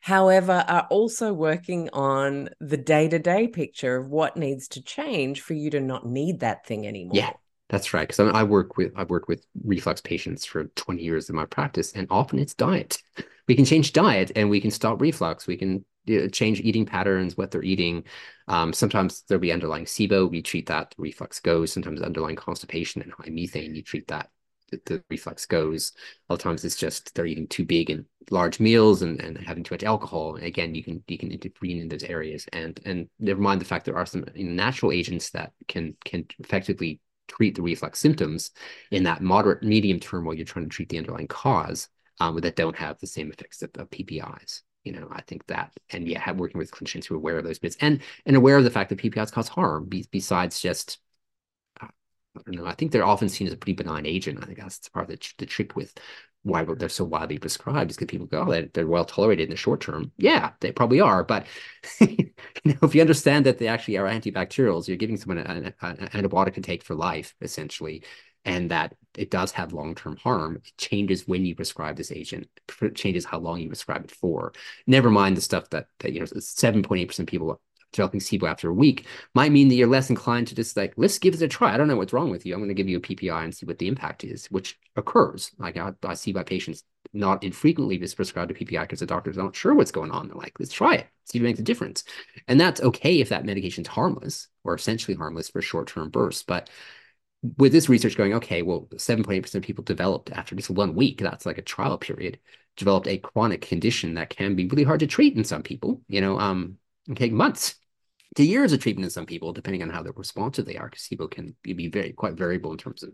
however, 0.00 0.64
are 0.66 0.86
also 0.90 1.32
working 1.32 1.88
on 1.92 2.48
the 2.60 2.76
day 2.76 3.08
to 3.08 3.18
day 3.18 3.46
picture 3.46 3.96
of 3.96 4.08
what 4.08 4.36
needs 4.36 4.68
to 4.68 4.82
change 4.82 5.40
for 5.40 5.54
you 5.54 5.70
to 5.70 5.80
not 5.80 6.04
need 6.04 6.40
that 6.40 6.66
thing 6.66 6.86
anymore. 6.86 7.16
Yeah. 7.16 7.32
That's 7.68 7.92
right. 7.92 8.08
Because 8.08 8.20
I, 8.20 8.40
I 8.40 8.42
work 8.44 8.76
with 8.76 8.92
I've 8.96 9.10
worked 9.10 9.28
with 9.28 9.44
reflux 9.64 10.00
patients 10.00 10.44
for 10.44 10.64
20 10.64 11.02
years 11.02 11.28
in 11.28 11.36
my 11.36 11.44
practice, 11.44 11.92
and 11.92 12.06
often 12.10 12.38
it's 12.38 12.54
diet. 12.54 12.98
We 13.46 13.54
can 13.54 13.64
change 13.64 13.92
diet 13.92 14.32
and 14.36 14.50
we 14.50 14.60
can 14.60 14.70
stop 14.70 15.00
reflux. 15.00 15.46
We 15.46 15.56
can 15.56 15.84
change 16.06 16.60
eating 16.60 16.86
patterns, 16.86 17.36
what 17.36 17.50
they're 17.50 17.62
eating. 17.62 18.04
Um, 18.46 18.72
sometimes 18.72 19.22
there'll 19.28 19.40
be 19.40 19.52
underlying 19.52 19.84
SIBO, 19.84 20.30
we 20.30 20.42
treat 20.42 20.66
that, 20.66 20.94
the 20.96 21.02
reflux 21.02 21.40
goes. 21.40 21.72
Sometimes 21.72 22.00
underlying 22.00 22.36
constipation 22.36 23.02
and 23.02 23.12
high 23.12 23.30
methane, 23.30 23.74
you 23.74 23.82
treat 23.82 24.08
that, 24.08 24.30
the, 24.70 24.80
the 24.86 25.04
reflux 25.10 25.46
goes. 25.46 25.92
Of 26.28 26.38
times 26.38 26.64
it's 26.64 26.76
just 26.76 27.14
they're 27.14 27.26
eating 27.26 27.46
too 27.48 27.64
big 27.64 27.90
and 27.90 28.04
large 28.30 28.60
meals 28.60 29.02
and, 29.02 29.20
and 29.20 29.38
having 29.38 29.64
too 29.64 29.74
much 29.74 29.84
alcohol. 29.84 30.36
And 30.36 30.44
again, 30.44 30.74
you 30.74 30.82
can 30.82 31.02
you 31.08 31.18
can 31.18 31.30
intervene 31.30 31.78
in 31.78 31.88
those 31.88 32.04
areas. 32.04 32.46
And 32.52 32.80
and 32.84 33.08
never 33.18 33.40
mind 33.40 33.60
the 33.60 33.66
fact 33.66 33.84
there 33.84 33.98
are 33.98 34.06
some 34.06 34.24
natural 34.34 34.92
agents 34.92 35.30
that 35.30 35.52
can 35.66 35.96
can 36.04 36.26
effectively 36.38 37.00
treat 37.28 37.54
the 37.54 37.62
reflux 37.62 37.98
symptoms 37.98 38.50
in 38.90 39.04
that 39.04 39.20
moderate 39.20 39.62
medium 39.62 40.00
term 40.00 40.24
while 40.24 40.34
you're 40.34 40.46
trying 40.46 40.64
to 40.64 40.74
treat 40.74 40.88
the 40.88 40.98
underlying 40.98 41.28
cause 41.28 41.88
um, 42.20 42.40
that 42.40 42.56
don't 42.56 42.76
have 42.76 42.98
the 42.98 43.06
same 43.06 43.30
effects 43.30 43.62
of, 43.62 43.70
of 43.76 43.90
PPIs 43.90 44.62
you 44.88 44.98
know, 44.98 45.06
I 45.12 45.20
think 45.20 45.46
that, 45.48 45.70
and 45.90 46.08
yeah, 46.08 46.32
working 46.32 46.56
with 46.58 46.70
clinicians 46.70 47.04
who 47.04 47.14
are 47.14 47.18
aware 47.18 47.36
of 47.36 47.44
those 47.44 47.58
bits 47.58 47.76
and 47.78 48.00
and 48.24 48.36
aware 48.36 48.56
of 48.56 48.64
the 48.64 48.70
fact 48.70 48.88
that 48.88 48.98
PPIs 48.98 49.30
cause 49.30 49.48
harm, 49.48 49.84
be, 49.84 50.06
besides 50.10 50.60
just, 50.60 50.98
uh, 51.82 51.88
I 52.36 52.40
don't 52.46 52.56
know, 52.56 52.64
I 52.64 52.74
think 52.74 52.90
they're 52.90 53.04
often 53.04 53.28
seen 53.28 53.46
as 53.46 53.52
a 53.52 53.58
pretty 53.58 53.74
benign 53.74 54.06
agent. 54.06 54.38
I 54.42 54.46
think 54.46 54.58
that's 54.58 54.88
part 54.88 55.10
of 55.10 55.10
the, 55.10 55.32
the 55.36 55.44
trick 55.44 55.76
with 55.76 55.92
why 56.42 56.64
they're 56.64 56.88
so 56.88 57.04
widely 57.04 57.36
prescribed 57.36 57.90
is 57.90 57.98
because 57.98 58.10
people 58.10 58.26
go, 58.26 58.46
oh, 58.48 58.66
they're, 58.72 58.86
well 58.86 59.04
tolerated 59.04 59.44
in 59.44 59.50
the 59.50 59.56
short 59.56 59.82
term. 59.82 60.10
Yeah, 60.16 60.52
they 60.60 60.72
probably 60.72 61.02
are. 61.02 61.22
But 61.22 61.46
you 62.00 62.30
know, 62.64 62.78
if 62.80 62.94
you 62.94 63.02
understand 63.02 63.44
that 63.44 63.58
they 63.58 63.68
actually 63.68 63.98
are 63.98 64.08
antibacterials, 64.08 64.88
you're 64.88 64.96
giving 64.96 65.18
someone 65.18 65.38
an, 65.38 65.74
an 65.82 65.96
antibiotic 65.98 66.54
to 66.54 66.62
take 66.62 66.82
for 66.82 66.94
life, 66.94 67.34
essentially 67.42 68.04
and 68.44 68.70
that 68.70 68.94
it 69.18 69.30
does 69.30 69.52
have 69.52 69.72
long-term 69.72 70.16
harm 70.16 70.56
it 70.56 70.72
changes 70.78 71.26
when 71.26 71.44
you 71.44 71.54
prescribe 71.54 71.96
this 71.96 72.12
agent 72.12 72.48
it 72.82 72.94
changes 72.94 73.24
how 73.24 73.38
long 73.38 73.60
you 73.60 73.68
prescribe 73.68 74.04
it 74.04 74.10
for. 74.10 74.52
Never 74.86 75.10
mind 75.10 75.36
the 75.36 75.40
stuff 75.40 75.70
that, 75.70 75.88
that 76.00 76.12
you 76.12 76.20
know 76.20 76.26
7.8% 76.26 77.18
of 77.18 77.26
people 77.26 77.60
developing 77.92 78.20
SIBO 78.20 78.48
after 78.48 78.68
a 78.68 78.74
week 78.74 79.06
might 79.34 79.50
mean 79.52 79.68
that 79.68 79.74
you're 79.74 79.88
less 79.88 80.10
inclined 80.10 80.46
to 80.46 80.54
just 80.54 80.76
like 80.76 80.92
let's 80.96 81.18
give 81.18 81.34
it 81.34 81.42
a 81.42 81.48
try. 81.48 81.72
I 81.72 81.76
don't 81.76 81.88
know 81.88 81.96
what's 81.96 82.12
wrong 82.12 82.30
with 82.30 82.44
you. 82.44 82.54
I'm 82.54 82.60
going 82.60 82.68
to 82.68 82.74
give 82.74 82.88
you 82.88 82.98
a 82.98 83.00
ppi 83.00 83.44
and 83.44 83.54
see 83.54 83.66
what 83.66 83.78
the 83.78 83.88
impact 83.88 84.24
is 84.24 84.46
which 84.46 84.78
occurs. 84.96 85.50
Like 85.58 85.76
i, 85.76 85.92
I 86.04 86.14
see 86.14 86.32
my 86.32 86.42
patients 86.42 86.84
not 87.14 87.42
infrequently 87.42 87.96
just 87.96 88.16
prescribed 88.16 88.50
a 88.50 88.54
ppi 88.54 88.82
because 88.82 89.00
the 89.00 89.06
doctor's 89.06 89.38
aren't 89.38 89.56
sure 89.56 89.74
what's 89.74 89.90
going 89.90 90.10
on. 90.10 90.28
They're 90.28 90.36
like 90.36 90.58
let's 90.58 90.72
try 90.72 90.94
it 90.94 91.06
see 91.24 91.38
if 91.38 91.42
it 91.42 91.44
makes 91.44 91.60
a 91.60 91.64
difference. 91.64 92.04
And 92.46 92.60
that's 92.60 92.80
okay 92.80 93.20
if 93.20 93.30
that 93.30 93.44
medication's 93.44 93.88
harmless 93.88 94.48
or 94.64 94.74
essentially 94.74 95.16
harmless 95.16 95.48
for 95.48 95.62
short-term 95.62 96.10
bursts 96.10 96.42
but 96.42 96.70
with 97.42 97.72
this 97.72 97.88
research 97.88 98.16
going, 98.16 98.34
okay, 98.34 98.62
well, 98.62 98.88
7.8% 98.96 99.54
of 99.54 99.62
people 99.62 99.84
developed 99.84 100.30
after 100.30 100.56
just 100.56 100.70
one 100.70 100.94
week, 100.94 101.20
that's 101.20 101.46
like 101.46 101.58
a 101.58 101.62
trial 101.62 101.98
period, 101.98 102.38
developed 102.76 103.06
a 103.06 103.18
chronic 103.18 103.62
condition 103.62 104.14
that 104.14 104.30
can 104.30 104.56
be 104.56 104.66
really 104.66 104.84
hard 104.84 105.00
to 105.00 105.06
treat 105.06 105.36
in 105.36 105.44
some 105.44 105.62
people, 105.62 106.02
you 106.08 106.20
know, 106.20 106.38
um, 106.38 106.78
take 107.14 107.32
months 107.32 107.76
to 108.36 108.44
years 108.44 108.72
of 108.72 108.80
treatment 108.80 109.04
in 109.04 109.10
some 109.10 109.26
people, 109.26 109.52
depending 109.52 109.82
on 109.82 109.90
how 109.90 110.02
responsive 110.02 110.66
they 110.66 110.76
are, 110.76 110.90
SIBO 110.90 111.30
can 111.30 111.54
be 111.62 111.88
very 111.88 112.12
quite 112.12 112.34
variable 112.34 112.72
in 112.72 112.78
terms 112.78 113.02
of 113.02 113.12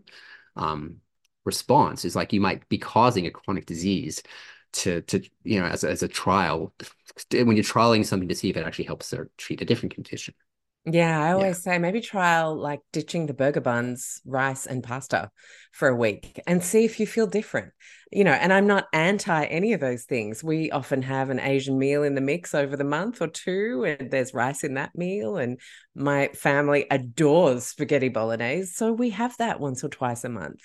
um, 0.55 0.97
response. 1.45 2.05
It's 2.05 2.15
like 2.15 2.33
you 2.33 2.41
might 2.41 2.67
be 2.69 2.77
causing 2.77 3.25
a 3.25 3.31
chronic 3.31 3.65
disease 3.65 4.21
to 4.73 5.01
to 5.03 5.21
you 5.43 5.61
know 5.61 5.67
as 5.67 5.85
a, 5.85 5.89
as 5.89 6.03
a 6.03 6.07
trial 6.07 6.73
when 7.31 7.55
you're 7.55 7.63
trialing 7.63 8.05
something 8.05 8.27
to 8.27 8.35
see 8.35 8.49
if 8.49 8.57
it 8.57 8.65
actually 8.65 8.85
helps 8.85 9.13
or 9.13 9.29
treat 9.37 9.61
a 9.61 9.65
different 9.65 9.93
condition. 9.93 10.33
Yeah, 10.85 11.19
I 11.19 11.31
always 11.31 11.57
yeah. 11.65 11.73
say 11.73 11.77
maybe 11.79 11.99
trial 11.99 12.55
like 12.55 12.79
ditching 12.93 13.25
the 13.25 13.33
burger 13.33 13.61
buns, 13.61 14.21
rice, 14.23 14.67
and 14.67 14.83
pasta 14.83 15.31
for 15.71 15.87
a 15.87 15.95
week 15.95 16.39
and 16.45 16.63
see 16.63 16.85
if 16.85 16.99
you 16.99 17.07
feel 17.07 17.25
different. 17.25 17.71
You 18.11 18.23
know, 18.23 18.31
and 18.31 18.53
I'm 18.53 18.67
not 18.67 18.85
anti 18.93 19.45
any 19.45 19.73
of 19.73 19.79
those 19.79 20.03
things. 20.03 20.43
We 20.43 20.69
often 20.69 21.01
have 21.01 21.31
an 21.31 21.39
Asian 21.39 21.79
meal 21.79 22.03
in 22.03 22.13
the 22.13 22.21
mix 22.21 22.53
over 22.53 22.77
the 22.77 22.83
month 22.83 23.19
or 23.19 23.27
two, 23.27 23.83
and 23.83 24.11
there's 24.11 24.33
rice 24.33 24.63
in 24.63 24.75
that 24.75 24.95
meal. 24.95 25.37
And 25.37 25.59
my 25.95 26.29
family 26.35 26.85
adores 26.91 27.65
spaghetti 27.65 28.09
bolognese. 28.09 28.71
So 28.73 28.93
we 28.93 29.09
have 29.09 29.35
that 29.37 29.59
once 29.59 29.83
or 29.83 29.89
twice 29.89 30.23
a 30.23 30.29
month. 30.29 30.61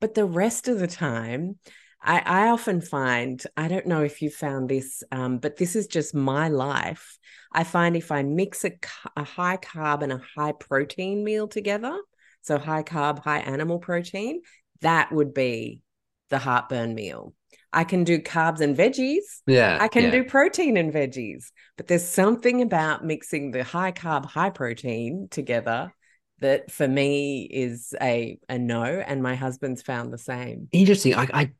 But 0.00 0.14
the 0.14 0.24
rest 0.24 0.68
of 0.68 0.78
the 0.78 0.86
time, 0.86 1.58
I, 2.04 2.18
I 2.18 2.48
often 2.48 2.82
find, 2.82 3.42
I 3.56 3.66
don't 3.68 3.86
know 3.86 4.02
if 4.02 4.20
you 4.20 4.28
found 4.28 4.68
this, 4.68 5.02
um, 5.10 5.38
but 5.38 5.56
this 5.56 5.74
is 5.74 5.86
just 5.86 6.14
my 6.14 6.48
life. 6.48 7.18
I 7.50 7.64
find 7.64 7.96
if 7.96 8.12
I 8.12 8.22
mix 8.22 8.64
a, 8.64 8.72
a 9.16 9.24
high 9.24 9.56
carb 9.56 10.02
and 10.02 10.12
a 10.12 10.20
high 10.36 10.52
protein 10.52 11.24
meal 11.24 11.48
together, 11.48 11.98
so 12.42 12.58
high 12.58 12.82
carb, 12.82 13.20
high 13.20 13.38
animal 13.38 13.78
protein, 13.78 14.42
that 14.82 15.12
would 15.12 15.32
be 15.32 15.80
the 16.28 16.38
heartburn 16.38 16.94
meal. 16.94 17.32
I 17.72 17.84
can 17.84 18.04
do 18.04 18.18
carbs 18.18 18.60
and 18.60 18.76
veggies. 18.76 19.24
Yeah. 19.46 19.78
I 19.80 19.88
can 19.88 20.04
yeah. 20.04 20.10
do 20.10 20.24
protein 20.24 20.76
and 20.76 20.92
veggies. 20.92 21.46
But 21.76 21.86
there's 21.86 22.04
something 22.04 22.60
about 22.60 23.04
mixing 23.04 23.50
the 23.50 23.64
high 23.64 23.92
carb, 23.92 24.26
high 24.26 24.50
protein 24.50 25.28
together 25.30 25.92
that 26.40 26.70
for 26.70 26.86
me 26.86 27.48
is 27.50 27.94
a 28.00 28.38
a 28.48 28.58
no. 28.58 28.82
And 28.82 29.22
my 29.22 29.34
husband's 29.34 29.82
found 29.82 30.12
the 30.12 30.18
same. 30.18 30.68
Interesting. 30.70 31.14
I, 31.14 31.28
I 31.32 31.50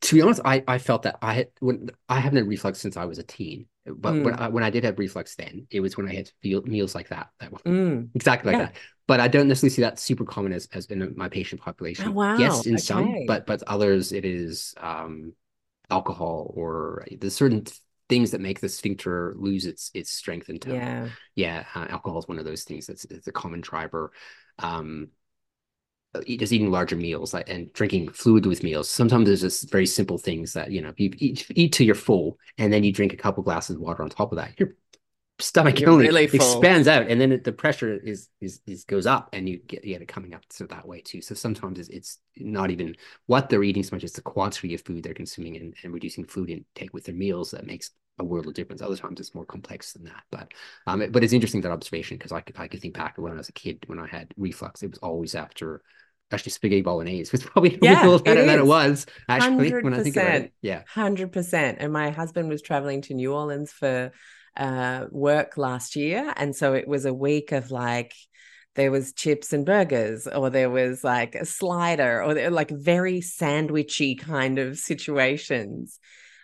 to 0.00 0.14
be 0.14 0.22
honest, 0.22 0.40
I, 0.44 0.62
I 0.66 0.78
felt 0.78 1.02
that 1.02 1.18
I 1.22 1.34
had 1.34 1.48
when 1.60 1.90
I 2.08 2.20
haven't 2.20 2.38
had 2.38 2.48
reflux 2.48 2.78
since 2.78 2.96
I 2.96 3.04
was 3.04 3.18
a 3.18 3.22
teen. 3.22 3.66
But 3.84 4.14
mm. 4.14 4.24
when, 4.24 4.34
I, 4.34 4.48
when 4.48 4.62
I 4.62 4.70
did 4.70 4.84
have 4.84 4.98
reflux 4.98 5.34
then, 5.34 5.66
it 5.70 5.80
was 5.80 5.96
when 5.96 6.08
I 6.08 6.14
had 6.14 6.30
feel, 6.40 6.62
meals 6.62 6.94
like 6.94 7.08
that. 7.08 7.30
That 7.40 7.52
mm. 7.64 8.08
exactly 8.14 8.52
like 8.52 8.60
yeah. 8.60 8.66
that. 8.66 8.76
But 9.08 9.18
I 9.18 9.26
don't 9.26 9.48
necessarily 9.48 9.74
see 9.74 9.82
that 9.82 9.98
super 9.98 10.24
common 10.24 10.52
as, 10.52 10.68
as 10.72 10.86
in 10.86 11.14
my 11.16 11.28
patient 11.28 11.60
population. 11.60 12.08
Oh, 12.08 12.12
wow. 12.12 12.36
Yes, 12.36 12.66
in 12.66 12.74
okay. 12.74 12.82
some, 12.82 13.26
but 13.26 13.44
but 13.46 13.62
others 13.64 14.12
it 14.12 14.24
is 14.24 14.74
um, 14.80 15.32
alcohol 15.90 16.52
or 16.54 17.04
there's 17.20 17.34
certain 17.34 17.64
things 18.08 18.30
that 18.30 18.40
make 18.40 18.60
the 18.60 18.68
sphincter 18.68 19.34
lose 19.36 19.66
its 19.66 19.90
its 19.94 20.10
strength 20.12 20.48
and 20.48 20.62
tone. 20.62 20.76
Yeah, 20.76 21.08
yeah. 21.34 21.64
Uh, 21.74 21.86
alcohol 21.88 22.20
is 22.20 22.28
one 22.28 22.38
of 22.38 22.44
those 22.44 22.62
things 22.62 22.86
that's 22.86 23.04
it's 23.06 23.26
a 23.26 23.32
common 23.32 23.60
driver. 23.60 24.12
Um, 24.60 25.08
just 26.26 26.52
eating 26.52 26.70
larger 26.70 26.96
meals 26.96 27.32
like, 27.32 27.48
and 27.48 27.72
drinking 27.72 28.10
fluid 28.10 28.46
with 28.46 28.62
meals. 28.62 28.90
Sometimes 28.90 29.26
there's 29.26 29.40
just 29.40 29.70
very 29.70 29.86
simple 29.86 30.18
things 30.18 30.52
that, 30.52 30.70
you 30.70 30.82
know, 30.82 30.92
you 30.96 31.12
eat, 31.18 31.46
eat 31.50 31.72
till 31.72 31.86
you're 31.86 31.94
full 31.94 32.38
and 32.58 32.72
then 32.72 32.84
you 32.84 32.92
drink 32.92 33.12
a 33.12 33.16
couple 33.16 33.42
glasses 33.42 33.76
of 33.76 33.82
water 33.82 34.02
on 34.02 34.10
top 34.10 34.32
of 34.32 34.36
that. 34.36 34.58
Your 34.58 34.74
stomach 35.38 35.80
you're 35.80 35.90
only 35.90 36.06
really 36.06 36.24
expands 36.24 36.86
out 36.86 37.08
and 37.08 37.20
then 37.20 37.32
it, 37.32 37.42
the 37.42 37.52
pressure 37.52 37.96
is, 37.96 38.28
is, 38.40 38.60
is 38.66 38.84
goes 38.84 39.06
up 39.06 39.30
and 39.32 39.48
you 39.48 39.58
get, 39.58 39.84
you 39.84 39.94
get 39.94 40.02
it 40.02 40.08
coming 40.08 40.34
up 40.34 40.42
so 40.50 40.66
that 40.66 40.86
way 40.86 41.00
too. 41.00 41.22
So 41.22 41.34
sometimes 41.34 41.78
it's, 41.78 41.88
it's 41.88 42.18
not 42.36 42.70
even 42.70 42.94
what 43.26 43.48
they're 43.48 43.64
eating 43.64 43.82
so 43.82 43.96
much 43.96 44.04
as 44.04 44.12
the 44.12 44.20
quantity 44.20 44.74
of 44.74 44.82
food 44.82 45.02
they're 45.02 45.14
consuming 45.14 45.56
and, 45.56 45.74
and 45.82 45.94
reducing 45.94 46.26
food 46.26 46.50
intake 46.50 46.92
with 46.92 47.04
their 47.04 47.14
meals 47.14 47.52
that 47.52 47.66
makes 47.66 47.90
a 48.18 48.24
world 48.24 48.46
of 48.46 48.54
difference. 48.54 48.82
Other 48.82 48.96
times 48.96 49.18
it's 49.18 49.34
more 49.34 49.46
complex 49.46 49.94
than 49.94 50.04
that. 50.04 50.22
But 50.30 50.52
um, 50.86 51.00
it, 51.00 51.12
but 51.12 51.24
it's 51.24 51.32
interesting 51.32 51.62
that 51.62 51.72
observation 51.72 52.18
because 52.18 52.32
I 52.32 52.42
could 52.42 52.56
I 52.58 52.68
could 52.68 52.82
think 52.82 52.94
back 52.94 53.16
when 53.16 53.32
I 53.32 53.36
was 53.36 53.48
a 53.48 53.52
kid 53.52 53.84
when 53.86 53.98
I 53.98 54.06
had 54.06 54.34
reflux. 54.36 54.82
It 54.82 54.90
was 54.90 54.98
always 54.98 55.34
after 55.34 55.82
actually 56.32 56.52
spaghetti 56.52 56.82
bolognese 56.82 57.30
was 57.32 57.42
probably 57.44 57.78
yeah, 57.82 58.02
a 58.02 58.04
little 58.04 58.22
better 58.22 58.44
than 58.44 58.58
it 58.58 58.66
was 58.66 59.06
actually 59.28 59.70
100%, 59.70 59.82
when 59.84 59.94
I 59.94 60.02
think 60.02 60.16
about 60.16 60.34
it. 60.34 60.52
Yeah. 60.62 60.82
100%. 60.94 61.76
And 61.78 61.92
my 61.92 62.10
husband 62.10 62.48
was 62.48 62.62
traveling 62.62 63.02
to 63.02 63.14
New 63.14 63.32
Orleans 63.32 63.72
for 63.72 64.12
uh, 64.56 65.06
work 65.10 65.56
last 65.56 65.96
year. 65.96 66.32
And 66.36 66.54
so 66.54 66.74
it 66.74 66.86
was 66.86 67.04
a 67.04 67.14
week 67.14 67.52
of 67.52 67.70
like, 67.70 68.14
there 68.74 68.90
was 68.90 69.12
chips 69.12 69.52
and 69.52 69.66
burgers, 69.66 70.26
or 70.26 70.48
there 70.48 70.70
was 70.70 71.04
like 71.04 71.34
a 71.34 71.44
slider, 71.44 72.22
or 72.22 72.50
like 72.50 72.70
very 72.70 73.20
sandwichy 73.20 74.18
kind 74.18 74.58
of 74.58 74.78
situations 74.78 75.98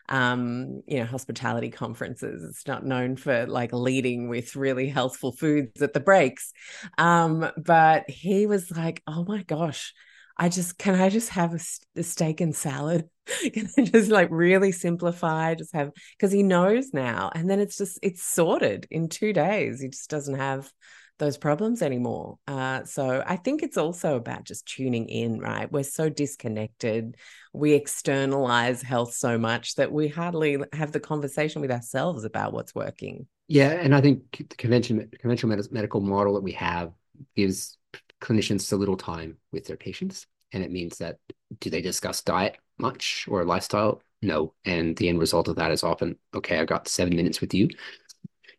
um, 0.08 0.82
you 0.86 0.98
know, 0.98 1.04
hospitality 1.04 1.70
conferences. 1.70 2.42
It's 2.44 2.66
not 2.66 2.84
known 2.84 3.16
for 3.16 3.46
like 3.46 3.72
leading 3.72 4.28
with 4.28 4.56
really 4.56 4.88
healthful 4.88 5.32
foods 5.32 5.82
at 5.82 5.92
the 5.92 6.00
breaks. 6.00 6.52
Um, 6.96 7.50
but 7.56 8.08
he 8.08 8.46
was 8.46 8.70
like, 8.70 9.02
oh 9.06 9.24
my 9.24 9.42
gosh, 9.42 9.92
I 10.36 10.48
just 10.48 10.78
can 10.78 10.94
I 10.94 11.08
just 11.08 11.30
have 11.30 11.54
a, 11.54 11.60
a 11.98 12.02
steak 12.02 12.40
and 12.40 12.54
salad? 12.54 13.08
can 13.52 13.68
I 13.76 13.82
just 13.82 14.10
like 14.10 14.28
really 14.30 14.72
simplify? 14.72 15.54
Just 15.54 15.74
have 15.74 15.90
because 16.16 16.32
he 16.32 16.42
knows 16.42 16.94
now, 16.94 17.30
and 17.34 17.50
then 17.50 17.60
it's 17.60 17.76
just 17.76 17.98
it's 18.02 18.22
sorted 18.22 18.86
in 18.90 19.08
two 19.08 19.32
days. 19.32 19.80
He 19.80 19.88
just 19.88 20.08
doesn't 20.08 20.36
have 20.36 20.70
those 21.18 21.36
problems 21.36 21.82
anymore. 21.82 22.38
Uh, 22.46 22.84
so 22.84 23.22
I 23.26 23.36
think 23.36 23.62
it's 23.62 23.76
also 23.76 24.16
about 24.16 24.44
just 24.44 24.66
tuning 24.66 25.08
in, 25.08 25.38
right? 25.38 25.70
We're 25.70 25.82
so 25.82 26.08
disconnected. 26.08 27.16
We 27.52 27.72
externalize 27.72 28.82
health 28.82 29.14
so 29.14 29.38
much 29.38 29.74
that 29.76 29.92
we 29.92 30.08
hardly 30.08 30.58
have 30.72 30.92
the 30.92 31.00
conversation 31.00 31.60
with 31.60 31.70
ourselves 31.70 32.24
about 32.24 32.52
what's 32.52 32.74
working. 32.74 33.26
Yeah, 33.48 33.70
and 33.70 33.94
I 33.94 34.00
think 34.00 34.44
the 34.48 34.56
convention, 34.56 35.10
conventional 35.18 35.56
med- 35.56 35.72
medical 35.72 36.00
model 36.00 36.34
that 36.34 36.42
we 36.42 36.52
have 36.52 36.92
gives 37.34 37.78
clinicians 38.20 38.62
so 38.62 38.76
little 38.76 38.96
time 38.96 39.38
with 39.52 39.66
their 39.66 39.76
patients, 39.76 40.26
and 40.52 40.62
it 40.62 40.70
means 40.70 40.98
that 40.98 41.18
do 41.60 41.70
they 41.70 41.80
discuss 41.80 42.22
diet 42.22 42.58
much 42.78 43.26
or 43.28 43.44
lifestyle? 43.44 44.02
No, 44.20 44.54
and 44.64 44.96
the 44.96 45.08
end 45.08 45.18
result 45.18 45.48
of 45.48 45.56
that 45.56 45.70
is 45.70 45.82
often 45.82 46.16
okay. 46.34 46.58
I've 46.58 46.66
got 46.66 46.88
seven 46.88 47.16
minutes 47.16 47.40
with 47.40 47.54
you 47.54 47.68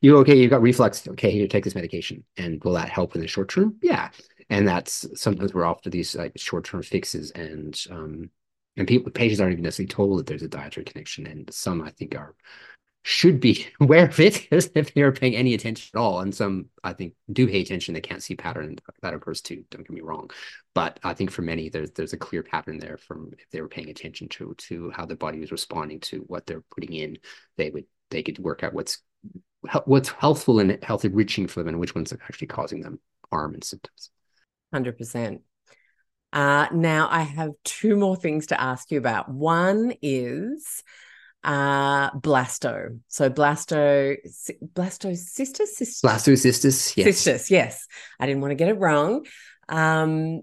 you 0.02 0.18
okay, 0.18 0.36
you've 0.38 0.52
got 0.52 0.62
reflux. 0.62 1.08
Okay, 1.08 1.32
you 1.32 1.47
take 1.47 1.64
this 1.64 1.76
medication. 1.76 2.24
And 2.38 2.64
will 2.64 2.74
that 2.74 2.89
help 2.89 3.16
in 3.16 3.22
the 3.22 3.28
short 3.28 3.50
term? 3.50 3.76
Yeah. 3.82 4.10
And 4.50 4.68
that's 4.68 5.06
sometimes 5.20 5.54
we're 5.54 5.66
after 5.66 5.89
these 5.89 6.16
like 6.16 6.34
short 6.38 6.66
term 6.66 6.82
fixes 6.82 7.32
and 7.32 7.80
um 7.91 8.30
and 8.78 8.88
people 8.88 9.12
patients 9.12 9.41
aren't 9.41 9.54
even 9.54 9.64
necessarily 9.64 9.89
told 9.89 10.20
that 10.20 10.26
there's 10.26 10.43
a 10.43 10.47
dietary 10.47 10.86
connection. 10.86 11.28
And 11.28 11.54
some 11.54 11.82
I 11.82 11.91
think 11.91 12.16
are 12.16 12.36
should 13.04 13.39
be 13.39 13.68
aware 13.82 14.08
of 14.08 14.20
it 14.20 14.47
if 14.52 14.93
they 14.93 15.02
are 15.02 15.12
paying 15.12 15.36
any 15.36 15.54
attention 15.54 15.91
at 15.93 16.00
all. 16.00 16.22
And 16.22 16.34
some 16.34 16.68
I 16.84 16.93
think 16.93 17.14
do 17.32 17.47
pay 17.47 17.62
attention, 17.62 17.93
they 17.93 18.02
can't 18.02 18.24
see 18.24 18.36
pattern 18.36 18.78
that 19.02 19.14
occurs 19.14 19.41
too, 19.41 19.66
don't 19.70 19.82
get 19.82 19.91
me 19.91 20.02
wrong. 20.02 20.30
But 20.74 21.00
I 21.04 21.14
think 21.14 21.32
for 21.32 21.41
many 21.41 21.70
there's 21.70 21.91
there's 21.91 22.14
a 22.14 22.18
clear 22.18 22.43
pattern 22.43 22.80
there 22.80 22.97
from 22.97 23.32
if 23.38 23.50
they 23.52 23.62
were 23.62 23.68
paying 23.68 23.89
attention 23.89 24.30
to 24.30 24.56
to 24.58 24.91
how 24.91 25.06
the 25.06 25.16
body 25.16 25.39
was 25.39 25.52
responding 25.52 26.00
to 26.02 26.20
what 26.28 26.45
they're 26.45 26.64
putting 26.74 26.93
in, 26.93 27.18
they 27.58 27.70
would 27.70 27.86
they 28.12 28.24
could 28.24 28.39
work 28.39 28.64
out 28.64 28.74
what's 28.74 29.02
what's 29.86 30.10
healthful 30.10 30.60
and 30.60 30.82
health 30.84 31.05
enriching 31.05 31.47
for 31.47 31.62
them 31.62 31.70
and 31.70 31.80
which 31.80 31.95
ones 31.95 32.14
are 32.14 32.20
actually 32.24 32.47
causing 32.47 32.82
them 32.82 32.99
harm 33.30 33.53
and 33.53 33.64
symptoms. 33.64 34.10
100%. 34.74 35.41
Uh, 36.32 36.68
now, 36.72 37.07
I 37.10 37.22
have 37.22 37.51
two 37.64 37.95
more 37.95 38.16
things 38.16 38.47
to 38.47 38.62
ask 38.62 38.91
you 38.91 38.99
about. 38.99 39.30
One 39.30 39.93
is 40.01 40.84
uh 41.41 42.12
blasto 42.12 42.99
so 43.07 43.30
blasto 43.30 44.18
blastocystis 44.74 45.80
Cystis? 45.80 46.01
blastocystis 46.03 46.97
yes 46.97 47.07
cystis 47.07 47.49
yes 47.49 47.88
i 48.20 48.26
didn't 48.26 48.41
want 48.41 48.51
to 48.51 48.55
get 48.55 48.68
it 48.68 48.74
wrong 48.74 49.26
um 49.70 50.41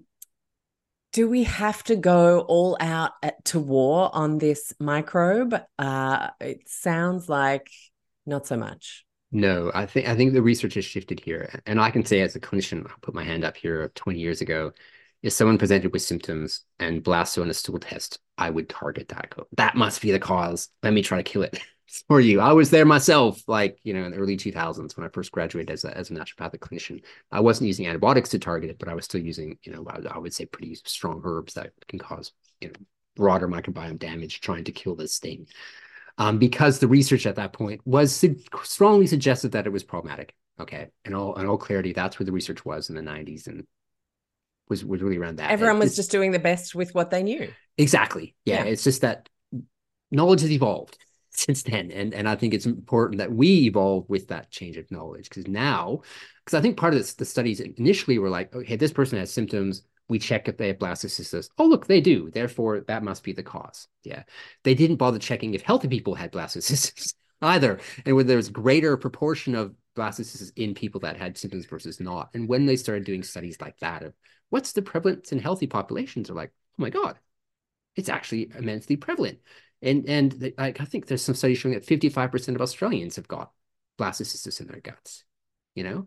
do 1.12 1.28
we 1.28 1.44
have 1.44 1.82
to 1.84 1.96
go 1.96 2.40
all 2.40 2.78
out 2.80 3.12
at, 3.22 3.44
to 3.44 3.60
war 3.60 4.10
on 4.14 4.38
this 4.38 4.72
microbe 4.80 5.60
uh 5.78 6.28
it 6.40 6.66
sounds 6.66 7.28
like 7.28 7.68
not 8.24 8.46
so 8.46 8.56
much 8.56 9.05
no, 9.32 9.70
I 9.74 9.86
think 9.86 10.08
I 10.08 10.16
think 10.16 10.32
the 10.32 10.42
research 10.42 10.74
has 10.74 10.84
shifted 10.84 11.20
here, 11.20 11.60
and 11.66 11.80
I 11.80 11.90
can 11.90 12.04
say 12.04 12.20
as 12.20 12.36
a 12.36 12.40
clinician, 12.40 12.88
I'll 12.88 12.96
put 13.02 13.14
my 13.14 13.24
hand 13.24 13.44
up 13.44 13.56
here. 13.56 13.90
Twenty 13.94 14.20
years 14.20 14.40
ago, 14.40 14.72
if 15.22 15.32
someone 15.32 15.58
presented 15.58 15.92
with 15.92 16.02
symptoms 16.02 16.62
and 16.78 17.02
blasto 17.02 17.42
on 17.42 17.50
a 17.50 17.54
stool 17.54 17.78
test, 17.78 18.20
I 18.38 18.50
would 18.50 18.68
target 18.68 19.08
that. 19.08 19.34
That 19.56 19.74
must 19.74 20.00
be 20.00 20.12
the 20.12 20.20
cause. 20.20 20.68
Let 20.82 20.92
me 20.92 21.02
try 21.02 21.18
to 21.18 21.24
kill 21.24 21.42
it 21.42 21.60
for 22.08 22.20
you. 22.20 22.40
I 22.40 22.52
was 22.52 22.70
there 22.70 22.84
myself, 22.84 23.42
like 23.48 23.78
you 23.82 23.94
know, 23.94 24.04
in 24.04 24.12
the 24.12 24.18
early 24.18 24.36
two 24.36 24.52
thousands 24.52 24.96
when 24.96 25.04
I 25.06 25.10
first 25.10 25.32
graduated 25.32 25.70
as 25.70 25.84
a 25.84 25.96
as 25.96 26.10
a 26.10 26.14
naturopathic 26.14 26.60
clinician. 26.60 27.02
I 27.32 27.40
wasn't 27.40 27.66
using 27.66 27.86
antibiotics 27.86 28.30
to 28.30 28.38
target 28.38 28.70
it, 28.70 28.78
but 28.78 28.88
I 28.88 28.94
was 28.94 29.04
still 29.06 29.20
using, 29.20 29.58
you 29.64 29.72
know, 29.72 29.84
I, 29.88 30.14
I 30.14 30.18
would 30.18 30.34
say 30.34 30.46
pretty 30.46 30.76
strong 30.76 31.20
herbs 31.24 31.54
that 31.54 31.72
can 31.88 31.98
cause 31.98 32.32
you 32.60 32.68
know 32.68 32.74
broader 33.16 33.48
microbiome 33.48 33.98
damage, 33.98 34.40
trying 34.40 34.64
to 34.64 34.72
kill 34.72 34.94
this 34.94 35.18
thing 35.18 35.46
um, 36.18 36.38
because 36.38 36.78
the 36.78 36.88
research 36.88 37.26
at 37.26 37.36
that 37.36 37.52
point 37.52 37.80
was 37.84 38.14
su- 38.14 38.38
strongly 38.62 39.06
suggested 39.06 39.52
that 39.52 39.66
it 39.66 39.70
was 39.70 39.84
problematic. 39.84 40.34
Okay, 40.58 40.88
and 41.04 41.14
all 41.14 41.34
in 41.34 41.46
all 41.46 41.58
clarity, 41.58 41.92
that's 41.92 42.18
where 42.18 42.24
the 42.24 42.32
research 42.32 42.64
was 42.64 42.88
in 42.88 42.96
the 42.96 43.02
'90s, 43.02 43.46
and 43.46 43.66
was 44.68 44.84
was 44.84 45.02
really 45.02 45.18
around 45.18 45.36
that. 45.36 45.50
Everyone 45.50 45.78
was 45.78 45.94
just 45.94 46.10
doing 46.10 46.30
the 46.30 46.38
best 46.38 46.74
with 46.74 46.94
what 46.94 47.10
they 47.10 47.22
knew. 47.22 47.52
Exactly. 47.76 48.34
Yeah, 48.44 48.64
yeah, 48.64 48.70
it's 48.70 48.84
just 48.84 49.02
that 49.02 49.28
knowledge 50.10 50.40
has 50.40 50.50
evolved 50.50 50.98
since 51.30 51.62
then, 51.62 51.90
and 51.90 52.14
and 52.14 52.26
I 52.26 52.36
think 52.36 52.54
it's 52.54 52.66
important 52.66 53.18
that 53.18 53.32
we 53.32 53.66
evolve 53.66 54.08
with 54.08 54.28
that 54.28 54.50
change 54.50 54.78
of 54.78 54.90
knowledge 54.90 55.28
because 55.28 55.46
now, 55.46 56.00
because 56.44 56.58
I 56.58 56.62
think 56.62 56.78
part 56.78 56.94
of 56.94 57.00
this, 57.00 57.14
the 57.14 57.26
studies 57.26 57.60
initially 57.60 58.18
were 58.18 58.30
like, 58.30 58.54
okay, 58.54 58.76
this 58.76 58.92
person 58.92 59.18
has 59.18 59.30
symptoms 59.30 59.82
we 60.08 60.18
check 60.18 60.48
if 60.48 60.56
they 60.56 60.68
have 60.68 60.78
blastocystis. 60.78 61.48
Oh, 61.58 61.66
look, 61.66 61.86
they 61.86 62.00
do. 62.00 62.30
Therefore, 62.30 62.80
that 62.80 63.02
must 63.02 63.24
be 63.24 63.32
the 63.32 63.42
cause. 63.42 63.88
Yeah. 64.04 64.22
They 64.62 64.74
didn't 64.74 64.96
bother 64.96 65.18
checking 65.18 65.54
if 65.54 65.62
healthy 65.62 65.88
people 65.88 66.14
had 66.14 66.32
blastocystis 66.32 67.14
either. 67.42 67.80
And 68.04 68.14
whether 68.14 68.28
there's 68.28 68.48
greater 68.48 68.96
proportion 68.96 69.54
of 69.54 69.74
blastocystis 69.96 70.52
in 70.56 70.74
people 70.74 71.00
that 71.00 71.16
had 71.16 71.36
symptoms 71.36 71.66
versus 71.66 71.98
not. 71.98 72.30
And 72.34 72.48
when 72.48 72.66
they 72.66 72.76
started 72.76 73.04
doing 73.04 73.22
studies 73.22 73.60
like 73.60 73.78
that 73.80 74.02
of 74.02 74.14
what's 74.50 74.72
the 74.72 74.82
prevalence 74.82 75.32
in 75.32 75.38
healthy 75.38 75.66
populations, 75.66 76.28
they're 76.28 76.36
like, 76.36 76.52
oh 76.78 76.82
my 76.82 76.90
God, 76.90 77.18
it's 77.96 78.08
actually 78.08 78.52
immensely 78.56 78.96
prevalent. 78.96 79.38
And 79.82 80.08
and 80.08 80.32
they, 80.32 80.54
like 80.56 80.80
I 80.80 80.84
think 80.84 81.06
there's 81.06 81.22
some 81.22 81.34
studies 81.34 81.58
showing 81.58 81.74
that 81.74 81.86
55% 81.86 82.54
of 82.54 82.60
Australians 82.60 83.16
have 83.16 83.28
got 83.28 83.52
blastocystis 83.98 84.60
in 84.60 84.68
their 84.68 84.80
guts, 84.80 85.24
you 85.74 85.84
know? 85.84 86.06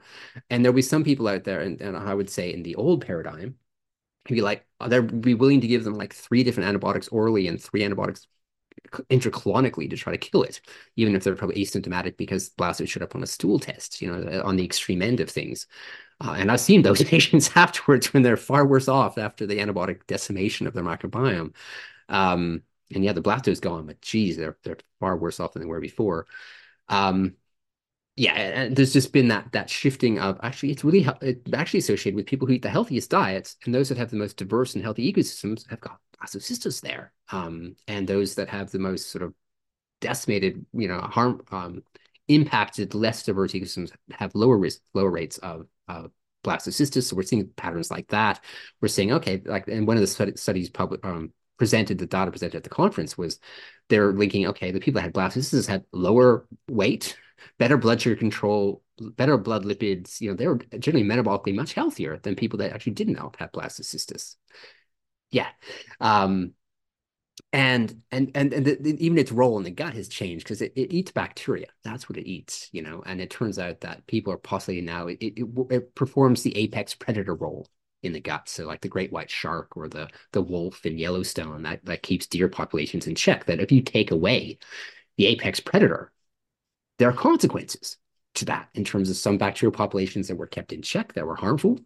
And 0.50 0.64
there'll 0.64 0.76
be 0.76 0.82
some 0.82 1.04
people 1.04 1.28
out 1.28 1.44
there, 1.44 1.62
and, 1.62 1.82
and 1.82 1.98
I 1.98 2.14
would 2.14 2.30
say 2.30 2.54
in 2.54 2.64
the 2.64 2.76
old 2.76 3.06
paradigm, 3.06 3.56
be 4.28 4.42
like 4.42 4.66
they'll 4.88 5.02
be 5.02 5.34
willing 5.34 5.62
to 5.62 5.68
give 5.68 5.84
them 5.84 5.96
like 5.96 6.14
three 6.14 6.44
different 6.44 6.68
antibiotics 6.70 7.08
orally 7.10 7.48
and 7.48 7.62
three 7.62 7.84
antibiotics 7.84 8.28
intracolonically 9.10 9.90
to 9.90 9.98
try 9.98 10.12
to 10.16 10.18
kill 10.18 10.44
it, 10.44 10.62
even 10.96 11.16
if 11.16 11.24
they're 11.24 11.36
probably 11.36 11.64
asymptomatic 11.64 12.18
because 12.18 12.50
blasto 12.52 12.88
showed 12.88 13.04
up 13.04 13.16
on 13.16 13.24
a 13.24 13.28
stool 13.28 13.60
test, 13.60 14.02
you 14.02 14.12
know, 14.12 14.42
on 14.44 14.56
the 14.56 14.66
extreme 14.66 15.02
end 15.02 15.20
of 15.20 15.30
things. 15.30 15.68
Uh, 16.22 16.36
and 16.38 16.52
I've 16.52 16.60
seen 16.60 16.82
those 16.82 17.04
patients 17.06 17.52
afterwards 17.56 18.14
when 18.14 18.24
they're 18.24 18.38
far 18.38 18.66
worse 18.66 18.88
off 18.88 19.18
after 19.18 19.46
the 19.46 19.58
antibiotic 19.58 20.06
decimation 20.08 20.68
of 20.68 20.74
their 20.74 20.84
microbiome. 20.84 21.54
Um, 22.10 22.64
and 22.94 23.04
yeah, 23.04 23.14
the 23.14 23.22
blasto 23.22 23.50
is 23.50 23.60
gone, 23.60 23.86
but 23.86 24.02
geez, 24.02 24.38
they're 24.38 24.58
they're 24.64 24.78
far 25.00 25.16
worse 25.18 25.40
off 25.40 25.54
than 25.54 25.62
they 25.62 25.68
were 25.68 25.80
before. 25.82 26.26
Um, 26.88 27.36
yeah, 28.20 28.34
and 28.34 28.76
there's 28.76 28.92
just 28.92 29.14
been 29.14 29.30
that 29.30 29.50
that 29.54 29.70
shifting 29.70 30.20
of 30.20 30.38
actually 30.44 30.72
it's 30.72 30.84
really 30.84 31.08
it 31.22 31.42
actually 31.54 31.80
associated 31.80 32.18
with 32.18 32.26
people 32.26 32.46
who 32.46 32.54
eat 32.54 32.62
the 32.62 32.70
healthiest 32.70 33.10
diets 33.10 33.56
and 33.64 33.74
those 33.74 33.88
that 33.88 33.98
have 33.98 34.10
the 34.10 34.18
most 34.18 34.36
diverse 34.36 34.76
and 34.76 34.84
healthy 34.84 35.12
ecosystems 35.12 35.66
have 35.70 35.80
got 35.80 36.00
blastocystis 36.22 36.82
there, 36.82 37.14
um, 37.32 37.78
and 37.88 38.06
those 38.06 38.36
that 38.36 38.50
have 38.50 38.72
the 38.72 38.80
most 38.80 39.10
sort 39.10 39.24
of 39.24 39.34
decimated, 40.02 40.66
you 40.74 40.90
know, 40.90 41.00
harm 41.00 41.42
um, 41.52 41.82
impacted 42.28 42.94
less 42.94 43.24
diverse 43.24 43.54
ecosystems 43.54 43.94
have 44.12 44.36
lower 44.36 44.58
risk, 44.58 44.82
lower 44.94 45.12
rates 45.12 45.38
of 45.38 45.68
of 45.88 46.12
blastocystis. 46.44 47.04
So 47.04 47.16
we're 47.16 47.24
seeing 47.24 47.48
patterns 47.56 47.90
like 47.90 48.10
that. 48.10 48.44
We're 48.82 48.90
saying 48.90 49.14
okay, 49.14 49.42
like 49.46 49.70
and 49.70 49.88
one 49.88 49.96
of 49.96 50.02
the 50.02 50.34
studies 50.36 50.70
public 50.70 51.06
um, 51.06 51.32
presented 51.58 51.98
the 51.98 52.06
data 52.06 52.32
presented 52.32 52.58
at 52.58 52.64
the 52.66 52.70
conference 52.70 53.18
was 53.18 53.40
they're 53.88 54.12
linking 54.12 54.48
okay 54.48 54.72
the 54.72 54.80
people 54.80 55.00
that 55.00 55.06
had 55.06 55.14
blastocystis 55.14 55.68
had 55.68 55.86
lower 55.94 56.48
weight 56.70 57.18
better 57.58 57.78
blood 57.78 58.02
sugar 58.02 58.16
control, 58.16 58.84
better 59.00 59.38
blood 59.38 59.66
lipids. 59.66 60.22
You 60.22 60.32
know, 60.32 60.36
they 60.36 60.48
were 60.48 60.60
generally 60.80 61.08
metabolically 61.08 61.56
much 61.56 61.74
healthier 61.74 62.18
than 62.18 62.36
people 62.36 62.60
that 62.60 62.72
actually 62.72 62.94
didn't 62.94 63.16
have 63.16 63.52
blastocystis. 63.52 64.36
Yeah. 65.32 65.50
Um, 66.00 66.54
and 67.52 68.02
and 68.12 68.32
and, 68.36 68.54
and 68.54 68.66
the, 68.66 68.96
even 69.00 69.18
its 69.18 69.32
role 69.32 69.58
in 69.58 69.64
the 69.64 69.72
gut 69.72 69.94
has 69.94 70.08
changed 70.08 70.46
because 70.46 70.62
it, 70.62 70.74
it 70.76 70.94
eats 70.94 71.12
bacteria 71.12 71.68
that's 71.84 72.10
what 72.10 72.18
it 72.18 72.28
eats 72.28 72.70
you 72.72 72.82
know 72.82 73.02
and 73.06 73.20
it 73.20 73.30
turns 73.30 73.58
out 73.58 73.82
that 73.82 74.06
people 74.08 74.32
are 74.32 74.38
possibly 74.38 74.82
now 74.82 75.08
it, 75.08 75.18
it, 75.20 75.46
it 75.70 75.96
performs 75.96 76.44
the 76.44 76.56
apex 76.58 76.94
predator 76.94 77.34
role 77.36 77.68
in 78.04 78.14
the 78.14 78.20
gut 78.20 78.48
so 78.48 78.66
like 78.66 78.82
the 78.82 78.88
great 78.88 79.12
white 79.12 79.32
shark 79.32 79.76
or 79.76 79.88
the 79.88 80.08
the 80.32 80.42
wolf 80.42 80.86
in 80.86 80.98
yellowstone 80.98 81.64
that 81.64 81.84
that 81.86 82.04
keeps 82.04 82.28
deer 82.28 82.50
populations 82.50 83.08
in 83.08 83.16
check 83.16 83.46
that 83.46 83.60
if 83.60 83.72
you 83.72 83.82
take 83.82 84.12
away 84.12 84.58
the 85.18 85.26
apex 85.26 85.60
predator 85.60 86.12
there 87.00 87.10
are 87.10 87.14
consequences 87.14 87.98
to 88.36 88.46
that 88.46 88.70
in 88.76 88.84
terms 88.84 89.10
of 89.10 89.16
some 89.18 89.38
bacterial 89.38 89.72
populations 89.72 90.28
that 90.28 90.36
were 90.36 90.48
kept 90.48 90.72
in 90.72 90.82
check 90.82 91.14
that 91.14 91.26
were 91.26 91.36
harmful. 91.36 91.80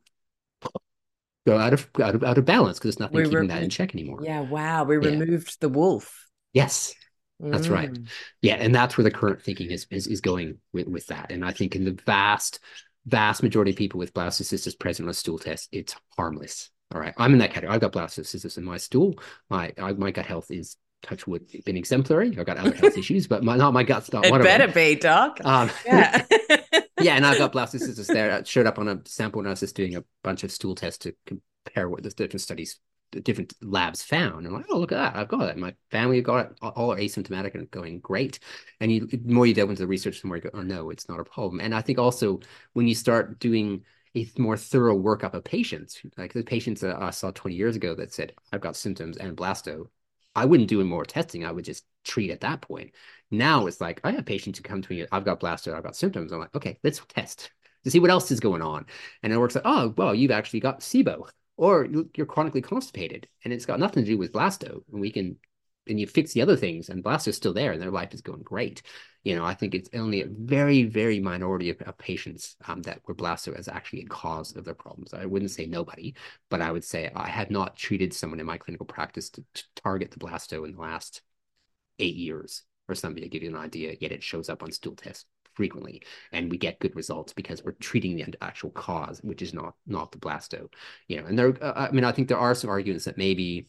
go 1.46 1.58
out 1.58 1.74
of 1.74 1.90
out 2.02 2.16
of, 2.16 2.24
out 2.24 2.38
of 2.38 2.46
balance 2.46 2.80
because 2.80 2.96
there's 2.96 3.00
nothing 3.00 3.24
We 3.24 3.30
keeping 3.30 3.48
that 3.48 3.64
in 3.64 3.70
check 3.70 3.94
anymore. 3.96 4.20
Yeah, 4.24 4.42
wow. 4.42 4.84
We 4.84 4.98
Yeah. 4.98 5.02
removed 5.12 5.60
the 5.60 5.70
wolf. 5.70 6.28
Yes, 6.54 6.94
That's 7.40 7.70
right. 7.70 7.92
Mm. 7.92 8.08
Yeah, 8.42 8.56
and 8.56 8.74
that's 8.74 8.98
where 8.98 9.04
the 9.04 9.12
current 9.12 9.42
thinking 9.42 9.70
is 9.70 9.86
is, 9.90 10.08
is 10.08 10.22
going 10.22 10.60
with, 10.72 10.88
with 10.88 11.08
that. 11.08 11.32
And 11.32 11.44
I 11.44 11.52
think 11.52 11.76
in 11.76 11.84
the 11.84 12.00
vast, 12.06 12.60
vast 13.06 13.44
majority 13.44 13.72
of 13.72 13.78
people 13.78 13.98
with 13.98 14.14
blastocystis 14.14 14.80
present 14.80 15.08
on 15.08 15.10
a 15.12 15.14
stool 15.14 15.40
test, 15.40 15.68
it's 15.72 15.96
harmless. 16.18 16.70
All 16.94 17.02
right, 17.02 17.14
I'm 17.18 17.34
in 17.34 17.40
that 17.40 17.52
category. 17.52 17.74
I've 17.74 17.82
got 17.82 17.92
blastocystis 17.92 18.58
in 18.58 18.64
my 18.64 18.78
stool. 18.78 19.16
My 19.50 19.74
I, 19.78 19.94
my 19.94 20.12
gut 20.12 20.26
health 20.26 20.52
is 20.52 20.78
touch 21.04 21.28
wood 21.28 21.46
been 21.66 21.78
exemplary. 21.78 22.36
I've 22.38 22.46
got 22.46 22.58
other 22.58 22.74
health 22.74 22.98
issues, 22.98 23.28
but 23.28 23.44
my 23.44 23.56
not 23.58 23.74
my 23.74 23.84
gut's 23.84 24.12
not 24.12 24.26
It 24.26 24.32
one 24.32 24.42
better 24.42 24.66
of 24.66 24.74
them. 24.74 24.84
be, 24.96 24.96
Doc. 24.96 25.40
Um, 25.44 25.70
yeah. 25.86 26.26
yeah, 27.02 27.16
and 27.16 27.26
I've 27.26 27.38
got 27.38 27.54
blastocystis 27.54 28.08
there. 28.08 28.32
It 28.38 28.48
showed 28.48 28.66
up 28.66 28.80
on 28.80 28.88
a 28.88 29.02
sample 29.06 29.40
when 29.40 29.48
I 29.48 29.52
was 29.52 29.60
just 29.60 29.76
doing 29.76 29.96
a 29.96 30.04
bunch 30.24 30.44
of 30.44 30.52
stool 30.52 30.76
tests 30.76 31.00
to 31.00 31.14
compare 31.26 31.90
what 31.90 32.04
the 32.04 32.10
different 32.10 32.42
studies, 32.42 32.80
the 33.12 33.20
different 33.22 33.54
labs 33.62 34.02
found. 34.04 34.48
I'm 34.48 34.54
like, 34.54 34.66
oh, 34.72 34.80
look 34.80 34.92
at 34.92 34.98
that. 34.98 35.16
I've 35.20 35.28
got 35.28 35.50
it. 35.50 35.58
My 35.58 35.74
family 35.92 36.18
have 36.18 36.26
got 36.26 36.46
it. 36.46 36.58
All- 36.62 36.72
All 36.72 36.94
are 36.94 36.98
asymptomatic 36.98 37.56
and 37.56 37.70
going 37.70 38.00
great. 38.00 38.40
And 38.80 38.92
you, 38.92 39.06
the 39.08 39.20
more 39.26 39.46
you 39.46 39.54
delve 39.54 39.70
into 39.70 39.82
the 39.84 39.88
research, 39.88 40.22
the 40.22 40.28
more 40.28 40.38
you 40.38 40.44
go, 40.44 40.50
oh, 40.54 40.62
no, 40.62 40.90
it's 40.90 41.10
not 41.10 41.20
a 41.20 41.24
problem. 41.26 41.60
And 41.60 41.76
I 41.76 41.82
think 41.82 42.00
also 42.00 42.40
when 42.74 42.88
you 42.88 42.96
start 42.96 43.40
doing 43.40 43.84
a 44.16 44.30
more 44.38 44.56
thorough 44.58 44.98
workup 44.98 45.34
of 45.34 45.44
patients, 45.44 46.00
like 46.18 46.34
the 46.34 46.44
patients 46.44 46.82
that 46.82 47.02
I 47.02 47.10
saw 47.10 47.32
20 47.32 47.56
years 47.56 47.76
ago 47.76 47.96
that 47.96 48.14
said, 48.14 48.34
I've 48.52 48.62
got 48.62 48.76
symptoms 48.76 49.18
and 49.18 49.36
blasto, 49.36 49.88
I 50.36 50.46
wouldn't 50.46 50.70
do 50.70 50.84
more 50.84 51.06
testing. 51.06 51.46
I 51.46 51.52
would 51.52 51.66
just 51.66 51.86
treat 52.04 52.32
at 52.32 52.42
that 52.42 52.62
point. 52.62 52.92
Now 53.32 53.68
it's 53.68 53.82
like 53.82 54.02
I 54.04 54.12
have 54.12 54.26
patients 54.26 54.58
who 54.58 54.64
come 54.64 54.82
to 54.82 54.94
me, 54.94 55.06
I've 55.12 55.26
got 55.26 55.40
blasto, 55.40 55.74
I've 55.74 55.84
got 55.84 55.96
symptoms. 55.96 56.32
I'm 56.32 56.40
like, 56.40 56.56
okay, 56.56 56.78
let's 56.84 57.02
test 57.08 57.52
to 57.84 57.92
see 57.92 58.00
what 58.00 58.12
else 58.12 58.32
is 58.32 58.40
going 58.40 58.62
on. 58.62 58.86
And 59.22 59.34
it 59.34 59.38
works 59.38 59.56
like, 59.56 59.66
oh, 59.66 59.94
well, 59.98 60.16
you've 60.16 60.32
actually 60.32 60.60
got 60.60 60.82
SIBO 60.82 61.28
or 61.58 61.88
you're 62.16 62.26
chronically 62.26 62.62
constipated 62.62 63.28
and 63.44 63.54
it's 63.54 63.66
got 63.66 63.80
nothing 63.80 64.04
to 64.04 64.12
do 64.12 64.18
with 64.18 64.34
blasto. 64.34 64.82
And 64.92 65.02
we 65.02 65.12
can, 65.12 65.38
and 65.88 66.00
you 66.00 66.08
fix 66.08 66.34
the 66.34 66.42
other 66.42 66.56
things 66.56 66.90
and 66.90 67.04
blasto's 67.04 67.36
still 67.36 67.54
there 67.54 67.72
and 67.72 67.82
their 67.82 67.92
life 67.92 68.14
is 68.14 68.22
going 68.22 68.42
great. 68.42 68.82
You 69.24 69.36
know, 69.36 69.46
I 69.46 69.54
think 69.54 69.74
it's 69.74 69.90
only 69.94 70.22
a 70.22 70.28
very, 70.28 70.84
very 70.84 71.20
minority 71.20 71.70
of, 71.70 71.82
of 71.82 71.98
patients 71.98 72.56
um, 72.68 72.82
that 72.84 73.02
were 73.08 73.16
blasto 73.16 73.58
as 73.58 73.68
actually 73.68 74.02
a 74.02 74.08
cause 74.08 74.56
of 74.56 74.66
their 74.66 74.74
problems. 74.74 75.14
I 75.14 75.26
wouldn't 75.26 75.52
say 75.52 75.66
nobody, 75.66 76.16
but 76.50 76.62
I 76.62 76.72
would 76.72 76.84
say 76.84 77.12
I 77.16 77.28
have 77.28 77.50
not 77.50 77.76
treated 77.76 78.14
someone 78.14 78.40
in 78.40 78.46
my 78.46 78.58
clinical 78.58 78.86
practice 78.86 79.30
to, 79.32 79.44
to 79.54 79.64
target 79.76 80.12
the 80.12 80.20
blasto 80.20 80.66
in 80.66 80.74
the 80.74 80.82
last 80.82 81.22
eight 82.00 82.16
years 82.16 82.64
or 82.90 82.96
something 82.96 83.24
to 83.24 83.30
give 83.30 83.44
you 83.44 83.50
an 83.50 83.56
idea, 83.56 83.96
yet 84.00 84.12
it 84.12 84.24
shows 84.24 84.50
up 84.50 84.64
on 84.64 84.72
stool 84.72 84.96
tests 84.96 85.26
frequently 85.54 86.02
and 86.32 86.50
we 86.50 86.58
get 86.58 86.80
good 86.80 86.96
results 86.96 87.34
because 87.34 87.64
we're 87.64 87.74
treating 87.74 88.16
the 88.16 88.26
actual 88.42 88.72
cause 88.72 89.20
which 89.24 89.42
is 89.42 89.54
not 89.54 89.76
not 89.86 90.12
the 90.12 90.18
blasto 90.18 90.68
you 91.08 91.18
know 91.18 91.28
and 91.28 91.38
there 91.38 91.54
uh, 91.64 91.88
i 91.90 91.92
mean 91.92 92.04
i 92.04 92.12
think 92.12 92.28
there 92.28 92.40
are 92.40 92.56
some 92.56 92.70
arguments 92.70 93.06
that 93.06 93.18
maybe 93.18 93.68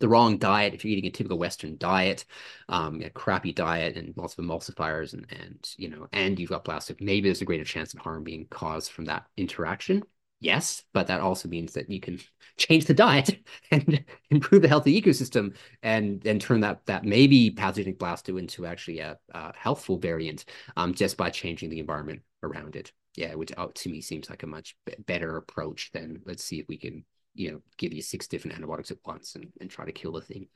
the 0.00 0.08
wrong 0.08 0.38
diet 0.38 0.74
if 0.74 0.84
you're 0.84 0.92
eating 0.92 1.08
a 1.08 1.10
typical 1.12 1.38
western 1.38 1.76
diet 1.78 2.24
um 2.68 3.00
a 3.02 3.10
crappy 3.10 3.52
diet 3.52 3.96
and 3.96 4.14
lots 4.16 4.36
of 4.36 4.44
emulsifiers 4.44 5.12
and 5.12 5.26
and 5.30 5.70
you 5.76 5.88
know 5.88 6.06
and 6.12 6.38
you've 6.38 6.50
got 6.50 6.64
plastic, 6.64 7.00
maybe 7.00 7.28
there's 7.28 7.42
a 7.42 7.46
greater 7.46 7.64
chance 7.64 7.94
of 7.94 8.00
harm 8.00 8.24
being 8.24 8.46
caused 8.50 8.90
from 8.92 9.04
that 9.04 9.26
interaction 9.36 10.02
yes 10.40 10.82
but 10.92 11.06
that 11.06 11.20
also 11.20 11.48
means 11.48 11.72
that 11.74 11.88
you 11.90 12.00
can 12.00 12.18
change 12.56 12.84
the 12.84 12.94
diet 12.94 13.38
and 13.70 14.04
improve 14.30 14.62
the 14.62 14.68
healthy 14.68 15.00
ecosystem 15.00 15.54
and 15.82 16.26
and 16.26 16.40
turn 16.40 16.60
that 16.60 16.84
that 16.86 17.04
maybe 17.04 17.50
pathogenic 17.50 17.98
blasto 17.98 18.38
into 18.38 18.66
actually 18.66 19.00
a, 19.00 19.18
a 19.34 19.52
healthful 19.56 19.98
variant 19.98 20.44
um, 20.76 20.94
just 20.94 21.16
by 21.16 21.30
changing 21.30 21.70
the 21.70 21.80
environment 21.80 22.20
around 22.42 22.76
it. 22.76 22.92
Yeah, 23.14 23.34
which 23.34 23.52
uh, 23.56 23.68
to 23.74 23.90
me 23.90 24.00
seems 24.00 24.30
like 24.30 24.42
a 24.42 24.46
much 24.46 24.74
better 25.06 25.36
approach 25.36 25.90
than 25.92 26.22
let's 26.24 26.42
see 26.42 26.60
if 26.60 26.68
we 26.68 26.78
can 26.78 27.04
you 27.34 27.50
know 27.50 27.60
give 27.78 27.92
you 27.92 28.02
six 28.02 28.26
different 28.28 28.56
antibiotics 28.56 28.90
at 28.90 28.98
once 29.04 29.34
and, 29.34 29.46
and 29.60 29.70
try 29.70 29.84
to 29.84 29.92
kill 29.92 30.12
the 30.12 30.20
thing, 30.20 30.48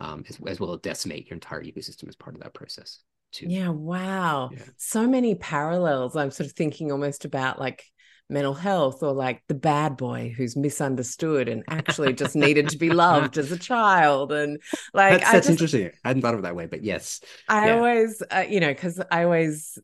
um, 0.00 0.24
as, 0.28 0.38
as 0.46 0.60
well 0.60 0.72
as 0.72 0.80
decimate 0.80 1.28
your 1.28 1.34
entire 1.34 1.62
ecosystem 1.62 2.08
as 2.08 2.16
part 2.16 2.34
of 2.34 2.42
that 2.42 2.54
process 2.54 3.00
too. 3.32 3.46
Yeah, 3.48 3.68
wow. 3.68 4.50
Yeah. 4.52 4.62
So 4.76 5.08
many 5.08 5.34
parallels. 5.34 6.16
I'm 6.16 6.30
sort 6.30 6.46
of 6.46 6.52
thinking 6.52 6.92
almost 6.92 7.24
about 7.24 7.58
like 7.58 7.84
mental 8.28 8.54
health 8.54 9.02
or 9.02 9.12
like 9.12 9.42
the 9.48 9.54
bad 9.54 9.96
boy 9.96 10.32
who's 10.34 10.56
misunderstood 10.56 11.48
and 11.48 11.64
actually 11.68 12.14
just 12.14 12.34
needed 12.34 12.70
to 12.70 12.78
be 12.78 12.88
loved 12.88 13.36
as 13.36 13.52
a 13.52 13.58
child. 13.58 14.32
And 14.32 14.58
like, 14.94 15.20
that's, 15.20 15.32
that's 15.32 15.46
just, 15.48 15.60
interesting. 15.60 15.90
I 16.04 16.08
hadn't 16.08 16.22
thought 16.22 16.34
of 16.34 16.40
it 16.40 16.44
that 16.44 16.56
way, 16.56 16.66
but 16.66 16.82
yes, 16.82 17.20
I 17.48 17.68
Yeah. 17.68 17.76
always, 17.76 18.22
uh, 18.34 18.44
you 18.48 18.60
know, 18.60 18.72
because 18.72 19.00
I 19.10 19.24
always, 19.24 19.78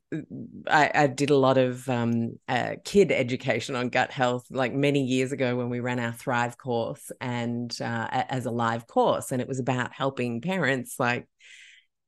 I, 0.66 0.90
I 0.94 1.06
did 1.09 1.31
a 1.31 1.36
lot 1.36 1.59
of 1.59 1.89
um, 1.89 2.39
uh, 2.48 2.77
kid 2.85 3.12
education 3.12 3.74
on 3.77 3.90
gut 3.90 4.10
health, 4.10 4.47
like 4.51 4.73
many 4.73 5.05
years 5.05 5.32
ago 5.32 5.55
when 5.56 5.69
we 5.69 5.81
ran 5.81 6.01
our 6.01 6.12
Thrive 6.12 6.56
course 6.56 7.12
and 7.20 7.77
uh, 7.82 8.09
as 8.10 8.47
a 8.47 8.51
live 8.51 8.86
course, 8.86 9.31
and 9.31 9.43
it 9.43 9.48
was 9.48 9.59
about 9.59 9.93
helping 9.93 10.40
parents 10.40 10.98
like 10.98 11.27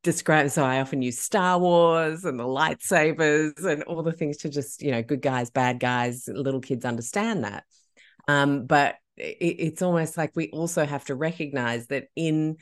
describe. 0.02 0.50
So 0.50 0.64
I 0.64 0.80
often 0.80 1.02
use 1.02 1.18
Star 1.18 1.58
Wars 1.58 2.24
and 2.24 2.38
the 2.38 2.44
lightsabers 2.44 3.64
and 3.64 3.82
all 3.84 4.02
the 4.02 4.12
things 4.12 4.38
to 4.38 4.48
just, 4.48 4.82
you 4.82 4.90
know, 4.90 5.02
good 5.02 5.22
guys, 5.22 5.50
bad 5.50 5.80
guys, 5.80 6.28
little 6.28 6.60
kids 6.60 6.84
understand 6.84 7.44
that. 7.44 7.64
Um, 8.28 8.66
but 8.66 8.96
it, 9.16 9.56
it's 9.58 9.82
almost 9.82 10.16
like 10.16 10.32
we 10.34 10.50
also 10.50 10.84
have 10.84 11.04
to 11.06 11.14
recognize 11.14 11.86
that 11.88 12.06
in 12.16 12.56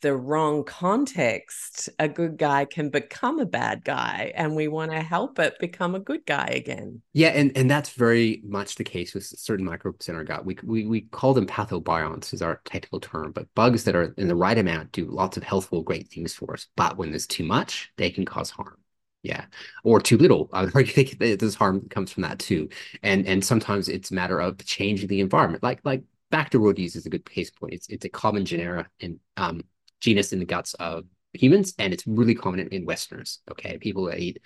the 0.00 0.16
wrong 0.16 0.64
context, 0.64 1.88
a 1.98 2.08
good 2.08 2.36
guy 2.38 2.64
can 2.64 2.90
become 2.90 3.38
a 3.38 3.46
bad 3.46 3.84
guy, 3.84 4.32
and 4.34 4.54
we 4.54 4.68
want 4.68 4.92
to 4.92 5.00
help 5.00 5.38
it 5.38 5.58
become 5.58 5.94
a 5.94 6.00
good 6.00 6.24
guy 6.26 6.46
again. 6.46 7.02
Yeah, 7.12 7.28
and 7.28 7.56
and 7.56 7.70
that's 7.70 7.90
very 7.90 8.42
much 8.44 8.76
the 8.76 8.84
case 8.84 9.14
with 9.14 9.24
certain 9.24 9.64
microbes 9.64 10.08
in 10.08 10.14
our 10.14 10.24
gut. 10.24 10.44
We 10.44 10.56
we 10.62 10.86
we 10.86 11.00
call 11.02 11.34
them 11.34 11.46
pathobionts 11.46 12.32
is 12.32 12.42
our 12.42 12.60
technical 12.64 13.00
term, 13.00 13.32
but 13.32 13.52
bugs 13.54 13.84
that 13.84 13.96
are 13.96 14.14
in 14.16 14.28
the 14.28 14.36
right 14.36 14.56
amount 14.56 14.92
do 14.92 15.06
lots 15.06 15.36
of 15.36 15.42
healthful, 15.42 15.82
great 15.82 16.08
things 16.08 16.34
for 16.34 16.54
us. 16.54 16.66
But 16.76 16.96
when 16.96 17.10
there's 17.10 17.26
too 17.26 17.44
much, 17.44 17.92
they 17.96 18.10
can 18.10 18.24
cause 18.24 18.50
harm. 18.50 18.76
Yeah, 19.22 19.44
or 19.84 20.00
too 20.00 20.16
little. 20.16 20.48
I 20.52 20.64
would 20.64 20.74
argue 20.74 21.04
that 21.04 21.40
there's 21.40 21.54
harm 21.54 21.88
comes 21.88 22.10
from 22.12 22.22
that 22.22 22.38
too. 22.38 22.68
And 23.02 23.26
and 23.26 23.44
sometimes 23.44 23.88
it's 23.88 24.10
a 24.10 24.14
matter 24.14 24.40
of 24.40 24.64
changing 24.64 25.08
the 25.08 25.20
environment. 25.20 25.62
Like 25.62 25.80
like 25.84 26.04
Bacteroides 26.30 26.94
is 26.96 27.06
a 27.06 27.10
good 27.10 27.28
case 27.28 27.50
point. 27.50 27.74
It's 27.74 27.88
it's 27.88 28.04
a 28.04 28.08
common 28.08 28.44
genera 28.44 28.88
in 29.00 29.18
um 29.36 29.62
genus 30.00 30.32
in 30.32 30.38
the 30.38 30.44
guts 30.44 30.74
of 30.74 31.04
humans, 31.32 31.74
and 31.78 31.92
it's 31.92 32.06
really 32.06 32.34
common 32.34 32.68
in, 32.68 32.84
Westerners. 32.84 33.40
Okay, 33.50 33.78
people 33.78 34.04
that 34.04 34.18
eat 34.18 34.40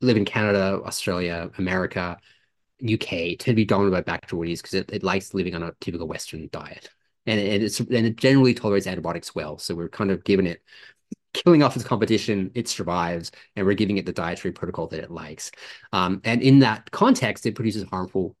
live 0.00 0.16
in 0.16 0.24
Canada, 0.24 0.80
Australia, 0.84 1.50
America, 1.58 2.18
UK 2.82 3.08
tend 3.08 3.38
to 3.38 3.54
be 3.54 3.64
dominated 3.64 4.04
by 4.04 4.18
Bacteroides 4.18 4.58
because 4.58 4.74
it, 4.74 4.90
it 4.92 5.02
likes 5.02 5.34
living 5.34 5.54
on 5.54 5.62
a 5.62 5.72
typical 5.80 6.06
Western 6.06 6.48
diet. 6.52 6.90
And 7.26 7.40
it, 7.40 7.62
it's 7.62 7.80
and 7.80 8.06
it 8.06 8.16
generally 8.16 8.54
tolerates 8.54 8.86
antibiotics 8.86 9.34
well. 9.34 9.58
So 9.58 9.74
we're 9.74 9.88
kind 9.88 10.10
of 10.10 10.24
giving 10.24 10.46
it 10.46 10.62
killing 11.34 11.62
off 11.62 11.76
its 11.76 11.84
competition, 11.84 12.50
it 12.54 12.68
survives, 12.68 13.30
and 13.54 13.66
we're 13.66 13.74
giving 13.74 13.98
it 13.98 14.06
the 14.06 14.12
dietary 14.12 14.52
protocol 14.52 14.86
that 14.88 15.00
it 15.00 15.10
likes. 15.10 15.50
Um, 15.92 16.20
and 16.24 16.42
in 16.42 16.60
that 16.60 16.90
context, 16.90 17.46
it 17.46 17.54
produces 17.54 17.84
harmful 17.84 18.36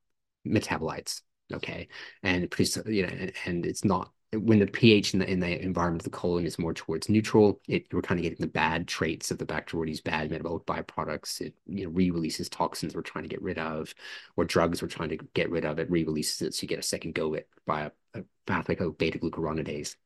metabolites. 0.46 1.22
Okay, 1.52 1.88
and 2.22 2.44
it 2.44 2.50
produces 2.50 2.84
you 2.86 3.06
know, 3.06 3.28
and 3.46 3.64
it's 3.64 3.84
not 3.84 4.12
when 4.32 4.58
the 4.58 4.66
pH 4.66 5.14
in 5.14 5.20
the 5.20 5.30
in 5.30 5.40
the 5.40 5.60
environment 5.62 6.02
of 6.02 6.04
the 6.04 6.16
colon 6.16 6.44
is 6.44 6.58
more 6.58 6.74
towards 6.74 7.08
neutral, 7.08 7.60
it 7.66 7.86
we're 7.92 8.02
kind 8.02 8.18
of 8.18 8.22
getting 8.22 8.40
the 8.40 8.46
bad 8.46 8.86
traits 8.86 9.30
of 9.30 9.38
the 9.38 9.46
Bacteroides, 9.46 10.04
bad 10.04 10.30
metabolic 10.30 10.66
byproducts. 10.66 11.40
It 11.40 11.54
you 11.66 11.84
know 11.84 11.90
re-releases 11.90 12.48
toxins 12.50 12.94
we're 12.94 13.02
trying 13.02 13.24
to 13.24 13.28
get 13.28 13.40
rid 13.40 13.58
of, 13.58 13.94
or 14.36 14.44
drugs 14.44 14.82
we're 14.82 14.88
trying 14.88 15.08
to 15.10 15.18
get 15.32 15.50
rid 15.50 15.64
of. 15.64 15.78
It 15.78 15.90
re-releases 15.90 16.42
it, 16.42 16.54
so 16.54 16.62
you 16.62 16.68
get 16.68 16.78
a 16.78 16.82
second 16.82 17.14
go 17.14 17.34
at 17.36 17.46
by 17.66 17.82
a, 17.82 17.90
a 18.18 18.22
pathway 18.46 18.74
called 18.74 18.98
beta 18.98 19.18
glucuronidase. 19.18 19.96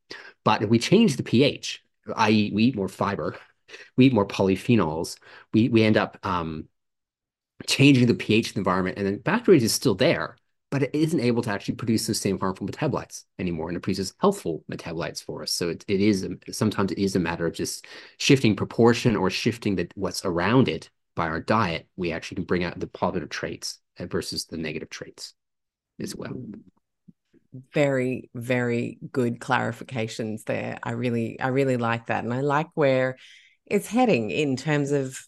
But 0.45 0.63
if 0.63 0.71
we 0.71 0.79
change 0.79 1.17
the 1.17 1.25
pH, 1.25 1.83
i.e., 2.17 2.53
we 2.55 2.65
eat 2.65 2.77
more 2.77 2.89
fiber, 2.89 3.37
we 3.97 4.07
eat 4.07 4.15
more 4.15 4.27
polyphenols, 4.27 5.19
we 5.53 5.69
we 5.69 5.83
end 5.83 5.97
up 5.97 6.17
um, 6.23 6.69
changing 7.67 8.07
the 8.07 8.15
pH 8.15 8.49
of 8.49 8.55
the 8.55 8.61
environment, 8.61 8.99
and 8.99 9.07
then 9.07 9.19
Bacteroides 9.19 9.63
is 9.63 9.73
still 9.73 9.97
there, 9.97 10.37
but 10.73 10.83
it 10.83 10.95
isn't 10.95 11.21
able 11.21 11.43
to 11.43 11.51
actually 11.51 11.75
produce 11.75 12.07
those 12.07 12.19
same 12.19 12.41
harmful 12.41 12.67
metabolites 12.67 13.25
anymore, 13.39 13.69
and 13.69 13.77
it 13.77 13.83
produces 13.83 14.15
healthful 14.19 14.65
metabolites 14.73 15.23
for 15.23 15.43
us. 15.43 15.53
So 15.53 15.69
it, 15.69 15.85
it 15.87 16.01
is 16.01 16.27
sometimes 16.51 16.91
it 16.91 16.99
is 16.99 17.15
a 17.15 17.21
matter 17.21 17.45
of 17.45 17.53
just 17.53 17.87
shifting 18.17 18.57
proportion 18.57 19.15
or 19.15 19.29
shifting 19.29 19.77
the 19.77 19.87
what's 19.97 20.25
around 20.25 20.69
it 20.69 20.89
by 21.15 21.29
our 21.29 21.41
diet. 21.41 21.89
We 21.97 22.13
actually 22.13 22.37
can 22.37 22.45
bring 22.47 22.65
out 22.65 22.81
the 22.81 22.87
positive 22.87 23.29
traits 23.29 23.81
uh, 24.01 24.07
versus 24.07 24.47
the 24.47 24.57
negative 24.57 24.89
traits 24.89 25.35
as 26.01 26.17
well. 26.17 26.33
Very, 27.75 28.31
very 28.35 28.99
good 29.13 29.41
clarifications 29.41 30.45
there. 30.45 30.79
I 30.83 30.93
really, 30.93 31.39
I 31.39 31.49
really 31.49 31.77
like 31.77 32.07
that, 32.07 32.25
and 32.25 32.33
I 32.33 32.41
like 32.41 32.69
where 32.73 33.19
it's 33.67 33.89
heading 33.89 34.31
in 34.31 34.57
terms 34.57 34.91
of 34.91 35.19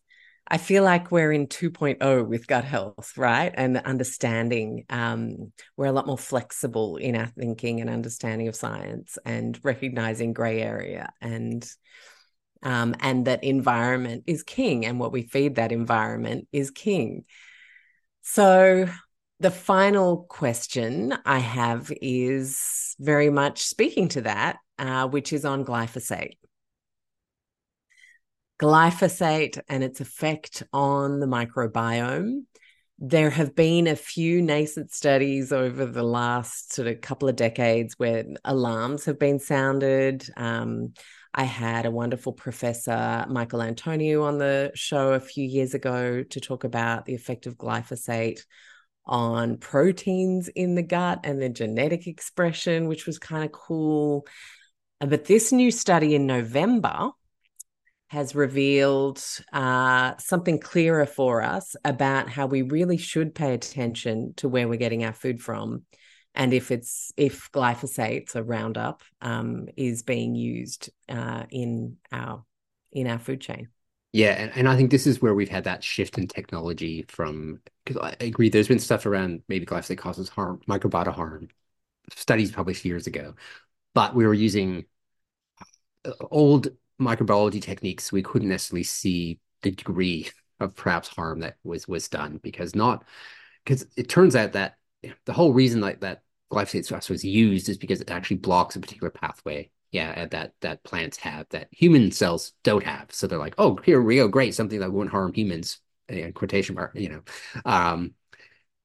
I 0.46 0.58
feel 0.58 0.84
like 0.84 1.10
we're 1.10 1.32
in 1.32 1.46
2.0 1.46 2.26
with 2.26 2.46
gut 2.46 2.64
health, 2.64 3.16
right? 3.16 3.52
And 3.54 3.78
understanding. 3.78 4.84
Um, 4.90 5.52
we're 5.76 5.86
a 5.86 5.92
lot 5.92 6.06
more 6.06 6.18
flexible 6.18 6.96
in 6.96 7.16
our 7.16 7.26
thinking 7.26 7.80
and 7.80 7.88
understanding 7.88 8.48
of 8.48 8.56
science 8.56 9.16
and 9.24 9.58
recognizing 9.62 10.32
gray 10.32 10.60
area 10.60 11.10
and 11.20 11.66
um, 12.62 12.94
and 13.00 13.26
that 13.26 13.44
environment 13.44 14.24
is 14.26 14.42
king 14.42 14.86
and 14.86 14.98
what 14.98 15.12
we 15.12 15.22
feed 15.22 15.56
that 15.56 15.70
environment 15.70 16.48
is 16.50 16.70
king. 16.70 17.24
So 18.22 18.88
the 19.40 19.50
final 19.50 20.24
question 20.28 21.14
I 21.26 21.38
have 21.38 21.92
is 22.00 22.96
very 22.98 23.28
much 23.28 23.62
speaking 23.64 24.08
to 24.08 24.22
that, 24.22 24.56
uh, 24.78 25.06
which 25.08 25.32
is 25.34 25.44
on 25.44 25.64
glyphosate. 25.64 26.38
Glyphosate 28.60 29.60
and 29.68 29.82
its 29.82 30.00
effect 30.00 30.62
on 30.72 31.20
the 31.20 31.26
microbiome. 31.26 32.44
There 32.98 33.30
have 33.30 33.56
been 33.56 33.88
a 33.88 33.96
few 33.96 34.40
nascent 34.40 34.92
studies 34.92 35.52
over 35.52 35.84
the 35.84 36.04
last 36.04 36.72
sort 36.72 36.86
of 36.86 37.00
couple 37.00 37.28
of 37.28 37.36
decades 37.36 37.94
where 37.98 38.24
alarms 38.44 39.04
have 39.06 39.18
been 39.18 39.40
sounded. 39.40 40.28
Um, 40.36 40.94
I 41.34 41.44
had 41.44 41.84
a 41.84 41.90
wonderful 41.90 42.32
professor, 42.32 43.26
Michael 43.28 43.60
Antoniou, 43.60 44.22
on 44.22 44.38
the 44.38 44.70
show 44.76 45.12
a 45.12 45.20
few 45.20 45.44
years 45.44 45.74
ago 45.74 46.22
to 46.22 46.40
talk 46.40 46.62
about 46.62 47.06
the 47.06 47.16
effect 47.16 47.46
of 47.46 47.58
glyphosate 47.58 48.40
on 49.04 49.56
proteins 49.58 50.48
in 50.48 50.76
the 50.76 50.82
gut 50.82 51.20
and 51.24 51.42
the 51.42 51.48
genetic 51.48 52.06
expression, 52.06 52.86
which 52.86 53.06
was 53.06 53.18
kind 53.18 53.44
of 53.44 53.50
cool. 53.50 54.26
But 55.00 55.24
this 55.24 55.50
new 55.50 55.72
study 55.72 56.14
in 56.14 56.26
November 56.26 57.10
has 58.14 58.34
revealed 58.36 59.20
uh, 59.52 60.14
something 60.18 60.60
clearer 60.60 61.04
for 61.04 61.42
us 61.42 61.74
about 61.84 62.28
how 62.28 62.46
we 62.46 62.62
really 62.62 62.96
should 62.96 63.34
pay 63.34 63.52
attention 63.52 64.32
to 64.36 64.48
where 64.48 64.68
we're 64.68 64.76
getting 64.76 65.04
our 65.04 65.12
food 65.12 65.42
from 65.42 65.82
and 66.34 66.54
if 66.54 66.70
it's 66.70 67.12
if 67.16 67.50
glyphosate 67.50 68.28
so 68.30 68.40
roundup 68.40 69.02
um, 69.20 69.66
is 69.76 70.04
being 70.04 70.36
used 70.36 70.90
uh, 71.08 71.42
in 71.50 71.96
our 72.12 72.44
in 72.92 73.08
our 73.08 73.18
food 73.18 73.40
chain. 73.40 73.68
Yeah, 74.12 74.30
and, 74.30 74.52
and 74.54 74.68
I 74.68 74.76
think 74.76 74.92
this 74.92 75.08
is 75.08 75.20
where 75.20 75.34
we've 75.34 75.48
had 75.48 75.64
that 75.64 75.82
shift 75.82 76.16
in 76.16 76.28
technology 76.28 77.04
from 77.08 77.60
because 77.84 78.00
I 78.00 78.14
agree 78.20 78.48
there's 78.48 78.68
been 78.68 78.78
stuff 78.78 79.06
around 79.06 79.42
maybe 79.48 79.66
glyphosate 79.66 79.98
causes 79.98 80.28
harm, 80.28 80.60
microbiota 80.68 81.12
harm, 81.12 81.48
studies 82.14 82.52
published 82.52 82.84
years 82.84 83.08
ago, 83.08 83.34
but 83.92 84.14
we 84.14 84.24
were 84.24 84.34
using 84.34 84.84
uh, 86.04 86.12
old 86.30 86.68
microbiology 87.04 87.62
techniques. 87.62 88.12
We 88.12 88.22
couldn't 88.22 88.48
necessarily 88.48 88.84
see 88.84 89.38
the 89.62 89.70
degree 89.70 90.30
of 90.60 90.74
perhaps 90.76 91.08
harm 91.08 91.40
that 91.40 91.56
was 91.64 91.88
was 91.88 92.08
done 92.08 92.38
because 92.42 92.74
not 92.74 93.04
because 93.64 93.86
it 93.96 94.08
turns 94.08 94.36
out 94.36 94.52
that 94.52 94.76
the 95.24 95.32
whole 95.32 95.52
reason 95.52 95.80
like 95.80 96.00
that 96.00 96.22
glyphosate 96.52 97.10
was 97.10 97.24
used 97.24 97.68
is 97.68 97.78
because 97.78 98.00
it 98.00 98.10
actually 98.10 98.36
blocks 98.36 98.76
a 98.76 98.80
particular 98.80 99.10
pathway 99.10 99.68
yeah 99.90 100.26
that 100.26 100.52
that 100.60 100.82
plants 100.84 101.16
have 101.16 101.46
that 101.50 101.68
human 101.70 102.10
cells 102.10 102.52
don't 102.62 102.84
have 102.84 103.06
so 103.10 103.26
they're 103.26 103.38
like 103.38 103.54
oh 103.58 103.76
here 103.84 104.00
we 104.00 104.16
go 104.16 104.28
great 104.28 104.54
something 104.54 104.80
that 104.80 104.92
won't 104.92 105.10
harm 105.10 105.32
humans 105.32 105.78
in 106.08 106.32
quotation 106.32 106.74
mark 106.74 106.92
you 106.94 107.08
know 107.08 107.22
um 107.64 108.12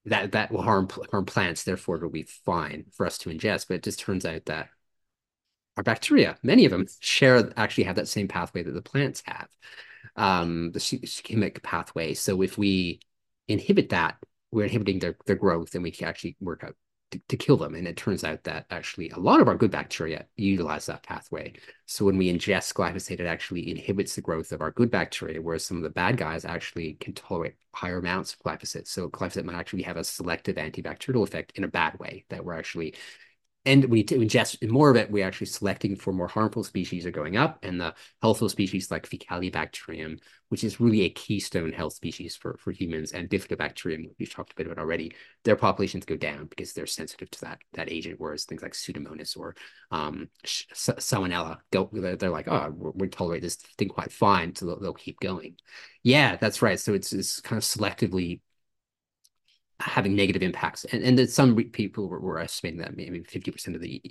that 0.06 0.32
that 0.32 0.52
will 0.52 0.62
harm 0.62 0.88
harm 1.12 1.26
plants 1.26 1.64
therefore 1.64 1.98
it'll 1.98 2.10
be 2.10 2.28
fine 2.46 2.86
for 2.94 3.06
us 3.06 3.18
to 3.18 3.30
ingest 3.30 3.68
but 3.68 3.76
it 3.76 3.84
just 3.84 4.00
turns 4.00 4.26
out 4.26 4.46
that 4.46 4.70
our 5.80 5.84
bacteria 5.84 6.38
many 6.44 6.66
of 6.66 6.72
them 6.72 6.86
share 7.00 7.54
actually 7.56 7.86
have 7.86 7.96
that 7.96 8.08
same 8.08 8.28
pathway 8.28 8.62
that 8.62 8.74
the 8.74 8.82
plants 8.82 9.24
have 9.26 9.48
um 10.18 10.72
the 10.74 10.80
shikimic 10.80 11.64
pathway 11.64 12.14
so 12.14 12.42
if 12.42 12.58
we 12.58 13.00
inhibit 13.48 13.90
that 13.90 14.18
we're 14.52 14.66
inhibiting 14.66 15.00
their, 15.00 15.16
their 15.26 15.38
growth 15.38 15.74
and 15.74 15.84
we 15.84 15.92
can 15.92 16.08
actually 16.08 16.36
work 16.42 16.64
out 16.66 16.76
to, 17.12 17.22
to, 17.28 17.38
kill 17.38 17.58
them. 17.58 17.76
And 17.76 17.88
it 17.88 17.98
turns 17.98 18.24
out 18.24 18.44
that 18.44 18.66
actually 18.70 19.10
a 19.10 19.20
lot 19.20 19.42
of 19.42 19.48
our 19.48 19.56
good 19.56 19.72
bacteria 19.72 20.26
utilize 20.36 20.86
that 20.86 21.04
pathway. 21.04 21.54
So 21.86 22.06
when 22.06 22.18
we 22.18 22.32
ingest 22.32 22.74
glyphosate, 22.74 23.20
it 23.20 23.26
actually 23.26 23.70
inhibits 23.70 24.16
the 24.16 24.22
growth 24.22 24.52
of 24.52 24.62
our 24.62 24.72
good 24.72 24.92
bacteria, 24.92 25.42
whereas 25.42 25.66
some 25.66 25.78
of 25.78 25.84
the 25.84 25.90
bad 25.90 26.18
guys 26.18 26.46
actually 26.46 26.94
can 26.94 27.14
tolerate 27.14 27.56
higher 27.74 27.98
amounts 27.98 28.34
of 28.34 28.40
glyphosate. 28.40 28.88
So 28.88 29.10
glyphosate 29.10 29.46
might 29.46 29.56
actually 29.56 29.84
have 29.84 29.98
a 29.98 30.04
selective 30.04 30.58
antibacterial 30.58 31.24
effect 31.24 31.54
in 31.56 31.64
a 31.64 31.68
bad 31.68 31.98
way 32.00 32.26
that 32.30 32.44
we're 32.44 32.58
actually 32.58 32.96
and 33.66 33.86
we 33.86 34.00
need 34.00 34.08
to 34.08 34.18
ingest 34.18 34.68
more 34.70 34.90
of 34.90 34.96
it, 34.96 35.12
we're 35.12 35.28
actually 35.28 35.48
selecting 35.48 35.96
for 35.96 36.14
more 36.14 36.28
harmful 36.28 36.64
species 36.64 37.06
are 37.06 37.12
going 37.12 37.36
up, 37.36 37.60
and 37.64 37.80
the 37.80 37.94
healthful 38.22 38.50
species 38.50 38.90
like 38.90 39.08
Faecalibacterium, 39.08 40.20
which 40.48 40.64
is 40.64 40.80
really 40.80 41.02
a 41.02 41.10
keystone 41.10 41.74
health 41.74 41.94
species 41.94 42.36
for, 42.36 42.58
for 42.58 42.72
humans, 42.72 43.12
and 43.12 43.30
Bifidobacterium, 43.30 44.10
we've 44.18 44.34
talked 44.34 44.54
a 44.54 44.56
bit 44.56 44.66
about 44.66 44.80
already, 44.80 45.14
their 45.44 45.58
populations 45.58 46.06
go 46.06 46.16
down 46.16 46.46
because 46.46 46.74
they're 46.74 46.86
sensitive 46.86 47.30
to 47.32 47.42
that 47.42 47.60
that 47.74 47.92
agent, 47.92 48.16
whereas 48.18 48.46
things 48.46 48.62
like 48.62 48.74
Pseudomonas 48.74 49.38
or 49.38 49.56
um, 49.92 50.30
Salmonella, 50.46 51.58
go, 51.72 51.90
they're, 51.92 52.16
they're 52.16 52.30
like, 52.30 52.48
oh, 52.48 52.74
we 52.96 53.08
tolerate 53.10 53.42
this 53.42 53.56
thing 53.56 53.90
quite 53.90 54.12
fine, 54.12 54.56
so 54.56 54.66
they'll, 54.66 54.80
they'll 54.80 54.94
keep 54.94 55.20
going. 55.20 55.56
Yeah, 56.02 56.38
that's 56.38 56.62
right. 56.62 56.80
So 56.80 56.94
it's, 56.94 57.12
it's 57.12 57.42
kind 57.42 57.58
of 57.58 57.64
selectively 57.64 58.40
having 59.80 60.16
negative 60.16 60.42
impacts. 60.42 60.86
And, 60.86 61.04
and 61.04 61.18
then 61.18 61.28
some 61.28 61.56
people 61.56 62.08
were, 62.08 62.20
were 62.20 62.40
estimating 62.40 62.80
that 62.82 62.98
maybe 62.98 63.22
50% 63.22 63.76
of 63.76 63.82
the, 63.82 64.02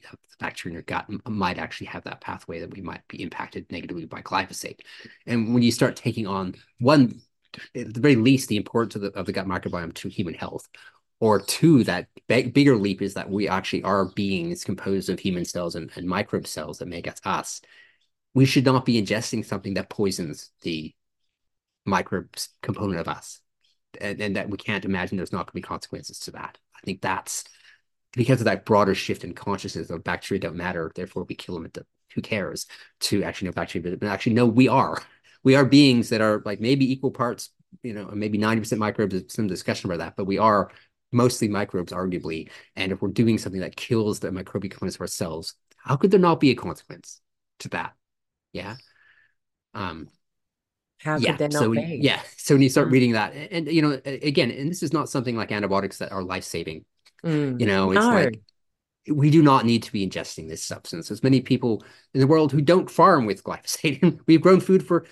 bacteria 0.40 0.70
in 0.70 0.74
your 0.74 0.82
gut 0.82 1.07
might 1.28 1.59
actually 1.59 1.89
have 1.89 2.05
that 2.05 2.20
pathway 2.20 2.61
that 2.61 2.73
we 2.73 2.81
might 2.81 3.07
be 3.09 3.23
impacted 3.23 3.66
negatively 3.70 4.05
by 4.05 4.23
glyphosate. 4.23 4.81
And 5.27 5.53
when 5.53 5.62
you 5.62 5.73
start 5.73 5.97
taking 5.97 6.27
on 6.27 6.55
one, 6.78 7.20
at 7.74 7.93
the 7.93 8.01
very 8.01 8.16
least, 8.16 8.49
the 8.49 8.57
importance 8.57 8.95
of 8.95 9.03
the, 9.03 9.09
of 9.19 9.27
the 9.27 9.32
gut 9.32 9.47
microbiome 9.47 9.95
to 9.95 10.09
human 10.09 10.35
health, 10.35 10.69
or 11.20 11.40
two, 11.40 11.82
that 11.85 12.07
big, 12.28 12.55
bigger 12.55 12.77
leap 12.77 13.03
is 13.03 13.15
that 13.15 13.28
we 13.28 13.49
actually 13.49 13.82
are 13.82 14.05
beings 14.05 14.62
composed 14.62 15.11
of 15.11 15.19
human 15.19 15.45
cells 15.45 15.74
and, 15.74 15.90
and 15.97 16.07
microbe 16.07 16.47
cells 16.47 16.78
that 16.78 16.86
make 16.86 17.09
us 17.09 17.20
us. 17.24 17.61
We 18.35 18.45
should 18.45 18.65
not 18.65 18.85
be 18.85 19.03
ingesting 19.03 19.45
something 19.45 19.74
that 19.74 19.90
poisons 19.90 20.51
the 20.62 20.95
microbes 21.85 22.51
component 22.62 23.01
of 23.01 23.09
us 23.09 23.40
and, 24.01 24.20
and 24.20 24.36
that 24.36 24.51
we 24.51 24.56
can't 24.56 24.85
imagine 24.85 25.16
there's 25.16 25.32
not 25.32 25.47
going 25.47 25.47
to 25.47 25.55
be 25.55 25.62
consequences 25.62 26.19
to 26.20 26.31
that. 26.32 26.59
I 26.77 26.81
think 26.85 27.01
that's 27.01 27.44
because 28.12 28.40
of 28.40 28.47
that 28.47 28.65
broader 28.65 28.94
shift 28.94 29.24
in 29.24 29.35
consciousness 29.35 29.90
of 29.90 30.05
bacteria 30.05 30.40
don't 30.40 30.56
matter, 30.56 30.90
therefore 30.94 31.24
we 31.28 31.35
kill 31.35 31.55
them. 31.55 31.70
The, 31.73 31.86
who 32.15 32.23
cares? 32.23 32.66
To 33.01 33.23
actually 33.23 33.48
know 33.48 33.52
bacteria, 33.52 33.97
but 33.97 34.09
actually 34.09 34.35
no, 34.35 34.47
we 34.47 34.69
are. 34.69 35.02
We 35.44 35.55
are 35.55 35.65
beings 35.65 36.09
that 36.09 36.20
are 36.20 36.43
like 36.44 36.60
maybe 36.60 36.90
equal 36.90 37.10
parts, 37.10 37.51
you 37.82 37.94
know, 37.94 38.10
maybe 38.12 38.39
90% 38.39 38.78
microbes, 38.78 39.12
there's 39.12 39.32
some 39.32 39.47
discussion 39.47 39.90
about 39.90 40.05
that, 40.05 40.16
but 40.16 40.24
we 40.24 40.39
are 40.39 40.70
mostly 41.12 41.48
microbes, 41.48 41.93
arguably. 41.93 42.51
And 42.77 42.93
if 42.93 43.01
we're 43.01 43.09
doing 43.09 43.39
something 43.39 43.60
that 43.60 43.77
kills 43.77 44.20
the 44.20 44.31
microbial 44.31 44.70
components 44.70 44.97
of 44.97 45.02
ourselves, 45.02 45.55
how 45.77 45.97
could 45.97 46.10
there 46.10 46.20
not 46.20 46.40
be 46.40 46.51
a 46.51 46.55
consequence 46.55 47.20
to 47.60 47.69
that? 47.70 47.94
Yeah. 48.52 48.77
Um, 49.74 50.09
how 50.99 51.16
yeah, 51.16 51.37
could 51.37 51.39
there 51.39 51.61
not 51.61 51.73
be? 51.73 52.01
Yeah. 52.03 52.20
So 52.37 52.55
when 52.55 52.62
you 52.62 52.69
start 52.69 52.89
mm. 52.89 52.93
reading 52.93 53.12
that, 53.12 53.33
and, 53.35 53.69
you 53.69 53.83
know, 53.83 54.01
again, 54.05 54.51
and 54.51 54.70
this 54.70 54.83
is 54.83 54.93
not 54.93 55.09
something 55.09 55.37
like 55.37 55.53
antibiotics 55.53 55.99
that 55.99 56.12
are 56.12 56.23
life 56.23 56.45
saving. 56.45 56.85
Mm. 57.25 57.61
You 57.61 57.66
know, 57.66 57.91
it's 57.93 58.01
no. 58.01 58.09
like 58.09 58.41
we 59.09 59.31
do 59.31 59.43
not 59.43 59.65
need 59.65 59.83
to 59.85 59.93
be 59.93 60.07
ingesting 60.07 60.49
this 60.49 60.62
substance. 60.62 61.09
There's 61.09 61.23
many 61.23 61.41
people 61.41 61.85
in 62.15 62.20
the 62.20 62.27
world 62.27 62.53
who 62.53 62.61
don't 62.61 62.91
farm 62.91 63.27
with 63.27 63.45
glyphosate. 63.45 64.20
We've 64.27 64.41
grown 64.41 64.61
food 64.61 64.87
for 64.87 65.07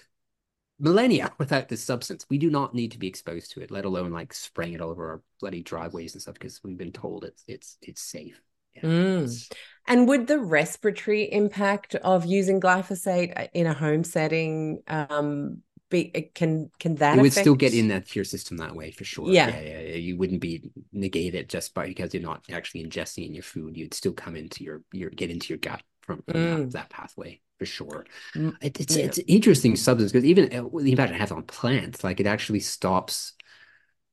millennia 0.79 1.33
without 1.39 1.69
this 1.69 1.83
substance. 1.83 2.27
We 2.29 2.39
do 2.39 2.51
not 2.51 2.75
need 2.75 2.93
to 2.93 2.99
be 2.99 3.07
exposed 3.07 3.53
to 3.53 3.61
it, 3.61 3.71
let 3.71 3.85
alone 3.85 4.13
like 4.13 4.33
spraying 4.33 4.75
it 4.75 4.81
all 4.81 4.91
over 4.91 5.11
our 5.11 5.23
bloody 5.41 5.63
driveways 5.63 6.15
and 6.15 6.23
stuff, 6.23 6.35
because 6.35 6.63
we've 6.63 6.79
been 6.79 6.93
told 6.93 7.25
it's 7.25 7.45
it's 7.47 7.79
it's 7.83 8.03
safe. 8.03 8.41
Yeah, 8.75 8.83
mm. 8.83 9.25
it's, 9.25 9.49
and 9.87 10.07
would 10.09 10.27
the 10.27 10.39
respiratory 10.39 11.33
impact 11.33 11.95
of 11.95 12.27
using 12.27 12.61
glyphosate 12.61 13.33
uh, 13.39 13.47
in 13.55 13.67
a 13.67 13.73
home 13.73 14.05
setting 14.05 14.83
um, 14.89 15.63
be 15.91 16.31
can 16.35 16.71
can 16.79 16.97
that 16.97 17.17
it 17.17 17.21
would 17.21 17.29
affect... 17.29 17.45
still 17.45 17.55
get 17.55 17.75
in 17.75 17.89
that 17.89 18.07
tier 18.07 18.25
system 18.25 18.57
that 18.57 18.75
way 18.75 18.91
for 18.91 19.05
sure 19.05 19.29
yeah. 19.31 19.49
yeah. 19.49 19.61
yeah, 19.61 19.81
yeah 19.81 19.95
you 19.95 20.17
wouldn't 20.17 20.41
be 20.41 20.71
negated 20.93 21.49
just 21.49 21.75
by 21.75 21.87
because 21.87 22.13
you're 22.13 22.23
not 22.23 22.45
actually 22.51 22.85
ingesting 22.85 23.27
in 23.27 23.35
your 23.35 23.43
food 23.43 23.77
you'd 23.77 23.95
still 23.95 24.13
come 24.13 24.37
into 24.37 24.65
your 24.65 24.83
your 24.93 25.11
get 25.11 25.31
into 25.31 25.49
your 25.49 25.59
gut 25.59 25.83
from, 26.01 26.23
from 26.29 26.35
mm. 26.35 26.57
that, 26.57 26.73
that, 26.73 26.91
pathway 26.91 27.41
for 27.59 27.67
sure 27.67 28.05
mm. 28.35 28.55
it, 28.61 28.81
it's 28.81 28.97
yeah. 28.97 29.05
it's 29.05 29.19
interesting 29.27 29.77
substance 29.77 30.13
because 30.13 30.25
even 30.25 30.45
uh, 30.53 30.69
the 30.79 30.91
impact 30.91 31.13
it 31.13 31.21
has 31.21 31.31
on 31.31 31.43
plants 31.43 32.03
like 32.03 32.21
it 32.21 32.27
actually 32.27 32.61
stops 32.61 33.33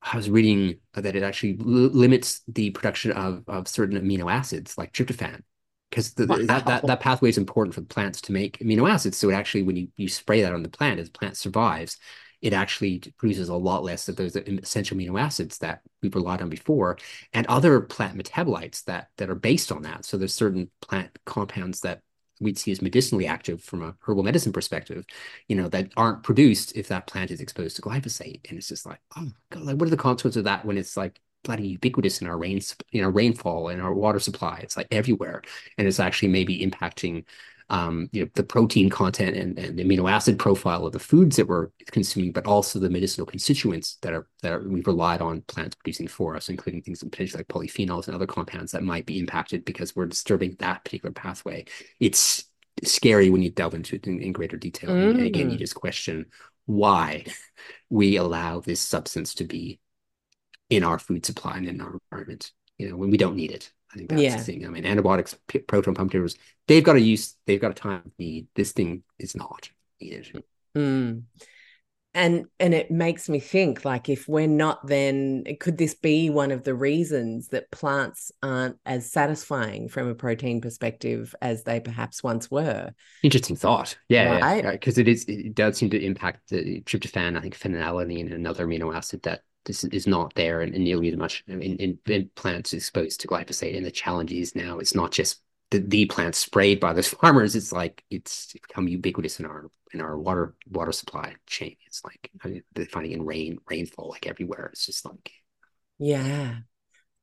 I 0.01 0.17
was 0.17 0.29
reading 0.29 0.79
that 0.95 1.15
it 1.15 1.23
actually 1.23 1.55
limits 1.57 2.41
the 2.49 2.71
production 2.71 3.11
of, 3.13 3.43
of 3.47 3.69
certain 3.69 3.97
amino 3.97 4.31
acids 4.31 4.77
like 4.77 4.91
tryptophan 4.91 5.43
because 5.93 6.13
wow. 6.17 6.37
that, 6.47 6.65
that 6.65 6.87
that 6.87 6.99
pathway 6.99 7.29
is 7.29 7.37
important 7.37 7.75
for 7.75 7.81
the 7.81 7.87
plants 7.87 8.19
to 8.21 8.31
make 8.31 8.57
amino 8.59 8.89
acids. 8.89 9.17
So 9.17 9.29
it 9.29 9.33
actually, 9.33 9.63
when 9.63 9.75
you, 9.75 9.87
you 9.95 10.07
spray 10.07 10.41
that 10.41 10.53
on 10.53 10.63
the 10.63 10.69
plant, 10.69 10.99
as 10.99 11.07
the 11.07 11.17
plant 11.17 11.37
survives, 11.37 11.97
it 12.41 12.51
actually 12.51 12.99
produces 13.17 13.49
a 13.49 13.55
lot 13.55 13.83
less 13.83 14.09
of 14.09 14.15
those 14.15 14.35
uh, 14.35 14.41
essential 14.47 14.97
amino 14.97 15.21
acids 15.21 15.59
that 15.59 15.81
we've 16.01 16.15
relied 16.15 16.41
on 16.41 16.49
before, 16.49 16.97
and 17.33 17.45
other 17.45 17.79
plant 17.81 18.17
metabolites 18.17 18.83
that 18.85 19.09
that 19.17 19.29
are 19.29 19.35
based 19.35 19.71
on 19.71 19.83
that. 19.83 20.03
So 20.03 20.17
there's 20.17 20.33
certain 20.33 20.71
plant 20.81 21.11
compounds 21.25 21.81
that 21.81 22.01
we'd 22.41 22.57
see 22.57 22.71
as 22.71 22.81
medicinally 22.81 23.27
active 23.27 23.63
from 23.63 23.83
a 23.83 23.95
herbal 24.01 24.23
medicine 24.23 24.51
perspective, 24.51 25.05
you 25.47 25.55
know, 25.55 25.69
that 25.69 25.91
aren't 25.95 26.23
produced 26.23 26.75
if 26.75 26.87
that 26.87 27.05
plant 27.05 27.29
is 27.29 27.39
exposed 27.39 27.75
to 27.75 27.83
glyphosate. 27.83 28.49
And 28.49 28.57
it's 28.57 28.67
just 28.67 28.87
like, 28.87 28.99
oh 29.15 29.29
god, 29.51 29.61
like 29.61 29.75
what 29.77 29.87
are 29.87 29.91
the 29.91 29.97
consequences 29.97 30.37
of 30.37 30.45
that 30.45 30.65
when 30.65 30.77
it's 30.77 30.97
like 30.97 31.19
bloody 31.43 31.67
ubiquitous 31.67 32.21
in 32.21 32.27
our 32.27 32.37
rain, 32.37 32.61
you 32.91 33.01
know, 33.01 33.09
rainfall 33.09 33.69
and 33.69 33.81
our 33.81 33.93
water 33.93 34.19
supply. 34.19 34.59
It's 34.63 34.77
like 34.77 34.87
everywhere, 34.91 35.41
and 35.77 35.87
it's 35.87 35.99
actually 35.99 36.29
maybe 36.29 36.65
impacting 36.65 37.25
um, 37.69 38.09
you 38.11 38.23
know, 38.23 38.29
the 38.35 38.43
protein 38.43 38.89
content 38.89 39.35
and, 39.35 39.57
and 39.57 39.79
the 39.79 39.83
amino 39.83 40.11
acid 40.11 40.37
profile 40.37 40.85
of 40.85 40.93
the 40.93 40.99
foods 40.99 41.37
that 41.37 41.47
we're 41.47 41.69
consuming, 41.87 42.31
but 42.31 42.45
also 42.45 42.77
the 42.77 42.89
medicinal 42.89 43.25
constituents 43.25 43.97
that 44.01 44.13
are 44.13 44.27
that 44.41 44.51
are, 44.51 44.67
we've 44.67 44.85
relied 44.87 45.21
on 45.21 45.41
plants 45.41 45.75
producing 45.75 46.07
for 46.07 46.35
us, 46.35 46.49
including 46.49 46.81
things 46.81 47.03
potentially 47.03 47.39
like 47.39 47.47
polyphenols 47.47 48.07
and 48.07 48.15
other 48.15 48.27
compounds 48.27 48.71
that 48.73 48.83
might 48.83 49.05
be 49.05 49.19
impacted 49.19 49.65
because 49.65 49.95
we're 49.95 50.05
disturbing 50.05 50.55
that 50.59 50.83
particular 50.83 51.13
pathway. 51.13 51.65
It's 51.99 52.45
scary 52.83 53.29
when 53.29 53.41
you 53.41 53.49
delve 53.49 53.75
into 53.75 53.95
it 53.95 54.07
in, 54.07 54.21
in 54.21 54.33
greater 54.33 54.57
detail. 54.57 54.91
Mm. 54.91 55.11
And 55.11 55.21
again, 55.21 55.49
you 55.49 55.55
mm. 55.55 55.59
just 55.59 55.75
question 55.75 56.25
why 56.65 57.25
we 57.89 58.17
allow 58.17 58.59
this 58.59 58.79
substance 58.79 59.33
to 59.35 59.45
be 59.45 59.79
in 60.69 60.83
our 60.83 60.99
food 60.99 61.25
supply 61.25 61.57
and 61.57 61.67
in 61.67 61.81
our 61.81 61.99
environment, 62.11 62.51
you 62.77 62.89
know, 62.89 62.97
when 62.97 63.11
we 63.11 63.17
don't 63.17 63.35
need 63.35 63.51
it. 63.51 63.71
I 63.93 63.97
think 63.97 64.09
that's 64.09 64.21
yeah. 64.21 64.37
the 64.37 64.43
thing. 64.43 64.65
I 64.65 64.69
mean, 64.69 64.85
antibiotics, 64.85 65.35
proton 65.67 65.93
pump 65.93 66.11
inhibitors, 66.11 66.37
they've 66.67 66.83
got 66.83 66.95
a 66.95 67.01
use, 67.01 67.35
they've 67.45 67.61
got 67.61 67.71
a 67.71 67.75
time 67.75 68.11
need. 68.17 68.47
This 68.55 68.71
thing 68.71 69.03
is 69.19 69.35
not 69.35 69.69
needed. 70.01 70.43
Mm. 70.75 71.23
And 72.15 72.45
and 72.59 72.75
it 72.75 72.91
makes 72.91 73.27
me 73.27 73.39
think 73.39 73.85
like 73.85 74.07
if 74.07 74.27
we're 74.27 74.47
not 74.47 74.85
then 74.85 75.43
could 75.59 75.79
this 75.79 75.95
be 75.95 76.29
one 76.29 76.51
of 76.51 76.63
the 76.63 76.75
reasons 76.75 77.47
that 77.47 77.71
plants 77.71 78.31
aren't 78.43 78.77
as 78.85 79.11
satisfying 79.11 79.89
from 79.89 80.07
a 80.07 80.13
protein 80.13 80.61
perspective 80.61 81.33
as 81.41 81.63
they 81.63 81.79
perhaps 81.79 82.21
once 82.21 82.51
were? 82.51 82.93
Interesting 83.23 83.55
thought. 83.55 83.97
Yeah, 84.09 84.39
right? 84.39 84.63
yeah, 84.63 84.71
because 84.73 84.99
it 84.99 85.07
is 85.07 85.25
it 85.25 85.55
does 85.55 85.77
seem 85.77 85.89
to 85.89 86.03
impact 86.03 86.49
the 86.49 86.81
tryptophan, 86.81 87.35
I 87.35 87.41
think 87.41 87.57
phenylalanine, 87.57 88.25
and 88.25 88.33
another 88.33 88.67
amino 88.67 88.95
acid 88.95 89.23
that 89.23 89.41
this 89.65 89.83
is 89.83 90.07
not 90.07 90.33
there 90.35 90.61
in, 90.61 90.73
in 90.73 90.83
nearly 90.83 91.09
as 91.09 91.17
much 91.17 91.43
in, 91.47 91.61
in, 91.61 91.99
in, 92.05 92.29
plants 92.35 92.73
exposed 92.73 93.21
to 93.21 93.27
glyphosate. 93.27 93.75
And 93.75 93.85
the 93.85 93.91
challenge 93.91 94.31
is 94.31 94.55
now 94.55 94.79
it's 94.79 94.95
not 94.95 95.11
just 95.11 95.41
the, 95.71 95.79
the 95.79 96.05
plants 96.05 96.37
sprayed 96.37 96.79
by 96.79 96.93
those 96.93 97.07
farmers. 97.21 97.55
It's 97.55 97.71
like 97.71 98.03
it's 98.09 98.53
become 98.53 98.87
ubiquitous 98.87 99.39
in 99.39 99.45
our 99.45 99.69
in 99.93 100.01
our 100.01 100.17
water 100.17 100.55
water 100.69 100.91
supply 100.91 101.35
chain. 101.47 101.75
It's 101.87 102.03
like 102.03 102.29
I 102.43 102.47
mean, 102.47 102.63
they're 102.73 102.85
finding 102.85 103.13
in 103.13 103.25
rain 103.25 103.59
rainfall 103.69 104.09
like 104.09 104.27
everywhere. 104.27 104.69
It's 104.73 104.85
just 104.85 105.05
like 105.05 105.31
yeah, 105.97 106.55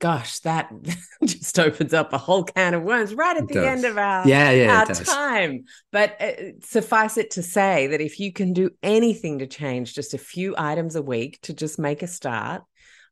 gosh, 0.01 0.41
that 0.41 0.73
just 1.25 1.59
opens 1.59 1.95
up 1.95 2.13
a 2.13 2.19
whole 2.19 2.43
can 2.43 2.75
of 2.75 2.83
worms 2.83 3.15
right 3.15 3.37
at 3.37 3.47
the 3.47 3.67
end 3.67 3.85
of 3.85 3.97
our, 3.97 4.27
yeah, 4.27 4.51
yeah, 4.51 4.81
our 4.81 4.87
time. 4.87 5.65
But 5.93 6.21
uh, 6.21 6.33
suffice 6.63 7.17
it 7.17 7.33
to 7.33 7.43
say 7.43 7.87
that 7.89 8.01
if 8.01 8.19
you 8.19 8.33
can 8.33 8.53
do 8.53 8.71
anything 8.83 9.39
to 9.39 9.47
change 9.47 9.95
just 9.95 10.15
a 10.15 10.19
few 10.19 10.55
items 10.59 10.97
a 10.97 11.03
week 11.03 11.39
to 11.43 11.55
just 11.55 11.79
make 11.79 12.03
a 12.03 12.07
start 12.09 12.63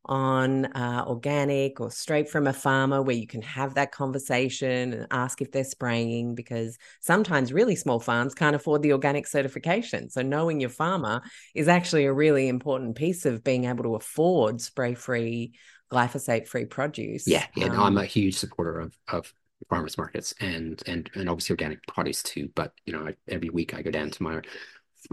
on 0.05 0.65
uh, 0.65 1.03
organic 1.07 1.79
or 1.79 1.91
straight 1.91 2.27
from 2.27 2.47
a 2.47 2.53
farmer 2.53 3.01
where 3.01 3.15
you 3.15 3.27
can 3.27 3.43
have 3.43 3.75
that 3.75 3.91
conversation 3.91 4.93
and 4.93 5.07
ask 5.11 5.41
if 5.41 5.51
they're 5.51 5.63
spraying 5.63 6.33
because 6.33 6.77
sometimes 7.01 7.53
really 7.53 7.75
small 7.75 7.99
farms 7.99 8.33
can't 8.33 8.55
afford 8.55 8.81
the 8.81 8.93
organic 8.93 9.27
certification. 9.27 10.09
So 10.09 10.23
knowing 10.23 10.59
your 10.59 10.71
farmer 10.71 11.21
is 11.53 11.67
actually 11.67 12.05
a 12.05 12.13
really 12.13 12.47
important 12.47 12.95
piece 12.95 13.25
of 13.25 13.43
being 13.43 13.65
able 13.65 13.83
to 13.83 13.95
afford 13.95 14.61
spray 14.61 14.95
free 14.95 15.53
glyphosate 15.91 16.47
free 16.47 16.65
produce. 16.65 17.27
Yeah, 17.27 17.45
yeah. 17.55 17.65
Um, 17.65 17.75
no, 17.75 17.83
I'm 17.83 17.97
a 17.97 18.05
huge 18.05 18.35
supporter 18.35 18.79
of 18.79 18.97
of 19.11 19.33
farmers 19.69 19.97
markets 19.97 20.33
and 20.39 20.81
and 20.85 21.09
and 21.15 21.29
obviously 21.29 21.53
organic 21.53 21.85
produce 21.87 22.23
too. 22.23 22.49
But 22.55 22.73
you 22.85 22.93
know, 22.93 23.07
I, 23.07 23.15
every 23.27 23.49
week 23.49 23.73
I 23.73 23.81
go 23.81 23.91
down 23.91 24.09
to 24.11 24.23
my 24.23 24.41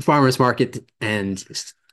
farmers 0.00 0.38
market 0.38 0.78
and 1.00 1.42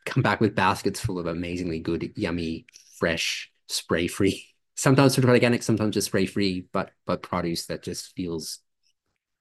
come 0.06 0.24
back 0.24 0.42
with 0.42 0.56
baskets 0.56 1.00
full 1.00 1.20
of 1.20 1.28
amazingly 1.28 1.80
good, 1.80 2.12
yummy, 2.16 2.66
fresh, 2.98 3.52
spray 3.68 4.08
free. 4.08 4.48
Sometimes 4.76 5.14
sort 5.14 5.26
of 5.26 5.30
organic, 5.30 5.62
sometimes 5.62 5.94
just 5.94 6.08
spray 6.08 6.26
free, 6.26 6.66
but 6.74 6.90
but 7.06 7.22
produce 7.22 7.68
that 7.68 7.84
just 7.84 8.16
feels 8.16 8.58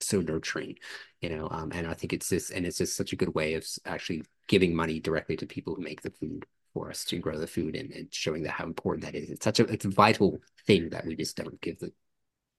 so 0.02 0.20
nurturing, 0.20 0.76
you 1.22 1.30
know. 1.30 1.48
Um, 1.50 1.72
and 1.72 1.86
I 1.86 1.94
think 1.94 2.12
it's 2.12 2.28
just 2.28 2.50
and 2.50 2.66
it's 2.66 2.76
just 2.76 2.94
such 2.94 3.14
a 3.14 3.16
good 3.16 3.34
way 3.34 3.54
of 3.54 3.66
actually 3.86 4.24
giving 4.46 4.76
money 4.76 5.00
directly 5.00 5.36
to 5.36 5.46
people 5.46 5.74
who 5.74 5.82
make 5.82 6.02
the 6.02 6.10
food 6.10 6.44
for 6.74 6.90
us 6.90 7.04
to 7.06 7.18
grow 7.18 7.38
the 7.38 7.46
food 7.46 7.76
and, 7.76 7.92
showing 8.10 8.42
that 8.44 8.52
how 8.52 8.64
important 8.64 9.04
that 9.04 9.14
is. 9.14 9.30
It's 9.30 9.44
such 9.44 9.60
a 9.60 9.64
it's 9.64 9.84
a 9.84 9.90
vital 9.90 10.38
thing 10.66 10.90
that 10.90 11.06
we 11.06 11.16
just 11.16 11.36
don't 11.36 11.60
give 11.60 11.78
the 11.78 11.92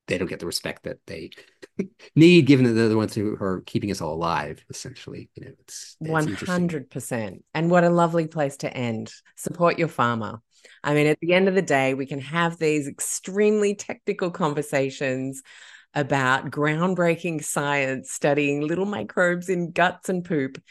they 0.08 0.18
don't 0.18 0.28
get 0.28 0.40
the 0.40 0.46
respect 0.46 0.84
that 0.84 0.98
they 1.08 1.32
need, 2.16 2.46
given 2.46 2.66
that 2.66 2.74
they're 2.74 2.90
the 2.90 2.98
ones 2.98 3.16
who 3.16 3.38
are 3.40 3.64
keeping 3.66 3.92
us 3.92 4.02
all 4.02 4.14
alive. 4.14 4.64
Essentially, 4.70 5.30
you 5.36 5.46
know, 5.46 5.52
it's 5.62 5.96
one 6.00 6.28
hundred 6.34 6.90
percent. 6.90 7.44
And 7.54 7.72
what 7.72 7.84
a 7.84 7.90
lovely 7.90 8.28
place 8.28 8.58
to 8.58 8.76
end. 8.76 9.12
Support 9.38 9.80
your 9.80 9.88
farmer. 9.88 10.42
I 10.84 10.94
mean, 10.94 11.08
at 11.08 11.20
the 11.22 11.34
end 11.34 11.48
of 11.48 11.56
the 11.56 11.62
day, 11.62 11.94
we 11.94 12.06
can 12.06 12.20
have 12.20 12.58
these 12.58 12.88
extremely 12.88 13.76
technical 13.76 14.32
conversations 14.32 15.42
about 15.94 16.50
groundbreaking 16.50 17.44
science, 17.44 18.12
studying 18.12 18.62
little 18.62 18.86
microbes 18.86 19.50
in 19.50 19.72
guts 19.72 20.10
and 20.10 20.26
poop. 20.26 20.62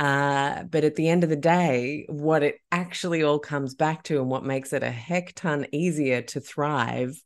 Uh, 0.00 0.62
but 0.62 0.82
at 0.82 0.96
the 0.96 1.10
end 1.10 1.24
of 1.24 1.28
the 1.28 1.36
day, 1.36 2.06
what 2.08 2.42
it 2.42 2.58
actually 2.72 3.22
all 3.22 3.38
comes 3.38 3.74
back 3.74 4.02
to 4.02 4.18
and 4.18 4.30
what 4.30 4.42
makes 4.42 4.72
it 4.72 4.82
a 4.82 4.90
heck 4.90 5.34
ton 5.34 5.66
easier 5.72 6.22
to 6.22 6.40
thrive 6.40 7.22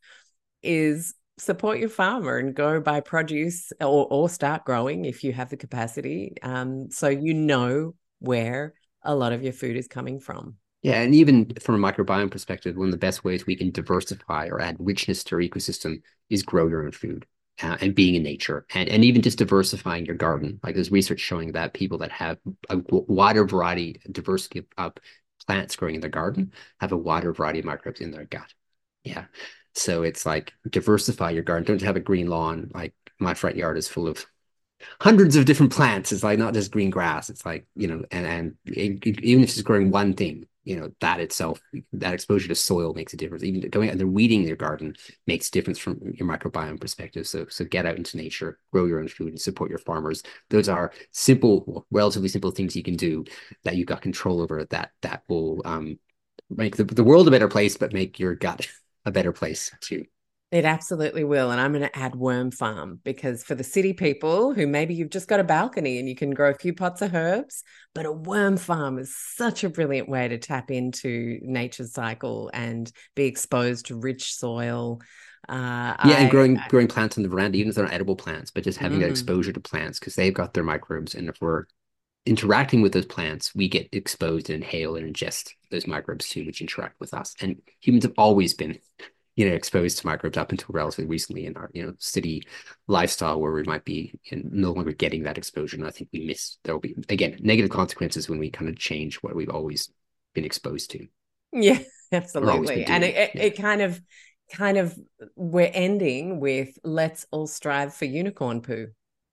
is 0.60 1.14
support 1.38 1.78
your 1.78 1.88
farmer 1.88 2.36
and 2.36 2.52
go 2.52 2.80
buy 2.80 2.98
produce 2.98 3.72
or, 3.80 4.08
or 4.10 4.28
start 4.28 4.64
growing 4.64 5.04
if 5.04 5.22
you 5.22 5.32
have 5.32 5.50
the 5.50 5.56
capacity. 5.56 6.34
Um, 6.42 6.90
so 6.90 7.08
you 7.08 7.32
know 7.32 7.94
where 8.18 8.74
a 9.04 9.14
lot 9.14 9.32
of 9.32 9.44
your 9.44 9.52
food 9.52 9.76
is 9.76 9.86
coming 9.86 10.18
from. 10.18 10.56
Yeah, 10.82 11.00
and 11.00 11.14
even 11.14 11.52
from 11.60 11.82
a 11.82 11.92
microbiome 11.92 12.32
perspective, 12.32 12.76
one 12.76 12.88
of 12.88 12.92
the 12.92 12.98
best 12.98 13.22
ways 13.22 13.46
we 13.46 13.54
can 13.54 13.70
diversify 13.70 14.48
or 14.48 14.60
add 14.60 14.76
richness 14.80 15.22
to 15.24 15.36
our 15.36 15.40
ecosystem 15.40 16.02
is 16.28 16.42
grow 16.42 16.66
your 16.66 16.84
own 16.84 16.90
food 16.90 17.24
uh, 17.62 17.76
and 17.80 17.94
being 17.94 18.14
in 18.14 18.22
nature 18.22 18.66
and, 18.74 18.88
and 18.88 19.04
even 19.04 19.22
just 19.22 19.38
diversifying 19.38 20.06
your 20.06 20.16
garden. 20.16 20.58
Like 20.62 20.74
there's 20.74 20.90
research 20.90 21.20
showing 21.20 21.52
that 21.52 21.72
people 21.72 21.98
that 21.98 22.10
have 22.10 22.38
a 22.68 22.80
wider 22.90 23.44
variety, 23.44 24.00
diversity 24.10 24.66
of, 24.76 24.92
plants 25.46 25.76
growing 25.76 25.94
in 25.94 26.00
their 26.00 26.08
garden 26.08 26.52
have 26.80 26.92
a 26.92 26.96
wider 26.96 27.30
variety 27.32 27.58
of 27.58 27.66
microbes 27.66 28.00
in 28.00 28.10
their 28.10 28.24
gut. 28.24 28.54
Yeah. 29.02 29.26
So 29.74 30.02
it's 30.02 30.24
like 30.24 30.54
diversify 30.70 31.30
your 31.30 31.42
garden. 31.42 31.66
Don't 31.66 31.82
have 31.82 31.96
a 31.96 32.00
green 32.00 32.28
lawn. 32.28 32.70
Like 32.72 32.94
my 33.18 33.34
front 33.34 33.56
yard 33.56 33.76
is 33.76 33.86
full 33.86 34.08
of 34.08 34.24
hundreds 35.00 35.36
of 35.36 35.44
different 35.44 35.72
plants. 35.72 36.12
It's 36.12 36.22
like 36.22 36.38
not 36.38 36.54
just 36.54 36.70
green 36.70 36.88
grass. 36.88 37.28
It's 37.28 37.44
like, 37.44 37.66
you 37.76 37.88
know, 37.88 38.04
and, 38.10 38.26
and 38.26 39.06
even 39.06 39.44
if 39.44 39.50
it's 39.50 39.60
growing 39.60 39.90
one 39.90 40.14
thing, 40.14 40.46
you 40.64 40.76
know 40.76 40.90
that 41.00 41.20
itself 41.20 41.60
that 41.92 42.14
exposure 42.14 42.48
to 42.48 42.54
soil 42.54 42.94
makes 42.94 43.12
a 43.12 43.16
difference. 43.16 43.44
Even 43.44 43.68
going 43.70 43.90
out 43.90 43.98
there 43.98 44.06
weeding 44.06 44.42
your 44.42 44.56
garden 44.56 44.96
makes 45.26 45.48
a 45.48 45.50
difference 45.50 45.78
from 45.78 46.00
your 46.14 46.28
microbiome 46.28 46.80
perspective. 46.80 47.26
So 47.26 47.46
so 47.48 47.64
get 47.64 47.86
out 47.86 47.96
into 47.96 48.16
nature 48.16 48.58
grow 48.72 48.86
your 48.86 49.00
own 49.00 49.08
food 49.08 49.28
and 49.28 49.40
support 49.40 49.70
your 49.70 49.78
farmers. 49.78 50.22
Those 50.50 50.68
are 50.68 50.92
simple 51.12 51.86
relatively 51.90 52.28
simple 52.28 52.50
things 52.50 52.76
you 52.76 52.82
can 52.82 52.96
do 52.96 53.24
that 53.64 53.76
you've 53.76 53.86
got 53.86 54.02
control 54.02 54.40
over 54.40 54.64
that 54.66 54.90
that 55.02 55.22
will 55.28 55.62
um 55.64 55.98
make 56.50 56.76
the, 56.76 56.84
the 56.84 57.04
world 57.04 57.26
a 57.28 57.30
better 57.30 57.48
place 57.48 57.76
but 57.76 57.92
make 57.92 58.18
your 58.18 58.34
gut 58.34 58.68
a 59.04 59.10
better 59.10 59.32
place 59.32 59.70
too 59.80 60.04
it 60.54 60.64
absolutely 60.64 61.24
will. 61.24 61.50
And 61.50 61.60
I'm 61.60 61.72
going 61.72 61.82
to 61.82 61.98
add 61.98 62.14
worm 62.14 62.50
farm 62.50 63.00
because 63.02 63.42
for 63.42 63.54
the 63.54 63.64
city 63.64 63.92
people 63.92 64.54
who 64.54 64.66
maybe 64.66 64.94
you've 64.94 65.10
just 65.10 65.28
got 65.28 65.40
a 65.40 65.44
balcony 65.44 65.98
and 65.98 66.08
you 66.08 66.14
can 66.14 66.30
grow 66.30 66.50
a 66.50 66.54
few 66.54 66.72
pots 66.72 67.02
of 67.02 67.14
herbs, 67.14 67.64
but 67.94 68.06
a 68.06 68.12
worm 68.12 68.56
farm 68.56 68.98
is 68.98 69.16
such 69.16 69.64
a 69.64 69.68
brilliant 69.68 70.08
way 70.08 70.28
to 70.28 70.38
tap 70.38 70.70
into 70.70 71.38
nature's 71.42 71.92
cycle 71.92 72.50
and 72.54 72.92
be 73.14 73.24
exposed 73.24 73.86
to 73.86 73.98
rich 73.98 74.34
soil. 74.34 75.00
Uh, 75.48 75.96
yeah, 76.04 76.16
I, 76.16 76.20
and 76.20 76.30
growing 76.30 76.58
I, 76.58 76.68
growing 76.68 76.88
plants 76.88 77.16
on 77.16 77.22
the 77.22 77.28
veranda, 77.28 77.58
even 77.58 77.70
if 77.70 77.74
they're 77.74 77.84
not 77.84 77.92
edible 77.92 78.16
plants, 78.16 78.50
but 78.50 78.64
just 78.64 78.78
having 78.78 78.98
mm. 78.98 79.02
that 79.02 79.10
exposure 79.10 79.52
to 79.52 79.60
plants 79.60 79.98
because 79.98 80.14
they've 80.14 80.32
got 80.32 80.54
their 80.54 80.64
microbes. 80.64 81.14
And 81.14 81.28
if 81.28 81.36
we're 81.40 81.64
interacting 82.26 82.80
with 82.80 82.92
those 82.92 83.06
plants, 83.06 83.54
we 83.54 83.68
get 83.68 83.88
exposed 83.92 84.48
and 84.48 84.62
inhale 84.62 84.96
and 84.96 85.14
ingest 85.14 85.50
those 85.70 85.86
microbes 85.86 86.28
too, 86.28 86.46
which 86.46 86.60
interact 86.60 86.98
with 87.00 87.12
us. 87.12 87.34
And 87.40 87.60
humans 87.80 88.04
have 88.04 88.14
always 88.16 88.54
been 88.54 88.78
you 89.36 89.48
know 89.48 89.54
exposed 89.54 89.98
to 89.98 90.06
microbes 90.06 90.38
up 90.38 90.52
until 90.52 90.68
relatively 90.70 91.06
recently 91.06 91.46
in 91.46 91.56
our 91.56 91.70
you 91.72 91.84
know 91.84 91.92
city 91.98 92.42
lifestyle 92.86 93.40
where 93.40 93.52
we 93.52 93.62
might 93.64 93.84
be 93.84 94.12
no 94.32 94.72
longer 94.72 94.92
getting 94.92 95.24
that 95.24 95.38
exposure. 95.38 95.76
And 95.76 95.86
i 95.86 95.90
think 95.90 96.08
we 96.12 96.26
miss 96.26 96.58
there 96.64 96.74
will 96.74 96.80
be 96.80 96.94
again 97.08 97.38
negative 97.40 97.70
consequences 97.70 98.28
when 98.28 98.38
we 98.38 98.50
kind 98.50 98.68
of 98.68 98.78
change 98.78 99.16
what 99.16 99.34
we've 99.34 99.50
always 99.50 99.90
been 100.34 100.44
exposed 100.44 100.90
to. 100.92 101.06
Yeah 101.52 101.78
absolutely. 102.12 102.84
And 102.84 103.04
it, 103.04 103.32
yeah. 103.34 103.42
it 103.42 103.56
kind 103.56 103.82
of 103.82 104.00
kind 104.52 104.76
of 104.76 104.96
we're 105.36 105.70
ending 105.72 106.40
with 106.40 106.78
let's 106.84 107.26
all 107.30 107.46
strive 107.46 107.94
for 107.94 108.04
unicorn 108.04 108.60
poo. 108.60 108.88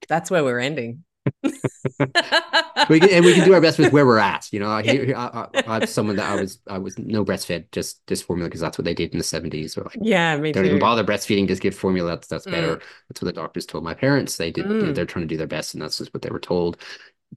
That's 0.07 0.31
where 0.31 0.43
we're 0.43 0.59
ending 0.59 1.03
we 2.89 2.99
can, 2.99 3.09
and 3.09 3.25
we 3.25 3.33
can 3.33 3.45
do 3.45 3.53
our 3.53 3.61
best 3.61 3.79
with 3.79 3.91
where 3.91 4.05
we're 4.05 4.19
at. 4.19 4.47
You 4.51 4.59
know, 4.59 4.69
I, 4.69 4.81
I, 4.81 5.47
I, 5.67 5.75
am 5.77 5.87
someone 5.87 6.15
that 6.17 6.29
I 6.29 6.39
was 6.39 6.59
I 6.67 6.77
was 6.77 6.97
no 6.99 7.25
breastfed, 7.25 7.71
just 7.71 8.05
just 8.07 8.25
formula 8.25 8.47
because 8.47 8.61
that's 8.61 8.77
what 8.77 8.85
they 8.85 8.93
did 8.93 9.11
in 9.11 9.17
the 9.17 9.23
70s. 9.23 9.77
like, 9.77 9.97
yeah, 10.01 10.37
me 10.37 10.51
don't 10.51 10.63
too. 10.63 10.69
even 10.69 10.79
bother 10.79 11.03
breastfeeding, 11.03 11.47
just 11.47 11.61
give 11.61 11.75
formula. 11.75 12.11
That's 12.11 12.27
that's 12.27 12.45
mm. 12.45 12.51
better. 12.51 12.81
That's 13.09 13.21
what 13.21 13.33
the 13.33 13.33
doctors 13.33 13.65
told 13.65 13.83
my 13.83 13.93
parents. 13.93 14.37
They 14.37 14.51
did. 14.51 14.65
Mm. 14.65 14.81
Mm. 14.83 14.95
they're 14.95 15.05
trying 15.05 15.23
to 15.23 15.27
do 15.27 15.37
their 15.37 15.47
best, 15.47 15.73
and 15.73 15.81
that's 15.81 15.97
just 15.97 16.13
what 16.13 16.21
they 16.21 16.29
were 16.29 16.39
told. 16.39 16.77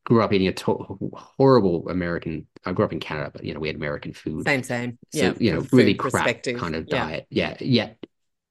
Grew 0.04 0.22
up 0.22 0.32
eating 0.32 0.48
a 0.48 0.52
to- 0.52 0.98
horrible 1.14 1.88
American. 1.88 2.46
I 2.66 2.72
grew 2.72 2.84
up 2.84 2.92
in 2.92 3.00
Canada, 3.00 3.30
but 3.32 3.44
you 3.44 3.54
know 3.54 3.60
we 3.60 3.68
had 3.68 3.76
American 3.76 4.12
food. 4.12 4.44
Same, 4.44 4.62
same. 4.62 4.98
So, 5.12 5.20
yeah, 5.20 5.34
you 5.38 5.52
know, 5.52 5.66
really 5.72 5.94
crap 5.94 6.42
kind 6.42 6.74
of 6.74 6.88
diet. 6.88 7.26
Yeah, 7.30 7.56
yeah. 7.60 7.90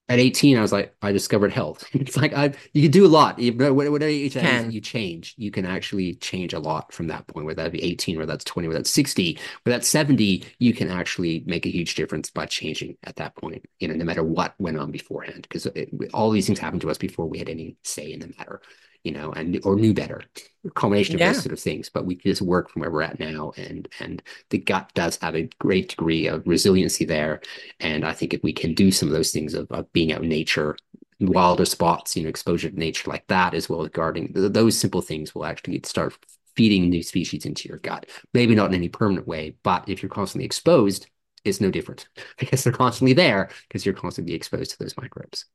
At 0.10 0.20
18 0.20 0.58
i 0.58 0.62
was 0.62 0.72
like 0.72 0.94
i 1.02 1.12
discovered 1.12 1.52
health. 1.52 1.88
It's 1.94 2.18
like 2.18 2.34
i 2.34 2.54
you 2.74 2.82
can 2.84 2.92
do 2.92 3.06
a 3.06 3.08
lot. 3.08 3.40
Whatever 3.40 4.04
age 4.04 4.34
can. 4.34 4.72
you 4.72 4.82
change. 4.82 5.34
You 5.38 5.52
can 5.52 5.66
actually 5.66 6.16
change 6.16 6.54
a 6.54 6.60
lot 6.60 6.92
from 6.92 7.08
that 7.08 7.28
point 7.28 7.46
whether 7.46 7.64
that 7.64 7.72
be 7.72 7.84
18 7.84 8.20
or 8.20 8.26
that's 8.26 8.44
20 8.44 8.68
or 8.68 8.74
that's 8.74 8.90
60 8.90 9.40
or 9.66 9.70
that's 9.70 9.88
70 9.88 10.44
you 10.60 10.74
can 10.74 10.90
actually 10.90 11.44
make 11.46 11.66
a 11.66 11.72
huge 11.72 11.96
difference 11.96 12.30
by 12.30 12.46
changing 12.46 12.98
at 13.04 13.16
that 13.18 13.36
point 13.36 13.66
you 13.80 13.88
know 13.88 13.96
no 13.96 14.06
matter 14.06 14.24
what 14.24 14.56
went 14.60 14.78
on 14.78 14.92
beforehand 14.92 15.48
because 15.50 15.68
all 16.14 16.30
these 16.32 16.48
things 16.48 16.60
happened 16.60 16.82
to 16.82 16.90
us 16.90 16.98
before 16.98 17.28
we 17.28 17.40
had 17.40 17.50
any 17.50 17.76
say 17.84 18.12
in 18.12 18.20
the 18.20 18.34
matter 18.38 18.62
you 19.04 19.12
know, 19.12 19.32
and 19.34 19.60
or 19.64 19.76
knew 19.76 19.94
better, 19.94 20.22
a 20.66 20.70
combination 20.72 21.16
of 21.16 21.22
yeah. 21.22 21.34
those 21.34 21.44
sort 21.44 21.54
of 21.54 21.60
things. 21.60 21.90
But 21.90 22.06
we 22.06 22.16
just 22.16 22.42
work 22.42 22.70
from 22.70 22.82
where 22.82 22.92
we're 22.92 23.02
at 23.02 23.20
now, 23.20 23.54
and 23.58 23.88
and 24.00 24.22
the 24.50 24.58
gut 24.58 24.92
does 24.94 25.18
have 25.22 25.36
a 25.36 25.50
great 25.60 25.90
degree 25.90 26.28
of 26.28 26.48
resiliency 26.48 27.06
there. 27.06 27.42
And 27.80 28.06
I 28.06 28.14
think 28.14 28.34
if 28.34 28.44
we 28.44 28.54
can 28.54 28.74
do 28.74 28.92
some 28.92 29.10
of 29.10 29.14
those 29.14 29.32
things 29.32 29.54
of, 29.54 29.70
of 29.72 29.92
being 29.94 30.14
out 30.14 30.24
in 30.24 30.30
nature, 30.30 30.78
wilder 31.20 31.66
spots, 31.66 32.16
you 32.16 32.24
know, 32.24 32.30
exposure 32.30 32.70
to 32.70 32.80
nature 32.80 33.10
like 33.10 33.28
that, 33.28 33.54
as 33.54 33.70
well 33.70 33.84
as 33.84 33.90
guarding 33.90 34.32
those 34.34 34.78
simple 34.78 35.02
things, 35.02 35.36
will 35.36 35.46
actually 35.46 35.82
start 35.84 36.18
feeding 36.56 36.90
new 36.90 37.04
species 37.04 37.46
into 37.46 37.68
your 37.68 37.80
gut. 37.80 38.06
Maybe 38.34 38.56
not 38.56 38.70
in 38.70 38.76
any 38.76 38.90
permanent 38.90 39.28
way, 39.28 39.56
but 39.64 39.88
if 39.88 40.02
you're 40.02 40.10
constantly 40.10 40.46
exposed, 40.46 41.08
it's 41.44 41.60
no 41.60 41.72
different 41.72 42.08
because 42.38 42.64
they're 42.64 42.74
constantly 42.74 43.14
there 43.14 43.50
because 43.68 43.86
you're 43.86 43.96
constantly 43.96 44.34
exposed 44.34 44.72
to 44.72 44.80
those 44.80 44.96
microbes. 44.98 45.46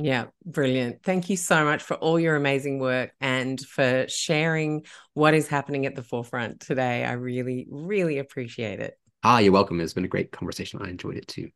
Yeah, 0.00 0.26
brilliant. 0.44 1.02
Thank 1.02 1.28
you 1.28 1.36
so 1.36 1.64
much 1.64 1.82
for 1.82 1.94
all 1.94 2.20
your 2.20 2.36
amazing 2.36 2.78
work 2.78 3.10
and 3.20 3.60
for 3.60 4.06
sharing 4.08 4.84
what 5.14 5.34
is 5.34 5.48
happening 5.48 5.86
at 5.86 5.96
the 5.96 6.04
forefront 6.04 6.60
today. 6.60 7.04
I 7.04 7.12
really, 7.12 7.66
really 7.68 8.18
appreciate 8.18 8.78
it. 8.78 8.94
Ah, 9.24 9.38
you're 9.38 9.52
welcome. 9.52 9.80
It's 9.80 9.94
been 9.94 10.04
a 10.04 10.08
great 10.08 10.30
conversation. 10.30 10.80
I 10.80 10.88
enjoyed 10.88 11.16
it 11.16 11.26
too. 11.26 11.50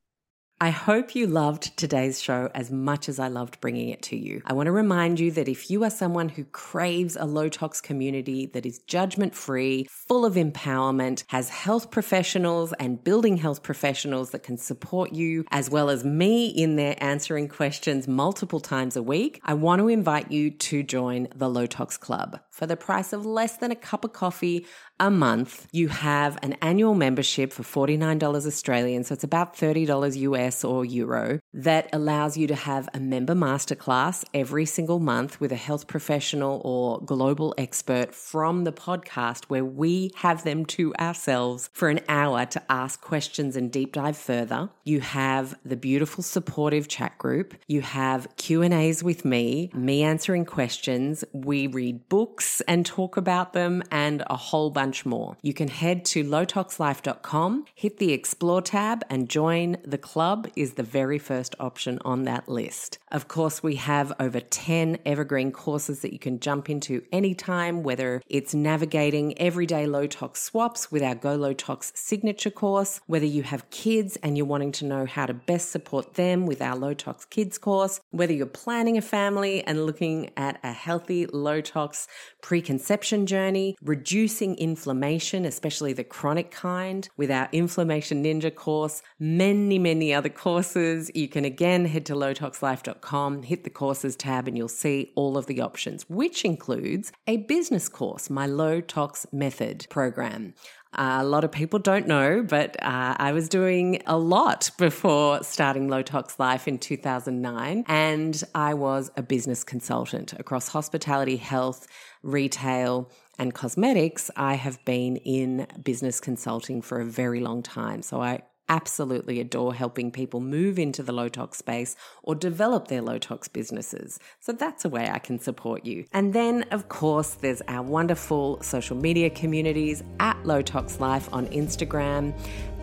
I 0.63 0.71
hope 0.71 1.17
you 1.17 1.27
loved 1.27 1.77
today's 1.77 2.23
show 2.23 2.49
as 2.55 2.71
much 2.71 3.09
as 3.09 3.19
I 3.19 3.27
loved 3.27 3.61
bringing 3.61 3.89
it 3.89 4.01
to 4.03 4.17
you. 4.17 4.43
I 4.47 4.53
want 4.53 4.69
to 4.69 4.71
remind 4.71 5.19
you 5.19 5.33
that 5.33 5.49
if 5.49 5.69
you 5.73 5.83
are 5.83 5.91
someone 5.91 6.29
who 6.29 6.45
craves 6.45 7.17
a 7.17 7.25
low 7.25 7.49
tox 7.49 7.81
community 7.81 8.47
that 8.47 8.65
is 8.65 8.79
judgment 8.79 9.35
free, 9.35 9.89
full 9.91 10.25
of 10.25 10.35
empowerment, 10.35 11.25
has 11.27 11.49
health 11.49 11.91
professionals 11.91 12.73
and 12.75 13.03
building 13.03 13.39
health 13.39 13.65
professionals 13.65 14.31
that 14.31 14.45
can 14.45 14.57
support 14.57 15.13
you, 15.13 15.45
as 15.51 15.69
well 15.69 15.91
as 15.91 16.05
me 16.05 16.47
in 16.47 16.77
there 16.77 16.95
answering 16.99 17.49
questions 17.49 18.07
multiple 18.07 18.61
times 18.61 18.95
a 18.95 19.03
week, 19.03 19.41
I 19.43 19.55
want 19.55 19.81
to 19.81 19.89
invite 19.89 20.31
you 20.31 20.53
to 20.53 20.85
join 20.85 21.27
the 21.35 21.51
Low 21.51 21.67
Tox 21.67 21.97
Club. 21.97 22.39
For 22.53 22.67
the 22.67 22.77
price 22.77 23.13
of 23.13 23.27
less 23.27 23.57
than 23.57 23.73
a 23.73 23.75
cup 23.75 24.05
of 24.05 24.13
coffee, 24.13 24.65
a 25.01 25.11
month, 25.11 25.67
you 25.73 25.89
have 25.89 26.39
an 26.43 26.53
annual 26.63 26.95
membership 26.95 27.53
for 27.53 27.63
$49 27.63 28.47
Australian, 28.47 29.05
so 29.05 29.15
it's 29.15 29.25
about 29.25 29.57
$30 29.57 30.17
US 30.17 30.63
or 30.63 30.85
euro, 30.85 31.41
that 31.53 31.89
allows 31.93 32.37
you 32.37 32.47
to 32.47 32.55
have 32.55 32.89
a 32.95 33.01
member 33.01 33.35
masterclass 33.35 34.25
every 34.33 34.65
single 34.65 35.01
month 35.01 35.41
with 35.41 35.51
a 35.51 35.57
health 35.57 35.87
professional 35.87 36.61
or 36.65 37.01
global 37.01 37.55
expert 37.59 38.15
from 38.15 38.65
the 38.65 38.73
podcast 38.73 39.47
where 39.47 39.65
we 39.65 40.11
have 40.17 40.45
them 40.45 40.65
to 40.67 40.95
ourselves 41.01 41.71
for 41.73 41.89
an 41.89 42.01
hour 42.09 42.47
to 42.47 42.63
ask 42.71 43.01
questions 43.01 43.57
and 43.57 43.73
deep 43.73 43.93
dive 43.93 44.17
further. 44.17 44.71
You 44.85 45.01
have 45.01 45.59
the 45.65 45.77
beautiful 45.77 46.23
supportive 46.23 46.87
chat 46.87 47.19
group. 47.19 47.55
You 47.67 47.81
have 47.81 48.29
Q&As 48.37 49.03
with 49.03 49.25
me, 49.25 49.71
me 49.75 50.03
answering 50.03 50.45
questions. 50.45 51.25
We 51.33 51.67
read 51.67 52.09
books 52.09 52.61
and 52.69 52.85
talk 52.85 53.17
about 53.17 53.53
them 53.53 53.83
and 53.91 54.23
a 54.29 54.37
whole 54.37 54.71
bunch 54.71 54.92
bunch 54.93 55.07
more. 55.07 55.37
You 55.41 55.55
can 55.55 55.69
head 55.69 56.05
to 56.07 56.23
lowtoxlife.com, 56.23 57.65
hit 57.75 57.97
the 57.97 58.13
explore 58.13 58.61
tab, 58.61 59.03
and 59.09 59.27
join 59.27 59.79
the 59.85 59.97
club 59.97 60.49
is 60.55 60.75
the 60.75 60.83
very 60.83 61.19
first 61.19 61.55
option 61.59 61.99
on 62.05 62.25
that 62.25 62.47
list. 62.47 62.99
Of 63.11 63.27
course, 63.27 63.63
we 63.63 63.77
have 63.77 64.13
over 64.21 64.41
10 64.41 64.99
evergreen 65.07 65.51
courses 65.51 66.01
that 66.01 66.13
you 66.13 66.19
can 66.19 66.41
jump 66.41 66.69
into 66.69 67.03
anytime, 67.11 67.83
whether 67.83 68.21
it's 68.29 68.53
navigating 68.55 69.39
everyday 69.39 69.87
low 69.87 70.07
tox 70.07 70.43
swaps 70.43 70.93
with 70.93 71.03
our 71.03 71.15
Go 71.15 71.37
Low 71.37 71.55
Tox 71.55 71.93
signature 71.95 72.51
course, 72.51 73.01
whether 73.07 73.25
you 73.25 73.45
have 73.45 73.71
kids 73.71 74.19
and 74.23 74.37
you're 74.37 74.45
wanting 74.45 74.73
to 74.73 74.85
know 74.85 75.07
how 75.07 75.25
to 75.25 75.33
best 75.33 75.71
support 75.71 76.15
them 76.15 76.45
with 76.45 76.61
our 76.61 76.77
Low 76.77 76.93
Tox 76.93 77.25
Kids 77.25 77.57
course, 77.57 78.01
whether 78.11 78.35
you're 78.35 78.47
planning 78.47 78.99
a 78.99 79.03
family 79.03 79.63
and 79.65 79.87
looking 79.87 80.31
at 80.37 80.59
a 80.63 80.73
healthy 80.73 81.25
low 81.27 81.63
tox 81.63 82.09
preconception 82.43 83.25
journey, 83.27 83.77
reducing 83.83 84.55
inflammation 84.57 84.72
inflammation, 84.73 85.45
especially 85.45 85.93
the 85.93 86.03
chronic 86.03 86.51
kind, 86.51 87.07
with 87.19 87.31
our 87.31 87.47
Inflammation 87.53 88.25
Ninja 88.25 88.53
course, 88.55 89.03
many, 89.21 89.79
many 89.79 90.15
other 90.15 90.31
courses. 90.31 91.11
You 91.15 91.29
can 91.29 91.45
again 91.45 91.85
head 91.85 92.07
to 92.07 92.15
lowtoxlife.com, 92.15 93.43
hit 93.43 93.65
the 93.65 93.71
courses 93.71 94.17
tab, 94.17 94.49
and 94.49 94.57
you'll 94.57 94.69
see 94.69 95.13
all 95.15 95.37
of 95.37 95.45
the 95.45 95.61
options, 95.61 96.09
which 96.09 96.43
includes 96.43 97.13
a 97.27 97.37
business 97.37 97.91
course, 97.91 98.31
my 98.31 98.47
low 98.47 98.81
tox 98.81 99.27
method 99.31 99.87
program. 99.91 100.55
Uh, 100.95 101.19
a 101.21 101.25
lot 101.25 101.43
of 101.43 101.51
people 101.51 101.79
don't 101.79 102.07
know, 102.07 102.43
but 102.43 102.77
uh, 102.83 103.15
I 103.19 103.33
was 103.33 103.49
doing 103.49 104.03
a 104.07 104.19
lot 104.19 104.71
before 104.77 105.43
starting 105.43 105.89
Low 105.89 106.03
Tox 106.03 106.39
Life 106.39 106.69
in 106.69 106.79
2009. 106.79 107.85
And 107.89 108.45
I 108.55 108.75
was 108.75 109.11
a 109.17 109.23
business 109.23 109.65
consultant 109.65 110.35
across 110.35 110.69
hospitality, 110.69 111.37
health, 111.37 111.87
retail, 112.23 113.11
and 113.39 113.55
cosmetics, 113.55 114.31
I 114.37 114.55
have 114.55 114.85
been 114.85 115.17
in 115.17 115.67
business 115.83 116.21
consulting 116.21 116.83
for 116.83 117.01
a 117.01 117.05
very 117.05 117.41
long 117.41 117.63
time. 117.63 118.03
So 118.03 118.21
I 118.21 118.43
absolutely 118.69 119.39
adore 119.41 119.75
helping 119.75 120.11
people 120.11 120.41
move 120.41 120.79
into 120.79 121.03
the 121.03 121.13
low 121.13 121.29
tox 121.29 121.59
space 121.59 121.95
or 122.23 122.35
develop 122.35 122.89
their 122.89 123.03
low 123.03 123.19
tox 123.19 123.47
businesses. 123.47 124.19
So 124.41 124.53
that's 124.53 124.85
a 124.85 124.89
way 124.89 125.11
I 125.11 125.19
can 125.19 125.39
support 125.39 125.85
you. 125.85 126.07
And 126.13 126.33
then, 126.33 126.63
of 126.71 126.89
course, 126.89 127.35
there's 127.35 127.61
our 127.69 127.83
wonderful 127.83 128.63
social 128.63 128.97
media 128.97 129.29
communities 129.29 130.03
at 130.21 130.43
Low 130.47 130.63
Tox 130.63 131.01
Life 131.01 131.29
on 131.33 131.47
Instagram 131.49 132.35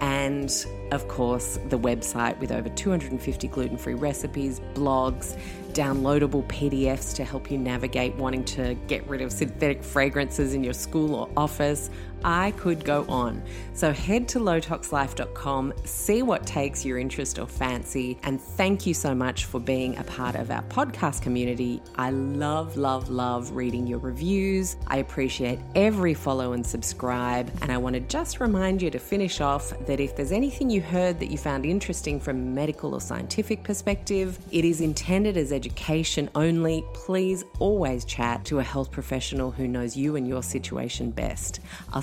and 0.02 0.66
of 0.92 1.08
course 1.08 1.60
the 1.70 1.78
website 1.78 2.40
with 2.40 2.52
over 2.52 2.70
250 2.70 3.48
gluten 3.50 3.78
free 3.78 3.96
recipes, 3.96 4.62
blogs, 4.74 5.38
downloadable 5.74 6.46
PDFs 6.48 7.16
to 7.16 7.24
help 7.24 7.50
you 7.52 7.58
navigate 7.58 8.16
wanting 8.16 8.44
to 8.46 8.76
get 8.88 9.08
rid 9.08 9.22
of 9.22 9.32
synthetic 9.32 9.84
fragrances 9.84 10.54
in 10.54 10.64
your 10.64 10.74
school 10.74 11.16
or 11.16 11.30
office. 11.38 11.90
I 12.24 12.52
could 12.52 12.84
go 12.84 13.06
on. 13.08 13.42
So 13.74 13.94
head 13.94 14.28
to 14.30 14.40
lowtoxlife.com, 14.40 15.74
see 15.86 16.22
what 16.22 16.46
takes 16.46 16.84
your 16.84 16.98
interest 16.98 17.40
or 17.40 17.48
fancy, 17.48 18.18
and 18.24 18.42
thank 18.42 18.86
you 18.86 18.94
so 18.94 19.16
much 19.16 19.46
for 19.46 19.60
being 19.60 19.98
a 19.98 20.04
part 20.04 20.36
of 20.36 20.52
our 20.52 20.64
podcast 20.64 21.22
community. 21.22 21.82
I 21.96 22.12
love, 22.12 22.76
love, 22.78 23.10
love 23.10 23.52
reading 23.52 23.88
your 23.88 24.00
reviews. 24.00 24.76
I 24.88 24.98
appreciate 24.98 25.60
every 25.76 26.14
follow 26.14 26.54
and 26.54 26.66
subscribe. 26.66 27.52
And 27.62 27.72
I 27.72 27.78
want 27.78 27.94
to 27.94 28.02
just 28.02 28.40
remind 28.40 28.82
you 28.82 28.90
to 28.92 29.00
finish 29.00 29.42
off 29.42 29.74
that 29.86 30.00
if 30.00 30.16
there's 30.16 30.32
anything 30.32 30.70
you 30.70 30.82
heard 30.82 31.20
that 31.20 31.32
you 31.32 31.38
found 31.38 31.66
interesting 31.66 32.20
from 32.20 32.38
a 32.38 32.40
medical 32.40 32.94
or 32.94 33.02
scientific 33.02 33.64
perspective, 33.64 34.38
it 34.52 34.66
is 34.66 34.82
intended 34.82 35.38
as 35.38 35.52
education 35.52 36.30
only. 36.36 36.84
Please 36.94 37.44
always 37.60 38.06
chat 38.06 38.44
to 38.46 38.60
a 38.60 38.64
health 38.64 38.92
professional 38.92 39.52
who 39.52 39.68
knows 39.68 39.96
you 39.96 40.16
and 40.16 40.28
your 40.28 40.44
situation 40.44 41.12
best. 41.12 41.60
I'll 41.94 42.02